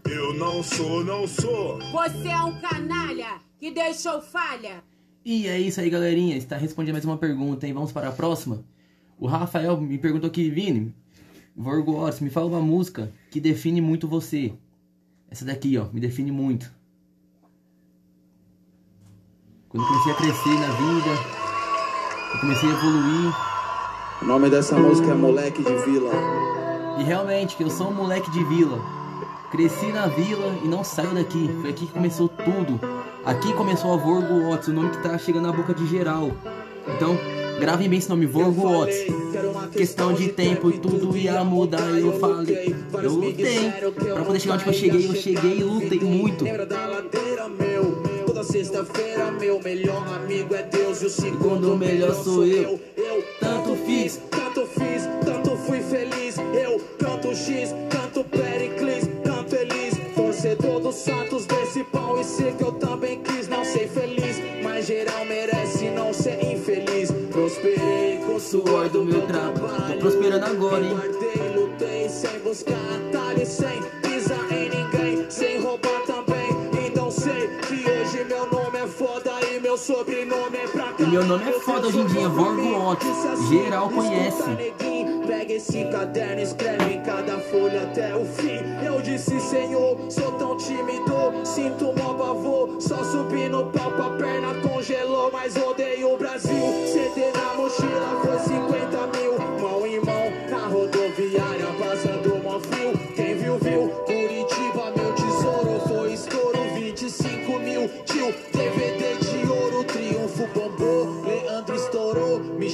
Eu 0.08 0.34
não 0.34 0.62
sou, 0.62 1.04
não 1.04 1.26
sou. 1.26 1.78
Você 1.78 2.28
é 2.28 2.42
um 2.42 2.60
canalha 2.60 3.40
que 3.58 3.70
deixou 3.70 4.20
falha. 4.20 4.82
E 5.24 5.46
é 5.46 5.60
isso 5.60 5.80
aí, 5.80 5.90
galerinha. 5.90 6.36
Está 6.36 6.56
respondendo 6.56 6.94
mais 6.94 7.04
uma 7.04 7.18
pergunta, 7.18 7.66
hein? 7.66 7.72
Vamos 7.72 7.92
para 7.92 8.08
a 8.08 8.12
próxima. 8.12 8.64
O 9.18 9.26
Rafael 9.26 9.80
me 9.80 9.98
perguntou 9.98 10.28
aqui, 10.28 10.50
Vini, 10.50 10.94
Vorgo 11.54 11.96
Otis, 12.02 12.20
me 12.20 12.30
fala 12.30 12.46
uma 12.46 12.60
música 12.60 13.12
que 13.30 13.40
define 13.40 13.80
muito 13.80 14.08
você. 14.08 14.52
Essa 15.30 15.44
daqui, 15.44 15.78
ó, 15.78 15.86
me 15.92 16.00
define 16.00 16.32
muito. 16.32 16.72
Quando 19.72 19.84
eu 19.84 19.88
comecei 19.88 20.12
a 20.12 20.16
crescer 20.16 20.60
na 20.60 20.66
vida, 20.66 21.08
eu 22.34 22.40
comecei 22.40 22.68
a 22.68 22.72
evoluir. 22.72 23.34
O 24.20 24.24
nome 24.26 24.50
dessa 24.50 24.76
música 24.76 25.12
é 25.12 25.14
Moleque 25.14 25.62
de 25.62 25.74
Vila. 25.86 26.12
E 26.98 27.02
realmente, 27.02 27.56
que 27.56 27.62
eu 27.62 27.70
sou 27.70 27.88
um 27.88 27.94
moleque 27.94 28.30
de 28.30 28.44
vila. 28.44 28.78
Cresci 29.50 29.86
na 29.86 30.08
vila 30.08 30.54
e 30.62 30.68
não 30.68 30.84
saio 30.84 31.14
daqui. 31.14 31.48
Foi 31.62 31.70
aqui 31.70 31.86
que 31.86 31.92
começou 31.92 32.28
tudo. 32.28 32.78
Aqui 33.24 33.54
começou 33.54 33.94
a 33.94 33.96
Vorgo 33.96 34.52
Otis, 34.52 34.68
o 34.68 34.74
nome 34.74 34.90
que 34.90 35.02
tá 35.02 35.16
chegando 35.16 35.46
na 35.46 35.52
boca 35.52 35.72
de 35.72 35.86
geral. 35.86 36.32
Então, 36.94 37.16
gravem 37.58 37.88
bem 37.88 37.98
esse 37.98 38.10
nome, 38.10 38.26
Vorgo 38.26 38.68
Otis. 38.68 39.06
Questão 39.72 40.12
de 40.12 40.28
tempo 40.28 40.68
e 40.68 40.78
tudo 40.80 41.16
ia 41.16 41.42
mudar. 41.42 41.88
Eu 41.98 42.20
falei, 42.20 42.76
eu 43.02 43.14
lutei. 43.14 43.72
Pra 44.12 44.22
poder 44.22 44.38
chegar 44.38 44.56
onde 44.56 44.66
eu 44.66 44.72
cheguei, 44.74 45.08
eu 45.08 45.14
cheguei 45.14 45.60
e 45.60 45.64
lutei 45.64 46.00
muito. 46.00 46.44
Sexta-feira, 48.42 49.30
meu 49.30 49.60
melhor 49.60 50.04
amigo 50.16 50.52
é 50.54 50.64
Deus 50.64 51.00
e 51.00 51.06
o 51.06 51.10
Segundo 51.10 51.76
melhor 51.76 52.12
sou 52.12 52.44
eu. 52.44 52.78
Eu 52.96 53.24
tanto 53.38 53.76
fiz, 53.86 54.20
tanto 54.30 54.66
fiz, 54.66 55.08
tanto 55.24 55.56
fui 55.58 55.80
feliz. 55.80 56.36
Eu 56.38 56.80
canto 56.98 57.34
X, 57.36 57.72
canto 57.88 58.24
Pericles, 58.24 59.08
canto 59.24 59.54
Elis. 59.54 59.94
Torcedor 60.16 60.80
dos 60.80 60.96
Santos 60.96 61.46
desse 61.46 61.84
pão 61.84 62.20
e 62.20 62.24
sei 62.24 62.52
que 62.52 62.64
eu 62.64 62.72
também 62.72 63.22
quis 63.22 63.46
não 63.48 63.64
ser 63.64 63.88
feliz. 63.88 64.36
Mas 64.62 64.86
geral 64.86 65.24
merece 65.24 65.88
não 65.90 66.12
ser 66.12 66.44
infeliz. 66.44 67.12
Prosperei 67.30 68.18
com 68.26 68.34
o 68.34 68.40
suor 68.40 68.88
do 68.88 69.04
meu 69.04 69.22
trabalho. 69.22 69.94
Tô 69.94 69.98
prosperando 69.98 70.44
agora, 70.44 70.84
hein? 70.84 70.90
Guardei, 70.90 71.56
lutei 71.56 72.08
sem 72.08 72.40
buscar 72.40 72.74
atalho, 72.74 73.46
sem 73.46 73.80
pisar 74.02 74.52
em 74.52 74.68
ninguém, 74.68 75.30
sem 75.30 75.60
roubar 75.60 76.02
meu 79.72 79.78
sobrenome 79.78 80.58
é 80.58 80.68
pra 80.68 80.92
cá. 80.92 81.06
Meu 81.06 81.24
nome 81.24 81.48
é 81.48 81.52
foda 81.60 81.86
hoje 81.86 82.00
em 82.00 82.06
dia, 82.06 82.28
Vorgo 82.28 82.90
Otis. 82.90 83.48
Geral 83.48 83.88
conhece. 83.88 84.42
Pega 85.26 85.54
esse 85.54 85.84
caderno, 85.86 86.42
escreve 86.42 86.92
em 86.92 87.02
cada 87.02 87.38
folha 87.38 87.84
até 87.84 88.14
o 88.14 88.22
fim. 88.22 88.60
Eu 88.84 89.00
disse, 89.00 89.40
Senhor, 89.40 89.96
sou 90.10 90.32
tão 90.32 90.58
tímido, 90.58 91.14
sinto 91.44 91.86
mó 91.96 92.12
pavor. 92.12 92.76
Só 92.80 93.02
subi 93.02 93.48
no 93.48 93.64
palco, 93.70 94.02
a 94.02 94.10
perna 94.10 94.54
congelou, 94.60 95.30
mas 95.32 95.56
odeio 95.56 96.12
o 96.12 96.18
Brasil. 96.18 96.52
CD 96.86 97.32
na 97.32 97.54
mochila 97.54 98.20
foi 98.22 98.38
50 98.40 99.06
mil, 99.18 99.51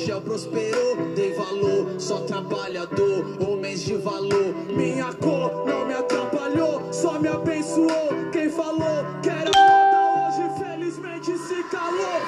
Michel 0.08 0.22
prosperou, 0.22 0.96
dei 1.14 1.34
valor, 1.34 2.00
só 2.00 2.20
trabalhador, 2.20 3.26
homens 3.46 3.82
de 3.82 3.94
valor. 3.96 4.54
Minha 4.74 5.12
cor 5.12 5.66
não 5.66 5.84
me 5.84 5.92
atrapalhou, 5.92 6.90
só 6.90 7.20
me 7.20 7.28
abençoou. 7.28 8.08
Quem 8.32 8.48
falou 8.48 9.04
que 9.22 9.28
era 9.28 9.50
hoje, 9.50 10.58
felizmente 10.58 11.36
se 11.36 11.62
calou. 11.64 12.22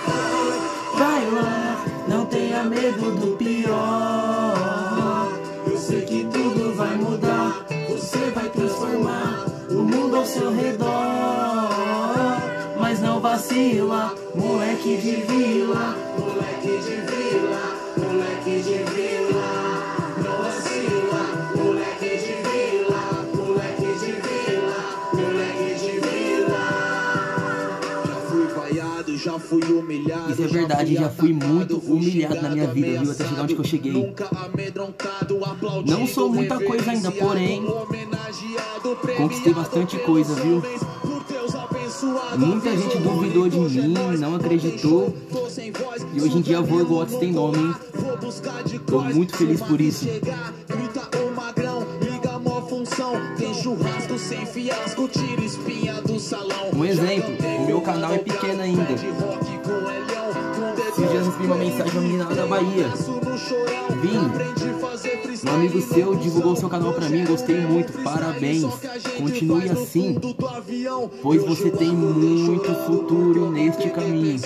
Vai 0.95 1.31
lá, 1.31 1.83
não 2.07 2.27
tenha 2.27 2.65
medo 2.65 3.13
do 3.13 3.35
pior. 3.39 3.73
Eu 5.67 5.79
sei 5.79 6.03
que 6.03 6.25
tudo 6.25 6.75
vai 6.77 6.97
mudar. 6.97 7.65
Você 7.89 8.31
vai 8.35 8.51
transformar 8.51 9.47
o 9.71 9.83
mundo 9.83 10.17
ao 10.17 10.27
seu 10.27 10.53
redor. 10.55 10.91
Mas 12.79 13.01
não 13.01 13.21
vacila, 13.21 14.15
moleque 14.35 14.99
de 14.99 15.17
vila. 15.23 16.10
Moleque 16.61 16.85
de 16.85 16.97
vila, 17.01 17.65
moleque 17.97 18.61
de 18.61 18.79
vila. 18.93 19.51
Não 20.23 20.37
vacila, 20.43 21.25
moleque 21.57 22.11
de 22.19 22.35
vila. 22.45 23.03
Moleque 23.35 23.91
de 23.99 24.13
vila, 24.21 24.81
moleque 25.15 25.71
de 25.81 25.93
vila. 26.01 26.65
Já 28.07 28.17
fui 28.29 28.47
vaiado, 28.49 29.17
já 29.17 29.39
fui 29.39 29.63
humilhado. 29.73 30.33
Isso 30.33 30.43
é 30.43 30.47
verdade, 30.49 30.95
já 30.97 31.09
fui 31.09 31.33
muito 31.33 31.79
humilhado 31.79 32.43
na 32.43 32.51
minha 32.51 32.67
vida, 32.67 33.01
viu? 33.01 33.11
Até 33.11 33.27
chegar 33.27 33.43
onde 33.43 33.55
que 33.55 33.61
eu 33.61 33.65
cheguei. 33.65 33.93
Nunca 33.93 34.29
amedrontado, 34.31 35.43
aplaudido, 35.43 35.99
Não 35.99 36.07
sou 36.07 36.29
muita 36.29 36.63
coisa 36.63 36.91
ainda, 36.91 37.11
porém 37.11 37.65
conquistei 39.17 39.55
bastante 39.55 39.99
coisa, 40.01 40.35
viu? 40.35 40.63
Muita 42.37 42.77
gente 42.77 42.99
duvidou 42.99 43.49
de 43.49 43.59
mim, 43.59 43.95
não 44.19 44.35
acreditou. 44.35 45.15
E 46.15 46.21
hoje 46.23 46.39
em 46.39 46.41
dia 46.41 46.59
a 46.59 46.63
Vorgots 46.63 47.17
tem 47.17 47.33
nome, 47.33 47.59
hein? 47.59 47.75
Tô 48.87 49.03
muito 49.03 49.37
feliz 49.37 49.61
por 49.61 49.81
isso. 49.81 50.05
Grita 50.05 51.19
o 51.19 51.35
magrão, 51.35 51.87
liga 52.01 52.31
a 52.31 52.39
mó 52.39 52.63
função. 52.63 53.13
Tem 53.37 53.53
churrasco 53.55 54.19
sem 54.19 54.47
fiasco, 54.47 55.09
tira 55.09 55.45
espinha 55.45 56.01
do 56.01 56.19
salão. 56.19 56.71
Um 56.75 56.85
exemplo, 56.85 57.35
o 57.59 57.67
meu 57.67 57.81
canal 57.81 58.15
é 58.15 58.19
pequeno 58.19 58.63
ainda. 58.63 58.87
Dias 61.11 61.27
recebi 61.27 61.47
uma 61.47 61.57
mensagem 61.57 61.93
uma 61.93 62.03
menina 62.03 62.25
lá 62.25 62.35
da 62.35 62.47
Bahia. 62.47 62.89
Vim, 64.01 65.51
um 65.51 65.55
amigo 65.55 65.81
seu 65.81 66.15
divulgou 66.15 66.55
seu 66.55 66.69
canal 66.69 66.93
pra 66.93 67.09
mim, 67.09 67.25
gostei 67.25 67.61
muito, 67.61 67.93
parabéns. 68.03 68.65
Continue 69.19 69.71
assim, 69.71 70.17
pois 71.23 71.45
você 71.45 71.71
tem 71.71 71.91
muito 71.91 72.75
futuro 72.87 73.51
neste 73.51 73.91
caminho. 73.91 74.41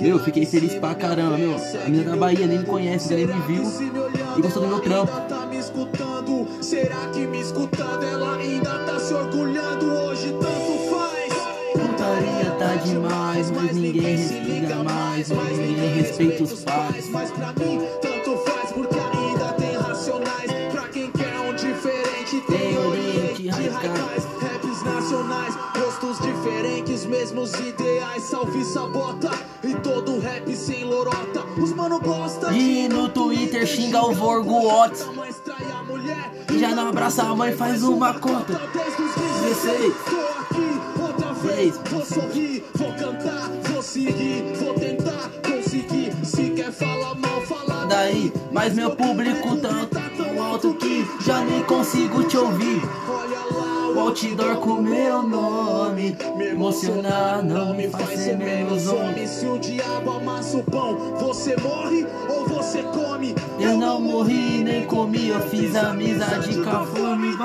Meu, 0.00 0.18
fiquei 0.20 0.46
feliz 0.46 0.74
pra 0.74 0.94
caramba, 0.94 1.36
meu. 1.36 1.54
A 1.54 1.88
menina 1.88 2.12
da 2.12 2.16
Bahia 2.16 2.46
nem 2.46 2.60
me 2.60 2.64
conhece, 2.64 3.14
nem 3.14 3.26
me 3.26 3.40
viu 3.46 3.62
e 4.36 4.40
gostou 4.40 4.62
do 4.62 4.68
meu 4.68 4.80
trampo. 4.80 5.12
Será 6.60 7.08
que 7.12 7.26
me 7.26 7.40
escutando 7.40 8.02
ela 8.02 8.36
ainda 8.36 8.78
tá 8.84 8.98
se 8.98 9.12
orgulhando? 9.12 9.86
Hoje 9.86 10.32
tanto 10.40 10.83
faz. 12.14 12.24
Putaria 12.24 12.50
tá 12.58 12.74
demais, 12.76 13.50
mas 13.50 13.76
ninguém 13.76 14.16
respira 14.16 14.82
mais, 14.82 15.28
mas 15.30 15.58
ninguém 15.58 15.94
respeita 15.94 16.42
os 16.44 16.64
pais. 16.64 17.08
Mas 17.10 17.30
pra 17.30 17.52
mim, 17.52 17.80
tanto 18.00 18.36
faz, 18.38 18.72
porque 18.72 18.96
ainda 18.96 19.52
tem 19.54 19.76
racionais. 19.76 20.50
Pra 20.70 20.88
quem 20.88 21.10
quer 21.10 21.40
um 21.40 21.54
diferente, 21.54 22.40
tem 22.46 22.78
oriente 22.78 23.48
radicais. 23.48 24.24
Raps 24.40 24.82
nacionais, 24.82 25.54
rostos 25.76 26.18
diferentes, 26.20 27.04
mesmos 27.06 27.52
ideais. 27.54 28.22
Salve 28.24 28.64
sabota 28.64 29.30
e 29.62 29.74
todo 29.76 30.20
rap 30.20 30.54
sem 30.54 30.84
lorota. 30.84 31.44
Os 31.60 31.72
mano 31.72 32.00
gosta 32.00 32.52
E 32.52 32.88
no 32.88 33.08
Twitter 33.08 33.66
xinga 33.66 34.02
o 34.04 34.12
Vorgo 34.12 34.66
Otis. 34.66 35.06
Já 36.58 36.70
não 36.74 36.88
abraça 36.88 37.22
a 37.22 37.34
mãe, 37.34 37.52
faz 37.52 37.82
uma 37.82 38.14
conta. 38.14 38.60
16. 39.42 39.94
Vez. 41.44 41.80
Vou 41.90 42.04
sorrir, 42.04 42.64
vou 42.74 42.92
cantar, 42.92 43.50
vou 43.70 43.82
seguir, 43.82 44.44
vou 44.58 44.74
tentar 44.74 45.30
conseguir. 45.46 46.12
Se 46.24 46.50
quer 46.50 46.72
falar 46.72 47.14
mal, 47.14 47.40
fala 47.42 47.86
Daí, 47.86 48.32
mas 48.50 48.74
meu 48.74 48.90
público 48.96 49.56
tá 49.56 49.86
tão 50.16 50.42
alto 50.42 50.74
que 50.74 51.06
já 51.20 51.44
nem 51.44 51.62
consigo 51.64 52.24
te 52.24 52.36
ouvir. 52.36 52.82
O 53.94 54.00
outdoor 54.00 54.56
com 54.56 54.82
meu 54.82 55.22
nome 55.22 56.16
Me 56.36 56.48
emocionar 56.48 57.44
não 57.44 57.72
me 57.72 57.88
faz 57.88 58.18
ser 58.18 58.36
menos 58.36 58.88
homem 58.88 59.24
Se 59.24 59.46
o 59.46 59.56
diabo 59.56 60.16
amassa 60.16 60.56
o 60.56 60.64
pão, 60.64 61.14
você 61.16 61.56
morre 61.58 62.04
ou 62.28 62.44
você 62.48 62.82
come? 62.82 63.36
Eu 63.60 63.78
não 63.78 64.00
morri 64.00 64.64
nem 64.64 64.84
comi, 64.84 65.28
eu 65.28 65.40
fiz 65.42 65.76
amizade 65.76 66.60
com 66.60 66.70
a 66.70 66.84
fome. 66.84 67.36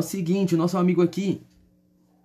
O 0.00 0.02
seguinte, 0.02 0.54
o 0.54 0.58
nosso 0.58 0.76
amigo 0.76 1.02
aqui, 1.02 1.42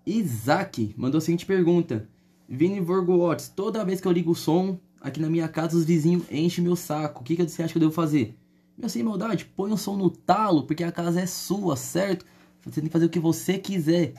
Isaac, 0.05 0.93
mandou 0.97 1.19
a 1.19 1.21
seguinte 1.21 1.45
pergunta. 1.45 2.09
Vini 2.47 2.79
Vorgotes, 2.79 3.49
toda 3.49 3.83
vez 3.83 3.99
que 3.99 4.07
eu 4.07 4.11
ligo 4.11 4.31
o 4.31 4.35
som, 4.35 4.79
aqui 5.01 5.19
na 5.19 5.29
minha 5.29 5.47
casa 5.47 5.77
os 5.77 5.85
vizinhos 5.85 6.23
enchem 6.31 6.63
meu 6.63 6.75
saco. 6.75 7.21
O 7.21 7.23
que, 7.23 7.35
que 7.35 7.47
você 7.47 7.63
acha 7.63 7.73
que 7.73 7.77
eu 7.77 7.81
devo 7.81 7.91
fazer? 7.91 8.37
Meu, 8.77 8.89
sem 8.89 9.03
maldade, 9.03 9.45
põe 9.45 9.71
o 9.71 9.77
som 9.77 9.95
no 9.95 10.09
talo, 10.09 10.63
porque 10.65 10.83
a 10.83 10.91
casa 10.91 11.21
é 11.21 11.25
sua, 11.25 11.75
certo? 11.75 12.25
Você 12.63 12.81
tem 12.81 12.89
que 12.89 12.93
fazer 12.93 13.05
o 13.05 13.09
que 13.09 13.19
você 13.19 13.57
quiser. 13.57 14.13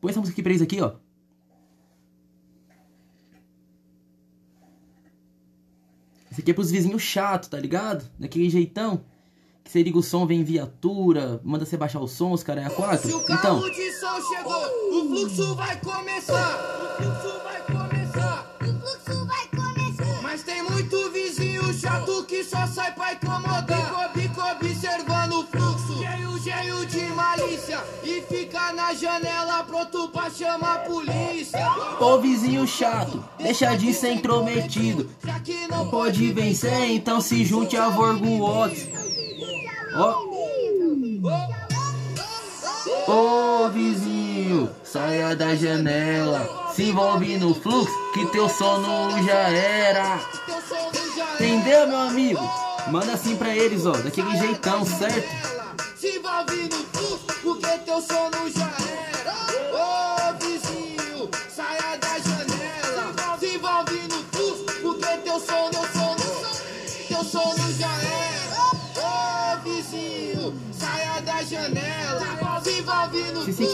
Põe 0.00 0.10
essa 0.10 0.20
música 0.20 0.34
aqui 0.34 0.42
pra 0.42 0.52
eles 0.52 0.62
aqui, 0.62 0.80
ó. 0.80 0.94
Esse 6.30 6.40
aqui 6.40 6.50
é 6.50 6.54
pros 6.54 6.70
vizinhos 6.70 7.02
chatos, 7.02 7.48
tá 7.48 7.58
ligado? 7.58 8.08
Daquele 8.18 8.48
jeitão. 8.48 9.04
Que 9.68 9.72
você 9.72 9.82
liga 9.82 9.98
o 9.98 10.02
som, 10.02 10.24
vem 10.26 10.42
viatura, 10.42 11.42
manda 11.44 11.66
você 11.66 11.76
baixar 11.76 12.00
o 12.00 12.08
som, 12.08 12.32
os 12.32 12.42
caras 12.42 12.64
é 12.64 12.66
a 12.68 12.70
quatro. 12.70 13.06
Se 13.06 13.14
o 13.14 13.20
Então, 13.20 13.36
carro 13.60 13.68
de 13.68 13.92
som 13.92 14.34
chegou, 14.34 14.62
o 14.92 15.08
fluxo 15.10 15.54
vai 15.56 15.76
começar. 15.76 16.96
O 16.98 17.02
fluxo 17.02 17.42
vai 17.44 17.60
começar. 17.66 18.56
O 18.62 18.64
fluxo 18.64 19.26
vai 19.26 19.46
começar. 19.48 20.22
Mas 20.22 20.42
tem 20.42 20.62
muito 20.62 21.10
vizinho 21.10 21.70
chato 21.74 22.24
que 22.24 22.42
só 22.44 22.66
sai 22.66 22.94
pra 22.94 23.12
incomodar. 23.12 24.10
Bico, 24.14 24.34
bico 24.36 24.40
observando 24.52 25.32
o 25.34 25.46
fluxo. 25.46 25.98
Cheio, 25.98 26.38
cheio 26.42 26.86
de 26.86 27.00
malícia. 27.12 27.84
E 28.02 28.22
fica 28.22 28.72
na 28.72 28.94
janela 28.94 29.64
pronto 29.64 30.08
pra 30.08 30.30
chamar 30.30 30.76
a 30.76 30.78
polícia. 30.78 31.70
ô 32.00 32.18
vizinho 32.18 32.66
chato, 32.66 33.22
deixa 33.36 33.76
de 33.76 33.92
ser 33.92 34.12
intrometido. 34.12 35.10
Não 35.68 35.90
pode 35.90 36.32
vencer, 36.32 36.90
então 36.90 37.20
se 37.20 37.44
junte 37.44 37.76
a 37.76 37.90
Vorgo 37.90 38.42
Otis. 38.42 39.17
Ô 43.08 43.68
vizinho, 43.70 44.70
saia 44.84 45.34
da 45.34 45.56
janela. 45.56 46.72
Se 46.72 46.84
envolve 46.84 47.36
no 47.36 47.52
fluxo, 47.52 47.92
que 48.14 48.24
teu 48.26 48.48
sono 48.48 49.10
já 49.24 49.48
era. 49.48 50.20
Entendeu, 51.34 51.88
meu 51.88 51.98
amigo? 51.98 52.40
Manda 52.92 53.14
assim 53.14 53.34
pra 53.34 53.48
eles, 53.54 53.86
ó, 53.86 53.92
daquele 53.92 54.36
jeitão, 54.36 54.84
certo? 54.84 55.28
Se 55.96 56.18
envolve 56.18 56.68
no 56.68 56.78
fluxo, 56.92 57.26
porque 57.42 57.78
teu 57.78 58.00
sono 58.00 58.48
já 58.54 58.62
era. 58.62 58.67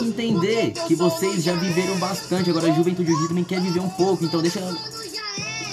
Entender 0.04 0.72
que 0.86 0.94
vocês 0.94 1.42
já 1.42 1.54
viveram 1.54 1.96
bastante. 1.98 2.50
Agora 2.50 2.70
a 2.70 2.74
juventude 2.74 3.12
hoje 3.12 3.28
também 3.28 3.44
quer 3.44 3.60
viver 3.60 3.80
um 3.80 3.88
pouco. 3.88 4.24
Então 4.24 4.40
deixa 4.40 4.60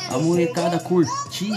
a 0.10 0.18
molecada 0.18 0.80
curtir. 0.80 1.54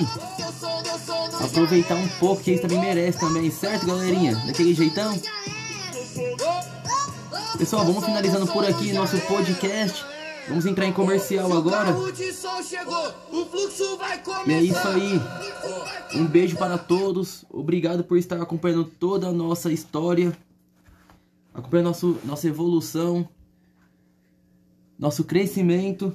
Aproveitar 1.42 1.96
um 1.96 2.08
pouco, 2.20 2.42
que 2.42 2.52
eles 2.52 2.62
também 2.62 2.80
merecem 2.80 3.20
também, 3.20 3.50
certo, 3.50 3.86
galerinha? 3.86 4.34
Daquele 4.46 4.74
jeitão? 4.74 5.18
Pessoal, 7.58 7.84
vamos 7.84 8.04
finalizando 8.04 8.46
por 8.46 8.64
aqui 8.64 8.92
nosso 8.92 9.18
podcast. 9.20 10.04
Vamos 10.48 10.66
entrar 10.66 10.86
em 10.86 10.92
comercial 10.92 11.52
agora. 11.52 11.96
E 14.46 14.52
é 14.52 14.62
isso 14.62 14.88
aí. 14.88 15.20
Um 16.14 16.26
beijo 16.26 16.56
para 16.56 16.76
todos. 16.76 17.44
Obrigado 17.50 18.04
por 18.04 18.18
estar 18.18 18.40
acompanhando 18.40 18.84
toda 18.84 19.28
a 19.28 19.32
nossa 19.32 19.72
história. 19.72 20.36
Acompanhando 21.54 21.86
nosso, 21.86 22.18
nossa 22.24 22.48
evolução. 22.48 23.28
Nosso 24.98 25.22
crescimento. 25.22 26.12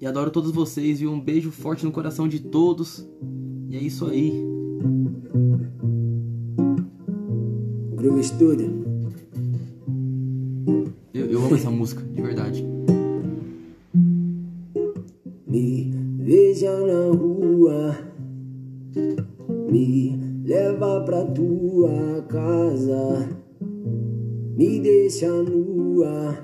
E 0.00 0.06
adoro 0.06 0.30
todos 0.30 0.50
vocês. 0.50 1.02
E 1.02 1.06
um 1.06 1.20
beijo 1.20 1.50
forte 1.50 1.84
no 1.84 1.92
coração 1.92 2.26
de 2.26 2.40
todos. 2.40 3.06
E 3.68 3.76
é 3.76 3.80
isso 3.80 4.06
aí. 4.06 4.32
Groove 7.94 8.24
Studio. 8.24 8.82
Eu, 11.12 11.26
eu 11.26 11.44
amo 11.44 11.54
essa 11.54 11.68
música, 11.70 12.02
de 12.02 12.22
verdade. 12.22 12.64
Me 15.46 15.90
veja 16.18 16.70
na 16.86 17.14
rua, 17.14 17.98
me 19.70 20.16
leva 20.44 21.02
pra 21.02 21.24
tua 21.26 22.22
casa, 22.28 23.28
me 24.60 24.78
deixa 24.78 25.26
nua. 25.26 26.36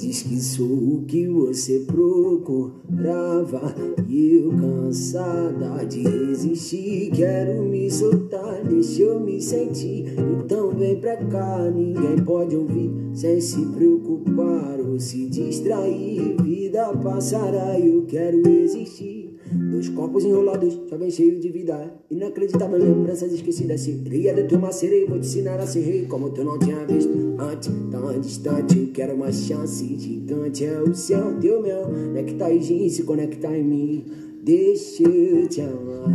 Diz 0.00 0.22
que 0.22 0.40
sou 0.40 0.66
o 0.66 1.04
que 1.06 1.28
você 1.28 1.80
procurava. 1.80 3.74
E 4.08 4.36
eu 4.36 4.50
cansada 4.50 5.84
de 5.84 6.00
resistir 6.00 7.10
Quero 7.10 7.64
me 7.64 7.90
soltar, 7.90 8.64
deixa 8.64 9.02
eu 9.02 9.20
me 9.20 9.38
sentir. 9.42 10.06
Então 10.42 10.70
vem 10.70 10.98
pra 10.98 11.18
cá, 11.18 11.70
ninguém 11.70 12.16
pode 12.24 12.56
ouvir. 12.56 12.90
Sem 13.12 13.42
se 13.42 13.60
preocupar 13.66 14.80
ou 14.80 14.98
se 14.98 15.28
distrair 15.28 16.34
Vida 16.70 16.96
passará, 17.02 17.78
eu 17.78 18.06
quero 18.06 18.48
existir. 18.48 19.38
Dois 19.52 19.88
copos 19.88 20.24
enrolados, 20.24 20.80
já 20.88 20.96
vem 20.96 21.10
cheio 21.10 21.40
de 21.40 21.48
vida. 21.48 21.92
Inacreditável 22.08 22.78
lembranças 22.78 23.32
esquecidas. 23.32 23.80
Sereia 23.80 24.32
de 24.32 24.44
turma 24.44 24.70
sereia, 24.70 25.06
vou 25.06 25.18
te 25.18 25.26
ensinar 25.26 25.58
a 25.58 25.66
ser 25.66 25.80
rei 25.80 26.06
Como 26.06 26.30
tu 26.30 26.44
não 26.44 26.58
tinha 26.58 26.86
visto 26.86 27.10
antes. 27.40 27.68
Tão 27.90 28.20
distante, 28.20 28.78
eu 28.78 28.92
quero 28.92 29.14
uma 29.14 29.32
chance 29.32 29.89
Gigante 29.98 30.64
é 30.64 30.80
o 30.80 30.94
céu, 30.94 31.38
teu 31.40 31.62
mel 31.62 31.88
Nectarzinho 32.12 32.88
se 32.90 33.02
conectar 33.02 33.56
em 33.56 33.64
mim. 33.64 34.04
Deixa 34.42 35.02
eu 35.02 35.48
te 35.48 35.60
amar. 35.60 36.10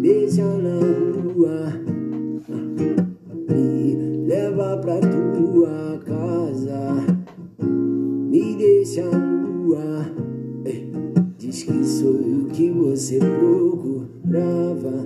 Beija 0.00 0.44
na 0.44 0.78
rua. 1.22 1.72
Me 3.48 4.26
leva 4.26 4.76
pra 4.78 5.00
tua 5.00 5.98
casa. 6.04 7.04
Me 7.60 8.56
deixa 8.56 9.04
nua. 9.04 10.06
Diz 11.38 11.62
que 11.62 11.84
sou 11.84 12.12
o 12.12 12.46
que 12.52 12.70
você 12.70 13.18
procurava. 13.18 15.04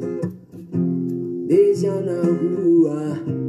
Beija 1.46 2.00
na 2.00 2.22
rua 2.22 3.39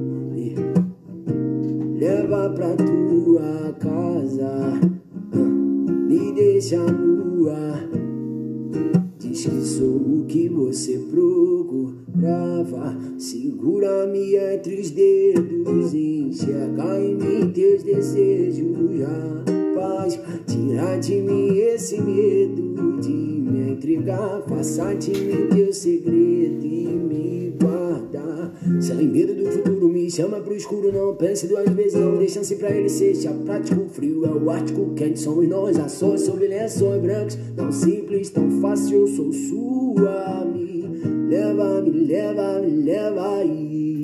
tua 3.42 3.74
casa 3.80 4.80
Me 6.08 6.32
deixa 6.34 6.78
nua. 6.78 7.80
Diz 9.18 9.46
que 9.46 9.62
sou 9.62 9.96
o 9.96 10.26
que 10.28 10.48
você 10.48 11.00
procurava. 11.10 12.96
Segura-me 13.18 14.36
entre 14.36 14.82
os 14.82 14.92
dedos 14.92 15.94
Enxerga 15.94 17.00
em 17.00 17.16
mim 17.16 17.52
teus 17.52 17.84
desejos 17.84 19.00
Rapaz, 19.00 20.20
tira 20.46 20.98
de 20.98 21.16
mim 21.16 21.58
esse 21.58 22.00
medo 22.00 23.00
De 23.02 23.10
me 23.10 23.72
entregar. 23.72 24.44
Faça 24.48 24.94
de 24.94 25.12
mim 25.12 25.48
teu 25.56 25.74
segredo 25.74 26.66
E 26.66 26.86
me 26.86 27.54
guardar 27.60 28.54
Sem 28.80 29.08
medo 29.08 29.34
do 29.34 29.52
futuro 29.52 29.90
me 29.90 30.10
chama 30.10 30.40
pro 30.40 30.56
escuro 30.56 30.92
Não 30.92 31.16
pense 31.16 31.48
duas 31.48 31.70
vezes, 31.70 32.00
não 32.00 32.11
chance 32.32 32.56
pra 32.56 32.72
ele 32.72 32.90
Seja 32.90 33.32
prático, 33.32 33.88
frio 33.90 34.26
é 34.26 34.30
o 34.30 34.50
ártico 34.50 34.94
Quente 34.96 35.20
somos 35.20 35.48
nós, 35.48 35.78
ações 35.78 36.22
sobre 36.22 36.48
lençóis 36.48 37.02
brancos. 37.02 37.38
Tão 37.56 37.72
simples, 37.72 38.30
tão 38.30 38.50
fácil, 38.62 39.08
sou 39.08 39.32
sua 39.32 40.46
Me 40.46 40.86
leva, 41.30 41.82
me 41.82 42.06
leva, 42.06 42.62
me 42.62 42.84
leva 42.84 43.38
aí 43.38 44.01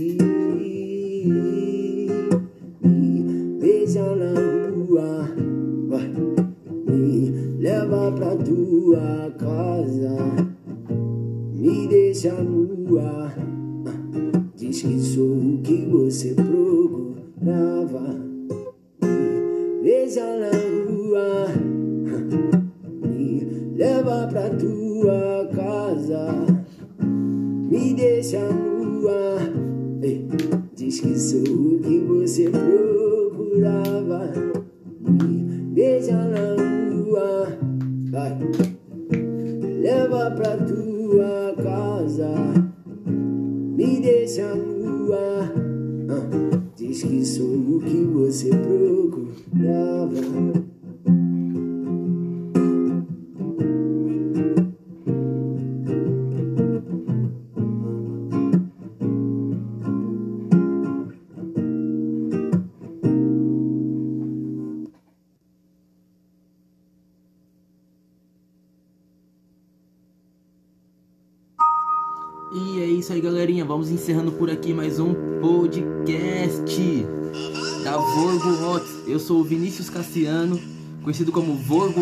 conhecido 81.07 81.31
como 81.31 81.55
Vorgo 81.55 82.01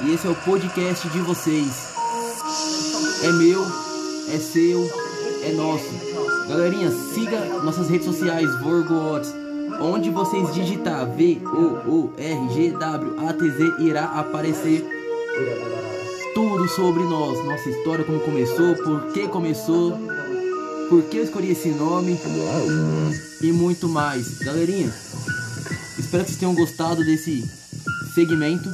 e 0.00 0.14
esse 0.14 0.26
é 0.26 0.30
o 0.30 0.34
podcast 0.36 1.06
de 1.06 1.18
vocês. 1.18 1.92
É 3.22 3.32
meu, 3.32 3.62
é 4.32 4.38
seu, 4.38 4.90
é 5.42 5.52
nosso. 5.52 5.84
Galerinha, 6.48 6.90
siga 7.12 7.44
nossas 7.62 7.90
redes 7.90 8.06
sociais 8.06 8.48
Vorgo. 8.62 8.94
Onde 9.82 10.08
vocês 10.08 10.50
digitar 10.54 11.06
V-O-O-R-G-W-A-T-Z 11.14 12.14
irá 13.80 14.04
aparecer 14.04 14.82
tudo 16.34 16.66
sobre 16.70 17.02
nós, 17.02 17.44
nossa 17.44 17.68
história, 17.68 18.02
como 18.02 18.20
começou, 18.20 18.76
por 18.76 19.12
que 19.12 19.28
começou, 19.28 19.92
por 20.88 21.02
que 21.02 21.18
eu 21.18 21.24
escolhi 21.24 21.50
esse 21.50 21.68
nome 21.68 22.18
e 23.42 23.52
muito 23.52 23.90
mais. 23.90 24.38
Galerinha, 24.38 24.90
espero 25.98 26.24
que 26.24 26.30
vocês 26.30 26.38
tenham 26.38 26.54
gostado 26.54 27.04
desse 27.04 27.65
segmento. 28.16 28.70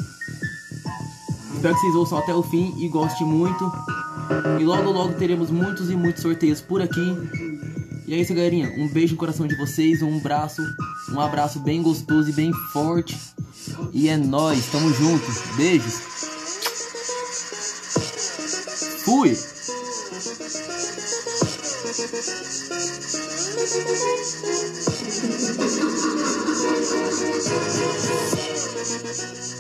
Espero 1.56 1.74
que 1.74 1.80
vocês 1.80 1.94
ouçam 1.96 2.18
até 2.18 2.32
o 2.32 2.44
fim 2.44 2.72
e 2.78 2.88
gostem 2.88 3.26
muito. 3.26 3.72
E 4.60 4.64
logo 4.64 4.92
logo 4.92 5.14
teremos 5.14 5.50
muitos 5.50 5.90
e 5.90 5.96
muitos 5.96 6.22
sorteios 6.22 6.60
por 6.60 6.80
aqui. 6.80 7.16
E 8.06 8.14
é 8.14 8.18
isso, 8.20 8.32
galerinha. 8.32 8.72
Um 8.78 8.86
beijo 8.86 9.14
no 9.14 9.18
coração 9.18 9.48
de 9.48 9.56
vocês, 9.56 10.00
um 10.00 10.16
abraço, 10.18 10.62
um 11.10 11.20
abraço 11.20 11.58
bem 11.58 11.82
gostoso 11.82 12.30
e 12.30 12.32
bem 12.32 12.52
forte. 12.72 13.18
E 13.92 14.08
é 14.08 14.16
nóis, 14.16 14.66
tamo 14.66 14.94
juntos. 14.94 15.42
Beijos. 15.56 15.94
Fui! 19.04 19.36
Thank 22.02 22.26
you. 29.46 29.51